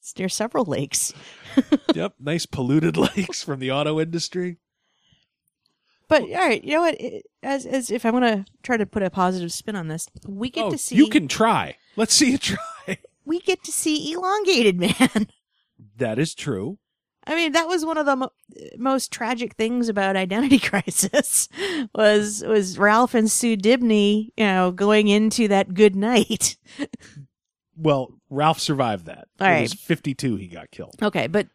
it's 0.01 0.17
near 0.19 0.29
several 0.29 0.65
lakes. 0.65 1.13
Yep, 1.95 2.15
nice 2.19 2.47
polluted 2.47 2.97
lakes 2.97 3.43
from 3.43 3.61
the 3.61 3.71
auto 3.71 4.01
industry. 4.01 4.57
But 6.09 6.23
all 6.23 6.29
right, 6.35 6.65
you 6.65 6.73
know 6.73 6.81
what? 6.81 6.99
It- 6.99 7.27
As 7.43 7.67
as 7.67 7.91
if 7.91 8.07
I 8.07 8.11
want 8.11 8.25
to 8.25 8.45
try 8.63 8.79
to 8.79 8.87
put 8.87 9.03
a 9.03 9.11
positive 9.11 9.53
spin 9.53 9.77
on 9.77 9.89
this, 9.89 10.09
we 10.27 10.49
get 10.49 10.65
oh, 10.65 10.71
to 10.71 10.79
see 10.79 10.97
you 10.97 11.09
can 11.09 11.29
try. 11.29 11.77
Let's 11.97 12.15
see 12.15 12.31
you 12.31 12.39
try. 12.39 12.99
we 13.27 13.41
get 13.41 13.63
to 13.65 13.73
see 13.73 14.13
elongated 14.13 14.79
man. 14.81 15.29
That 15.97 16.19
is 16.19 16.35
true. 16.35 16.79
I 17.25 17.37
mean, 17.37 17.53
that 17.53 17.69
was 17.69 17.85
one 17.85 17.99
of 17.99 18.07
the 18.07 18.17
mo- 18.17 18.33
most 18.77 19.13
tragic 19.13 19.55
things 19.55 19.89
about 19.89 20.17
Identity 20.17 20.59
Crisis 20.69 21.49
was 21.95 22.43
was 22.45 22.79
Ralph 22.79 23.15
and 23.15 23.31
Sue 23.31 23.57
Dibney, 23.57 24.31
you 24.37 24.45
know, 24.45 24.73
going 24.73 25.07
into 25.09 25.47
that 25.49 25.73
good 25.75 25.95
night. 25.95 26.57
Well, 27.77 28.13
Ralph 28.29 28.59
survived 28.61 29.07
that. 29.07 29.29
All 29.41 29.47
right. 29.49 29.63
was 29.63 29.73
52 29.73 30.37
he 30.37 30.47
got 30.49 30.71
killed. 30.71 30.95
Okay, 31.01 31.27
but 31.29 31.47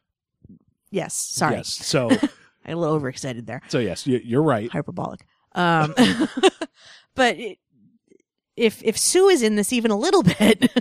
yes, 0.89 1.13
sorry, 1.13 1.57
Yes. 1.57 1.67
So 1.67 2.09
I 2.65 2.71
a 2.71 2.75
little 2.75 2.95
overexcited 2.95 3.45
there. 3.45 3.61
so 3.67 3.79
yes, 3.79 4.07
you, 4.07 4.19
you're 4.23 4.43
right. 4.43 4.71
hyperbolic. 4.71 5.25
Um, 5.53 5.93
but 7.15 7.37
it, 7.37 7.57
if 8.55 8.81
if 8.83 8.97
Sue 8.97 9.27
is 9.27 9.41
in 9.43 9.55
this 9.57 9.73
even 9.73 9.91
a 9.91 9.97
little 9.97 10.23
bit, 10.23 10.71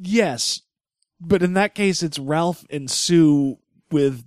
Yes. 0.00 0.62
But 1.20 1.42
in 1.42 1.54
that 1.54 1.74
case 1.74 2.02
it's 2.02 2.18
Ralph 2.18 2.64
and 2.70 2.90
Sue 2.90 3.58
with 3.90 4.24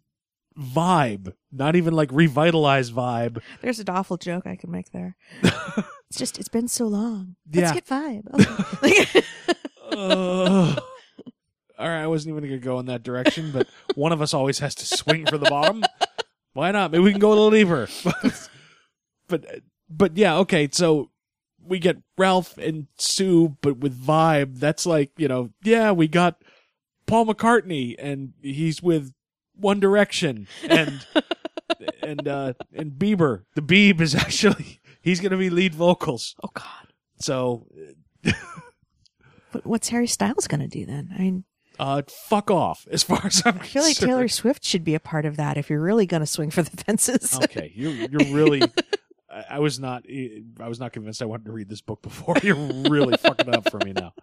vibe, 0.59 1.33
not 1.51 1.75
even 1.75 1.93
like 1.93 2.09
revitalized 2.11 2.93
vibe. 2.93 3.41
there's 3.61 3.79
an 3.79 3.89
awful 3.89 4.17
joke 4.17 4.45
I 4.45 4.55
can 4.55 4.71
make 4.71 4.91
there. 4.91 5.15
it's 5.41 6.17
just 6.17 6.37
it's 6.39 6.49
been 6.49 6.67
so 6.67 6.85
long. 6.87 7.35
Let's 7.53 7.69
Yeah. 7.69 7.73
get 7.73 7.85
vibe. 7.87 8.83
Okay. 8.83 9.23
Ugh. 9.91 10.79
all 11.79 11.87
right, 11.89 12.03
I 12.03 12.07
wasn't 12.07 12.33
even 12.35 12.47
going 12.49 12.59
to 12.59 12.63
go 12.65 12.79
in 12.79 12.85
that 12.87 13.03
direction, 13.03 13.51
but 13.51 13.67
one 13.95 14.11
of 14.11 14.21
us 14.21 14.33
always 14.33 14.59
has 14.59 14.75
to 14.75 14.85
swing 14.85 15.25
for 15.25 15.37
the 15.37 15.49
bottom. 15.49 15.83
Why 16.53 16.71
not? 16.71 16.91
Maybe 16.91 17.03
we 17.03 17.11
can 17.11 17.19
go 17.19 17.29
a 17.29 17.35
little 17.39 17.51
deeper. 17.51 17.87
but 19.27 19.45
but 19.89 20.17
yeah, 20.17 20.37
okay. 20.39 20.69
So 20.71 21.09
we 21.63 21.79
get 21.79 21.97
Ralph 22.17 22.57
and 22.57 22.87
Sue, 22.97 23.57
but 23.61 23.77
with 23.77 23.97
vibe. 23.99 24.59
That's 24.59 24.85
like 24.85 25.11
you 25.17 25.27
know, 25.27 25.49
yeah, 25.63 25.91
we 25.91 26.07
got 26.07 26.41
Paul 27.11 27.25
McCartney, 27.25 27.95
and 27.99 28.31
he's 28.41 28.81
with 28.81 29.11
One 29.53 29.81
Direction, 29.81 30.47
and 30.63 31.05
and 32.01 32.25
uh 32.25 32.53
and 32.73 32.93
Bieber. 32.93 33.43
The 33.53 33.61
Beeb 33.61 33.99
is 33.99 34.15
actually 34.15 34.79
he's 35.01 35.19
going 35.19 35.31
to 35.33 35.37
be 35.37 35.49
lead 35.49 35.75
vocals. 35.75 36.37
oh 36.41 36.49
God, 36.53 36.87
So 37.19 37.67
but 39.51 39.65
what's 39.65 39.89
Harry 39.89 40.07
Styles 40.07 40.47
gonna 40.47 40.69
do 40.69 40.85
then? 40.85 41.09
I 41.13 41.19
mean, 41.21 41.43
uh, 41.77 42.03
fuck 42.07 42.49
off. 42.49 42.87
As 42.89 43.03
far 43.03 43.25
as 43.25 43.41
I'm 43.45 43.59
I 43.59 43.63
feel 43.63 43.81
like 43.81 43.97
concerned. 43.97 44.09
Taylor 44.09 44.27
Swift 44.29 44.63
should 44.63 44.85
be 44.85 44.95
a 44.95 44.99
part 45.01 45.25
of 45.25 45.35
that 45.35 45.57
if 45.57 45.69
you're 45.69 45.81
really 45.81 46.05
gonna 46.05 46.25
swing 46.25 46.49
for 46.49 46.63
the 46.63 46.71
fences. 46.71 47.37
okay, 47.43 47.73
you're 47.75 47.91
you're 47.91 48.33
really. 48.33 48.61
I, 49.29 49.43
I 49.49 49.59
was 49.59 49.81
not. 49.81 50.05
I 50.07 50.69
was 50.69 50.79
not 50.79 50.93
convinced 50.93 51.21
I 51.21 51.25
wanted 51.25 51.47
to 51.47 51.51
read 51.51 51.67
this 51.67 51.81
book 51.81 52.01
before. 52.01 52.35
You're 52.41 52.55
really 52.55 53.17
fucking 53.17 53.53
up 53.53 53.69
for 53.69 53.79
me 53.79 53.91
now. 53.91 54.13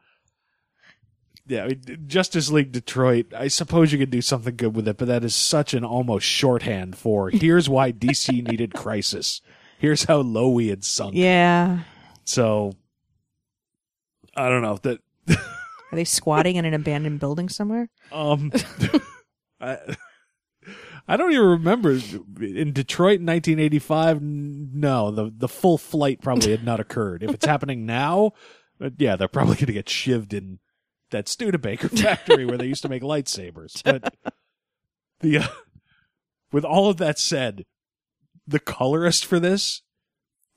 Yeah, 1.49 1.65
I 1.65 1.69
mean, 1.69 2.05
Justice 2.07 2.51
League 2.51 2.73
Detroit. 2.73 3.33
I 3.35 3.49
suppose 3.49 3.91
you 3.93 3.99
could 3.99 4.11
do 4.11 4.21
something 4.21 4.55
good 4.55 4.77
with 4.77 4.87
it, 4.87 4.99
but 4.99 5.09
that 5.09 5.25
is 5.25 5.35
such 5.35 5.75
an 5.75 5.85
almost 5.85 6.27
shorthand 6.27 6.97
for 6.97 7.31
here's 7.33 7.69
why 7.69 7.91
DC 7.93 8.47
needed 8.47 8.75
Crisis. 8.75 9.41
Here's 9.79 10.05
how 10.05 10.19
low 10.19 10.49
we 10.51 10.69
had 10.69 10.85
sunk. 10.85 11.15
yeah, 11.15 11.81
So 12.25 12.73
I 14.37 14.49
don't 14.49 14.63
know 14.63 14.79
that. 14.83 14.99
are 15.31 15.37
they 15.97 16.05
squatting 16.05 16.57
in 16.57 16.65
an 16.65 16.75
abandoned 16.75 17.21
building 17.21 17.49
somewhere? 17.49 17.89
Um, 18.13 18.53
I, 19.61 19.79
I 21.07 21.17
don't 21.17 21.33
even 21.33 21.47
remember 21.47 21.93
in 21.93 22.73
Detroit 22.73 23.21
in 23.21 23.27
1985. 23.27 24.21
No, 24.21 25.11
the 25.11 25.33
the 25.35 25.49
full 25.49 25.79
flight 25.79 26.21
probably 26.21 26.51
had 26.51 26.65
not 26.65 26.81
occurred. 26.81 27.23
If 27.23 27.31
it's 27.33 27.47
happening 27.47 27.87
now, 27.87 28.33
uh, 28.81 28.91
yeah, 28.99 29.17
they're 29.17 29.29
probably 29.29 29.55
going 29.55 29.67
to 29.67 29.73
get 29.73 29.87
shivved 29.87 30.35
in 30.35 30.59
that 31.11 31.29
Studebaker 31.29 31.89
factory 31.97 32.45
where 32.45 32.59
they 32.59 32.67
used 32.67 32.83
to 32.83 32.89
make 32.89 33.03
lightsabers. 33.03 33.83
But 33.83 34.15
the 35.21 35.39
uh, 35.39 35.47
with 36.53 36.65
all 36.65 36.89
of 36.89 36.97
that 36.99 37.19
said, 37.19 37.65
the 38.47 38.59
colorist 38.59 39.25
for 39.27 39.39
this 39.39 39.83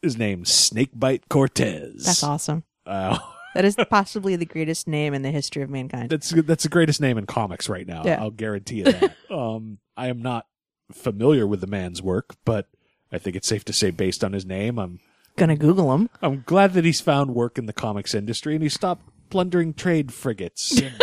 is 0.01 0.17
named 0.17 0.47
Snakebite 0.47 1.29
Cortez. 1.29 2.03
That's 2.05 2.23
awesome. 2.23 2.63
Uh, 2.85 3.19
That 3.53 3.65
is 3.65 3.75
possibly 3.89 4.35
the 4.35 4.45
greatest 4.45 4.87
name 4.87 5.13
in 5.13 5.21
the 5.21 5.31
history 5.31 5.61
of 5.61 5.69
mankind. 5.69 6.09
That's 6.09 6.29
that's 6.29 6.63
the 6.63 6.69
greatest 6.69 7.01
name 7.01 7.17
in 7.17 7.25
comics 7.25 7.67
right 7.69 7.85
now. 7.85 8.03
Yeah. 8.05 8.21
I'll 8.21 8.31
guarantee 8.31 8.77
you 8.77 8.83
that. 8.85 9.15
um, 9.29 9.79
I 9.97 10.07
am 10.07 10.21
not 10.21 10.47
familiar 10.91 11.45
with 11.45 11.61
the 11.61 11.67
man's 11.67 12.01
work, 12.01 12.35
but 12.45 12.67
I 13.11 13.17
think 13.17 13.35
it's 13.35 13.47
safe 13.47 13.65
to 13.65 13.73
say, 13.73 13.91
based 13.91 14.23
on 14.23 14.33
his 14.33 14.45
name, 14.45 14.79
I'm 14.79 14.99
Gonna 15.37 15.55
Google 15.55 15.93
him. 15.93 16.09
I'm 16.21 16.43
glad 16.45 16.73
that 16.73 16.83
he's 16.85 17.01
found 17.01 17.33
work 17.33 17.57
in 17.57 17.65
the 17.65 17.73
comics 17.73 18.13
industry 18.13 18.53
and 18.53 18.61
he 18.63 18.69
stopped 18.69 19.05
plundering 19.31 19.73
trade 19.73 20.13
frigates 20.13 20.71
and, 20.79 20.93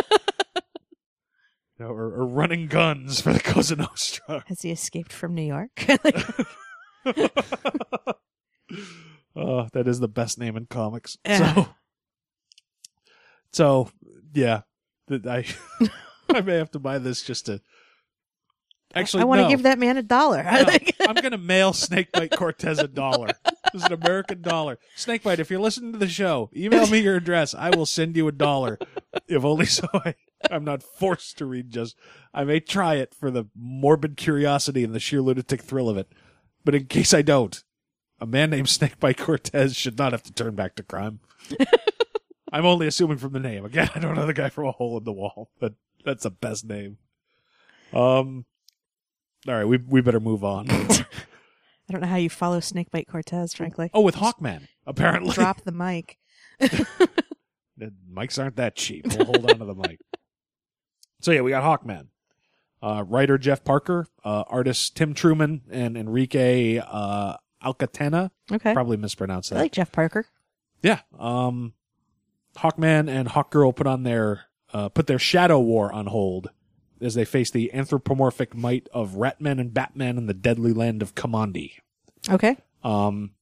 you 1.79 1.81
know, 1.81 1.89
or, 1.89 2.05
or 2.05 2.27
running 2.27 2.69
guns 2.69 3.21
for 3.21 3.33
the 3.33 3.41
Cosa 3.41 3.75
Nostra. 3.77 4.45
Has 4.47 4.63
he 4.63 4.71
escaped 4.71 5.13
from 5.13 5.35
New 5.35 5.43
York? 5.43 5.85
Oh, 9.41 9.69
that 9.73 9.87
is 9.87 10.01
the 10.01 10.09
best 10.09 10.37
name 10.39 10.57
in 10.57 10.67
comics. 10.67 11.17
So, 11.25 11.69
so 13.53 13.89
yeah, 14.35 14.63
I 15.09 15.45
I 16.29 16.41
may 16.41 16.57
have 16.57 16.73
to 16.73 16.81
buy 16.81 16.99
this 16.99 17.23
just 17.23 17.47
to. 17.47 17.61
Actually, 18.95 19.23
I 19.23 19.27
want 19.27 19.41
to 19.41 19.43
no. 19.45 19.49
give 19.51 19.63
that 19.65 19.79
man 19.79 19.99
a 19.99 20.03
dollar. 20.03 20.43
No, 20.43 20.51
I'm 21.01 21.15
going 21.15 21.33
to 21.33 21.39
mail 21.39 21.73
Snakebite 21.73 22.31
Cortez 22.31 22.79
a 22.79 22.89
dollar. 22.89 23.29
This 23.73 23.83
is 23.83 23.85
an 23.85 23.93
American 23.93 24.41
dollar. 24.41 24.79
Snakebite, 24.97 25.39
if 25.39 25.51
you're 25.51 25.61
listening 25.61 25.93
to 25.93 25.99
the 25.99 26.09
show, 26.09 26.51
email 26.57 26.87
me 26.87 27.01
your 27.01 27.17
address. 27.17 27.55
I 27.55 27.71
will 27.71 27.87
send 27.87 28.17
you 28.17 28.29
a 28.29 28.33
dollar. 28.33 28.79
If 29.27 29.45
only 29.45 29.67
so 29.67 29.87
I, 29.95 30.15
I'm 30.51 30.65
not 30.65 30.83
forced 30.83 31.37
to 31.39 31.47
read 31.47 31.71
just. 31.71 31.97
I 32.33 32.45
may 32.45 32.61
try 32.61 32.95
it 32.95 33.15
for 33.15 33.31
the 33.31 33.45
morbid 33.55 34.17
curiosity 34.17 34.85
and 34.85 34.95
the 34.95 35.01
sheer 35.01 35.21
lunatic 35.21 35.63
thrill 35.63 35.91
of 35.91 35.99
it. 35.99 36.11
But 36.65 36.75
in 36.75 36.87
case 36.87 37.13
I 37.13 37.23
don't, 37.23 37.63
a 38.21 38.27
man 38.27 38.51
named 38.51 38.69
Snakebite 38.69 39.19
Cortez 39.19 39.77
should 39.77 39.99
not 39.99 40.13
have 40.13 40.23
to 40.25 40.33
turn 40.33 40.55
back 40.55 40.77
to 40.77 40.83
crime. 40.83 41.21
I'm 42.51 42.65
only 42.65 42.87
assuming 42.87 43.19
from 43.19 43.33
the 43.33 43.41
name. 43.41 43.65
Again, 43.65 43.91
I 43.95 43.99
don't 43.99 44.15
know 44.15 44.27
the 44.27 44.33
guy 44.33 44.49
from 44.49 44.67
a 44.67 44.73
hole 44.73 44.97
in 44.97 45.05
the 45.05 45.13
wall, 45.13 45.51
but 45.61 45.75
that's 46.05 46.23
the 46.23 46.31
best 46.31 46.65
name. 46.65 46.97
Um, 47.93 48.47
all 49.49 49.55
right, 49.57 49.65
we 49.65 49.79
we 49.79 50.01
better 50.01 50.21
move 50.21 50.45
on. 50.45 50.71
I 50.71 51.93
don't 51.93 52.01
know 52.03 52.07
how 52.07 52.17
you 52.17 52.29
follow 52.31 52.61
Snakebite 52.61 53.09
Cortez, 53.09 53.55
frankly. 53.55 53.91
Oh, 53.95 54.03
with 54.03 54.17
Hawkman, 54.17 54.69
apparently. 54.87 55.33
Drop 55.33 55.63
the 55.65 55.73
mic. 55.73 56.19
The 57.79 57.93
mics 58.13 58.43
aren't 58.43 58.57
that 58.57 58.75
cheap. 58.75 59.07
We'll 59.07 59.25
hold 59.27 59.49
on 59.49 59.61
to 59.61 59.65
the 59.65 59.75
mic. 59.75 60.01
So 61.21 61.31
yeah, 61.31 61.43
we 61.43 61.51
got 61.53 61.63
Hawkman. 61.63 62.09
Uh, 62.83 63.05
writer 63.07 63.39
Jeff 63.39 63.63
Parker, 63.65 64.07
uh, 64.25 64.43
artist 64.49 64.97
Tim 64.97 65.15
Truman 65.15 65.63
and 65.71 65.97
Enrique 65.97 66.79
uh, 66.79 67.37
Alcatena. 67.65 68.31
Okay. 68.51 68.73
Probably 68.73 68.97
mispronounced 68.97 69.53
I 69.53 69.57
that. 69.57 69.61
like 69.63 69.73
Jeff 69.73 69.93
Parker. 69.93 70.27
yeah. 70.83 71.01
Um, 71.19 71.75
Hawkman 72.57 73.09
and 73.09 73.29
Hawkgirl 73.29 73.77
put 73.77 73.87
on 73.87 74.03
their 74.03 74.47
uh, 74.73 74.89
put 74.89 75.07
their 75.07 75.19
Shadow 75.21 75.61
War 75.61 75.93
on 75.93 76.07
hold 76.07 76.51
as 77.01 77.15
they 77.15 77.25
face 77.25 77.51
the 77.51 77.73
anthropomorphic 77.75 78.55
might 78.55 78.89
of 78.93 79.13
Ratman 79.13 79.61
and 79.61 79.73
Batman 79.75 80.19
in 80.19 80.27
the 80.27 80.35
deadly 80.35 80.73
land 80.73 81.03
of 81.03 81.15
Kamandi. 81.15 81.73
Okay. 82.31 82.57
Um, 82.83 83.33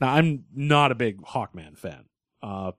now 0.00 0.12
I'm 0.14 0.44
not 0.54 0.92
a 0.92 0.94
big 0.96 1.22
Hawkman 1.22 1.76
fan, 1.76 2.04
uh, 2.42 2.72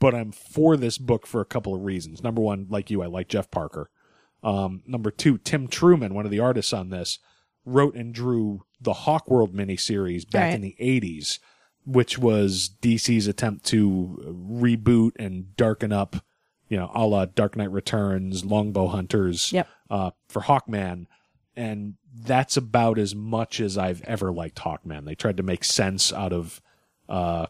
but 0.00 0.14
I'm 0.14 0.32
for 0.32 0.76
this 0.76 0.98
book 0.98 1.26
for 1.26 1.40
a 1.40 1.44
couple 1.46 1.74
of 1.74 1.82
reasons. 1.82 2.22
Number 2.22 2.40
one, 2.42 2.66
like 2.68 2.90
you, 2.90 3.02
I 3.02 3.06
like 3.06 3.28
Jeff 3.28 3.50
Parker. 3.50 3.90
Um, 4.42 4.82
number 4.86 5.10
two, 5.10 5.38
Tim 5.38 5.68
Truman, 5.68 6.12
one 6.14 6.24
of 6.26 6.30
the 6.30 6.40
artists 6.40 6.72
on 6.72 6.90
this, 6.90 7.18
wrote 7.64 7.94
and 7.94 8.12
drew 8.12 8.64
the 8.80 8.92
Hawkworld 8.92 9.54
miniseries 9.54 10.30
back 10.30 10.42
Right. 10.50 10.54
in 10.54 10.60
the 10.60 10.76
'80s, 10.78 11.38
which 11.86 12.18
was 12.18 12.70
DC's 12.82 13.26
attempt 13.26 13.64
to 13.66 14.22
reboot 14.50 15.12
and 15.18 15.56
darken 15.56 15.92
up, 15.92 16.16
you 16.68 16.76
know, 16.76 16.90
a 16.94 17.04
la 17.06 17.24
Dark 17.26 17.56
Knight 17.56 17.70
Returns, 17.70 18.44
Longbow 18.44 18.88
Hunters 18.88 19.52
Yep. 19.52 19.68
uh, 19.90 20.10
for 20.28 20.42
Hawkman, 20.42 21.06
and 21.56 21.94
that's 22.22 22.56
about 22.56 22.98
as 22.98 23.14
much 23.14 23.60
as 23.60 23.76
I've 23.78 24.02
ever 24.02 24.32
liked 24.32 24.58
Hawkman. 24.58 25.04
They 25.04 25.14
tried 25.14 25.36
to 25.36 25.42
make 25.42 25.64
sense 25.64 26.12
out 26.12 26.32
of 26.32 26.60
uh, 27.08 27.46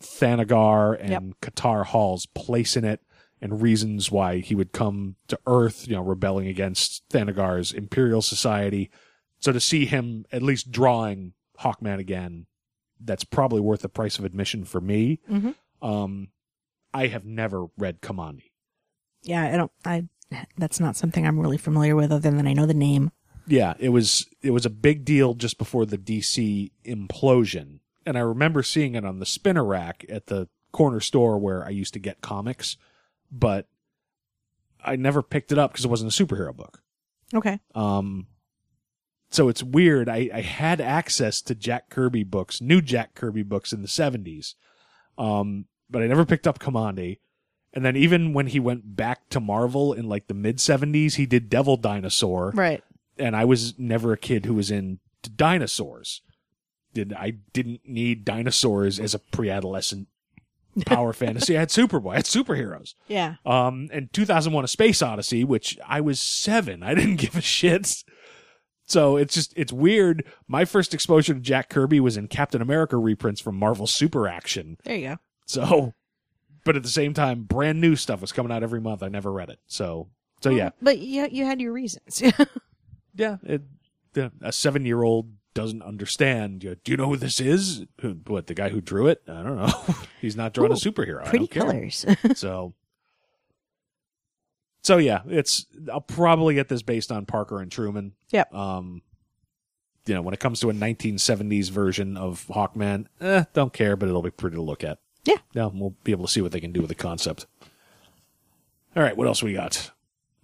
Thanagar 0.00 0.96
and 1.00 1.38
Katar 1.40 1.84
Hol's 1.84 2.26
place 2.26 2.76
in 2.76 2.84
it, 2.84 3.00
and 3.40 3.60
reasons 3.62 4.10
why 4.10 4.38
he 4.38 4.54
would 4.54 4.72
come 4.72 5.16
to 5.28 5.38
Earth, 5.46 5.86
you 5.88 5.94
know, 5.94 6.02
rebelling 6.02 6.48
against 6.48 7.08
Thanagar's 7.08 7.72
Imperial 7.72 8.22
Society. 8.22 8.90
So 9.40 9.52
to 9.52 9.60
see 9.60 9.86
him 9.86 10.24
at 10.32 10.42
least 10.42 10.70
drawing 10.72 11.34
Hawkman 11.60 11.98
again, 11.98 12.46
that's 13.00 13.24
probably 13.24 13.60
worth 13.60 13.82
the 13.82 13.88
price 13.88 14.18
of 14.18 14.24
admission 14.24 14.64
for 14.64 14.80
me. 14.80 15.20
Mhm. 15.30 15.54
Um, 15.80 16.28
I 16.98 17.06
have 17.06 17.24
never 17.24 17.66
read 17.78 18.00
Kamandi. 18.00 18.50
Yeah, 19.22 19.44
I 19.44 19.56
don't. 19.56 19.72
I. 19.84 20.08
That's 20.58 20.80
not 20.80 20.96
something 20.96 21.26
I'm 21.26 21.38
really 21.38 21.56
familiar 21.56 21.94
with, 21.94 22.10
other 22.10 22.30
than 22.30 22.46
I 22.46 22.52
know 22.52 22.66
the 22.66 22.74
name. 22.74 23.12
Yeah, 23.46 23.74
it 23.78 23.90
was 23.90 24.26
it 24.42 24.50
was 24.50 24.66
a 24.66 24.70
big 24.70 25.04
deal 25.04 25.34
just 25.34 25.58
before 25.58 25.86
the 25.86 25.96
DC 25.96 26.72
implosion, 26.84 27.78
and 28.04 28.18
I 28.18 28.20
remember 28.20 28.64
seeing 28.64 28.96
it 28.96 29.04
on 29.04 29.20
the 29.20 29.26
spinner 29.26 29.64
rack 29.64 30.04
at 30.08 30.26
the 30.26 30.48
corner 30.72 30.98
store 30.98 31.38
where 31.38 31.64
I 31.64 31.70
used 31.70 31.94
to 31.94 32.00
get 32.00 32.20
comics, 32.20 32.76
but 33.30 33.68
I 34.84 34.96
never 34.96 35.22
picked 35.22 35.52
it 35.52 35.58
up 35.58 35.70
because 35.70 35.84
it 35.84 35.90
wasn't 35.90 36.18
a 36.18 36.24
superhero 36.24 36.54
book. 36.54 36.82
Okay. 37.32 37.60
Um, 37.76 38.26
so 39.30 39.48
it's 39.48 39.62
weird. 39.62 40.08
I, 40.08 40.30
I 40.34 40.40
had 40.40 40.80
access 40.80 41.40
to 41.42 41.54
Jack 41.54 41.90
Kirby 41.90 42.24
books, 42.24 42.60
new 42.60 42.82
Jack 42.82 43.14
Kirby 43.14 43.44
books 43.44 43.72
in 43.72 43.82
the 43.82 43.88
seventies. 43.88 44.56
Um, 45.16 45.66
but 45.90 46.02
I 46.02 46.06
never 46.06 46.24
picked 46.24 46.46
up 46.46 46.58
Kamandi. 46.58 47.18
And 47.72 47.84
then 47.84 47.96
even 47.96 48.32
when 48.32 48.48
he 48.48 48.60
went 48.60 48.96
back 48.96 49.28
to 49.30 49.40
Marvel 49.40 49.92
in 49.92 50.08
like 50.08 50.26
the 50.26 50.34
mid 50.34 50.60
seventies, 50.60 51.16
he 51.16 51.26
did 51.26 51.50
Devil 51.50 51.76
Dinosaur. 51.76 52.52
Right. 52.54 52.82
And 53.18 53.36
I 53.36 53.44
was 53.44 53.78
never 53.78 54.12
a 54.12 54.18
kid 54.18 54.46
who 54.46 54.54
was 54.54 54.70
into 54.70 55.00
dinosaurs. 55.36 56.22
Did 56.94 57.12
I 57.12 57.34
didn't 57.52 57.82
need 57.84 58.24
dinosaurs 58.24 58.98
as 58.98 59.14
a 59.14 59.18
pre-adolescent 59.18 60.08
power 60.86 61.12
fantasy. 61.12 61.56
I 61.56 61.60
had 61.60 61.68
Superboy. 61.68 62.12
I 62.12 62.16
had 62.16 62.24
superheroes. 62.24 62.94
Yeah. 63.06 63.36
Um, 63.44 63.88
and 63.92 64.12
2001: 64.12 64.64
A 64.64 64.68
Space 64.68 65.02
Odyssey, 65.02 65.44
which 65.44 65.78
I 65.86 66.00
was 66.00 66.20
seven. 66.20 66.82
I 66.82 66.94
didn't 66.94 67.16
give 67.20 67.36
a 67.36 67.40
shit. 67.40 68.04
So 68.86 69.16
it's 69.16 69.34
just 69.34 69.52
it's 69.56 69.72
weird. 69.72 70.24
My 70.46 70.64
first 70.64 70.94
exposure 70.94 71.34
to 71.34 71.40
Jack 71.40 71.68
Kirby 71.68 72.00
was 72.00 72.16
in 72.16 72.28
Captain 72.28 72.62
America 72.62 72.96
reprints 72.96 73.40
from 73.40 73.56
Marvel 73.56 73.86
Super 73.86 74.26
Action. 74.26 74.78
There 74.84 74.96
you 74.96 75.08
go. 75.08 75.16
So, 75.48 75.94
but 76.64 76.76
at 76.76 76.82
the 76.82 76.88
same 76.88 77.14
time, 77.14 77.42
brand 77.42 77.80
new 77.80 77.96
stuff 77.96 78.20
was 78.20 78.30
coming 78.32 78.52
out 78.52 78.62
every 78.62 78.80
month. 78.80 79.02
I 79.02 79.08
never 79.08 79.32
read 79.32 79.48
it. 79.50 79.58
So, 79.66 80.08
so 80.42 80.50
yeah, 80.50 80.70
But 80.80 80.98
you 80.98 81.26
you 81.30 81.44
had 81.44 81.60
your 81.60 81.72
reasons. 81.72 82.22
yeah. 83.14 83.38
It, 83.42 83.62
the, 84.12 84.30
a 84.42 84.52
seven 84.52 84.84
year 84.84 85.02
old 85.02 85.32
doesn't 85.54 85.82
understand. 85.82 86.62
You 86.62 86.70
know, 86.70 86.76
Do 86.84 86.92
you 86.92 86.96
know 86.98 87.06
who 87.08 87.16
this 87.16 87.40
is? 87.40 87.84
Who, 88.02 88.18
what 88.26 88.46
the 88.46 88.54
guy 88.54 88.68
who 88.68 88.80
drew 88.80 89.08
it? 89.08 89.22
I 89.26 89.42
don't 89.42 89.56
know. 89.56 89.72
He's 90.20 90.36
not 90.36 90.52
drawing 90.54 90.70
a 90.70 90.74
Ooh, 90.74 90.76
superhero. 90.76 91.26
I 91.26 91.30
Pretty 91.30 91.46
colors. 91.48 92.04
so 92.34 92.74
so 94.82 94.96
yeah 94.96 95.22
it's 95.26 95.66
i'll 95.92 96.00
probably 96.00 96.54
get 96.54 96.68
this 96.68 96.82
based 96.82 97.10
on 97.10 97.26
parker 97.26 97.60
and 97.60 97.70
truman 97.70 98.12
Yep. 98.30 98.54
um 98.54 99.02
you 100.06 100.14
know 100.14 100.22
when 100.22 100.32
it 100.32 100.40
comes 100.40 100.60
to 100.60 100.70
a 100.70 100.72
1970s 100.72 101.68
version 101.70 102.16
of 102.16 102.46
hawkman 102.48 103.06
eh, 103.20 103.44
don't 103.52 103.72
care 103.72 103.96
but 103.96 104.08
it'll 104.08 104.22
be 104.22 104.30
pretty 104.30 104.54
to 104.56 104.62
look 104.62 104.84
at 104.84 104.98
Yeah. 105.24 105.36
yeah 105.52 105.68
we'll 105.72 105.94
be 106.04 106.12
able 106.12 106.26
to 106.26 106.32
see 106.32 106.40
what 106.40 106.52
they 106.52 106.60
can 106.60 106.72
do 106.72 106.80
with 106.80 106.88
the 106.88 106.94
concept 106.94 107.46
all 108.96 109.02
right 109.02 109.16
what 109.16 109.26
else 109.26 109.42
we 109.42 109.52
got 109.52 109.90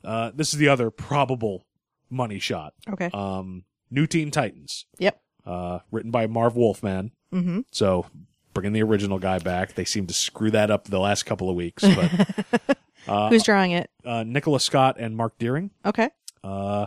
uh 0.04 0.30
this 0.34 0.52
is 0.52 0.58
the 0.58 0.68
other 0.68 0.90
probable 0.90 1.64
money 2.10 2.38
shot 2.38 2.74
okay. 2.88 3.10
um 3.14 3.64
new 3.90 4.06
teen 4.06 4.30
titans 4.30 4.86
yep. 4.98 5.20
uh 5.46 5.78
written 5.90 6.10
by 6.10 6.26
marv 6.26 6.56
wolfman 6.56 7.10
Mm-hmm. 7.32 7.60
so 7.72 8.06
bringing 8.52 8.72
the 8.74 8.82
original 8.84 9.18
guy 9.18 9.40
back 9.40 9.74
they 9.74 9.84
seem 9.84 10.06
to 10.06 10.14
screw 10.14 10.52
that 10.52 10.70
up 10.70 10.84
the 10.84 11.00
last 11.00 11.24
couple 11.24 11.50
of 11.50 11.56
weeks 11.56 11.82
but 11.82 12.78
uh, 13.08 13.28
Who's 13.28 13.42
drawing 13.42 13.72
it? 13.72 13.90
uh, 14.04 14.22
Nicholas 14.22 14.62
Scott 14.62 14.96
and 15.00 15.16
Marc 15.16 15.36
Deering. 15.38 15.70
Okay. 15.84 16.10
Uh, 16.44 16.86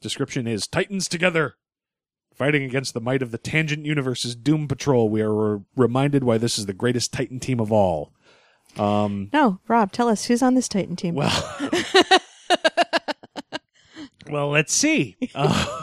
description 0.00 0.46
is 0.48 0.66
Titans 0.66 1.06
together. 1.08 1.54
Fighting 2.36 2.62
against 2.64 2.92
the 2.94 3.00
might 3.00 3.22
of 3.22 3.30
the 3.30 3.38
Tangent 3.38 3.86
Universe's 3.86 4.36
Doom 4.36 4.68
Patrol, 4.68 5.08
we 5.08 5.22
are 5.22 5.32
re- 5.56 5.62
reminded 5.74 6.22
why 6.22 6.36
this 6.38 6.58
is 6.58 6.66
the 6.66 6.74
greatest 6.74 7.12
Titan 7.12 7.40
team 7.40 7.60
of 7.60 7.72
all. 7.72 8.12
Um, 8.78 9.30
No, 9.32 9.58
Rob, 9.68 9.90
tell 9.90 10.08
us 10.08 10.26
who's 10.26 10.42
on 10.42 10.54
this 10.54 10.68
Titan 10.68 10.96
team. 10.96 11.14
well, 11.14 11.70
well, 14.30 14.50
let's 14.50 14.72
see. 14.72 15.16
Uh, 15.34 15.82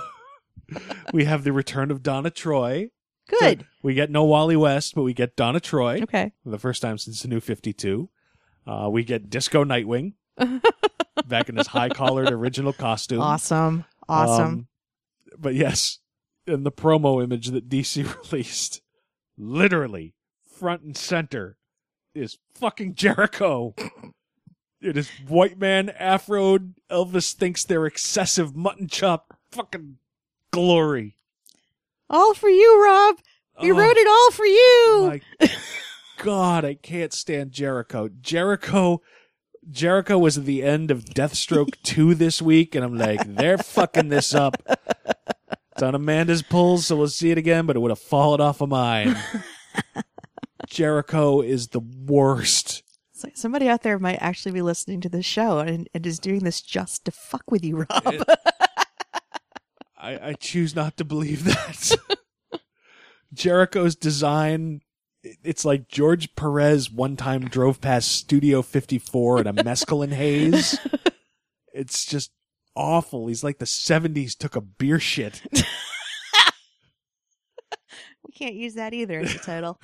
we 1.13 1.25
have 1.25 1.43
the 1.43 1.53
return 1.53 1.91
of 1.91 2.01
Donna 2.01 2.31
Troy. 2.31 2.89
Good. 3.39 3.63
We 3.83 3.93
get 3.93 4.09
no 4.09 4.23
Wally 4.23 4.55
West, 4.55 4.95
but 4.95 5.03
we 5.03 5.13
get 5.13 5.35
Donna 5.35 5.59
Troy 5.59 5.99
Okay. 6.01 6.31
for 6.43 6.49
the 6.49 6.57
first 6.57 6.81
time 6.81 6.97
since 6.97 7.21
the 7.21 7.27
new 7.27 7.39
52. 7.39 8.09
Uh, 8.65 8.89
we 8.91 9.03
get 9.03 9.29
Disco 9.29 9.63
Nightwing 9.63 10.13
back 11.27 11.49
in 11.49 11.57
his 11.57 11.67
high 11.67 11.89
collared 11.89 12.31
original 12.31 12.73
costume. 12.73 13.21
Awesome. 13.21 13.85
Awesome. 14.09 14.45
Um, 14.47 14.67
but 15.37 15.53
yes, 15.53 15.99
in 16.47 16.63
the 16.63 16.71
promo 16.71 17.23
image 17.23 17.47
that 17.47 17.69
DC 17.69 18.03
released, 18.31 18.81
literally 19.37 20.13
front 20.57 20.81
and 20.83 20.95
center 20.97 21.57
is 22.15 22.37
fucking 22.55 22.93
Jericho. 22.95 23.73
It 24.81 24.97
is 24.97 25.09
white 25.27 25.57
man 25.57 25.89
afro. 25.89 26.59
Elvis 26.91 27.33
thinks 27.33 27.63
they're 27.63 27.85
excessive 27.85 28.55
mutton 28.55 28.87
chop. 28.87 29.37
Fucking 29.51 29.97
glory. 30.51 31.15
all 32.09 32.33
for 32.33 32.49
you, 32.49 32.83
Rob. 32.83 33.15
We 33.61 33.71
Oh, 33.71 33.77
wrote 33.77 33.97
it 33.97 34.07
all 34.07 34.31
for 34.31 34.45
you. 34.45 35.21
My 35.39 35.49
God, 36.21 36.65
I 36.65 36.73
can't 36.75 37.13
stand 37.13 37.51
Jericho. 37.51 38.09
Jericho. 38.21 39.01
Jericho 39.69 40.17
was 40.19 40.37
at 40.37 40.45
the 40.45 40.61
end 40.63 40.91
of 40.91 41.05
Deathstroke 41.05 41.81
2 41.83 42.15
this 42.15 42.41
week, 42.41 42.75
and 42.75 42.83
I'm 42.83 42.97
like, 42.97 43.35
they're 43.35 43.57
fucking 43.57 44.09
this 44.09 44.33
up. 44.35 44.61
It's 45.73 45.83
on 45.83 45.95
Amanda's 45.95 46.43
pulls, 46.43 46.85
so 46.85 46.95
we'll 46.95 47.07
see 47.07 47.31
it 47.31 47.37
again, 47.37 47.65
but 47.65 47.75
it 47.75 47.79
would 47.79 47.91
have 47.91 47.99
fallen 47.99 48.39
off 48.39 48.61
of 48.61 48.69
mine. 48.69 49.17
Jericho 50.67 51.41
is 51.41 51.69
the 51.69 51.79
worst. 51.79 52.83
It's 53.13 53.23
like 53.23 53.37
somebody 53.37 53.67
out 53.67 53.81
there 53.81 53.97
might 53.97 54.21
actually 54.21 54.51
be 54.51 54.61
listening 54.61 55.01
to 55.01 55.09
this 55.09 55.25
show 55.25 55.59
and, 55.59 55.89
and 55.93 56.05
is 56.05 56.19
doing 56.19 56.43
this 56.43 56.61
just 56.61 57.05
to 57.05 57.11
fuck 57.11 57.49
with 57.49 57.65
you, 57.65 57.77
Rob. 57.77 58.23
I, 59.97 60.29
I 60.29 60.33
choose 60.39 60.75
not 60.75 60.97
to 60.97 61.05
believe 61.05 61.43
that. 61.45 61.97
Jericho's 63.33 63.95
design 63.95 64.81
it's 65.23 65.63
like 65.63 65.87
George 65.87 66.35
Perez 66.35 66.91
one 66.91 67.15
time 67.15 67.45
drove 67.45 67.79
past 67.81 68.11
Studio 68.11 68.61
54 68.61 69.41
in 69.41 69.47
a 69.47 69.53
mescaline 69.53 70.13
haze. 70.13 70.77
It's 71.75 72.05
just 72.05 72.31
awful. 72.75 73.27
He's 73.27 73.43
like 73.43 73.59
the 73.59 73.65
70s 73.65 74.37
took 74.37 74.55
a 74.55 74.61
beer 74.61 74.99
shit. 74.99 75.41
we 78.23 78.31
can't 78.33 78.55
use 78.55 78.75
that 78.75 78.93
either 78.93 79.19
as 79.19 79.35
a 79.35 79.39
title. 79.39 79.79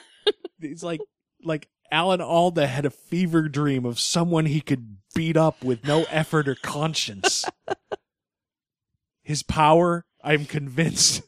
He's 0.60 0.82
like, 0.82 1.00
like 1.42 1.68
Alan 1.90 2.20
Alda 2.20 2.66
had 2.66 2.86
a 2.86 2.90
fever 2.90 3.48
dream 3.48 3.84
of 3.84 4.00
someone 4.00 4.46
he 4.46 4.60
could 4.60 4.96
beat 5.14 5.36
up 5.36 5.62
with 5.62 5.84
no 5.84 6.04
effort 6.10 6.48
or 6.48 6.54
conscience. 6.54 7.44
His 9.22 9.42
power, 9.42 10.04
I'm 10.24 10.46
convinced, 10.46 11.22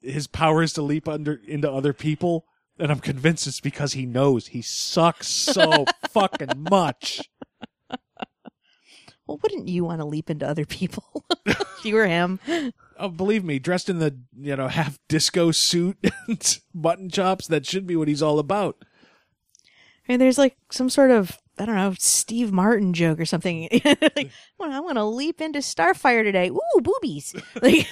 his 0.00 0.26
power 0.26 0.62
is 0.62 0.72
to 0.74 0.82
leap 0.82 1.08
under 1.08 1.40
into 1.46 1.70
other 1.70 1.92
people, 1.92 2.44
and 2.78 2.90
I'm 2.90 2.98
convinced 2.98 3.46
it's 3.46 3.60
because 3.60 3.92
he 3.92 4.04
knows 4.04 4.48
he 4.48 4.62
sucks 4.62 5.28
so 5.28 5.84
fucking 6.08 6.66
much. 6.70 7.22
Well, 9.26 9.38
wouldn't 9.42 9.68
you 9.68 9.84
want 9.84 10.00
to 10.00 10.04
leap 10.04 10.30
into 10.30 10.46
other 10.46 10.64
people 10.64 11.24
if 11.46 11.84
you 11.84 11.94
were 11.94 12.06
him? 12.06 12.40
Oh, 12.98 13.08
believe 13.08 13.44
me, 13.44 13.58
dressed 13.58 13.88
in 13.88 13.98
the 13.98 14.16
you 14.38 14.56
know 14.56 14.68
half 14.68 14.98
disco 15.08 15.50
suit 15.50 15.98
and 16.28 16.58
button 16.74 17.08
chops, 17.08 17.46
that 17.48 17.66
should 17.66 17.86
be 17.86 17.96
what 17.96 18.08
he's 18.08 18.22
all 18.22 18.38
about. 18.38 18.84
I 20.08 20.12
mean, 20.12 20.18
there's 20.18 20.38
like 20.38 20.56
some 20.70 20.90
sort 20.90 21.10
of 21.10 21.38
I 21.58 21.66
don't 21.66 21.76
know 21.76 21.94
Steve 21.98 22.52
Martin 22.52 22.92
joke 22.92 23.20
or 23.20 23.24
something. 23.24 23.68
like, 23.84 24.30
well, 24.58 24.72
I 24.72 24.80
want 24.80 24.96
to 24.96 25.04
leap 25.04 25.40
into 25.40 25.60
Starfire 25.60 26.22
today. 26.22 26.50
Ooh, 26.50 26.80
boobies! 26.80 27.34
Like, 27.62 27.88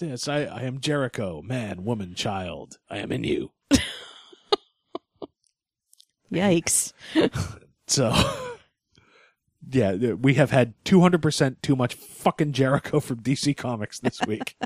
Yes, 0.00 0.28
I, 0.28 0.44
I 0.44 0.62
am 0.62 0.80
Jericho, 0.80 1.42
man, 1.42 1.84
woman, 1.84 2.14
child. 2.14 2.78
I 2.88 2.98
am 2.98 3.12
in 3.12 3.22
you. 3.24 3.52
yikes! 6.32 6.94
So, 7.86 8.10
yeah, 9.68 9.94
we 9.94 10.34
have 10.34 10.50
had 10.50 10.74
200% 10.84 11.56
too 11.62 11.76
much 11.76 11.94
fucking 11.94 12.52
Jericho 12.52 13.00
from 13.00 13.20
DC 13.22 13.56
Comics 13.56 13.98
this 14.00 14.20
week. 14.26 14.56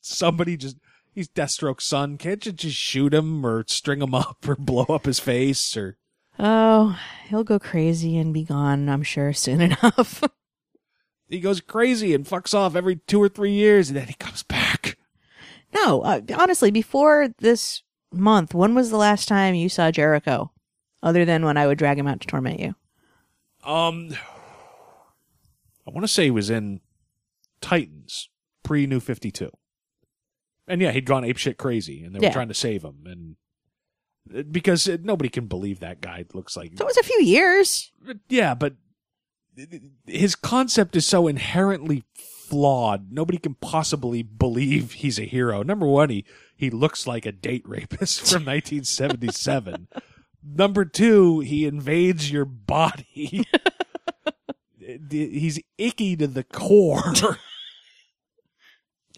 Somebody 0.00 0.56
just, 0.56 0.76
he's 1.12 1.28
Deathstroke's 1.28 1.84
son. 1.84 2.18
Can't 2.18 2.44
you 2.44 2.52
just 2.52 2.76
shoot 2.76 3.14
him 3.14 3.44
or 3.44 3.64
string 3.66 4.02
him 4.02 4.14
up 4.14 4.46
or 4.48 4.56
blow 4.56 4.84
up 4.84 5.06
his 5.06 5.18
face 5.18 5.76
or. 5.76 5.96
Oh, 6.38 6.98
he'll 7.28 7.44
go 7.44 7.58
crazy 7.58 8.18
and 8.18 8.34
be 8.34 8.44
gone. 8.44 8.88
I'm 8.88 9.02
sure 9.02 9.32
soon 9.32 9.60
enough. 9.62 10.22
He 11.28 11.40
goes 11.40 11.60
crazy 11.60 12.14
and 12.14 12.24
fucks 12.26 12.54
off 12.54 12.76
every 12.76 12.96
two 12.96 13.20
or 13.22 13.28
three 13.28 13.52
years 13.52 13.88
and 13.88 13.96
then 13.96 14.06
he 14.08 14.14
comes 14.14 14.42
back. 14.42 14.98
no, 15.74 16.02
uh, 16.02 16.20
honestly, 16.36 16.70
before 16.70 17.28
this 17.38 17.82
month, 18.12 18.54
when 18.54 18.74
was 18.74 18.90
the 18.90 18.96
last 18.96 19.26
time 19.26 19.54
you 19.54 19.68
saw 19.68 19.90
Jericho? 19.90 20.52
other 21.02 21.24
than 21.24 21.44
when 21.44 21.56
I 21.56 21.66
would 21.66 21.78
drag 21.78 21.98
him 21.98 22.08
out 22.08 22.20
to 22.20 22.26
torment 22.26 22.58
you. 22.58 22.74
Um, 23.66 24.10
I 25.86 25.90
want 25.90 26.04
to 26.04 26.08
say 26.08 26.24
he 26.24 26.30
was 26.30 26.50
in 26.50 26.80
Titans 27.60 28.28
pre 28.62 28.86
New 28.86 29.00
Fifty 29.00 29.30
Two, 29.30 29.50
and 30.68 30.80
yeah, 30.80 30.92
he'd 30.92 31.04
gone 31.06 31.22
apeshit 31.24 31.56
crazy, 31.56 32.02
and 32.04 32.14
they 32.14 32.18
were 32.20 32.26
Yeah. 32.26 32.32
trying 32.32 32.48
to 32.48 32.54
save 32.54 32.82
him, 32.84 33.04
and 33.06 33.36
uh, 34.36 34.42
because 34.50 34.88
uh, 34.88 34.98
nobody 35.02 35.28
can 35.28 35.46
believe 35.46 35.80
that 35.80 36.00
guy 36.00 36.24
looks 36.32 36.56
like 36.56 36.72
So 36.76 36.84
it 36.84 36.86
was 36.86 36.96
a 36.96 37.02
few 37.02 37.22
years. 37.22 37.92
yeah, 38.28 38.54
but 38.54 38.74
his 40.06 40.34
concept 40.34 40.94
is 40.96 41.06
so 41.06 41.26
inherently 41.26 42.04
flawed. 42.14 43.10
Nobody 43.10 43.38
can 43.38 43.54
possibly 43.54 44.22
believe 44.22 44.92
he's 44.92 45.18
a 45.18 45.24
hero. 45.24 45.62
Number 45.62 45.86
one, 45.86 46.10
he 46.10 46.24
he 46.56 46.70
looks 46.70 47.06
like 47.06 47.26
a 47.26 47.32
date 47.32 47.62
rapist 47.66 48.20
from 48.30 48.44
1977. 48.44 49.88
Number 50.48 50.84
two, 50.84 51.40
he 51.40 51.66
invades 51.66 52.30
your 52.30 52.44
body. 52.44 53.44
he's 55.10 55.60
icky 55.78 56.16
to 56.16 56.26
the 56.26 56.44
core. 56.44 57.12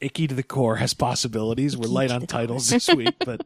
icky 0.00 0.26
to 0.26 0.34
the 0.34 0.42
core 0.42 0.76
has 0.76 0.94
possibilities. 0.94 1.76
We're 1.76 1.88
light 1.88 2.10
on 2.10 2.26
titles 2.26 2.70
this 2.70 2.88
week, 2.94 3.14
but 3.24 3.42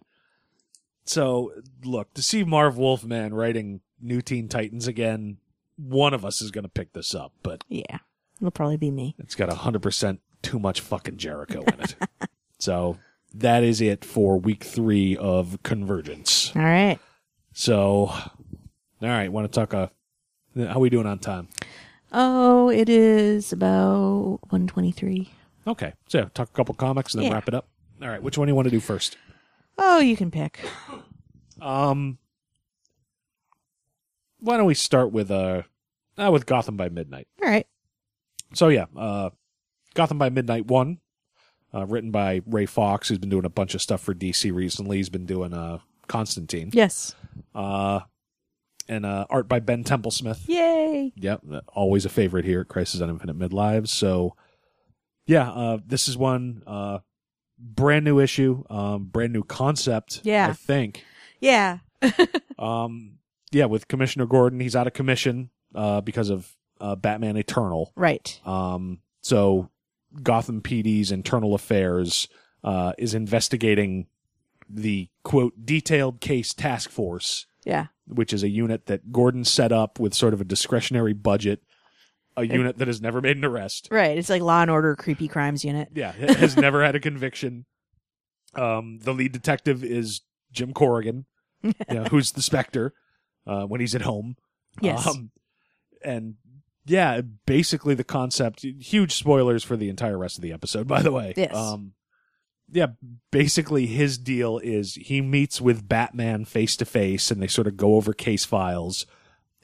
so 1.04 1.52
look 1.84 2.14
to 2.14 2.22
see 2.22 2.44
Marv 2.44 2.76
Wolfman 2.78 3.34
writing 3.34 3.80
New 4.00 4.20
Teen 4.22 4.48
Titans 4.48 4.86
again. 4.86 5.38
One 5.76 6.14
of 6.14 6.24
us 6.24 6.40
is 6.40 6.50
going 6.50 6.64
to 6.64 6.70
pick 6.70 6.92
this 6.92 7.14
up, 7.14 7.32
but 7.42 7.64
Yeah, 7.68 7.98
it'll 8.40 8.50
probably 8.52 8.76
be 8.76 8.90
me. 8.90 9.16
it's 9.18 9.34
got 9.34 9.52
hundred 9.52 9.82
percent 9.82 10.20
too 10.42 10.58
much 10.58 10.80
fucking 10.80 11.16
Jericho 11.16 11.62
in 11.62 11.80
it. 11.80 11.96
so 12.58 12.98
that 13.34 13.64
is 13.64 13.80
it 13.80 14.04
for 14.04 14.38
week 14.38 14.62
three 14.62 15.16
of 15.16 15.58
Convergence. 15.62 16.52
All 16.54 16.62
right. 16.62 16.98
So, 17.52 18.06
all 18.08 18.28
right, 19.00 19.30
want 19.30 19.50
to 19.50 19.60
talk? 19.60 19.74
Uh, 19.74 19.88
how 20.66 20.78
we 20.78 20.90
doing 20.90 21.06
on 21.06 21.18
time? 21.18 21.48
Oh, 22.12 22.68
it 22.70 22.88
is 22.88 23.52
about 23.52 24.40
one 24.50 24.66
twenty-three. 24.66 25.30
Okay, 25.66 25.92
so 26.08 26.18
yeah, 26.18 26.24
talk 26.34 26.48
a 26.48 26.52
couple 26.52 26.74
comics 26.74 27.14
and 27.14 27.22
then 27.22 27.30
Yeah. 27.30 27.34
wrap 27.34 27.48
it 27.48 27.54
up. 27.54 27.68
All 28.02 28.08
right, 28.08 28.22
which 28.22 28.36
one 28.36 28.46
do 28.46 28.50
you 28.50 28.56
want 28.56 28.66
to 28.66 28.70
do 28.70 28.80
first? 28.80 29.16
Oh, 29.78 30.00
you 30.00 30.16
can 30.16 30.30
pick. 30.30 30.60
Um, 31.60 32.18
why 34.40 34.56
don't 34.56 34.66
we 34.66 34.74
start 34.74 35.12
with 35.12 35.30
uh, 35.30 35.62
uh 36.18 36.30
with 36.32 36.46
Gotham 36.46 36.76
by 36.76 36.88
Midnight? 36.88 37.28
All 37.42 37.48
right. 37.48 37.66
So 38.54 38.68
yeah, 38.68 38.86
uh, 38.96 39.30
Gotham 39.94 40.18
by 40.18 40.28
Midnight 40.30 40.66
one, 40.66 40.98
uh, 41.72 41.86
written 41.86 42.10
by 42.10 42.42
Ray 42.46 42.66
Fawkes, 42.66 43.08
who's 43.08 43.18
been 43.18 43.30
doing 43.30 43.44
a 43.44 43.50
bunch 43.50 43.74
of 43.74 43.80
stuff 43.82 44.00
for 44.00 44.14
DC 44.14 44.52
recently. 44.52 44.96
He's 44.96 45.08
been 45.10 45.26
doing 45.26 45.52
uh 45.54 45.78
Constantine, 46.08 46.70
Yes. 46.74 47.14
Uh, 47.54 48.00
and 48.88 49.06
uh, 49.06 49.26
art 49.30 49.48
by 49.48 49.60
Ben 49.60 49.84
Templesmith. 49.84 50.48
Yay. 50.48 51.12
Yep, 51.16 51.42
always 51.68 52.04
a 52.04 52.08
favorite 52.08 52.44
here 52.44 52.60
at 52.62 52.68
Crisis 52.68 53.00
on 53.00 53.10
Infinite 53.10 53.38
Midlives. 53.38 53.88
So, 53.88 54.36
yeah, 55.26 55.50
uh, 55.50 55.78
this 55.86 56.08
is 56.08 56.16
one 56.16 56.62
uh, 56.66 56.98
brand 57.58 58.04
new 58.04 58.18
issue, 58.18 58.64
um, 58.68 59.04
brand 59.04 59.32
new 59.32 59.44
concept. 59.44 60.20
Yeah. 60.24 60.48
I 60.48 60.52
think. 60.52 61.04
Yeah. 61.40 61.78
Um, 62.58 63.18
yeah, 63.50 63.64
with 63.64 63.88
Commissioner 63.88 64.26
Gordon, 64.26 64.60
he's 64.60 64.76
out 64.76 64.86
of 64.86 64.92
commission 64.92 65.50
uh, 65.74 66.00
because 66.00 66.30
of 66.30 66.54
uh, 66.80 66.94
Batman 66.94 67.36
Eternal. 67.36 67.92
Right. 67.96 68.40
Um, 68.46 69.00
so 69.20 69.68
Gotham 70.22 70.62
PD's 70.62 71.10
internal 71.10 71.54
affairs 71.54 72.28
uh, 72.62 72.92
is 72.98 73.14
investigating 73.14 74.06
the 74.72 75.08
quote 75.24 75.52
detailed 75.64 76.20
case 76.20 76.54
task 76.54 76.90
force 76.90 77.46
Yeah. 77.64 77.86
which 78.06 78.32
is 78.32 78.42
a 78.42 78.48
unit 78.48 78.86
that 78.86 79.12
Gordon 79.12 79.44
set 79.44 79.70
up 79.72 80.00
with 80.00 80.14
sort 80.14 80.32
of 80.34 80.40
a 80.40 80.44
discretionary 80.44 81.12
budget, 81.12 81.60
a 82.36 82.44
unit 82.46 82.78
that 82.78 82.88
has 82.88 83.00
never 83.02 83.20
made 83.20 83.36
an 83.36 83.44
arrest. 83.44 83.88
Right. 83.90 84.16
It's 84.16 84.30
like 84.30 84.40
Law 84.42 84.62
and 84.62 84.70
Order 84.70 84.96
creepy 84.96 85.28
crimes 85.28 85.64
unit. 85.64 85.88
Yeah, 85.94 86.14
it 86.18 86.36
has 86.36 86.56
never 86.56 86.82
had 86.84 86.94
a 86.96 87.00
conviction. 87.00 87.66
Um, 88.54 88.98
the 89.02 89.12
lead 89.14 89.32
detective 89.32 89.82
is 89.84 90.22
Jim 90.52 90.72
Corrigan, 90.72 91.26
you 91.62 91.72
know, 91.90 92.04
who's 92.04 92.32
the 92.32 92.42
Spectre 92.42 92.94
uh, 93.46 93.64
when 93.64 93.80
he's 93.80 93.94
at 93.94 94.02
home. 94.02 94.36
Yes. 94.80 95.06
Um, 95.06 95.30
and 96.04 96.34
yeah, 96.86 97.20
basically 97.46 97.94
the 97.94 98.04
concept. 98.04 98.62
Huge 98.62 99.12
spoilers 99.14 99.62
for 99.62 99.76
the 99.76 99.88
entire 99.88 100.18
rest 100.18 100.36
of 100.38 100.42
the 100.42 100.52
episode, 100.52 100.88
by 100.88 101.02
the 101.02 101.12
way. 101.12 101.34
Yes. 101.36 101.54
Um, 101.54 101.92
yeah, 102.72 102.86
basically 103.30 103.86
his 103.86 104.16
deal 104.18 104.58
is 104.58 104.94
he 104.94 105.20
meets 105.20 105.60
with 105.60 105.88
Batman 105.88 106.44
face 106.46 106.76
to 106.78 106.84
face, 106.84 107.30
and 107.30 107.40
they 107.42 107.46
sort 107.46 107.66
of 107.66 107.76
go 107.76 107.96
over 107.96 108.12
case 108.12 108.44
files, 108.44 109.06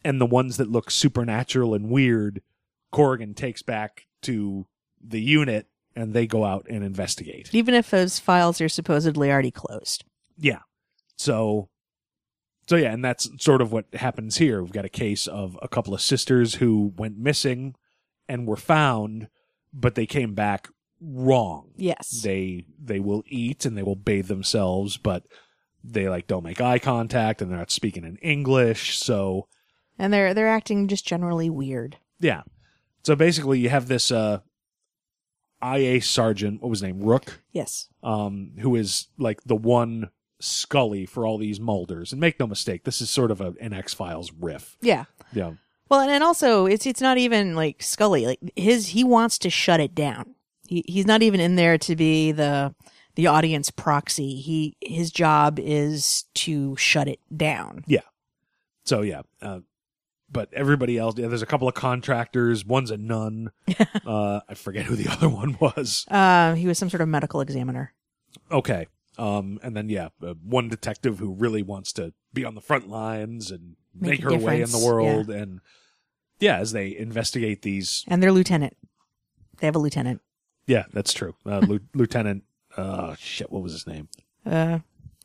and 0.05 0.21
the 0.21 0.27
ones 0.27 0.59
that 0.59 0.71
look 0.71 0.91
supernatural 0.91 1.75
and 1.75 1.89
weird, 1.89 2.43
Corrigan 2.93 3.35
takes 3.35 3.63
back 3.63 4.07
to 4.23 4.67
the 5.01 5.21
unit, 5.21 5.67
and 5.97 6.13
they 6.13 6.27
go 6.27 6.45
out 6.45 6.67
and 6.69 6.85
investigate. 6.85 7.49
Even 7.53 7.75
if 7.75 7.91
those 7.91 8.19
files 8.19 8.61
are 8.61 8.69
supposedly 8.69 9.31
already 9.33 9.51
closed. 9.51 10.05
Yeah. 10.37 10.61
So, 11.17 11.71
so 12.69 12.77
yeah, 12.77 12.93
and 12.93 13.05
that's 13.05 13.31
sort 13.43 13.63
of 13.63 13.73
what 13.73 13.87
happens 13.95 14.37
here. 14.37 14.63
We've 14.63 14.71
got 14.71 14.85
a 14.85 14.91
case 14.91 15.27
of 15.27 15.59
a 15.63 15.69
couple 15.69 15.95
of 15.95 16.03
sisters 16.03 16.57
who 16.57 16.93
went 16.97 17.17
missing 17.17 17.75
and 18.29 18.47
were 18.47 18.57
found, 18.57 19.29
but 19.73 19.95
they 19.95 20.07
came 20.07 20.35
back 20.35 20.69
wrong. 21.01 21.71
Yes. 21.77 22.23
They 22.23 22.65
they 22.83 23.01
will 23.01 23.23
eat 23.27 23.65
and 23.65 23.77
they 23.77 23.83
will 23.83 23.97
bathe 23.97 24.29
themselves, 24.29 24.97
but 24.97 25.25
they 25.85 26.09
like 26.09 26.27
don't 26.27 26.45
make 26.45 26.61
eye 26.61 26.79
contact 26.79 27.41
and 27.41 27.51
they're 27.51 27.59
not 27.59 27.71
speaking 27.71 28.05
in 28.05 28.17
English. 28.17 28.99
So 28.99 29.49
and 29.99 30.13
they're 30.13 30.35
they're 30.35 30.49
acting 30.49 30.89
just 30.89 31.07
generally 31.07 31.51
weird. 31.51 31.97
yeah. 32.21 32.43
So 33.05 33.15
basically, 33.17 33.59
you 33.61 33.69
have 33.71 33.89
this 33.89 34.11
uh, 34.11 34.41
IA 35.63 36.01
sergeant. 36.03 36.61
What 36.61 36.69
was 36.71 36.81
his 36.81 36.89
name? 36.89 37.01
Rook. 37.01 37.41
Yes. 37.53 37.89
um, 38.03 38.53
who 38.59 38.77
is 38.77 39.07
like 39.19 39.43
the 39.45 39.57
one 39.57 40.11
Scully 40.41 41.07
for 41.07 41.27
all 41.27 41.39
these 41.39 41.59
Mulders. 41.59 42.13
And 42.13 42.21
make 42.21 42.39
no 42.39 42.47
mistake, 42.47 42.85
this 42.85 43.01
is 43.01 43.11
sort 43.11 43.31
of 43.31 43.41
a, 43.41 43.55
an 43.61 43.73
X 43.73 43.95
Files 43.95 44.31
riff. 44.39 44.77
Yeah. 44.81 45.05
Yeah, 45.33 45.53
Well, 45.89 46.01
and, 46.01 46.11
and 46.11 46.23
also 46.23 46.67
it's 46.67 46.87
it's 46.87 47.01
not 47.01 47.19
even 47.19 47.55
like 47.55 47.83
Scully. 47.83 48.27
Like 48.27 48.41
his 48.57 48.89
he 48.89 49.05
wants 49.05 49.39
to 49.39 49.51
shut 49.51 49.81
it 49.81 49.95
down. 49.95 50.35
He 50.69 50.85
he's 50.87 51.07
not 51.07 51.23
even 51.23 51.41
in 51.41 51.57
there 51.57 51.79
to 51.79 51.97
be 51.97 52.31
the 52.31 52.75
the 53.15 53.27
audience 53.27 53.71
proxy. 53.71 54.37
He 54.37 54.77
his 54.81 55.11
job 55.11 55.59
is 55.59 56.25
to 56.37 56.77
shut 56.77 57.09
it 57.09 57.21
down. 57.35 57.85
Yeah. 57.87 58.03
So 58.85 59.01
yeah. 59.01 59.23
Uh, 59.41 59.61
but 60.31 60.53
everybody 60.53 60.99
else, 60.99 61.17
yeah, 61.17 61.27
there's 61.29 61.41
a 61.41 61.47
couple 61.47 61.69
of 61.69 61.75
contractors. 61.75 62.65
One's 62.65 62.91
a 62.91 62.99
nun. 62.99 63.51
uh, 64.07 64.41
I 64.47 64.55
forget 64.55 64.85
who 64.85 64.95
the 64.95 65.09
other 65.13 65.29
one 65.29 65.57
was. 65.59 66.05
Uh, 66.09 66.55
he 66.55 66.67
was 66.67 66.77
some 66.77 66.91
sort 66.91 67.01
of 67.01 67.09
medical 67.09 67.41
examiner. 67.41 67.95
Okay. 68.51 68.89
Um, 69.17 69.59
and 69.63 69.75
then 69.75 69.89
yeah, 69.89 70.11
uh, 70.23 70.35
one 70.45 70.69
detective 70.69 71.19
who 71.19 71.33
really 71.33 71.63
wants 71.63 71.93
to 71.95 72.13
be 72.35 72.45
on 72.45 72.55
the 72.55 72.61
front 72.61 72.89
lines 72.89 73.51
and 73.51 73.77
make, 73.95 74.23
Make 74.23 74.23
her 74.23 74.31
way 74.31 74.61
in 74.61 74.61
the 74.61 74.67
difference, 74.67 74.85
world. 74.85 75.31
And 75.31 75.61
yeah, 76.41 76.59
as 76.59 76.73
they 76.73 76.95
investigate 76.95 77.63
these, 77.63 78.05
And 78.07 78.23
their 78.23 78.33
lieutenant. 78.33 78.77
They 79.61 79.67
have 79.67 79.75
a 79.75 79.81
lieutenant. 79.81 80.21
Yeah, 80.69 80.85
that's 80.93 81.13
true. 81.13 81.35
Uh, 81.45 81.61
Lieutenant, 81.95 82.45
uh, 82.77 83.17
shit, 83.19 83.51
what 83.51 83.63
was 83.63 83.73
his 83.73 83.87
name? 83.87 84.09
Uh, 84.47 84.79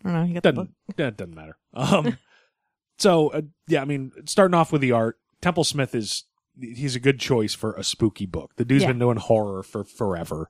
I 0.04 0.10
don't 0.10 0.14
know. 0.14 0.24
You 0.24 0.34
got 0.34 0.44
the 0.44 0.54
book. 0.54 0.70
doesn't 0.98 0.98
that 0.98 1.18
doesn't 1.18 1.36
matter. 1.36 1.58
Um, 1.76 2.18
so 2.98 3.28
uh, 3.30 3.42
yeah, 3.68 3.82
I 3.82 3.86
mean, 3.86 4.12
starting 4.26 4.56
off 4.56 4.72
with 4.72 4.82
the 4.82 4.92
art, 4.94 5.20
Templesmith 5.42 5.94
is 5.94 6.24
he's 6.60 6.96
a 6.96 7.00
good 7.00 7.20
choice 7.20 7.54
for 7.54 7.74
a 7.74 7.84
spooky 7.84 8.26
book. 8.26 8.54
The 8.56 8.66
dude's 8.66 8.84
Yeah. 8.84 8.90
been 8.90 9.00
doing 9.00 9.18
horror 9.18 9.62
for 9.64 9.84
forever. 9.84 10.50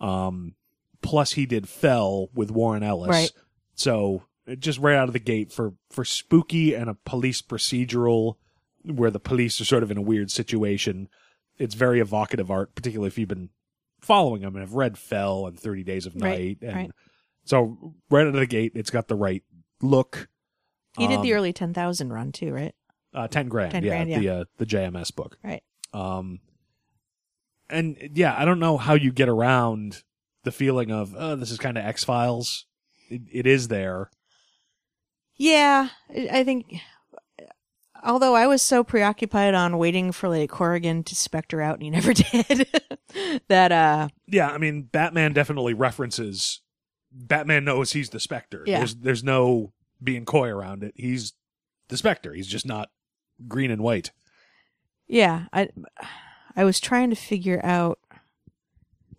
Um, 0.00 0.54
plus 1.02 1.32
he 1.32 1.46
did 1.46 1.68
Fell 1.68 2.28
with 2.34 2.50
Warren 2.50 2.82
Ellis, 2.82 3.08
Right. 3.08 3.32
so 3.74 4.22
just 4.58 4.78
right 4.78 4.96
out 4.96 5.08
of 5.08 5.12
the 5.12 5.18
gate 5.18 5.52
for 5.52 5.74
for 5.90 6.04
spooky 6.04 6.74
and 6.74 6.88
a 6.90 6.94
police 6.94 7.40
procedural 7.42 8.36
where 8.84 9.10
the 9.10 9.18
police 9.20 9.60
are 9.60 9.64
sort 9.64 9.82
of 9.82 9.90
in 9.90 9.96
a 9.96 10.02
weird 10.02 10.30
situation. 10.30 11.08
It's 11.58 11.74
very 11.74 12.00
evocative 12.00 12.50
art, 12.50 12.74
particularly 12.74 13.08
if 13.08 13.18
you've 13.18 13.28
been 13.28 13.48
following 14.06 14.42
them 14.42 14.54
and 14.54 14.62
have 14.62 14.74
read 14.74 14.96
Fell 14.96 15.46
and 15.46 15.58
Thirty 15.58 15.82
Days 15.84 16.06
of 16.06 16.14
Right, 16.14 16.22
Night, 16.22 16.58
and 16.62 16.74
right. 16.76 16.90
so 17.44 17.94
right 18.10 18.22
out 18.22 18.28
of 18.28 18.34
the 18.34 18.46
gate, 18.46 18.72
it's 18.74 18.90
got 18.90 19.08
the 19.08 19.16
right 19.16 19.42
look. 19.82 20.28
He 20.96 21.06
did 21.06 21.20
the 21.22 21.32
Um, 21.32 21.38
early 21.38 21.52
10,000 21.52 22.10
run 22.12 22.32
too, 22.32 22.52
right? 22.52 22.74
uh, 23.12 23.28
ten 23.28 23.48
grand, 23.48 23.72
10 23.72 23.82
yeah, 23.84 24.04
grand, 24.04 24.22
the 24.22 24.28
uh, 24.28 24.44
the 24.58 24.66
JMS 24.66 25.14
book. 25.14 25.38
Right. 25.44 25.62
Um, 25.92 26.40
and 27.68 27.96
yeah, 28.14 28.34
I 28.38 28.44
don't 28.44 28.58
know 28.60 28.76
how 28.78 28.94
you 28.94 29.10
get 29.12 29.28
around 29.28 30.02
the 30.44 30.52
feeling 30.52 30.90
of 30.90 31.14
oh, 31.18 31.34
this 31.36 31.50
is 31.50 31.58
kind 31.58 31.76
of 31.78 31.84
X 31.84 32.04
Files. 32.04 32.66
It, 33.10 33.22
it 33.32 33.46
is 33.46 33.68
there. 33.68 34.10
Yeah, 35.36 35.88
I 36.32 36.44
think. 36.44 36.74
Although 38.06 38.34
I 38.34 38.46
was 38.46 38.62
so 38.62 38.84
preoccupied 38.84 39.54
on 39.54 39.78
waiting 39.78 40.12
for 40.12 40.28
like 40.28 40.48
Corrigan 40.48 41.02
to 41.04 41.14
specter 41.14 41.60
out, 41.60 41.74
and 41.74 41.82
he 41.82 41.90
never 41.90 42.12
did. 42.14 42.68
that 43.48 43.72
uh, 43.72 44.08
Yeah, 44.26 44.48
I 44.48 44.58
mean, 44.58 44.82
Batman 44.82 45.32
definitely 45.32 45.74
references. 45.74 46.60
Batman 47.12 47.64
knows 47.64 47.92
he's 47.92 48.10
the 48.10 48.20
Spectre. 48.20 48.62
Yeah. 48.66 48.78
There's 48.78 48.94
there's 48.96 49.24
no 49.24 49.72
being 50.02 50.24
coy 50.24 50.48
around 50.48 50.84
it. 50.84 50.94
He's 50.96 51.32
the 51.88 51.96
Spectre. 51.96 52.32
He's 52.32 52.46
just 52.46 52.66
not 52.66 52.90
green 53.48 53.70
and 53.70 53.82
white. 53.82 54.12
Yeah, 55.08 55.46
I 55.52 55.68
I 56.54 56.64
was 56.64 56.80
trying 56.80 57.10
to 57.10 57.16
figure 57.16 57.60
out 57.64 57.98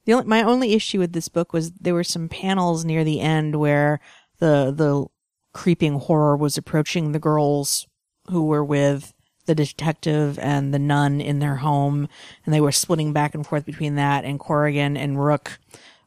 the 0.06 0.14
only 0.14 0.28
my 0.28 0.44
only 0.44 0.74
issue 0.74 1.00
with 1.00 1.14
this 1.14 1.28
book 1.28 1.54
was 1.54 1.72
there 1.74 1.94
were 1.94 2.04
some 2.04 2.30
panels 2.30 2.86
near 2.86 3.04
the 3.04 3.20
end 3.20 3.58
where 3.58 4.00
the 4.40 4.74
the 4.76 5.06
creeping 5.54 6.00
horror 6.00 6.38
was 6.38 6.58
approaching 6.58 7.12
the 7.12 7.20
girls 7.20 7.88
who 8.30 8.46
were 8.46 8.64
with 8.64 9.14
the 9.46 9.56
detective 9.56 10.38
and 10.40 10.74
the 10.74 10.80
nun 10.80 11.22
in 11.22 11.40
their 11.40 11.56
home 11.58 12.08
and 12.46 12.54
they 12.54 12.60
were 12.62 12.72
splitting 12.72 13.14
back 13.14 13.34
and 13.34 13.48
forth 13.48 13.66
between 13.66 13.96
that 13.96 14.26
and 14.26 14.40
Corrigan 14.40 14.98
and 14.98 15.24
Rook 15.24 15.58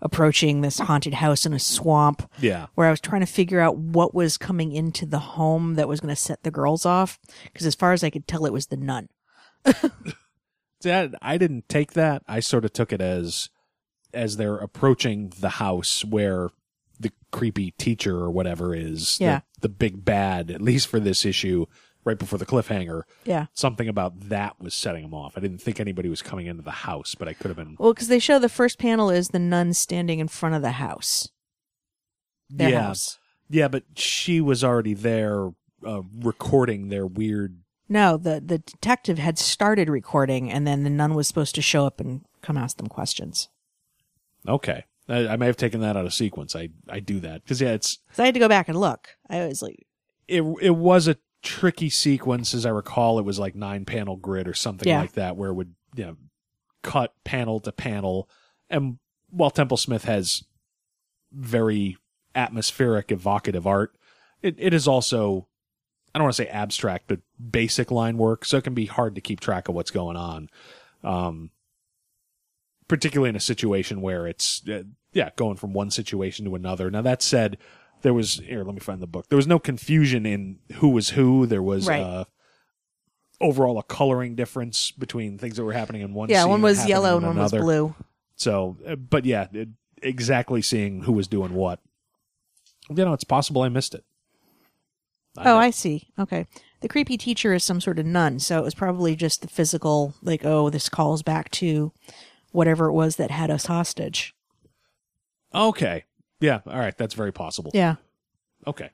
approaching 0.03 0.61
this 0.61 0.79
haunted 0.79 1.15
house 1.15 1.45
in 1.47 1.53
a 1.55 1.59
swamp 1.59 2.23
Yeah. 2.39 2.67
where 2.75 2.87
I 2.87 2.91
was 2.91 3.01
trying 3.01 3.21
to 3.21 3.27
figure 3.27 3.61
out 3.61 3.77
what 3.77 4.15
was 4.15 4.37
coming 4.39 4.73
into 4.73 5.07
the 5.07 5.19
home 5.19 5.75
that 5.77 5.89
was 5.89 6.01
going 6.01 6.15
to 6.15 6.21
set 6.21 6.43
the 6.43 6.51
girls 6.51 6.85
off 6.87 7.19
because 7.45 7.67
as 7.67 7.75
far 7.75 7.93
as 7.93 8.03
I 8.05 8.11
could 8.11 8.27
tell 8.27 8.45
it 8.47 8.53
was 8.53 8.67
the 8.67 8.77
nun. 8.77 9.09
Dad, 10.81 11.15
I, 11.21 11.37
didn't 11.37 11.69
take 11.69 11.93
that. 11.93 12.23
I 12.27 12.41
sort 12.41 12.65
of 12.65 12.73
took 12.73 12.93
it 12.93 13.01
as 13.01 13.51
as 14.13 14.37
they're 14.39 14.57
approaching 14.57 15.33
the 15.39 15.51
house 15.51 16.05
where 16.05 16.49
the 16.99 17.13
creepy 17.31 17.71
teacher 17.73 18.17
or 18.19 18.31
whatever 18.31 18.75
is 18.75 19.19
the- 19.19 19.25
Yeah. 19.25 19.41
the, 19.61 19.69
big 19.69 20.05
bad, 20.05 20.51
at 20.51 20.61
least 20.61 20.89
for 20.89 20.99
this 20.99 21.25
issue, 21.25 21.67
right 22.05 22.19
before 22.19 22.39
the 22.39 22.47
cliffhanger. 22.47 23.03
Yeah. 23.25 23.47
Something 23.53 23.89
about 23.89 24.29
that 24.29 24.61
was 24.61 24.75
setting 24.75 25.05
him 25.05 25.15
off. 25.15 25.37
I 25.37 25.41
didn't 25.41 25.59
think 25.61 25.81
anybody 25.81 26.09
was 26.09 26.23
coming 26.23 26.47
into 26.47 26.63
the 26.63 26.71
house, 26.71 27.15
but 27.15 27.29
I 27.29 27.33
could 27.33 27.49
have 27.49 27.57
been. 27.57 27.77
Well, 27.79 27.93
because 27.93 28.09
they 28.09 28.19
show 28.19 28.39
the 28.39 28.49
first 28.49 28.79
panel 28.79 29.11
is 29.11 29.29
the 29.29 29.39
nun 29.39 29.75
standing 29.75 30.19
in 30.19 30.29
front 30.29 30.55
of 30.55 30.63
the 30.63 30.73
house. 30.73 31.29
Their 32.49 32.71
yeah, 32.71 32.83
house. 32.83 33.19
yeah, 33.49 33.69
but 33.69 33.85
she 33.95 34.41
was 34.41 34.65
already 34.65 34.95
there 34.95 35.51
uh, 35.87 36.03
recording 36.21 36.89
their 36.89 37.07
weird. 37.07 37.59
No, 37.89 38.17
the 38.17 38.41
the 38.45 38.59
detective 38.59 39.19
had 39.19 39.39
started 39.39 39.89
recording, 39.89 40.51
and 40.51 40.67
then 40.67 40.85
the 40.85 40.91
nun 40.91 41.15
was 41.15 41.29
supposed 41.29 41.55
to 41.57 41.63
show 41.63 41.87
up 41.87 42.01
and 42.01 42.25
come 42.43 42.57
ask 42.57 42.77
them 42.77 42.89
questions. 42.89 43.49
Okay, 44.49 44.85
I, 45.09 45.29
I 45.29 45.37
may 45.37 45.47
have 45.47 45.57
taken 45.57 45.81
that 45.81 45.97
out 45.97 46.07
of 46.07 46.15
sequence. 46.15 46.57
I 46.57 46.71
I 46.89 47.01
do 47.01 47.21
that 47.21 47.43
because 47.43 47.61
yeah, 47.61 47.71
it's 47.71 47.99
So 48.13 48.23
I 48.23 48.27
had 48.27 48.35
to 48.35 48.41
go 48.41 48.49
back 48.49 48.69
and 48.69 48.79
look. 48.79 49.09
I 49.29 49.47
was 49.47 49.63
like, 49.63 49.87
it 50.29 50.43
it 50.61 50.77
was 50.77 51.09
a 51.09 51.17
tricky 51.43 51.91
sequence 51.91 52.55
as 52.55 52.67
I 52.67 52.71
recall. 52.71 53.19
It 53.19 53.25
was 53.25 53.39
like 53.39 53.55
nine 53.55 53.85
panel 53.85 54.17
grid 54.17 54.47
or 54.49 54.55
something 54.55 54.89
Yeah. 54.89 55.01
like 55.01 55.13
that, 55.13 55.37
where 55.37 55.51
it 55.51 55.55
would 55.55 55.75
you 55.95 56.05
know 56.07 56.17
cut 56.83 57.15
panel 57.25 57.61
to 57.61 57.73
panel. 57.73 58.29
And 58.69 58.99
while 59.31 59.51
Templesmith 59.51 60.03
has 60.03 60.43
very 61.33 61.97
atmospheric, 62.35 63.11
evocative 63.13 63.67
art, 63.67 63.97
it, 64.43 64.57
it 64.59 64.73
is 64.75 64.87
also 64.89 65.47
I 66.15 66.19
don't 66.19 66.25
want 66.25 66.37
to 66.37 66.43
say 66.43 66.49
abstract, 66.49 67.05
but 67.07 67.21
basic 67.51 67.91
line 67.93 68.19
work, 68.19 68.45
so 68.45 68.57
it 68.59 68.65
can 68.65 68.75
be 68.75 68.87
hard 68.87 69.15
to 69.15 69.21
keep 69.21 69.39
track 69.41 69.69
of 69.69 69.75
what's 69.77 69.93
going 69.93 70.17
on. 70.17 70.49
Um, 71.05 71.51
particularly 72.89 73.31
in 73.31 73.37
a 73.37 73.41
situation 73.41 74.01
where 74.01 74.27
it's 74.27 74.67
uh, 74.69 74.83
yeah 75.13 75.31
going 75.37 75.57
from 75.57 75.73
one 75.73 75.91
situation 75.91 76.45
to 76.45 76.55
another. 76.57 76.91
Now 76.91 77.03
that 77.03 77.23
said, 77.23 77.59
there 78.03 78.15
was 78.15 78.35
here. 78.45 78.65
Let 78.65 78.75
me 78.75 78.81
find 78.81 79.01
the 79.01 79.07
book. 79.07 79.29
There 79.29 79.37
was 79.37 79.47
no 79.47 79.59
confusion 79.59 80.27
in 80.27 80.59
who 80.75 80.89
was 80.89 81.11
who. 81.11 81.47
There 81.47 81.63
was 81.63 81.87
Right. 81.89 82.01
uh, 82.03 82.25
overall 83.41 83.79
a 83.79 83.83
coloring 83.83 84.35
difference 84.35 84.91
between 84.91 85.39
things 85.39 85.57
that 85.57 85.65
were 85.65 85.73
happening 85.73 86.03
in 86.03 86.13
one. 86.15 86.29
yeah, 86.29 86.45
one 86.45 86.63
was 86.63 86.87
yellow 86.87 87.17
and 87.17 87.27
one 87.27 87.37
was 87.37 87.53
blue. 87.53 87.95
So, 88.37 88.77
uh, 88.87 88.97
but 88.97 89.25
yeah, 89.25 89.47
it, 89.53 89.69
exactly 90.03 90.63
seeing 90.63 91.03
who 91.03 91.13
was 91.13 91.27
doing 91.29 91.55
what. 91.55 91.81
You 92.89 92.97
know, 93.05 93.13
it's 93.13 93.25
possible 93.25 93.63
I 93.63 93.69
missed 93.69 93.95
it. 93.95 94.05
Oh, 95.39 95.57
I 95.57 95.71
see. 95.71 96.09
Okay. 96.19 96.47
The 96.81 96.89
creepy 96.89 97.17
teacher 97.17 97.55
is 97.55 97.63
some 97.63 97.81
sort 97.81 97.99
of 97.99 98.07
nun, 98.07 98.41
so 98.41 98.59
it 98.59 98.65
was 98.65 98.75
probably 98.75 99.15
just 99.15 99.43
the 99.43 99.49
physical, 99.49 100.15
like, 100.23 100.45
oh, 100.45 100.71
this 100.71 100.89
calls 100.89 101.23
back 101.23 101.51
to 101.53 101.93
whatever 102.53 102.87
it 102.87 102.93
was 102.93 103.17
that 103.17 103.31
had 103.31 103.51
us 103.51 103.67
hostage. 103.67 104.35
Okay. 105.55 106.05
Yeah. 106.41 106.61
All 106.67 106.79
right. 106.79 106.97
That's 106.97 107.15
very 107.15 107.33
possible. 107.33 107.71
Yeah. 107.75 107.97
Okay. 108.67 108.91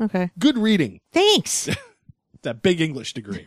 Okay. 0.00 0.30
Good 0.38 0.58
reading. 0.58 1.00
Thanks. 1.12 1.68
That 2.42 2.62
big 2.62 2.80
English 2.80 3.12
degree. 3.14 3.44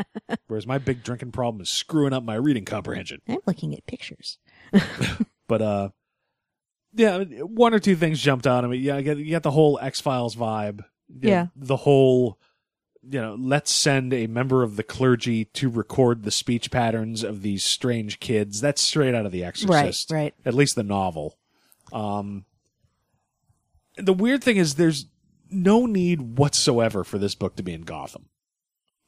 Whereas 0.46 0.66
my 0.66 0.76
big 0.76 1.02
drinking 1.02 1.32
problem 1.32 1.62
is 1.62 1.70
screwing 1.70 2.12
up 2.12 2.22
my 2.22 2.34
reading 2.34 2.66
comprehension. 2.66 3.22
I'm 3.26 3.38
looking 3.46 3.72
at 3.74 3.86
pictures. 3.86 4.36
But 5.48 5.62
uh, 5.62 5.88
yeah, 6.92 7.22
one 7.24 7.72
or 7.72 7.78
two 7.78 7.96
things 7.96 8.20
jumped 8.20 8.46
out 8.46 8.62
at 8.64 8.68
me. 8.68 8.76
Yeah, 8.76 8.98
you 8.98 9.30
got 9.30 9.42
the 9.42 9.50
whole 9.52 9.78
X 9.80 10.00
Files 10.02 10.36
vibe. 10.36 10.84
You 11.08 11.20
know, 11.22 11.28
Yeah. 11.30 11.46
The 11.56 11.76
whole, 11.76 12.38
you 13.08 13.20
know, 13.22 13.34
let's 13.38 13.72
send 13.72 14.12
a 14.12 14.26
member 14.26 14.62
of 14.62 14.76
the 14.76 14.82
clergy 14.82 15.46
to 15.46 15.70
record 15.70 16.24
the 16.24 16.30
speech 16.30 16.70
patterns 16.70 17.22
of 17.22 17.40
these 17.42 17.64
strange 17.64 18.20
kids. 18.20 18.60
That's 18.60 18.82
straight 18.82 19.14
out 19.14 19.24
of 19.24 19.32
The 19.32 19.44
Exorcist. 19.44 20.10
Right, 20.10 20.16
right. 20.24 20.34
At 20.44 20.52
least 20.54 20.74
the 20.74 20.82
novel. 20.82 21.38
Um, 21.92 22.44
the 23.96 24.12
weird 24.12 24.42
thing 24.42 24.56
is 24.56 24.74
there's 24.74 25.06
no 25.50 25.86
need 25.86 26.38
whatsoever 26.38 27.04
for 27.04 27.18
this 27.18 27.34
book 27.34 27.56
to 27.56 27.62
be 27.62 27.72
in 27.74 27.82
Gotham. 27.82 28.26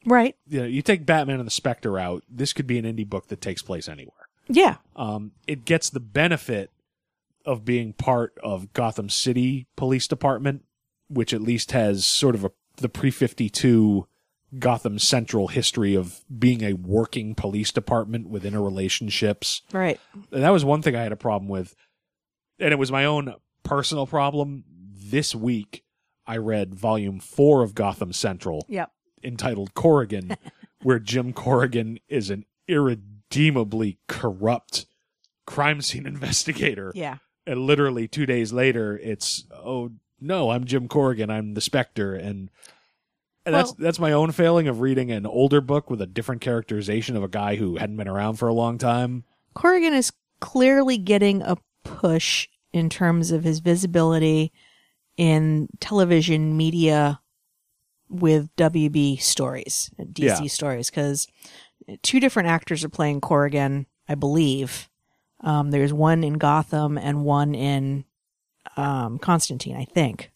Right. 0.05 0.35
You 0.47 0.59
know, 0.61 0.67
you 0.67 0.81
take 0.83 1.05
Batman 1.05 1.39
and 1.39 1.47
the 1.47 1.51
Spectre 1.51 1.97
out, 1.97 2.23
this 2.29 2.53
could 2.53 2.67
be 2.67 2.77
an 2.77 2.85
indie 2.85 3.07
book 3.09 3.27
that 3.29 3.41
takes 3.41 3.63
place 3.63 3.89
anywhere 3.89 4.27
Yeah. 4.47 4.77
um, 4.95 5.31
it 5.47 5.65
gets 5.65 5.89
the 5.89 5.99
benefit 5.99 6.71
of 7.45 7.65
being 7.65 7.93
part 7.93 8.37
of 8.43 8.73
Gotham 8.73 9.09
City 9.09 9.67
Police 9.75 10.07
Department, 10.07 10.63
which 11.07 11.33
at 11.33 11.41
least 11.41 11.71
has 11.71 12.05
sort 12.05 12.35
of 12.35 12.43
a 12.45 12.51
the 12.77 12.89
pre 12.89 13.09
fifty 13.11 13.49
two 13.49 14.07
Gotham 14.59 14.99
Central 14.99 15.47
history 15.47 15.95
of 15.95 16.21
being 16.37 16.63
a 16.63 16.73
working 16.73 17.33
police 17.35 17.71
department 17.71 18.29
with 18.29 18.43
interrelationships. 18.43 19.61
Right. 19.73 19.99
And 20.31 20.43
that 20.43 20.49
was 20.51 20.63
one 20.65 20.81
thing 20.81 20.95
I 20.95 21.03
had 21.03 21.11
a 21.11 21.15
problem 21.17 21.49
with, 21.49 21.75
and 22.59 22.71
it 22.71 22.77
was 22.77 22.91
my 22.91 23.05
own 23.05 23.33
personal 23.63 24.05
problem. 24.07 24.63
This 25.11 25.35
week, 25.35 25.83
I 26.25 26.37
read 26.37 26.73
volume 26.73 27.19
four 27.19 27.61
of 27.61 27.75
Gotham 27.75 28.11
Central, 28.13 28.65
Yep. 28.69 28.91
entitled 29.23 29.73
Corrigan, 29.75 30.35
where 30.81 30.99
Jim 30.99 31.31
Corrigan 31.33 31.99
is 32.07 32.29
an 32.29 32.45
irredeemably 32.67 33.99
corrupt 34.07 34.85
crime 35.45 35.81
scene 35.81 36.05
investigator. 36.07 36.91
Yeah. 36.95 37.17
And 37.45 37.61
literally 37.61 38.07
two 38.07 38.25
days 38.25 38.51
later, 38.51 38.97
it's, 38.97 39.45
oh, 39.53 39.91
no, 40.19 40.49
I'm 40.49 40.65
Jim 40.65 40.87
Corrigan. 40.87 41.29
I'm 41.29 41.53
the 41.53 41.61
Spectre. 41.61 42.15
And, 42.15 42.49
and 43.45 43.53
that's, 43.53 43.69
Well- 43.69 43.77
that's 43.77 43.99
my 43.99 44.11
own 44.11 44.31
failing 44.31 44.67
of 44.67 44.79
reading 44.79 45.11
an 45.11 45.27
older 45.27 45.61
book 45.61 45.89
with 45.91 46.01
a 46.01 46.07
different 46.07 46.41
characterization 46.41 47.15
of 47.15 47.21
a 47.23 47.27
guy 47.27 47.57
who 47.57 47.77
hadn't 47.77 47.97
been 47.97 48.07
around 48.07 48.35
for 48.37 48.47
a 48.47 48.53
long 48.53 48.79
time. 48.79 49.23
Corrigan 49.53 49.93
is 49.93 50.11
clearly 50.39 50.97
getting 50.97 51.43
a 51.43 51.57
push 51.83 52.47
in 52.73 52.89
terms 52.89 53.29
of 53.31 53.43
his 53.43 53.59
visibility 53.59 54.51
in 55.17 55.67
television 55.79 56.55
media 56.57 57.19
with 58.09 58.55
WB 58.55 59.19
stories, 59.21 59.89
DC 59.99 60.23
Yeah. 60.23 60.47
stories, 60.47 60.89
because 60.89 61.27
two 62.03 62.19
different 62.19 62.49
actors 62.49 62.83
are 62.83 62.89
playing 62.89 63.21
Corrigan, 63.21 63.87
I 64.07 64.15
believe. 64.15 64.89
Um, 65.41 65.71
there's 65.71 65.93
one 65.93 66.23
in 66.23 66.33
Gotham 66.33 66.97
and 66.97 67.23
one 67.23 67.55
in 67.55 68.05
um, 68.77 69.19
Constantine, 69.19 69.75
I 69.75 69.85
think. 69.85 70.31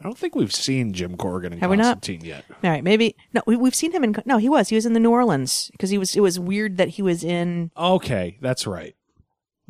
I 0.00 0.04
don't 0.04 0.18
think 0.18 0.34
we've 0.34 0.52
seen 0.54 0.92
Jim 0.92 1.16
Corrigan 1.16 1.52
in 1.52 1.60
Have 1.60 1.70
we 1.70 1.76
not? 1.76 1.94
Constantine 1.96 2.24
yet. 2.24 2.44
All 2.64 2.70
right, 2.70 2.82
maybe 2.82 3.14
no. 3.32 3.40
We, 3.46 3.56
we've 3.56 3.74
seen 3.74 3.92
him 3.92 4.02
in. 4.02 4.16
No, 4.26 4.38
he 4.38 4.48
was. 4.48 4.68
He 4.68 4.74
was 4.74 4.84
in 4.84 4.94
the 4.94 5.00
New 5.00 5.10
Orleans 5.12 5.68
because 5.72 5.90
he 5.90 5.98
was. 5.98 6.16
It 6.16 6.20
was 6.20 6.40
weird 6.40 6.76
that 6.78 6.88
he 6.88 7.02
was 7.02 7.22
in. 7.22 7.70
Okay, 7.76 8.36
that's 8.40 8.66
right. 8.66 8.96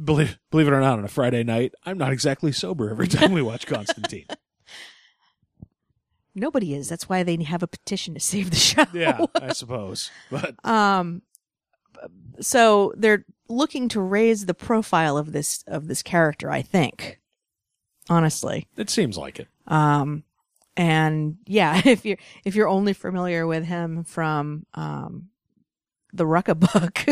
Believe, 0.02 0.38
believe 0.50 0.66
it 0.68 0.72
or 0.72 0.80
not, 0.80 0.98
on 0.98 1.04
a 1.04 1.08
Friday 1.08 1.42
night, 1.44 1.72
I'm 1.84 1.98
not 1.98 2.12
exactly 2.12 2.50
sober 2.52 2.90
every 2.90 3.08
time 3.08 3.32
we 3.32 3.42
watch 3.42 3.66
Constantine. 3.66 4.26
Nobody 6.34 6.74
is. 6.74 6.88
That's 6.88 7.08
why 7.08 7.22
they 7.22 7.36
have 7.42 7.62
a 7.62 7.66
petition 7.66 8.14
to 8.14 8.20
save 8.20 8.50
the 8.50 8.56
show. 8.56 8.84
yeah, 8.94 9.26
I 9.34 9.52
suppose. 9.52 10.10
But 10.30 10.54
Um, 10.64 11.22
so 12.40 12.94
they're 12.96 13.24
looking 13.48 13.88
to 13.90 14.00
raise 14.00 14.46
the 14.46 14.54
profile 14.54 15.18
of 15.18 15.32
this 15.32 15.62
of 15.66 15.88
this 15.88 16.02
character. 16.02 16.50
I 16.50 16.62
think, 16.62 17.20
honestly. 18.08 18.66
it 18.76 18.88
seems 18.88 19.18
like 19.18 19.40
it. 19.40 19.48
Um, 19.66 20.24
and 20.74 21.36
yeah, 21.46 21.82
if 21.84 22.06
you're 22.06 22.18
if 22.46 22.54
you're 22.54 22.68
only 22.68 22.94
familiar 22.94 23.46
with 23.46 23.64
him 23.66 24.02
from 24.04 24.64
um, 24.72 25.28
the 26.14 26.24
Rucka 26.24 26.58
book, 26.58 27.04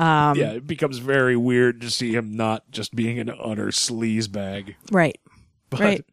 um, 0.00 0.36
yeah, 0.38 0.52
it 0.52 0.66
becomes 0.66 0.98
very 0.98 1.36
weird 1.36 1.80
to 1.82 1.90
see 1.90 2.14
him 2.14 2.34
not 2.34 2.70
just 2.70 2.94
being 2.94 3.18
an 3.18 3.28
utter 3.30 3.66
sleaze 3.68 4.30
bag. 4.30 4.76
right, 4.90 5.18
But, 5.68 5.80
Right. 5.80 6.04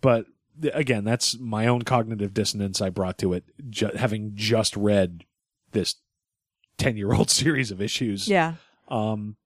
But 0.00 0.26
again, 0.72 1.04
that's 1.04 1.38
my 1.38 1.66
own 1.66 1.82
cognitive 1.82 2.34
dissonance 2.34 2.80
I 2.80 2.90
brought 2.90 3.18
to 3.18 3.32
it, 3.32 3.44
ju- 3.70 3.90
having 3.96 4.32
just 4.34 4.76
read 4.76 5.24
this 5.72 5.96
ten-year-old 6.78 7.30
series 7.42 7.70
of 7.70 7.80
issues. 7.80 8.28
yeah, 8.28 8.54
Um, 8.88 9.36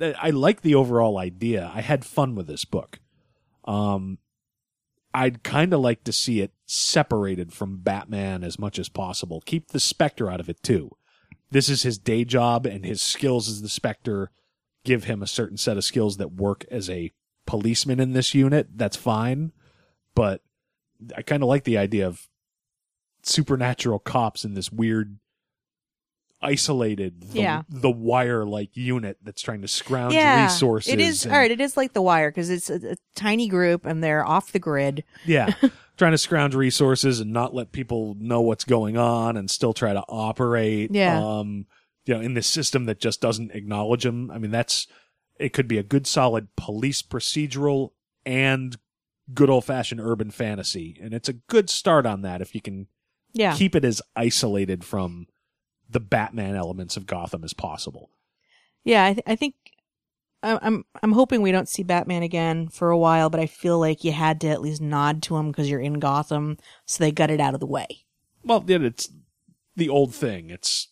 I 0.00 0.30
like 0.30 0.60
the 0.62 0.74
overall 0.74 1.18
idea. 1.18 1.70
I 1.74 1.80
had 1.80 2.04
fun 2.04 2.34
with 2.34 2.46
this 2.46 2.64
book. 2.64 3.00
Um, 3.64 4.18
I'd 5.14 5.42
kind 5.42 5.72
of 5.72 5.80
like 5.80 6.04
to 6.04 6.12
see 6.12 6.40
it 6.40 6.52
separated 6.66 7.52
from 7.52 7.78
Batman 7.78 8.44
as 8.44 8.58
much 8.58 8.78
as 8.78 8.88
possible. 8.90 9.40
Keep 9.46 9.68
the 9.68 9.80
Spectre 9.80 10.30
out 10.30 10.40
of 10.40 10.48
it 10.50 10.62
too. 10.62 10.90
This 11.50 11.68
is 11.68 11.82
his 11.82 11.98
day 11.98 12.24
job, 12.24 12.66
and 12.66 12.84
his 12.84 13.02
skills 13.02 13.48
as 13.48 13.62
the 13.62 13.68
Spectre 13.68 14.30
give 14.84 15.04
him 15.04 15.22
a 15.22 15.26
certain 15.26 15.56
set 15.56 15.76
of 15.76 15.84
skills 15.84 16.16
that 16.16 16.32
work 16.32 16.64
as 16.70 16.88
a 16.90 17.12
policeman 17.46 18.00
in 18.00 18.12
this 18.12 18.34
unit. 18.34 18.68
That's 18.76 18.96
fine, 18.96 19.52
but 20.14 20.42
I 21.16 21.22
kind 21.22 21.42
of 21.42 21.48
like 21.48 21.64
the 21.64 21.78
idea 21.78 22.06
of 22.06 22.28
supernatural 23.22 23.98
cops 23.98 24.44
in 24.44 24.54
this 24.54 24.70
weird 24.72 25.18
isolated 26.42 27.20
the, 27.32 27.40
Yeah. 27.40 27.62
the 27.68 27.90
wire 27.90 28.44
like 28.44 28.76
unit 28.76 29.18
that's 29.22 29.42
trying 29.42 29.62
to 29.62 29.68
scrounge 29.68 30.14
yeah, 30.14 30.44
resources 30.44 30.92
it 30.92 31.00
is 31.00 31.24
and- 31.24 31.32
all 31.32 31.38
right. 31.40 31.50
It 31.50 31.60
is 31.60 31.76
like 31.76 31.92
The 31.92 32.02
Wire 32.02 32.30
because 32.30 32.50
it's 32.50 32.68
a, 32.70 32.92
a 32.92 32.96
tiny 33.14 33.48
group 33.48 33.86
and 33.86 34.04
they're 34.04 34.24
off 34.24 34.52
the 34.52 34.58
grid. 34.58 35.02
Yeah. 35.24 35.54
trying 35.96 36.12
to 36.12 36.18
scrounge 36.18 36.54
resources 36.54 37.20
and 37.20 37.32
not 37.32 37.54
let 37.54 37.72
people 37.72 38.16
know 38.18 38.40
what's 38.40 38.64
going 38.64 38.96
on 38.96 39.36
and 39.36 39.50
still 39.50 39.72
try 39.72 39.92
to 39.92 40.04
operate. 40.08 40.90
Yeah. 40.92 41.18
Um, 41.22 41.66
you 42.04 42.14
know, 42.14 42.20
in 42.20 42.34
this 42.34 42.46
system 42.46 42.84
that 42.84 43.00
just 43.00 43.20
doesn't 43.20 43.52
acknowledge 43.52 44.04
them. 44.04 44.30
I 44.30 44.38
mean, 44.38 44.50
that's, 44.50 44.86
it 45.40 45.52
could 45.52 45.66
be 45.66 45.78
a 45.78 45.82
good 45.82 46.06
solid 46.06 46.54
police 46.56 47.02
procedural 47.02 47.90
and 48.24 48.76
good 49.34 49.50
old 49.50 49.64
fashioned 49.64 50.00
urban 50.00 50.30
fantasy. 50.30 50.98
And 51.02 51.12
it's 51.12 51.28
a 51.28 51.32
good 51.34 51.68
start 51.68 52.06
on 52.06 52.22
that 52.22 52.40
if 52.40 52.54
you 52.54 52.60
can 52.60 52.86
Yeah, 53.32 53.54
keep 53.56 53.74
it 53.74 53.84
as 53.84 54.00
isolated 54.14 54.84
from 54.84 55.26
the 55.88 56.00
Batman 56.00 56.54
elements 56.54 56.96
of 56.96 57.06
Gotham 57.06 57.42
as 57.42 57.54
possible. 57.54 58.10
yeah. 58.84 59.04
I, 59.04 59.12
th- 59.14 59.24
I 59.26 59.34
think 59.36 59.54
I'm 60.62 60.84
I'm 61.02 61.12
hoping 61.12 61.42
we 61.42 61.52
don't 61.52 61.68
see 61.68 61.82
Batman 61.82 62.22
again 62.22 62.68
for 62.68 62.90
a 62.90 62.98
while, 62.98 63.30
but 63.30 63.40
I 63.40 63.46
feel 63.46 63.78
like 63.78 64.04
you 64.04 64.12
had 64.12 64.40
to 64.42 64.48
at 64.48 64.60
least 64.62 64.80
nod 64.80 65.22
to 65.24 65.36
him 65.36 65.48
because 65.50 65.68
you're 65.68 65.80
in 65.80 65.94
Gotham, 65.94 66.58
so 66.84 67.02
they 67.02 67.12
got 67.12 67.30
it 67.30 67.40
out 67.40 67.54
of 67.54 67.60
the 67.60 67.66
way. 67.66 67.86
Well, 68.44 68.64
yeah, 68.66 68.78
it's 68.80 69.08
the 69.74 69.88
old 69.88 70.14
thing. 70.14 70.50
It's, 70.50 70.88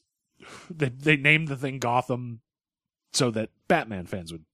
they, 0.68 0.89
they 0.89 1.16
named 1.16 1.48
the 1.48 1.56
thing 1.56 1.78
Gotham 1.78 2.40
so 3.12 3.31
that 3.31 3.51
Batman 3.68 4.06
fans 4.06 4.32
would 4.32 4.44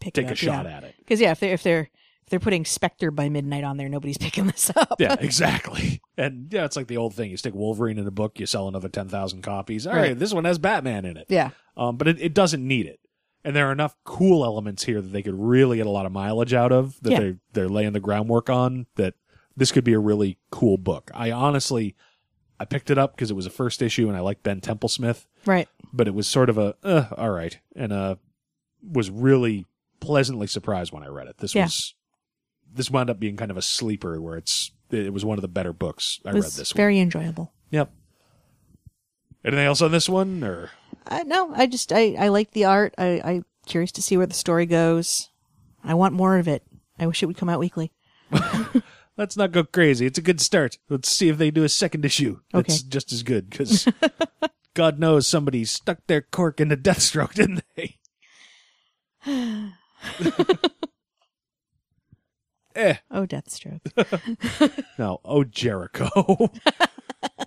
Pick 0.00 0.14
take 0.14 0.26
it 0.26 0.32
a 0.32 0.34
shot 0.36 0.66
yeah. 0.66 0.76
at 0.76 0.84
it. 0.84 0.94
Because 0.98 1.20
yeah, 1.20 1.30
if 1.30 1.40
they're 1.40 1.54
if 1.54 1.62
they're 1.62 1.90
if 2.24 2.28
they're 2.28 2.40
putting 2.40 2.64
Spectre 2.64 3.10
by 3.10 3.28
midnight 3.28 3.64
on 3.64 3.76
there, 3.76 3.88
nobody's 3.88 4.18
picking 4.26 4.46
this 4.46 4.70
up. 4.76 4.96
Yeah, 4.98 5.16
exactly. 5.18 6.00
And 6.18 6.52
yeah, 6.52 6.64
it's 6.64 6.76
like 6.76 6.88
the 6.88 6.96
old 6.98 7.14
thing. 7.14 7.30
You 7.30 7.36
stick 7.36 7.54
Wolverine 7.54 7.98
in 7.98 8.06
a 8.06 8.10
book, 8.12 8.38
you 8.38 8.46
sell 8.46 8.68
another 8.68 8.88
10,000 8.88 9.42
copies. 9.42 9.86
All 9.86 9.94
right, 9.94 10.00
Right. 10.08 10.18
this 10.18 10.32
one 10.34 10.44
has 10.44 10.58
Batman 10.58 11.04
in 11.04 11.16
it. 11.16 11.26
yeah, 11.28 11.50
Um, 11.76 11.96
but 11.96 12.06
it, 12.06 12.20
it 12.20 12.34
doesn't 12.34 12.66
need 12.66 12.86
it. 12.86 13.00
And 13.44 13.56
there 13.56 13.68
are 13.68 13.72
enough 13.72 13.96
cool 14.04 14.44
elements 14.44 14.84
here 14.84 15.00
that 15.00 15.08
they 15.08 15.22
could 15.22 15.34
really 15.38 15.78
get 15.78 15.86
a 15.86 15.90
lot 15.90 16.06
of 16.06 16.12
mileage 16.12 16.54
out 16.54 16.70
of 16.72 17.00
that 17.02 17.10
Yeah. 17.12 17.18
they're, 17.20 17.36
they're 17.52 17.68
laying 17.68 17.92
the 17.92 18.00
groundwork 18.00 18.48
on 18.48 18.86
that 18.96 19.14
this 19.56 19.72
could 19.72 19.84
be 19.84 19.92
a 19.94 19.98
really 19.98 20.38
cool 20.50 20.78
book. 20.78 21.10
I 21.12 21.32
honestly, 21.32 21.96
I 22.60 22.64
picked 22.64 22.90
it 22.90 22.98
up 22.98 23.14
because 23.16 23.30
it 23.30 23.34
was 23.34 23.46
a 23.46 23.50
first 23.50 23.82
issue 23.82 24.06
and 24.08 24.16
I 24.16 24.20
like 24.20 24.42
Ben 24.44 24.60
Templesmith, 24.60 25.26
right. 25.44 25.68
but 25.92 26.06
it 26.06 26.14
was 26.14 26.28
sort 26.28 26.48
of 26.50 26.56
a, 26.58 26.76
uh, 26.84 27.06
all 27.18 27.30
right. 27.30 27.58
And, 27.74 27.92
uh, 27.92 28.14
was 28.88 29.10
really 29.10 29.66
pleasantly 30.00 30.46
surprised 30.46 30.92
when 30.92 31.02
I 31.02 31.08
read 31.08 31.26
it. 31.26 31.38
This 31.38 31.54
Yeah. 31.54 31.64
was, 31.64 31.94
this 32.72 32.90
wound 32.90 33.10
up 33.10 33.18
being 33.20 33.36
kind 33.36 33.50
of 33.50 33.56
a 33.56 33.62
sleeper 33.62 34.20
where 34.20 34.36
it's, 34.36 34.70
it 34.90 35.12
was 35.12 35.24
one 35.24 35.36
of 35.36 35.42
the 35.42 35.48
better 35.48 35.72
books 35.72 36.20
I 36.24 36.30
read 36.30 36.44
this 36.44 36.72
very 36.72 36.98
enjoyable. 37.00 37.52
Yep. 37.70 37.92
Anything 39.44 39.66
else 39.66 39.82
on 39.82 39.90
this 39.90 40.08
one 40.08 40.44
or? 40.44 40.70
Uh, 41.06 41.24
no, 41.26 41.52
I 41.54 41.66
just 41.66 41.92
I 41.92 42.14
I 42.18 42.28
like 42.28 42.52
the 42.52 42.64
art. 42.64 42.94
I 42.98 43.20
I'm 43.24 43.44
curious 43.66 43.92
to 43.92 44.02
see 44.02 44.16
where 44.16 44.26
the 44.26 44.34
story 44.34 44.66
goes. 44.66 45.28
I 45.84 45.94
want 45.94 46.14
more 46.14 46.38
of 46.38 46.48
it. 46.48 46.62
I 46.98 47.06
wish 47.06 47.22
it 47.22 47.26
would 47.26 47.36
come 47.36 47.48
out 47.48 47.58
weekly. 47.60 47.92
Let's 49.16 49.36
not 49.36 49.52
go 49.52 49.64
crazy. 49.64 50.06
It's 50.06 50.18
a 50.18 50.22
good 50.22 50.40
start. 50.40 50.78
Let's 50.88 51.10
see 51.10 51.28
if 51.28 51.36
they 51.38 51.50
do 51.50 51.64
a 51.64 51.68
second 51.68 52.04
issue. 52.04 52.38
That's 52.52 52.80
Okay. 52.80 52.88
just 52.88 53.12
as 53.12 53.22
good 53.22 53.50
because 53.50 53.86
God 54.74 54.98
knows 54.98 55.26
somebody 55.26 55.64
stuck 55.64 55.98
their 56.06 56.22
cork 56.22 56.60
into 56.60 56.76
Deathstroke, 56.76 57.34
didn't 57.34 57.62
they? 57.76 57.98
eh, 62.74 62.96
Oh, 63.10 63.26
Deathstroke. 63.26 63.80
no. 64.98 65.20
Oh, 65.24 65.44
Jericho. 65.44 66.08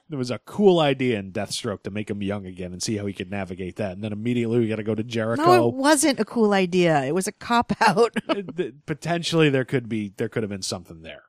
there 0.10 0.18
was 0.18 0.32
a 0.32 0.40
cool 0.40 0.80
idea 0.80 1.20
in 1.20 1.32
Deathstroke 1.32 1.84
to 1.84 1.92
make 1.92 2.10
him 2.10 2.22
young 2.22 2.46
again 2.46 2.72
and 2.72 2.82
see 2.82 2.98
how 2.98 3.06
he 3.06 3.14
could 3.14 3.30
navigate 3.32 3.76
that. 3.78 3.94
And 3.94 4.04
then 4.04 4.14
immediately 4.14 4.60
we 4.60 4.68
got 4.68 4.78
to 4.78 4.84
go 4.84 4.96
to 4.96 5.04
Jericho. 5.04 5.44
no, 5.44 5.70
it 5.70 5.76
wasn't 5.76 6.20
a 6.20 6.26
cool 6.26 6.54
idea. 6.54 7.04
It 7.04 7.14
was 7.14 7.28
a 7.28 7.32
cop 7.32 7.74
out. 7.82 8.16
Potentially 8.86 9.50
there 9.50 9.66
could 9.66 9.90
be 9.90 10.14
there 10.18 10.30
could 10.30 10.44
have 10.44 10.50
been 10.50 10.62
something 10.62 11.02
there. 11.02 11.24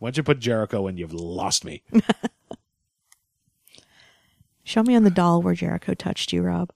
Once 0.00 0.16
you 0.16 0.22
put 0.22 0.38
Jericho 0.40 0.86
in, 0.88 0.96
you've 0.98 1.14
lost 1.14 1.64
me. 1.64 1.82
Show 4.62 4.82
me 4.82 4.94
on 4.96 5.04
the 5.04 5.10
doll 5.10 5.40
where 5.42 5.54
Jericho 5.54 5.94
touched 5.94 6.32
you, 6.32 6.42
Rob. 6.42 6.70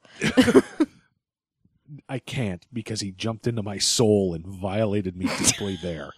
I 2.08 2.18
can't 2.20 2.64
because 2.72 3.00
he 3.00 3.10
jumped 3.10 3.46
into 3.46 3.62
my 3.62 3.78
soul 3.78 4.32
and 4.32 4.46
violated 4.46 5.16
me 5.16 5.28
deeply 5.38 5.76
there. 5.82 6.12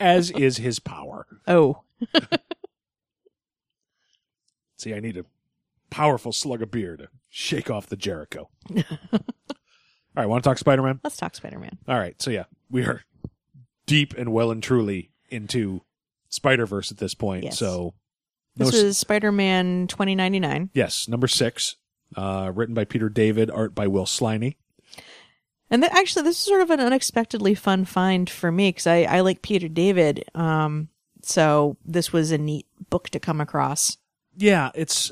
As 0.00 0.30
is 0.32 0.56
his 0.58 0.78
power. 0.78 1.26
Oh, 1.46 1.82
See, 4.76 4.94
I 4.94 5.00
need 5.00 5.16
a 5.16 5.24
powerful 5.90 6.32
slug 6.32 6.62
of 6.62 6.70
beer 6.70 6.96
to 6.96 7.08
shake 7.28 7.70
off 7.70 7.86
the 7.86 7.96
Jericho. 7.96 8.50
All 8.76 8.84
right, 10.22 10.26
want 10.26 10.44
to 10.44 10.48
talk 10.50 10.58
Spider 10.58 10.82
Man? 10.82 11.00
let's 11.02 11.16
talk 11.16 11.34
Spider 11.34 11.58
Man. 11.58 11.78
All 11.88 11.98
right, 11.98 12.20
so 12.20 12.30
yeah, 12.30 12.44
we 12.70 12.84
are 12.84 13.02
deep 13.86 14.14
and 14.16 14.32
well 14.32 14.50
and 14.50 14.62
truly 14.62 15.10
into 15.30 15.82
Spider 16.28 16.66
Verse 16.66 16.90
at 16.90 16.98
this 16.98 17.14
point. 17.14 17.44
Yes. 17.44 17.58
So, 17.58 17.94
no 18.56 18.66
This 18.66 18.74
s- 18.74 18.82
was 18.82 18.98
Spider 18.98 19.32
Man 19.32 19.86
2099. 19.86 20.70
yes, 20.74 21.08
number 21.08 21.28
six, 21.28 21.76
uh, 22.16 22.50
written 22.54 22.74
by 22.74 22.84
Peter 22.84 23.08
David, 23.08 23.50
art 23.50 23.74
by 23.74 23.86
Will 23.86 24.06
Sliney. 24.06 24.56
And 25.70 25.82
th- 25.82 25.92
actually, 25.92 26.22
this 26.22 26.36
is 26.36 26.42
sort 26.42 26.60
of 26.62 26.70
an 26.70 26.80
unexpectedly 26.80 27.54
fun 27.54 27.84
find 27.84 28.30
for 28.30 28.52
me 28.52 28.68
because 28.68 28.86
I, 28.86 29.02
I 29.02 29.20
like 29.20 29.42
Peter 29.42 29.68
David. 29.68 30.24
Um, 30.34 30.88
so 31.22 31.76
this 31.84 32.12
was 32.12 32.30
a 32.30 32.38
neat 32.38 32.66
book 32.90 33.08
to 33.10 33.18
come 33.20 33.40
across. 33.40 33.96
yeah, 34.36 34.70
it's. 34.74 35.10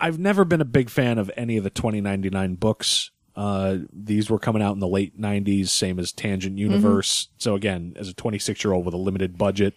I've 0.00 0.18
never 0.18 0.44
been 0.44 0.60
a 0.60 0.64
big 0.66 0.90
fan 0.90 1.18
of 1.18 1.28
any 1.36 1.56
of 1.56 1.64
the 1.64 1.70
2099 1.70 2.54
books. 2.54 3.10
Uh, 3.34 3.78
these 3.92 4.30
were 4.30 4.38
coming 4.38 4.62
out 4.62 4.72
in 4.74 4.78
the 4.80 4.86
late 4.88 5.20
90s, 5.20 5.68
same 5.68 5.98
as 5.98 6.12
Tangent 6.12 6.56
Universe. 6.58 7.28
So 7.38 7.54
again, 7.56 7.94
as 7.96 8.08
a 8.08 8.14
26 8.14 8.62
year 8.62 8.72
old 8.72 8.84
with 8.84 8.94
a 8.94 8.98
limited 8.98 9.36
budget, 9.38 9.74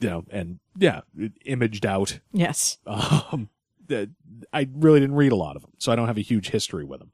you 0.00 0.10
know, 0.10 0.24
and 0.30 0.58
yeah, 0.76 1.00
imaged 1.44 1.86
out. 1.86 2.18
Yes. 2.32 2.76
Um, 2.86 3.48
that- 3.88 4.10
I 4.52 4.68
really 4.74 5.00
didn't 5.00 5.16
read 5.16 5.32
a 5.32 5.36
lot 5.36 5.56
of 5.56 5.62
them, 5.62 5.72
so 5.78 5.90
I 5.90 5.96
don't 5.96 6.06
have 6.08 6.18
a 6.18 6.22
huge 6.22 6.50
history 6.50 6.84
with 6.84 7.00
them. 7.00 7.12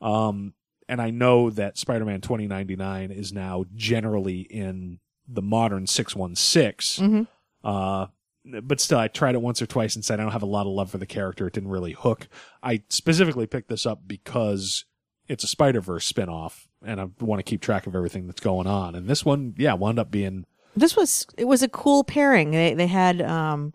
Um, 0.00 0.54
and 0.88 1.00
I 1.02 1.10
know 1.10 1.50
that 1.50 1.76
Spider-Man 1.78 2.20
2099 2.20 3.10
is 3.10 3.32
now 3.32 3.64
generally 3.74 4.40
in 4.40 5.00
the 5.26 5.42
modern 5.42 5.86
616. 5.86 7.04
Mhm. 7.10 7.26
Uh, 7.62 8.06
but 8.62 8.80
still, 8.80 8.98
I 8.98 9.08
tried 9.08 9.34
it 9.34 9.42
once 9.42 9.60
or 9.60 9.66
twice 9.66 9.94
and 9.94 10.04
said 10.04 10.18
I 10.20 10.22
don't 10.22 10.32
have 10.32 10.42
a 10.42 10.46
lot 10.46 10.66
of 10.66 10.72
love 10.72 10.90
for 10.90 10.98
the 10.98 11.06
character. 11.06 11.46
It 11.46 11.52
didn't 11.52 11.68
really 11.70 11.92
hook. 11.92 12.28
I 12.62 12.82
specifically 12.88 13.46
picked 13.46 13.68
this 13.68 13.84
up 13.84 14.02
because 14.06 14.84
it's 15.26 15.44
a 15.44 15.48
Spider 15.48 15.82
Verse 15.82 16.10
spinoff, 16.10 16.66
and 16.82 16.98
I 17.00 17.08
want 17.20 17.40
to 17.40 17.42
keep 17.42 17.60
track 17.60 17.86
of 17.86 17.94
everything 17.94 18.26
that's 18.26 18.40
going 18.40 18.66
on. 18.66 18.94
And 18.94 19.06
this 19.06 19.24
one, 19.24 19.54
yeah, 19.58 19.74
wound 19.74 19.98
up 19.98 20.10
being 20.10 20.46
This 20.74 20.96
was 20.96 21.26
it 21.36 21.44
was 21.44 21.62
a 21.62 21.68
cool 21.68 22.04
pairing. 22.04 22.52
They 22.52 22.72
they 22.72 22.86
had 22.86 23.20
um 23.20 23.74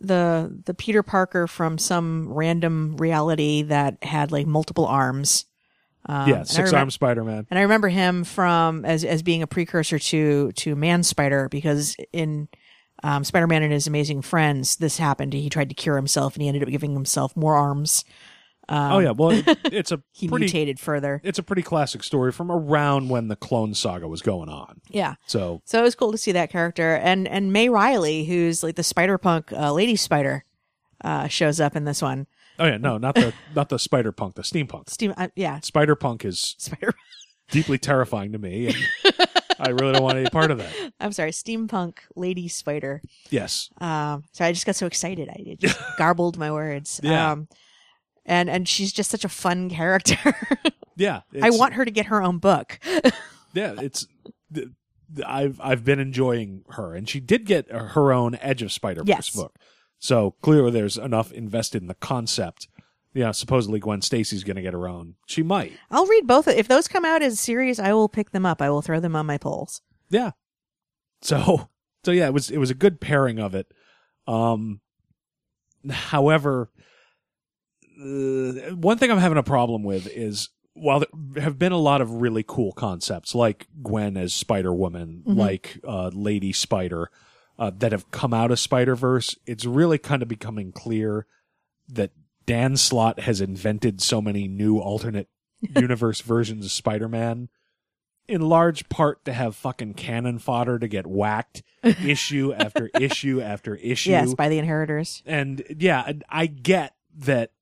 the 0.00 0.60
the 0.66 0.74
Peter 0.74 1.02
Parker 1.02 1.46
from 1.46 1.78
some 1.78 2.28
random 2.30 2.96
reality 2.98 3.62
that 3.62 4.02
had 4.04 4.32
like 4.32 4.46
multiple 4.46 4.84
arms. 4.86 5.46
Um, 6.06 6.28
yeah 6.28 6.42
six 6.42 6.72
armed 6.72 6.92
Spider 6.92 7.22
Man. 7.24 7.46
And 7.50 7.58
I 7.58 7.62
remember 7.62 7.88
him 7.88 8.24
from 8.24 8.84
as 8.84 9.04
as 9.04 9.22
being 9.22 9.42
a 9.42 9.46
precursor 9.46 9.98
to 9.98 10.50
to 10.52 10.74
Man 10.74 11.02
Spider 11.02 11.48
because 11.48 11.96
in 12.12 12.48
um, 13.04 13.24
Spider 13.24 13.46
Man 13.46 13.62
and 13.62 13.72
his 13.72 13.86
Amazing 13.86 14.22
Friends, 14.22 14.76
this 14.76 14.98
happened. 14.98 15.32
He 15.32 15.48
tried 15.50 15.68
to 15.68 15.74
cure 15.74 15.96
himself 15.96 16.34
and 16.34 16.42
he 16.42 16.48
ended 16.48 16.62
up 16.64 16.68
giving 16.68 16.92
himself 16.94 17.36
more 17.36 17.54
arms. 17.56 18.04
oh 18.68 18.98
yeah, 19.00 19.10
well 19.10 19.30
it, 19.30 19.44
it's 19.72 19.90
a 19.92 19.96
Um, 19.96 20.02
He 20.12 20.28
pretty 20.28 20.44
mutated 20.46 20.80
further. 20.80 21.20
it's 21.24 21.38
a 21.38 21.42
pretty 21.42 21.62
classic 21.62 22.02
story 22.02 22.32
from 22.32 22.50
around 22.50 23.08
when 23.08 23.28
the 23.28 23.36
Clone 23.36 23.74
Saga 23.74 24.08
was 24.08 24.22
going 24.22 24.48
on. 24.48 24.80
Yeah. 24.88 25.14
So 25.26 25.62
So 25.64 25.78
it 25.80 25.82
was 25.82 25.94
cool 25.94 26.12
to 26.12 26.18
see 26.18 26.32
that 26.32 26.50
character, 26.50 26.94
and 26.96 27.28
and 27.28 27.52
May 27.52 27.68
Reilly, 27.68 28.24
who's 28.24 28.62
like 28.62 28.76
the 28.76 28.82
Spider 28.84 29.18
Punk 29.18 29.52
uh, 29.52 29.72
Lady 29.72 29.96
Spider, 29.96 30.44
uh, 31.04 31.28
shows 31.28 31.60
up 31.60 31.76
in 31.76 31.84
this 31.84 32.02
one. 32.02 32.26
Oh 32.62 32.66
yeah, 32.66 32.76
no, 32.78 32.96
not 32.98 33.14
the 33.14 33.32
not 33.54 33.68
the 33.68 33.78
Spider 33.78 34.12
Punk, 34.12 34.36
the 34.36 34.42
Steampunk. 34.42 34.88
Steam, 34.88 35.12
uh, 35.16 35.28
yeah, 35.36 35.60
Spider 35.60 35.94
Punk 35.96 36.24
is 36.24 36.54
Spider. 36.58 36.94
deeply 37.50 37.76
terrifying 37.78 38.32
to 38.32 38.38
me, 38.38 38.68
and 38.68 38.76
I 39.60 39.70
really 39.70 39.92
don't 39.92 40.02
want 40.02 40.16
any 40.18 40.30
part 40.30 40.50
of 40.50 40.58
that. 40.58 40.72
I'm 41.00 41.12
sorry, 41.12 41.32
steampunk 41.32 41.98
Lady 42.16 42.48
Spider. 42.48 43.02
Yes, 43.30 43.68
Um, 43.78 44.24
so 44.32 44.44
I 44.44 44.52
just 44.52 44.64
got 44.64 44.76
so 44.76 44.86
excited, 44.86 45.28
I 45.28 45.56
just 45.58 45.78
garbled 45.98 46.38
my 46.38 46.50
words. 46.50 46.98
Yeah. 47.02 47.32
Um, 47.32 47.48
and 48.24 48.48
and 48.48 48.66
she's 48.68 48.92
just 48.92 49.10
such 49.10 49.24
a 49.24 49.28
fun 49.28 49.68
character. 49.68 50.16
yeah. 50.96 51.22
I 51.34 51.48
it's- 51.48 51.58
want 51.58 51.74
her 51.74 51.84
to 51.84 51.90
get 51.90 52.06
her 52.06 52.22
own 52.22 52.38
book. 52.38 52.78
Yeah, 53.52 53.74
it's 53.78 54.06
th- 54.54 54.68
I've 55.26 55.60
I've 55.62 55.84
been 55.84 55.98
enjoying 55.98 56.64
her, 56.70 56.94
and 56.94 57.06
she 57.06 57.20
did 57.20 57.44
get 57.44 57.70
her 57.70 58.12
own 58.14 58.38
Edge 58.40 58.62
of 58.62 58.72
Spider 58.72 59.00
Verse 59.00 59.08
Yes. 59.08 59.30
book. 59.36 59.54
So 60.02 60.34
clearly, 60.42 60.72
there's 60.72 60.96
enough 60.96 61.30
invested 61.30 61.80
in 61.80 61.86
the 61.86 61.94
concept. 61.94 62.66
Yeah, 63.14 63.30
supposedly 63.30 63.78
Gwen 63.78 64.02
Stacy's 64.02 64.42
going 64.42 64.56
to 64.56 64.62
get 64.62 64.72
her 64.72 64.88
own. 64.88 65.14
She 65.26 65.44
might. 65.44 65.74
I'll 65.92 66.06
read 66.06 66.26
both. 66.26 66.48
If 66.48 66.66
those 66.66 66.88
come 66.88 67.04
out 67.04 67.22
as 67.22 67.38
series, 67.38 67.78
I 67.78 67.92
will 67.92 68.08
pick 68.08 68.32
them 68.32 68.44
up. 68.44 68.60
I 68.60 68.68
will 68.68 68.82
throw 68.82 68.98
them 68.98 69.14
on 69.14 69.26
my 69.26 69.38
polls. 69.38 69.80
Yeah. 70.10 70.32
So 71.20 71.68
so 72.04 72.10
yeah, 72.10 72.26
it 72.26 72.34
was 72.34 72.50
it 72.50 72.58
was 72.58 72.70
a 72.70 72.74
good 72.74 73.00
pairing 73.00 73.38
of 73.38 73.54
it. 73.54 73.72
Um 74.26 74.80
however 75.88 76.68
uh, 78.00 78.74
one 78.74 78.98
thing 78.98 79.12
I'm 79.12 79.18
having 79.18 79.38
a 79.38 79.44
problem 79.44 79.84
with 79.84 80.08
is 80.08 80.48
while 80.74 80.98
there 81.00 81.44
have 81.44 81.60
been 81.60 81.70
a 81.70 81.78
lot 81.78 82.00
of 82.00 82.10
really 82.10 82.42
cool 82.42 82.72
concepts 82.72 83.36
like 83.36 83.68
Gwen 83.84 84.16
as 84.16 84.34
Spider 84.34 84.74
Woman, 84.74 85.22
like 85.26 85.78
uh, 85.86 86.10
Lady 86.12 86.52
Spider, 86.52 87.08
uh, 87.58 87.70
that 87.78 87.92
have 87.92 88.10
come 88.10 88.34
out 88.34 88.50
of 88.50 88.58
Spider 88.58 88.94
Verse, 88.94 89.36
it's 89.46 89.64
really 89.64 89.98
kind 89.98 90.22
of 90.22 90.28
becoming 90.28 90.72
clear 90.72 91.26
that 91.88 92.12
Dan 92.46 92.76
Slott 92.76 93.20
has 93.20 93.40
invented 93.40 94.00
so 94.00 94.20
many 94.20 94.48
new 94.48 94.78
alternate 94.78 95.28
universe 95.60 96.20
versions 96.20 96.64
of 96.64 96.72
Spider 96.72 97.08
Man 97.08 97.48
in 98.28 98.40
large 98.40 98.88
part 98.88 99.24
to 99.24 99.32
have 99.32 99.54
fucking 99.56 99.94
cannon 99.94 100.38
fodder 100.38 100.78
to 100.78 100.88
get 100.88 101.06
whacked 101.06 101.62
issue 101.82 102.52
after 102.52 102.90
issue 102.98 103.40
after 103.40 103.76
issue. 103.76 104.10
Yes, 104.10 104.34
by 104.34 104.48
the 104.48 104.58
inheritors. 104.58 105.22
and 105.26 105.62
yeah, 105.78 106.12
I 106.28 106.46
get 106.46 106.94
that 107.18 107.52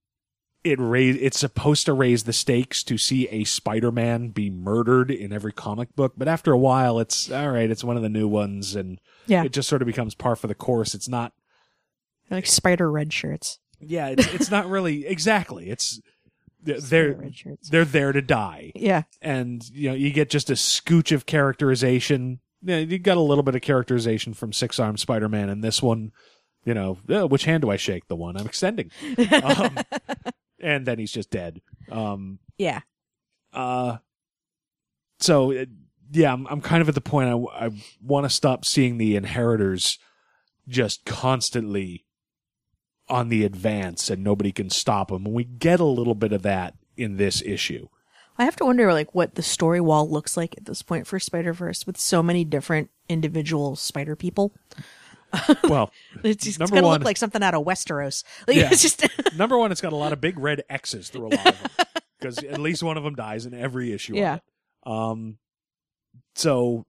it 0.62 0.78
raise 0.78 1.16
it's 1.16 1.38
supposed 1.38 1.86
to 1.86 1.92
raise 1.92 2.24
the 2.24 2.32
stakes 2.32 2.82
to 2.84 2.98
see 2.98 3.26
a 3.28 3.44
Spider-Man 3.44 4.28
be 4.28 4.50
murdered 4.50 5.10
in 5.10 5.32
every 5.32 5.52
comic 5.52 5.94
book, 5.96 6.12
but 6.16 6.28
after 6.28 6.52
a 6.52 6.58
while 6.58 6.98
it's 6.98 7.30
all 7.30 7.50
right, 7.50 7.70
it's 7.70 7.84
one 7.84 7.96
of 7.96 8.02
the 8.02 8.08
new 8.08 8.28
ones 8.28 8.76
and 8.76 9.00
Yeah, 9.26 9.44
it 9.44 9.52
just 9.52 9.68
sort 9.68 9.82
of 9.82 9.86
becomes 9.86 10.14
par 10.14 10.36
for 10.36 10.46
the 10.46 10.54
course. 10.54 10.94
It's 10.94 11.08
not 11.08 11.32
like 12.30 12.46
spider 12.46 12.90
red 12.90 13.12
shirts. 13.12 13.58
yeah, 13.80 14.08
it's 14.08 14.26
it's 14.34 14.50
not 14.50 14.68
really 14.68 15.06
exactly. 15.08 15.70
It's 15.70 16.00
they're 16.62 17.30
shirts. 17.32 17.70
they're 17.70 17.84
there 17.84 18.12
to 18.12 18.20
die. 18.22 18.72
Yeah, 18.74 19.02
and 19.22 19.62
you 19.72 19.88
know 19.90 19.94
you 19.94 20.10
get 20.12 20.30
just 20.30 20.50
a 20.50 20.54
scooch 20.54 21.12
of 21.12 21.26
characterization. 21.26 22.40
Yeah, 22.62 22.78
you 22.78 22.98
got 22.98 23.16
a 23.16 23.20
little 23.22 23.42
bit 23.42 23.54
of 23.54 23.62
characterization 23.62 24.34
from 24.34 24.52
Six 24.52 24.78
Armed 24.78 25.00
Spider 25.00 25.28
Man 25.28 25.48
and 25.48 25.64
this 25.64 25.82
one. 25.82 26.12
You 26.64 26.74
know, 26.74 26.98
uh, 27.08 27.26
which 27.26 27.46
hand 27.46 27.62
do 27.62 27.70
I 27.70 27.76
shake? 27.76 28.06
The 28.08 28.16
one 28.16 28.36
I'm 28.36 28.44
extending, 28.46 28.90
um, 29.42 29.78
and 30.60 30.84
then 30.84 30.98
he's 30.98 31.10
just 31.12 31.30
dead. 31.30 31.62
Um, 31.90 32.38
yeah. 32.58 32.80
uh, 33.54 33.96
so 35.20 35.52
uh, 35.52 35.64
yeah, 36.10 36.32
I'm, 36.32 36.46
I'm 36.48 36.60
kind 36.60 36.82
of 36.82 36.88
at 36.88 36.94
the 36.94 37.00
point 37.00 37.28
I, 37.28 37.66
I 37.66 37.70
want 38.02 38.24
to 38.24 38.30
stop 38.30 38.64
seeing 38.64 38.98
the 38.98 39.16
inheritors 39.16 39.98
just 40.68 41.04
constantly 41.04 42.04
on 43.08 43.28
the 43.28 43.44
advance 43.44 44.08
and 44.08 44.22
nobody 44.22 44.52
can 44.52 44.70
stop 44.70 45.08
them. 45.08 45.26
And 45.26 45.34
we 45.34 45.44
get 45.44 45.80
a 45.80 45.84
little 45.84 46.14
bit 46.14 46.32
of 46.32 46.42
that 46.42 46.74
in 46.96 47.16
this 47.16 47.42
issue. 47.42 47.88
I 48.38 48.44
have 48.44 48.56
to 48.56 48.64
wonder 48.64 48.92
like 48.92 49.14
what 49.14 49.34
the 49.34 49.42
story 49.42 49.80
wall 49.80 50.08
looks 50.08 50.36
like 50.36 50.54
at 50.56 50.64
this 50.64 50.80
point 50.82 51.06
for 51.06 51.18
Spider 51.18 51.52
Verse 51.52 51.86
with 51.86 51.98
so 51.98 52.22
many 52.22 52.44
different 52.44 52.90
individual 53.08 53.76
spider 53.76 54.16
people. 54.16 54.52
Well, 55.62 55.92
It's, 56.24 56.44
it's 56.44 56.58
Number 56.58 56.74
gonna 56.76 56.88
look 56.88 57.04
like 57.04 57.16
something 57.16 57.40
out 57.40 57.54
of 57.54 57.64
Westeros. 57.64 58.24
Like 58.48 58.56
Yeah. 58.56 58.68
it's 58.72 58.82
just 58.82 59.06
Number 59.36 59.56
one, 59.58 59.70
it's 59.70 59.80
got 59.80 59.92
a 59.92 59.96
lot 59.96 60.12
of 60.12 60.20
big 60.20 60.38
red 60.38 60.64
X's 60.68 61.08
through 61.08 61.28
a 61.28 61.30
lot 61.36 61.46
of 61.46 61.62
them 61.62 61.86
because 62.18 62.38
at 62.38 62.58
least 62.58 62.82
one 62.82 62.96
of 62.96 63.04
them 63.04 63.14
dies 63.14 63.46
in 63.46 63.54
every 63.54 63.92
issue. 63.92 64.16
Yeah. 64.16 64.34
Of 64.34 64.40
it. 64.40 64.90
Um. 64.90 65.38
So, 66.34 66.86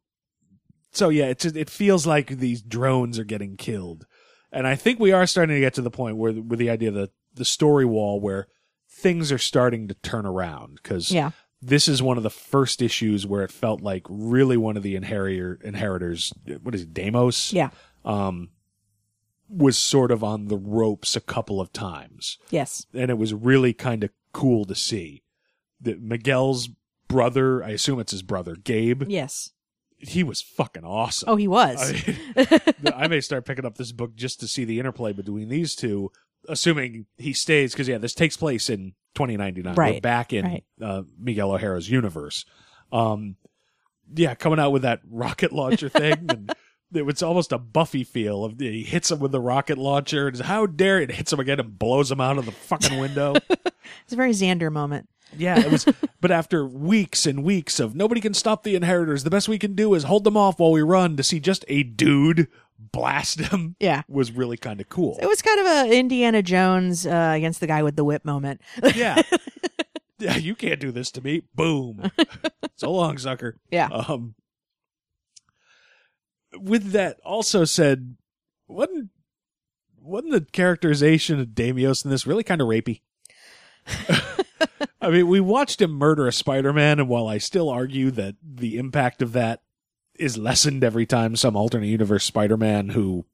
so 0.91 1.09
yeah, 1.09 1.25
it 1.25 1.39
just 1.39 1.55
it 1.55 1.69
feels 1.69 2.05
like 2.05 2.27
these 2.27 2.61
drones 2.61 3.17
are 3.19 3.23
getting 3.23 3.57
killed, 3.57 4.05
and 4.51 4.67
I 4.67 4.75
think 4.75 4.99
we 4.99 5.11
are 5.11 5.25
starting 5.25 5.55
to 5.55 5.59
get 5.59 5.73
to 5.75 5.81
the 5.81 5.91
point 5.91 6.17
where 6.17 6.33
with 6.33 6.59
the 6.59 6.69
idea 6.69 6.89
of 6.89 6.95
the 6.95 7.09
the 7.33 7.45
story 7.45 7.85
wall 7.85 8.19
where 8.19 8.47
things 8.89 9.31
are 9.31 9.37
starting 9.37 9.87
to 9.87 9.93
turn 9.95 10.25
around 10.25 10.75
because 10.75 11.11
yeah. 11.11 11.31
this 11.61 11.87
is 11.87 12.03
one 12.03 12.17
of 12.17 12.23
the 12.23 12.29
first 12.29 12.81
issues 12.81 13.25
where 13.25 13.43
it 13.43 13.51
felt 13.51 13.81
like 13.81 14.05
really 14.09 14.57
one 14.57 14.77
of 14.77 14.83
the 14.83 14.95
inheritor 14.95 15.59
inheritors. 15.63 16.33
What 16.61 16.75
is 16.75 16.83
it, 16.83 16.93
Deimos? 16.93 17.53
Yeah. 17.53 17.69
Um, 18.03 18.49
was 19.47 19.77
sort 19.77 20.11
of 20.11 20.23
on 20.23 20.47
the 20.47 20.57
ropes 20.57 21.15
a 21.15 21.21
couple 21.21 21.59
of 21.59 21.73
times 21.73 22.37
Yes. 22.51 22.85
and 22.93 23.11
it 23.11 23.17
was 23.17 23.33
really 23.33 23.73
kind 23.73 24.03
of 24.03 24.09
cool 24.31 24.63
to 24.63 24.75
see 24.75 25.23
that 25.81 26.01
Miguel's 26.01 26.69
brother, 27.11 27.63
I 27.63 27.69
assume 27.69 27.99
it's 27.99 28.11
his 28.11 28.21
brother, 28.23 28.55
Gabe, 28.55 29.03
Yes. 29.07 29.51
he 29.97 30.23
was 30.23 30.41
fucking 30.41 30.83
awesome. 30.83 31.29
Oh, 31.29 31.35
he 31.35 31.47
was. 31.47 31.79
I, 31.81 32.15
mean, 32.85 32.93
I 32.95 33.07
may 33.07 33.21
start 33.21 33.45
picking 33.45 33.65
up 33.65 33.77
this 33.77 33.91
book 33.91 34.15
just 34.15 34.39
to 34.39 34.47
see 34.47 34.63
the 34.65 34.79
interplay 34.79 35.13
between 35.13 35.49
these 35.49 35.75
two, 35.75 36.11
assuming 36.49 37.05
he 37.17 37.33
stays, 37.33 37.73
because 37.73 37.87
yeah, 37.87 37.97
this 37.97 38.13
takes 38.13 38.37
place 38.37 38.69
in 38.69 38.93
2099. 39.15 39.75
We're 39.75 39.81
Right, 39.81 40.01
back 40.01 40.33
in 40.33 40.45
right. 40.45 40.63
uh, 40.81 41.03
Miguel 41.19 41.51
O'Hara's 41.51 41.89
universe. 41.89 42.45
Um, 42.91 43.35
yeah, 44.13 44.35
coming 44.35 44.59
out 44.59 44.71
with 44.71 44.81
that 44.81 45.01
rocket 45.09 45.51
launcher 45.51 45.89
thing 45.89 46.25
and. 46.29 46.53
It 46.93 47.05
was 47.05 47.23
almost 47.23 47.51
a 47.51 47.57
Buffy 47.57 48.03
feel 48.03 48.43
of 48.43 48.59
he 48.59 48.83
hits 48.83 49.11
him 49.11 49.19
with 49.19 49.31
the 49.31 49.39
rocket 49.39 49.77
launcher 49.77 50.27
and 50.27 50.39
how 50.41 50.65
dare 50.65 50.99
it 50.99 51.11
hits 51.11 51.31
him 51.31 51.39
again 51.39 51.59
and 51.59 51.77
blows 51.79 52.11
him 52.11 52.19
out 52.19 52.37
of 52.37 52.45
the 52.45 52.51
fucking 52.51 52.99
window. 52.99 53.35
it's 53.49 54.11
a 54.13 54.15
very 54.15 54.31
Xander 54.31 54.71
moment. 54.71 55.07
Yeah, 55.37 55.59
it 55.59 55.71
was. 55.71 55.85
but 56.19 56.31
after 56.31 56.65
weeks 56.65 57.25
and 57.25 57.43
weeks 57.43 57.79
of 57.79 57.95
nobody 57.95 58.19
can 58.19 58.33
stop 58.33 58.63
the 58.63 58.75
inheritors, 58.75 59.23
the 59.23 59.29
best 59.29 59.47
we 59.47 59.57
can 59.57 59.75
do 59.75 59.93
is 59.93 60.03
hold 60.03 60.25
them 60.25 60.35
off 60.35 60.59
while 60.59 60.71
we 60.73 60.81
run. 60.81 61.15
To 61.15 61.23
see 61.23 61.39
just 61.39 61.63
a 61.69 61.83
dude 61.83 62.47
blast 62.77 63.39
him, 63.39 63.77
Yeah. 63.79 64.01
was 64.09 64.33
really 64.33 64.57
kind 64.57 64.81
of 64.81 64.89
cool. 64.89 65.17
It 65.21 65.27
was 65.27 65.41
kind 65.41 65.59
of 65.61 65.65
a 65.67 65.97
Indiana 65.97 66.41
Jones 66.41 67.05
uh, 67.07 67.31
against 67.35 67.61
the 67.61 67.67
guy 67.67 67.81
with 67.83 67.95
the 67.95 68.03
whip 68.03 68.25
moment. 68.25 68.59
yeah, 68.95 69.21
yeah, 70.19 70.35
you 70.35 70.53
can't 70.55 70.81
do 70.81 70.91
this 70.91 71.09
to 71.11 71.21
me. 71.21 71.43
Boom. 71.55 72.11
so 72.75 72.91
long, 72.91 73.17
sucker. 73.17 73.57
Yeah. 73.71 73.87
Um. 73.87 74.35
With 76.57 76.91
that, 76.91 77.19
also 77.23 77.65
said, 77.65 78.15
wasn't 78.67 79.09
wasn't 80.01 80.33
the 80.33 80.41
characterization 80.41 81.39
of 81.39 81.53
Deimos 81.55 82.03
in 82.03 82.11
this 82.11 82.25
really 82.25 82.43
kind 82.43 82.61
of 82.61 82.67
rapey? 82.67 83.01
I 85.01 85.09
mean, 85.09 85.27
we 85.27 85.39
watched 85.39 85.81
him 85.81 85.91
murder 85.91 86.27
a 86.27 86.31
Spider-Man, 86.33 86.99
and 86.99 87.09
while 87.09 87.27
I 87.27 87.37
still 87.39 87.69
argue 87.69 88.11
that 88.11 88.35
the 88.43 88.77
impact 88.77 89.21
of 89.21 89.33
that 89.33 89.61
is 90.15 90.37
lessened 90.37 90.83
every 90.83 91.05
time 91.05 91.35
some 91.35 91.55
alternate 91.55 91.87
universe 91.87 92.23
Spider-Man 92.23 92.89
who, 92.89 93.25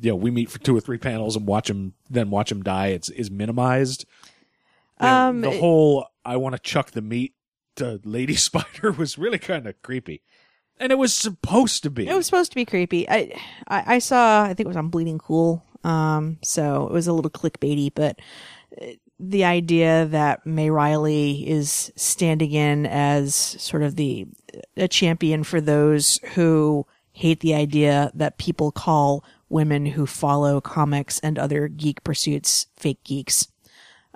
you 0.00 0.10
know, 0.10 0.16
we 0.16 0.30
meet 0.30 0.50
for 0.50 0.58
two 0.60 0.76
or 0.76 0.80
three 0.80 0.98
panels 0.98 1.34
and 1.34 1.46
watch 1.46 1.68
him, 1.68 1.94
then 2.08 2.30
watch 2.30 2.52
him 2.52 2.62
die, 2.62 2.88
it's 2.88 3.08
is 3.08 3.30
minimized. 3.30 4.04
You 5.00 5.06
know, 5.06 5.28
Um, 5.28 5.40
the 5.40 5.50
whole 5.50 6.06
I 6.24 6.36
want 6.36 6.54
to 6.54 6.60
chuck 6.60 6.92
the 6.92 7.02
meat 7.02 7.34
to 7.76 8.00
Lady 8.04 8.34
Spider 8.36 8.92
was 8.92 9.18
really 9.18 9.38
kind 9.38 9.66
of 9.66 9.80
creepy, 9.82 10.22
and 10.78 10.92
it 10.92 10.98
was 10.98 11.14
supposed 11.14 11.82
to 11.84 11.90
be. 11.90 12.08
It 12.08 12.14
was 12.14 12.26
supposed 12.26 12.52
to 12.52 12.56
be 12.56 12.64
creepy. 12.64 13.08
I, 13.08 13.38
I 13.68 13.96
I 13.96 13.98
saw. 13.98 14.42
I 14.42 14.48
think 14.48 14.60
it 14.60 14.68
was 14.68 14.76
on 14.76 14.88
Bleeding 14.88 15.18
Cool. 15.18 15.64
Um, 15.84 16.38
so 16.42 16.86
it 16.86 16.92
was 16.92 17.06
a 17.06 17.12
little 17.12 17.30
clickbaity, 17.30 17.90
but 17.94 18.20
uh, 18.80 18.86
the 19.18 19.44
idea 19.44 20.06
that 20.06 20.46
May 20.46 20.70
Reilly 20.70 21.48
is 21.48 21.92
standing 21.96 22.52
in 22.52 22.86
as 22.86 23.34
sort 23.34 23.82
of 23.82 23.96
the 23.96 24.26
a 24.76 24.88
champion 24.88 25.44
for 25.44 25.60
those 25.60 26.18
who 26.34 26.86
hate 27.12 27.40
the 27.40 27.54
idea 27.54 28.10
that 28.14 28.38
people 28.38 28.72
call 28.72 29.24
women 29.48 29.86
who 29.86 30.06
follow 30.06 30.60
comics 30.60 31.18
and 31.20 31.38
other 31.38 31.68
geek 31.68 32.02
pursuits 32.04 32.66
fake 32.76 33.04
geeks. 33.04 33.48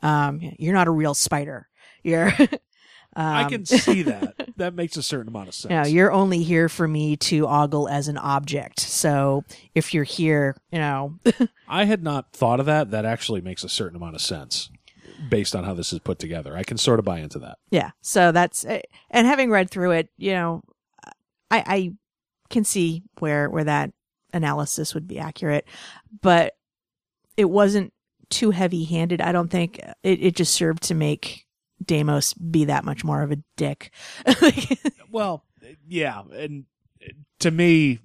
Um, 0.02 0.40
you're 0.58 0.74
not 0.74 0.88
a 0.88 0.92
real 0.92 1.14
spider. 1.14 1.68
You're 2.02 2.32
I 3.16 3.48
can 3.48 3.64
see 3.66 4.02
that. 4.02 4.34
That 4.56 4.72
makes 4.72 4.96
a 4.96 5.02
certain 5.02 5.28
amount 5.28 5.48
of 5.48 5.54
sense. 5.54 5.70
you 5.70 5.76
know, 5.76 5.86
you're 5.86 6.10
only 6.12 6.42
here 6.42 6.70
for 6.70 6.88
me 6.88 7.14
to 7.18 7.46
ogle 7.46 7.90
as 7.90 8.08
an 8.08 8.16
object. 8.16 8.80
So 8.80 9.44
if 9.74 9.92
you're 9.92 10.02
here, 10.02 10.56
you 10.72 10.78
know, 10.78 11.18
I 11.68 11.84
had 11.84 12.02
not 12.02 12.32
thought 12.32 12.58
of 12.58 12.64
that. 12.64 12.90
That 12.90 13.04
actually 13.04 13.42
makes 13.42 13.64
a 13.64 13.68
certain 13.68 13.96
amount 13.96 14.14
of 14.14 14.22
sense 14.22 14.70
based 15.28 15.54
on 15.54 15.64
how 15.64 15.74
this 15.74 15.92
is 15.92 15.98
put 15.98 16.18
together. 16.18 16.56
I 16.56 16.62
can 16.62 16.78
sort 16.78 16.98
of 16.98 17.04
buy 17.04 17.18
into 17.18 17.38
that. 17.40 17.58
yeah. 17.70 17.90
So 18.00 18.32
that's 18.32 18.64
eh, 18.64 18.80
and 19.10 19.26
having 19.26 19.50
read 19.50 19.68
through 19.70 19.90
it, 19.90 20.08
you 20.16 20.32
know, 20.32 20.62
I 21.50 21.62
I 21.66 21.92
can 22.48 22.64
see 22.64 23.02
where 23.18 23.50
where 23.50 23.64
that 23.64 23.92
analysis 24.32 24.94
would 24.94 25.06
be 25.06 25.18
accurate, 25.18 25.66
but 26.22 26.54
it 27.36 27.50
wasn't 27.50 27.92
too 28.30 28.52
heavy-handed. 28.52 29.20
I 29.20 29.32
don't 29.32 29.50
think 29.50 29.78
it 29.78 29.94
it 30.22 30.34
just 30.36 30.54
served 30.54 30.84
to 30.84 30.94
make 30.94 31.45
Deimos 31.84 32.34
be 32.34 32.64
that 32.64 32.84
much 32.84 33.04
more 33.04 33.22
of 33.22 33.32
a 33.32 33.38
dick. 33.56 33.90
Well, 35.08 35.44
yeah, 35.88 36.24
and 36.32 36.66
to 37.38 37.50
me, 37.50 38.00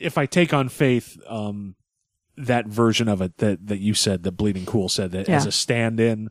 if 0.00 0.18
I 0.18 0.26
take 0.26 0.52
on 0.52 0.68
faith, 0.68 1.16
um, 1.28 1.76
that 2.36 2.66
version 2.66 3.08
of 3.08 3.22
it 3.22 3.36
that 3.38 3.68
that 3.68 3.78
you 3.78 3.94
said, 3.94 4.24
that 4.24 4.32
Bleeding 4.32 4.66
Cool 4.66 4.88
said 4.88 5.12
that 5.12 5.28
as 5.28 5.46
a 5.46 5.52
stand-in, 5.52 6.28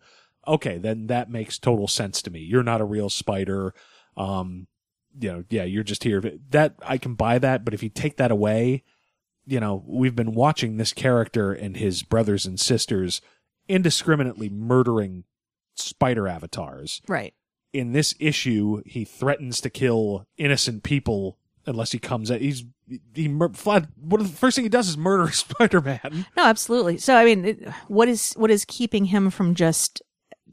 okay, 0.48 0.78
then 0.78 1.08
that 1.08 1.30
makes 1.30 1.58
total 1.58 1.88
sense 1.88 2.22
to 2.24 2.32
me. 2.32 2.40
You're 2.40 2.64
not 2.64 2.82
a 2.82 2.86
real 2.86 3.10
spider. 3.10 3.74
Um, 4.18 4.68
you 5.18 5.32
know, 5.32 5.44
yeah, 5.49 5.64
you're 5.64 5.84
just 5.84 6.03
here. 6.03 6.22
That 6.49 6.76
I 6.82 6.98
can 6.98 7.16
buy 7.16 7.40
that, 7.40 7.64
but 7.64 7.74
if 7.74 7.82
you 7.82 7.90
take 7.90 8.18
that 8.18 8.32
away, 8.32 8.84
you 9.45 9.60
know, 9.60 9.84
we've 9.88 10.16
been 10.16 10.34
watching 10.34 10.78
this 10.78 10.94
character 10.94 11.53
and 11.53 11.78
his 11.78 12.03
brothers 12.03 12.45
and 12.45 12.60
sisters 12.60 13.22
indiscriminately 13.68 14.49
murdering 14.49 15.24
spider 15.82 16.28
avatars. 16.28 17.02
Right. 17.08 17.34
In 17.74 17.94
this 17.94 18.16
issue, 18.20 18.82
he 18.86 19.06
threatens 19.06 19.62
to 19.62 19.70
kill 19.70 20.26
innocent 20.38 20.84
people 20.84 21.38
unless 21.66 21.91
he 21.91 21.99
comes 21.99 22.30
out. 22.30 22.41
He's 22.41 22.66
he 23.14 23.28
mur- 23.30 23.53
flat. 23.53 23.88
What 23.99 24.22
the 24.22 24.28
first 24.28 24.56
thing 24.56 24.66
he 24.66 24.70
does 24.70 24.90
is 24.90 24.98
murder 24.98 25.32
Spider 25.32 25.80
Man. 25.82 26.26
No, 26.36 26.44
absolutely. 26.44 26.98
So, 26.98 27.16
I 27.16 27.24
mean, 27.24 27.74
what 27.88 28.10
is 28.10 28.34
what 28.34 28.52
is 28.52 28.66
keeping 28.66 29.06
him 29.06 29.30
from 29.30 29.56
just 29.56 30.02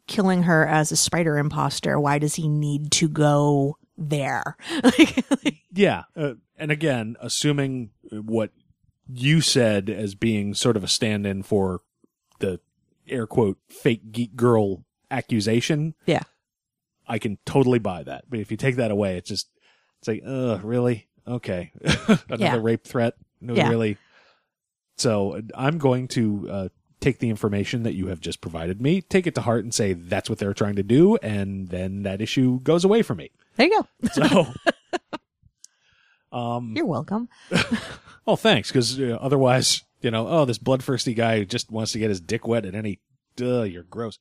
killing 0.07 0.45
her 0.45 0.67
as 0.67 0.93
a 0.93 0.97
spider 0.97 1.37
imposter? 1.37 1.99
Why 1.99 2.19
does 2.19 2.37
he 2.37 2.49
need 2.49 2.93
to 2.93 3.09
go 3.09 3.77
there? 3.97 4.57
like, 4.85 5.25
Yeah, 5.73 6.05
uh, 6.17 6.35
and 6.57 6.71
again, 6.71 7.17
assuming 7.21 7.91
what 8.11 8.53
you 9.13 9.41
said 9.41 9.91
as 9.91 10.15
being 10.15 10.55
sort 10.55 10.77
of 10.77 10.85
a 10.85 10.89
stand-in 10.89 11.43
for 11.43 11.81
the 12.39 12.61
air 13.09 13.27
quote 13.27 13.59
fake 13.69 14.13
geek 14.13 14.37
girl 14.37 14.85
accusation, 15.11 15.95
yeah. 16.07 16.23
I 17.07 17.19
can 17.19 17.39
totally 17.47 17.79
buy 17.79 18.03
that. 18.03 18.25
But 18.29 18.41
if 18.41 18.51
you 18.51 18.57
take 18.57 18.77
that 18.77 18.91
away, 18.91 19.17
it's 19.17 19.29
just 19.29 19.49
it's 20.01 20.09
like, 20.09 20.23
uh, 20.27 20.59
really? 20.63 21.09
Okay, 21.27 21.73
another 22.29 22.37
Yeah. 22.39 22.59
rape 22.61 22.85
threat? 22.87 23.15
No, 23.41 23.55
Yeah. 23.55 23.69
really. 23.69 23.97
So 24.97 25.41
I'm 25.55 25.79
going 25.79 26.09
to 26.09 26.49
uh, 26.51 26.69
take 27.01 27.19
the 27.19 27.31
information 27.31 27.85
that 27.85 27.95
you 27.95 28.09
have 28.09 28.21
just 28.21 28.41
provided 28.41 28.81
me, 28.83 29.01
take 29.03 29.27
it 29.27 29.35
to 29.37 29.41
heart, 29.43 29.63
and 29.65 29.73
say 29.73 29.93
that's 29.93 30.29
what 30.29 30.39
they're 30.39 30.55
trying 30.55 30.77
to 30.77 30.83
do, 30.83 31.17
and 31.17 31.69
then 31.69 32.03
that 32.03 32.21
issue 32.21 32.61
goes 32.61 32.85
away 32.85 33.03
from 33.03 33.19
me. 33.19 33.31
There 33.57 33.67
you 33.69 33.83
go. 33.83 34.09
So. 34.13 34.47
Um, 36.31 36.75
You're 36.77 36.85
welcome. 36.87 37.29
Oh, 38.27 38.37
thanks. 38.37 38.69
Because 38.69 39.01
uh, 39.01 39.17
otherwise, 39.21 39.83
you 40.03 40.11
know, 40.11 40.29
oh, 40.29 40.45
this 40.45 40.59
bloodthirsty 40.59 41.15
guy 41.15 41.39
who 41.39 41.45
just 41.47 41.71
wants 41.71 41.93
to 41.93 41.99
get 41.99 42.11
his 42.11 42.21
dick 42.21 42.47
wet 42.47 42.67
at 42.67 42.75
any. 42.75 43.01
Duh, 43.37 43.63
you're 43.63 43.85
gross. 43.85 44.19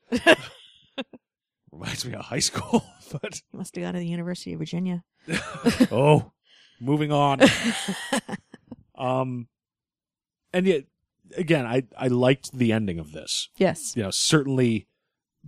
Reminds 1.72 2.06
me 2.06 2.14
of 2.14 2.22
high 2.22 2.40
school, 2.40 2.86
but 3.12 3.42
must 3.54 3.76
have 3.76 3.84
gone 3.84 3.94
to 3.94 4.00
the 4.00 4.08
University 4.08 4.54
of 4.54 4.60
Virginia. 4.60 5.04
oh, 5.92 6.32
moving 6.80 7.12
on. 7.12 7.42
um, 8.98 9.48
and 10.54 10.66
yet, 10.66 10.86
again, 11.36 11.66
I 11.66 11.84
I 11.98 12.08
liked 12.08 12.52
the 12.54 12.72
ending 12.72 13.00
of 13.00 13.12
this. 13.12 13.50
Yes. 13.58 13.96
You 13.96 14.04
know, 14.04 14.12
certainly, 14.12 14.88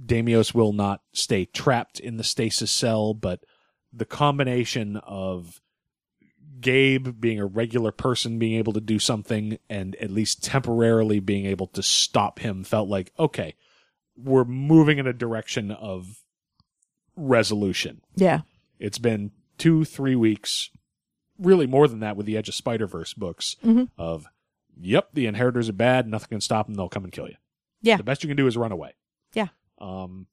Deimos 0.04 0.54
will 0.54 0.74
not 0.74 1.02
stay 1.14 1.46
trapped 1.46 2.00
in 2.00 2.18
the 2.18 2.24
stasis 2.24 2.72
cell, 2.72 3.14
but 3.14 3.40
the 3.92 4.06
combination 4.06 4.98
of 4.98 5.62
Gabe 6.60 7.20
being 7.20 7.40
a 7.40 7.46
regular 7.46 7.92
person, 7.92 8.40
being 8.40 8.58
able 8.58 8.74
to 8.74 8.82
do 8.82 9.00
something, 9.00 9.58
and 9.70 9.96
at 9.96 10.12
least 10.12 10.44
temporarily 10.44 11.20
being 11.20 11.46
able 11.46 11.68
to 11.68 11.84
stop 11.84 12.40
him 12.40 12.64
felt 12.64 12.90
like, 12.90 13.12
okay, 13.18 13.56
we're 14.24 14.44
moving 14.44 14.98
in 14.98 15.08
a 15.08 15.14
direction 15.14 15.72
of 15.72 16.08
resolution. 17.16 18.02
Yeah. 18.16 18.42
It's 18.80 18.98
been 19.00 19.32
two, 19.58 19.84
three 19.86 20.16
weeks, 20.16 20.70
really 21.38 21.68
more 21.68 21.88
than 21.88 22.00
that 22.00 22.16
with 22.18 22.26
the 22.26 22.38
Edge 22.38 22.50
of 22.50 22.56
Spider 22.56 22.88
Verse 22.88 23.14
books 23.14 23.56
Mhm. 23.64 23.90
of, 23.98 24.26
yep, 24.80 25.10
the 25.14 25.26
inheritors 25.26 25.70
are 25.70 25.74
bad, 25.74 26.08
nothing 26.08 26.30
can 26.30 26.42
stop 26.42 26.66
them, 26.68 26.76
they'll 26.76 26.90
come 26.90 27.04
and 27.04 27.14
kill 27.14 27.28
you. 27.28 27.36
Yeah. 27.82 27.98
The 27.98 28.04
best 28.04 28.24
you 28.24 28.28
can 28.28 28.38
do 28.38 28.48
is 28.48 28.58
run 28.58 28.72
away. 28.72 28.94
Yeah. 29.34 29.48
Um, 29.80 30.28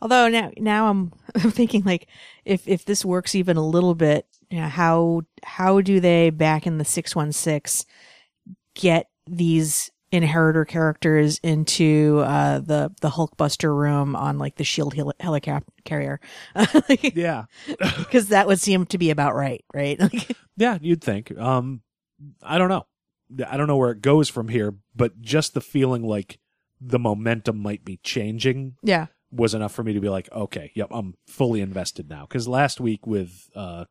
Although 0.00 0.28
now, 0.28 0.50
now 0.58 0.88
I'm, 0.88 1.12
I'm 1.34 1.50
thinking 1.50 1.82
like, 1.84 2.06
if 2.44 2.68
if 2.68 2.84
this 2.84 3.02
works 3.04 3.34
even 3.34 3.56
a 3.56 3.66
little 3.66 3.94
bit, 3.94 4.26
you 4.50 4.60
know, 4.60 4.68
how 4.68 5.22
how 5.42 5.80
do 5.80 6.00
they 6.00 6.28
back 6.30 6.66
in 6.66 6.76
the 6.78 6.84
six 6.84 7.16
one 7.16 7.32
six 7.32 7.86
get 8.74 9.08
these 9.26 9.90
inheritor 10.12 10.64
characters 10.64 11.38
into 11.42 12.22
uh, 12.24 12.60
the 12.60 12.92
the 13.00 13.10
Hulkbuster 13.10 13.74
room 13.76 14.14
on 14.16 14.38
like 14.38 14.56
the 14.56 14.64
Shield 14.64 14.94
heli- 14.94 15.14
helicopter 15.20 15.72
carrier? 15.84 16.20
yeah. 17.14 17.44
because 17.98 18.28
that 18.28 18.46
would 18.46 18.60
seem 18.60 18.86
to 18.86 18.98
be 18.98 19.10
about 19.10 19.34
right, 19.34 19.64
right? 19.74 19.98
Like, 19.98 20.36
Yeah, 20.56 20.78
you'd 20.80 21.02
think. 21.02 21.36
Um, 21.36 21.82
I 22.42 22.58
don't 22.58 22.68
know. 22.68 22.86
I 23.46 23.56
don't 23.56 23.66
know 23.66 23.76
where 23.76 23.90
it 23.90 24.00
goes 24.00 24.28
from 24.28 24.48
here, 24.48 24.74
but 24.94 25.20
just 25.20 25.52
the 25.54 25.60
feeling 25.60 26.02
like 26.02 26.38
the 26.80 26.98
momentum 26.98 27.58
might 27.58 27.84
be 27.84 27.98
changing 28.02 28.76
yeah, 28.82 29.06
was 29.32 29.52
enough 29.54 29.72
for 29.72 29.82
me 29.82 29.92
to 29.94 30.00
be 30.00 30.08
like, 30.08 30.28
okay, 30.32 30.70
yep, 30.74 30.88
I'm 30.92 31.14
fully 31.26 31.60
invested 31.60 32.08
now. 32.08 32.24
Because 32.26 32.46
last 32.46 32.80
week 32.80 33.06
with 33.06 33.50
uh, 33.56 33.86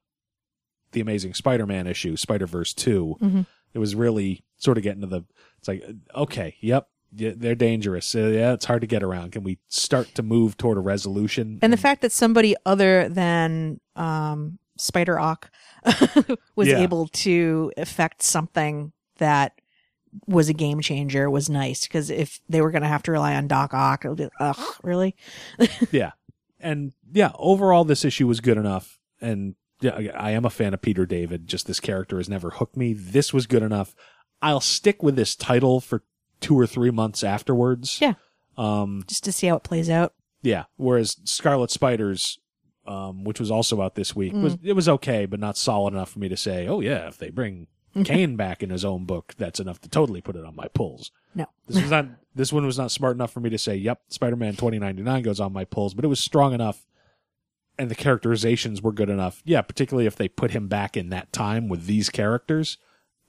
the 0.93 1.01
Amazing 1.01 1.33
Spider-Man 1.33 1.85
issue, 1.87 2.15
Spider-Verse 2.15 2.73
2 2.73 3.17
Mhm. 3.21 3.45
It 3.75 3.79
was 3.79 3.93
really 3.93 4.43
sort 4.57 4.77
of 4.77 4.83
getting 4.83 5.01
to 5.01 5.07
the. 5.07 5.21
It's 5.59 5.67
like, 5.67 5.83
okay, 6.15 6.55
yep, 6.61 6.87
yeah, 7.15 7.33
they're 7.35 7.53
dangerous. 7.55 8.15
Uh, 8.15 8.19
yeah, 8.27 8.53
it's 8.53 8.65
hard 8.65 8.81
to 8.81 8.87
get 8.87 9.03
around. 9.03 9.33
Can 9.33 9.43
we 9.43 9.59
start 9.67 10.07
to 10.15 10.23
move 10.23 10.57
toward 10.57 10.77
a 10.77 10.81
resolution? 10.81 11.59
and 11.61 11.71
the 11.71 11.77
fact 11.77 12.01
that 12.01 12.11
somebody 12.11 12.55
other 12.65 13.07
than 13.09 13.79
um, 13.95 14.57
Spider 14.77 15.19
Ock 15.19 15.51
was 16.55 16.67
Yeah. 16.69 16.79
able 16.81 17.07
to 17.09 17.71
affect 17.77 18.23
something 18.23 18.91
that 19.17 19.53
was 20.27 20.47
a 20.49 20.53
game 20.53 20.79
changer 20.81 21.29
was 21.29 21.49
nice 21.49 21.85
because 21.87 22.09
if 22.09 22.39
they 22.47 22.61
were 22.61 22.71
going 22.71 22.81
to 22.83 22.87
have 22.87 23.03
to 23.03 23.11
rely 23.11 23.35
on 23.35 23.47
Doc 23.47 23.73
Ock, 23.73 24.05
it 24.05 24.09
would 24.09 24.17
be, 24.17 24.29
ugh, 24.39 24.57
really? 24.83 25.15
yeah, 25.91 26.11
and 26.59 26.93
yeah, 27.11 27.31
overall 27.37 27.83
this 27.83 28.05
issue 28.05 28.25
was 28.27 28.39
good 28.39 28.57
enough, 28.57 28.99
and 29.19 29.55
I 29.83 30.09
I 30.15 30.31
am 30.31 30.45
a 30.45 30.49
fan 30.49 30.73
of 30.73 30.81
Peter 30.81 31.05
David. 31.05 31.47
Just 31.47 31.67
this 31.67 31.79
character 31.79 32.17
has 32.17 32.29
never 32.29 32.51
hooked 32.51 32.77
me. 32.77 32.93
This 32.93 33.33
was 33.33 33.47
good 33.47 33.63
enough. 33.63 33.95
I'll 34.41 34.61
stick 34.61 35.01
with 35.01 35.15
this 35.15 35.35
title 35.35 35.79
for 35.81 36.03
two 36.39 36.57
or 36.57 36.67
three 36.67 36.91
months 36.91 37.23
afterwards. 37.23 37.99
Yeah. 38.01 38.13
Um. 38.57 39.03
Just 39.07 39.23
to 39.25 39.31
see 39.31 39.47
how 39.47 39.57
it 39.57 39.63
plays 39.63 39.89
out. 39.89 40.13
Yeah. 40.41 40.65
Whereas 40.77 41.17
Scarlet 41.23 41.71
Spiders, 41.71 42.39
um, 42.85 43.23
which 43.23 43.39
was 43.39 43.49
also 43.51 43.81
out 43.81 43.95
this 43.95 44.15
week, 44.15 44.33
was 44.33 44.57
it 44.63 44.73
was 44.73 44.87
okay, 44.87 45.25
but 45.25 45.39
not 45.39 45.57
solid 45.57 45.93
enough 45.93 46.11
for 46.11 46.19
me 46.19 46.29
to 46.29 46.37
say, 46.37 46.67
oh 46.67 46.79
yeah, 46.79 47.07
if 47.07 47.17
they 47.17 47.29
bring 47.29 47.67
Kaine 48.03 48.35
back 48.35 48.61
in 48.61 48.69
his 48.69 48.85
own 48.85 49.05
book, 49.05 49.33
that's 49.37 49.59
enough 49.59 49.81
to 49.81 49.89
totally 49.89 50.21
put 50.21 50.35
it 50.35 50.45
on 50.45 50.55
my 50.55 50.67
pulls. 50.67 51.11
No. 51.33 51.47
This 51.67 51.81
was 51.81 51.91
not. 51.91 52.07
This 52.35 52.53
one 52.53 52.65
was 52.65 52.77
not 52.77 52.91
smart 52.91 53.15
enough 53.15 53.31
for 53.31 53.39
me 53.39 53.49
to 53.49 53.57
say, 53.57 53.75
"Yep, 53.75 54.01
Spider-Man 54.09 54.53
2099 54.53 55.23
goes 55.23 55.39
on 55.39 55.53
my 55.53 55.65
pulls," 55.65 55.93
but 55.93 56.05
it 56.05 56.09
was 56.09 56.19
strong 56.19 56.53
enough, 56.53 56.85
and 57.77 57.89
the 57.89 57.95
characterizations 57.95 58.81
were 58.81 58.91
good 58.91 59.09
enough. 59.09 59.41
Yeah, 59.45 59.61
particularly 59.61 60.07
if 60.07 60.15
they 60.15 60.27
put 60.27 60.51
him 60.51 60.67
back 60.67 60.95
in 60.95 61.09
that 61.09 61.31
time 61.33 61.67
with 61.67 61.85
these 61.85 62.09
characters. 62.09 62.77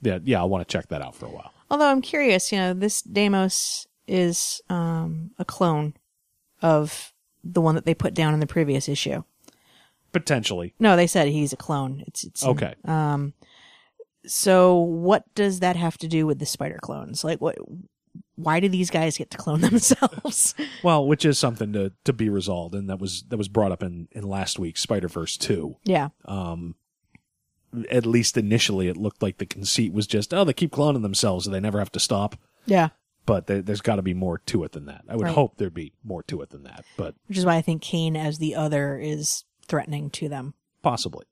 Yeah, 0.01 0.19
yeah, 0.23 0.41
I 0.41 0.45
want 0.45 0.67
to 0.67 0.71
check 0.71 0.89
that 0.89 1.01
out 1.01 1.15
for 1.15 1.25
a 1.25 1.29
while. 1.29 1.53
Although 1.69 1.87
I'm 1.87 2.01
curious, 2.01 2.51
you 2.51 2.57
know, 2.57 2.73
this 2.73 3.01
Deimos 3.01 3.87
is 4.07 4.61
um, 4.69 5.31
a 5.37 5.45
clone 5.45 5.95
of 6.61 7.13
the 7.43 7.61
one 7.61 7.75
that 7.75 7.85
they 7.85 7.93
put 7.93 8.13
down 8.13 8.33
in 8.33 8.39
the 8.39 8.47
previous 8.47 8.87
issue. 8.87 9.23
Potentially, 10.13 10.73
No, 10.79 10.95
they 10.95 11.05
said 11.07 11.27
he's 11.27 11.53
a 11.53 11.57
clone. 11.57 12.03
It's 12.07 12.23
it's 12.23 12.43
okay. 12.43 12.75
Um, 12.85 13.33
so 14.25 14.77
what 14.77 15.23
does 15.35 15.59
that 15.59 15.75
have 15.75 15.97
to 15.99 16.07
do 16.07 16.25
with 16.25 16.39
the 16.39 16.45
spider 16.45 16.79
clones? 16.81 17.23
Like, 17.23 17.39
what? 17.41 17.57
Why 18.37 18.59
do 18.59 18.69
these 18.69 18.89
guys 18.89 19.17
get 19.17 19.29
to 19.31 19.37
clone 19.37 19.61
themselves? 19.69 20.55
Well, 20.83 21.05
which 21.05 21.25
is 21.25 21.37
something 21.37 21.73
to 21.73 21.91
to 22.05 22.13
be 22.13 22.29
resolved, 22.29 22.73
and 22.75 22.89
that 22.89 22.99
was 22.99 23.23
that 23.29 23.37
was 23.37 23.47
brought 23.49 23.71
up 23.71 23.83
in 23.83 24.07
in 24.13 24.23
last 24.23 24.57
week's 24.59 24.81
Spider 24.81 25.07
Verse 25.09 25.35
two. 25.37 25.77
yeah, 25.83 26.09
Um, 26.25 26.75
at 27.91 28.05
least 28.05 28.37
initially, 28.37 28.87
it 28.87 28.95
looked 28.97 29.21
like 29.21 29.37
the 29.39 29.45
conceit 29.45 29.91
was 29.91 30.07
just, 30.07 30.33
oh, 30.33 30.43
they 30.45 30.53
keep 30.53 30.71
cloning 30.71 31.01
themselves, 31.01 31.45
so 31.45 31.51
they 31.51 31.59
never 31.59 31.79
have 31.79 31.91
to 31.91 31.99
stop. 31.99 32.35
yeah. 32.65 32.89
But 33.25 33.47
there, 33.47 33.61
there's 33.61 33.81
got 33.81 33.97
to 33.97 34.01
be 34.01 34.13
more 34.13 34.37
to 34.37 34.63
it 34.63 34.71
than 34.71 34.85
that. 34.85 35.03
I 35.09 35.17
would 35.17 35.25
Right. 35.25 35.33
hope 35.35 35.57
there'd 35.57 35.73
be 35.73 35.91
more 36.01 36.23
to 36.23 36.41
it 36.43 36.49
than 36.49 36.63
that, 36.63 36.85
but 36.95 37.13
Which 37.27 37.37
is 37.37 37.45
why 37.45 37.57
I 37.57 37.61
think 37.61 37.81
Kaine 37.81 38.15
as 38.15 38.37
the 38.37 38.55
other 38.55 38.97
is 38.97 39.43
threatening 39.67 40.09
to 40.11 40.29
them. 40.29 40.53
possibly. 40.81 41.25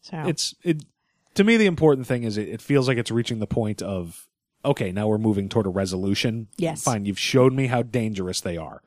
So 0.00 0.24
It's 0.26 0.52
it 0.64 0.82
to 1.34 1.44
me. 1.44 1.56
The 1.56 1.66
important 1.66 2.06
thing 2.08 2.24
is 2.24 2.36
it, 2.36 2.48
it 2.48 2.60
feels 2.60 2.88
like 2.88 2.98
it's 2.98 3.12
reaching 3.12 3.38
the 3.38 3.46
point 3.46 3.82
of 3.82 4.26
okay, 4.64 4.92
now 4.92 5.06
we're 5.06 5.18
moving 5.18 5.48
toward 5.48 5.66
a 5.66 5.70
resolution. 5.70 6.48
Yes. 6.56 6.82
fine. 6.82 7.04
You've 7.04 7.18
showed 7.18 7.52
me 7.52 7.66
how 7.66 7.82
dangerous 7.82 8.40
they 8.40 8.56
are. 8.56 8.82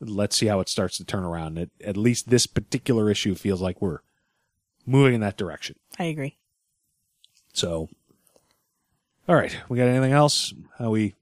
Let's 0.00 0.36
see 0.36 0.46
how 0.46 0.60
it 0.60 0.68
starts 0.68 0.96
to 0.96 1.04
turn 1.04 1.24
around. 1.24 1.58
At, 1.58 1.70
at 1.84 1.96
least 1.96 2.30
this 2.30 2.46
particular 2.46 3.10
issue 3.10 3.34
feels 3.34 3.60
like 3.60 3.80
we're 3.82 4.00
moving 4.86 5.14
in 5.14 5.20
that 5.20 5.36
direction. 5.36 5.76
I 5.98 6.04
agree. 6.04 6.38
So, 7.52 7.88
all 9.28 9.34
right, 9.34 9.56
we 9.68 9.76
got 9.76 9.88
anything 9.88 10.12
else? 10.12 10.54
How 10.78 10.90
we 10.90 11.14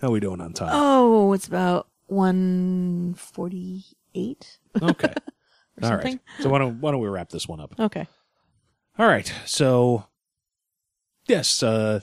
how 0.00 0.10
we 0.10 0.20
doing 0.20 0.40
on 0.40 0.52
time? 0.52 0.70
Oh, 0.72 1.32
it's 1.32 1.46
about 1.46 1.88
one 2.06 3.14
forty-eight. 3.16 4.58
Okay. 4.80 5.12
All 5.82 5.90
right. 5.90 6.02
something. 6.02 6.20
So 6.40 6.48
why 6.50 6.58
don't 6.58 6.80
why 6.80 6.92
don't 6.92 7.00
we 7.00 7.08
wrap 7.08 7.30
this 7.30 7.48
one 7.48 7.60
up? 7.60 7.74
Okay. 7.78 8.06
All 8.98 9.06
right. 9.06 9.32
So 9.44 10.06
yes, 11.26 11.62
uh 11.62 12.00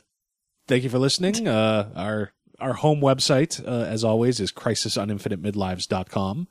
thank 0.72 0.84
you 0.86 0.90
for 0.90 1.00
listening. 1.00 1.48
Uh 1.48 1.90
our 1.96 2.32
our 2.60 2.74
home 2.74 3.02
website 3.02 3.62
uh, 3.68 3.86
as 3.86 4.04
always 4.06 4.40
is 4.40 4.52
crisisoninfiniteMidlives.com. 4.52 6.48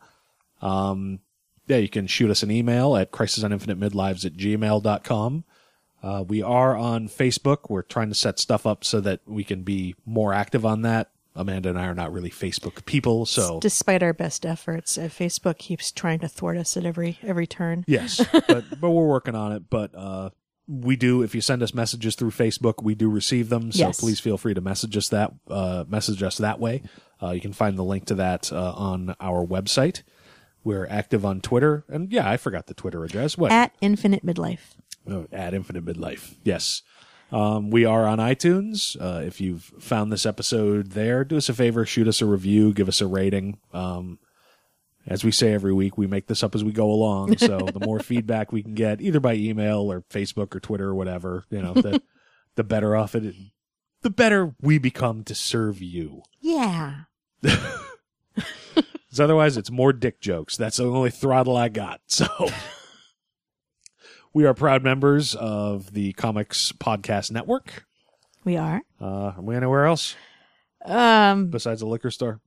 Um 0.61 1.21
yeah, 1.67 1.79
you 1.79 1.89
can 1.89 2.07
shoot 2.07 2.31
us 2.31 2.43
an 2.43 2.51
email 2.51 2.97
at 2.97 3.13
crisisoninfinitemidlives 3.13 4.27
at 4.27 4.35
gmail.com. 4.35 5.45
Uh, 6.03 6.25
we 6.27 6.43
are 6.43 6.77
on 6.77 7.09
Facebook. 7.09 7.71
We're 7.71 7.83
trying 7.83 8.09
to 8.09 8.15
set 8.15 8.39
stuff 8.41 8.67
up 8.67 8.85
so 8.85 9.01
that 9.01 9.21
we 9.27 9.45
can 9.45 9.63
be 9.63 9.95
more 10.05 10.33
active 10.33 10.67
on 10.67 10.83
that. 10.83 11.11
Amanda 11.37 11.69
and 11.69 11.79
I 11.79 11.87
are 11.87 11.95
not 11.95 12.13
really 12.13 12.31
Facebook 12.31 12.85
people, 12.87 13.25
so 13.25 13.61
Despite 13.61 14.03
our 14.03 14.13
best 14.13 14.45
efforts, 14.45 14.99
uh, 14.99 15.03
Facebook 15.03 15.59
keeps 15.59 15.93
trying 15.93 16.19
to 16.21 16.29
thwart 16.29 16.57
us 16.57 16.77
at 16.77 16.85
every 16.85 17.19
every 17.23 17.47
turn. 17.47 17.85
yes, 17.87 18.21
but 18.49 18.65
but 18.81 18.91
we're 18.91 19.07
working 19.07 19.37
on 19.37 19.53
it. 19.53 19.71
But 19.71 19.95
uh, 19.95 20.31
we 20.71 20.95
do. 20.97 21.23
If 21.23 21.35
you 21.35 21.41
send 21.41 21.63
us 21.63 21.75
messages 21.75 22.15
through 22.15 22.31
Facebook, 22.31 22.83
we 22.83 22.95
do 22.95 23.11
receive 23.11 23.49
them. 23.49 23.73
So 23.73 23.81
Yes. 23.87 23.99
please 24.01 24.21
feel 24.21 24.39
free 24.39 24.55
to 24.55 24.61
message 24.61 24.97
us 24.97 25.09
that 25.09 25.33
uh, 25.49 25.85
message 25.89 26.23
us 26.23 26.39
that 26.39 26.61
way. 26.61 26.83
Uh, 27.23 27.31
you 27.33 27.41
can 27.41 27.53
find 27.53 27.77
the 27.77 27.83
link 27.85 28.05
to 28.07 28.15
that 28.15 28.53
uh, 28.53 28.73
on 28.75 29.15
our 29.21 29.45
website. 29.45 30.03
We're 30.63 30.87
active 30.89 31.25
on 31.25 31.41
Twitter, 31.41 31.85
and 31.89 32.13
yeah, 32.13 32.29
I 32.31 32.37
forgot 32.37 32.67
the 32.67 32.75
Twitter 32.75 33.03
address. 33.05 33.37
What 33.37 33.51
At 33.51 33.75
Infinite 33.81 34.25
Midlife. 34.25 34.75
Oh, 35.09 35.27
at 35.33 35.55
Infinite 35.55 35.85
Midlife. 35.85 36.35
Yes. 36.45 36.83
Um, 37.33 37.71
we 37.71 37.85
are 37.85 38.07
on 38.07 38.19
iTunes. 38.19 38.97
Uh, 39.01 39.23
if 39.25 39.41
you've 39.41 39.73
found 39.79 40.13
this 40.13 40.27
episode 40.27 40.91
there, 40.91 41.25
do 41.25 41.37
us 41.37 41.49
a 41.49 41.55
favor, 41.55 41.87
shoot 41.87 42.09
us 42.09 42.21
a 42.21 42.27
review, 42.27 42.73
give 42.75 42.89
us 42.89 43.01
a 43.01 43.07
rating. 43.07 43.59
Um, 43.73 44.19
as 45.07 45.25
we 45.25 45.31
say 45.31 45.53
every 45.53 45.73
week, 45.73 45.97
we 45.99 46.07
make 46.07 46.27
this 46.27 46.43
up 46.43 46.55
as 46.55 46.63
we 46.65 46.73
go 46.73 46.91
along. 46.91 47.37
So 47.39 47.59
the 47.59 47.81
more 47.85 48.01
feedback 48.01 48.53
we 48.53 48.63
can 48.63 48.75
get, 48.75 49.01
either 49.01 49.21
by 49.21 49.35
email 49.35 49.91
or 49.91 50.03
Facebook 50.11 50.55
or 50.55 50.61
Twitter 50.61 50.89
or 50.89 50.95
whatever, 50.95 51.45
you 51.51 51.63
know, 51.63 51.75
the, 51.75 52.03
the 52.57 52.65
better 52.65 52.95
off 52.95 53.15
it, 53.15 53.35
the 54.03 54.11
better 54.11 54.55
we 54.61 54.79
become 54.79 55.25
to 55.25 55.35
serve 55.35 55.81
you. 55.83 56.23
Yeah. 56.41 57.03
Because 58.35 59.19
otherwise, 59.19 59.57
it's 59.57 59.73
more 59.73 59.93
dick 59.93 60.21
jokes. 60.21 60.57
That's 60.57 60.77
the 60.77 60.85
only 60.85 61.11
throttle 61.11 61.57
I 61.57 61.69
got. 61.69 62.01
So, 62.07 62.29
we 64.33 64.47
are 64.47 64.55
proud 64.55 64.85
members 64.85 65.35
of 65.35 65.93
the 65.93 66.13
Comics 66.13 66.71
Podcast 66.71 67.33
Network. 67.33 67.87
We 68.45 68.57
are. 68.57 68.83
Uh, 69.01 69.33
are 69.37 69.43
we 69.43 69.57
anywhere 69.57 69.87
else 69.87 70.15
Um, 70.85 71.49
besides 71.49 71.81
the 71.81 71.87
liquor 71.89 72.13
store? 72.13 72.41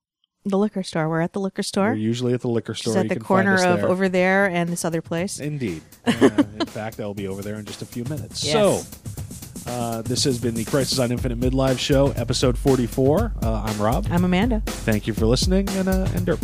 The 0.45 0.57
liquor 0.57 0.83
store. 0.83 1.07
We're 1.09 1.21
at 1.21 1.33
the 1.33 1.39
liquor 1.39 1.59
We're 1.59 1.63
store. 1.63 1.93
usually 1.93 2.33
at 2.33 2.41
the 2.41 2.47
liquor 2.49 2.73
store. 2.73 2.93
Just 2.93 2.97
at 2.97 3.03
You 3.05 3.09
the 3.09 3.15
can 3.15 3.21
find 3.23 3.27
corner 3.47 3.53
us 3.55 3.63
of 3.63 3.77
there. 3.81 3.89
over 3.89 4.09
there 4.09 4.45
and 4.47 4.69
this 4.69 4.83
other 4.85 5.01
place. 5.01 5.39
Indeed. 5.39 5.81
Uh, 6.05 6.43
in 6.59 6.65
fact, 6.67 6.99
I'll 6.99 7.13
be 7.13 7.27
over 7.27 7.41
there 7.41 7.55
in 7.55 7.65
just 7.65 7.81
a 7.81 7.85
few 7.85 8.03
minutes. 8.05 8.43
Yes. 8.43 8.53
So, 8.53 9.71
uh, 9.71 10.01
this 10.01 10.23
has 10.25 10.37
been 10.39 10.53
the 10.53 10.65
Crisis 10.65 10.99
on 10.99 11.11
Infinite 11.11 11.39
Midlife 11.39 11.79
Show, 11.79 12.07
episode 12.11 12.57
44. 12.57 13.33
Uh, 13.41 13.63
I'm 13.65 13.81
Rob. 13.81 14.05
I'm 14.11 14.23
Amanda. 14.25 14.61
Thank 14.65 15.07
you 15.07 15.13
for 15.13 15.25
listening, 15.25 15.69
and, 15.69 15.87
uh, 15.87 16.07
and 16.13 16.27
derp. 16.27 16.41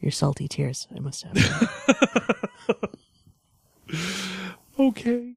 Your 0.00 0.12
salty 0.12 0.46
tears, 0.48 0.86
I 0.94 1.00
must 1.00 1.22
have. 1.24 2.88
Okay. 4.78 5.30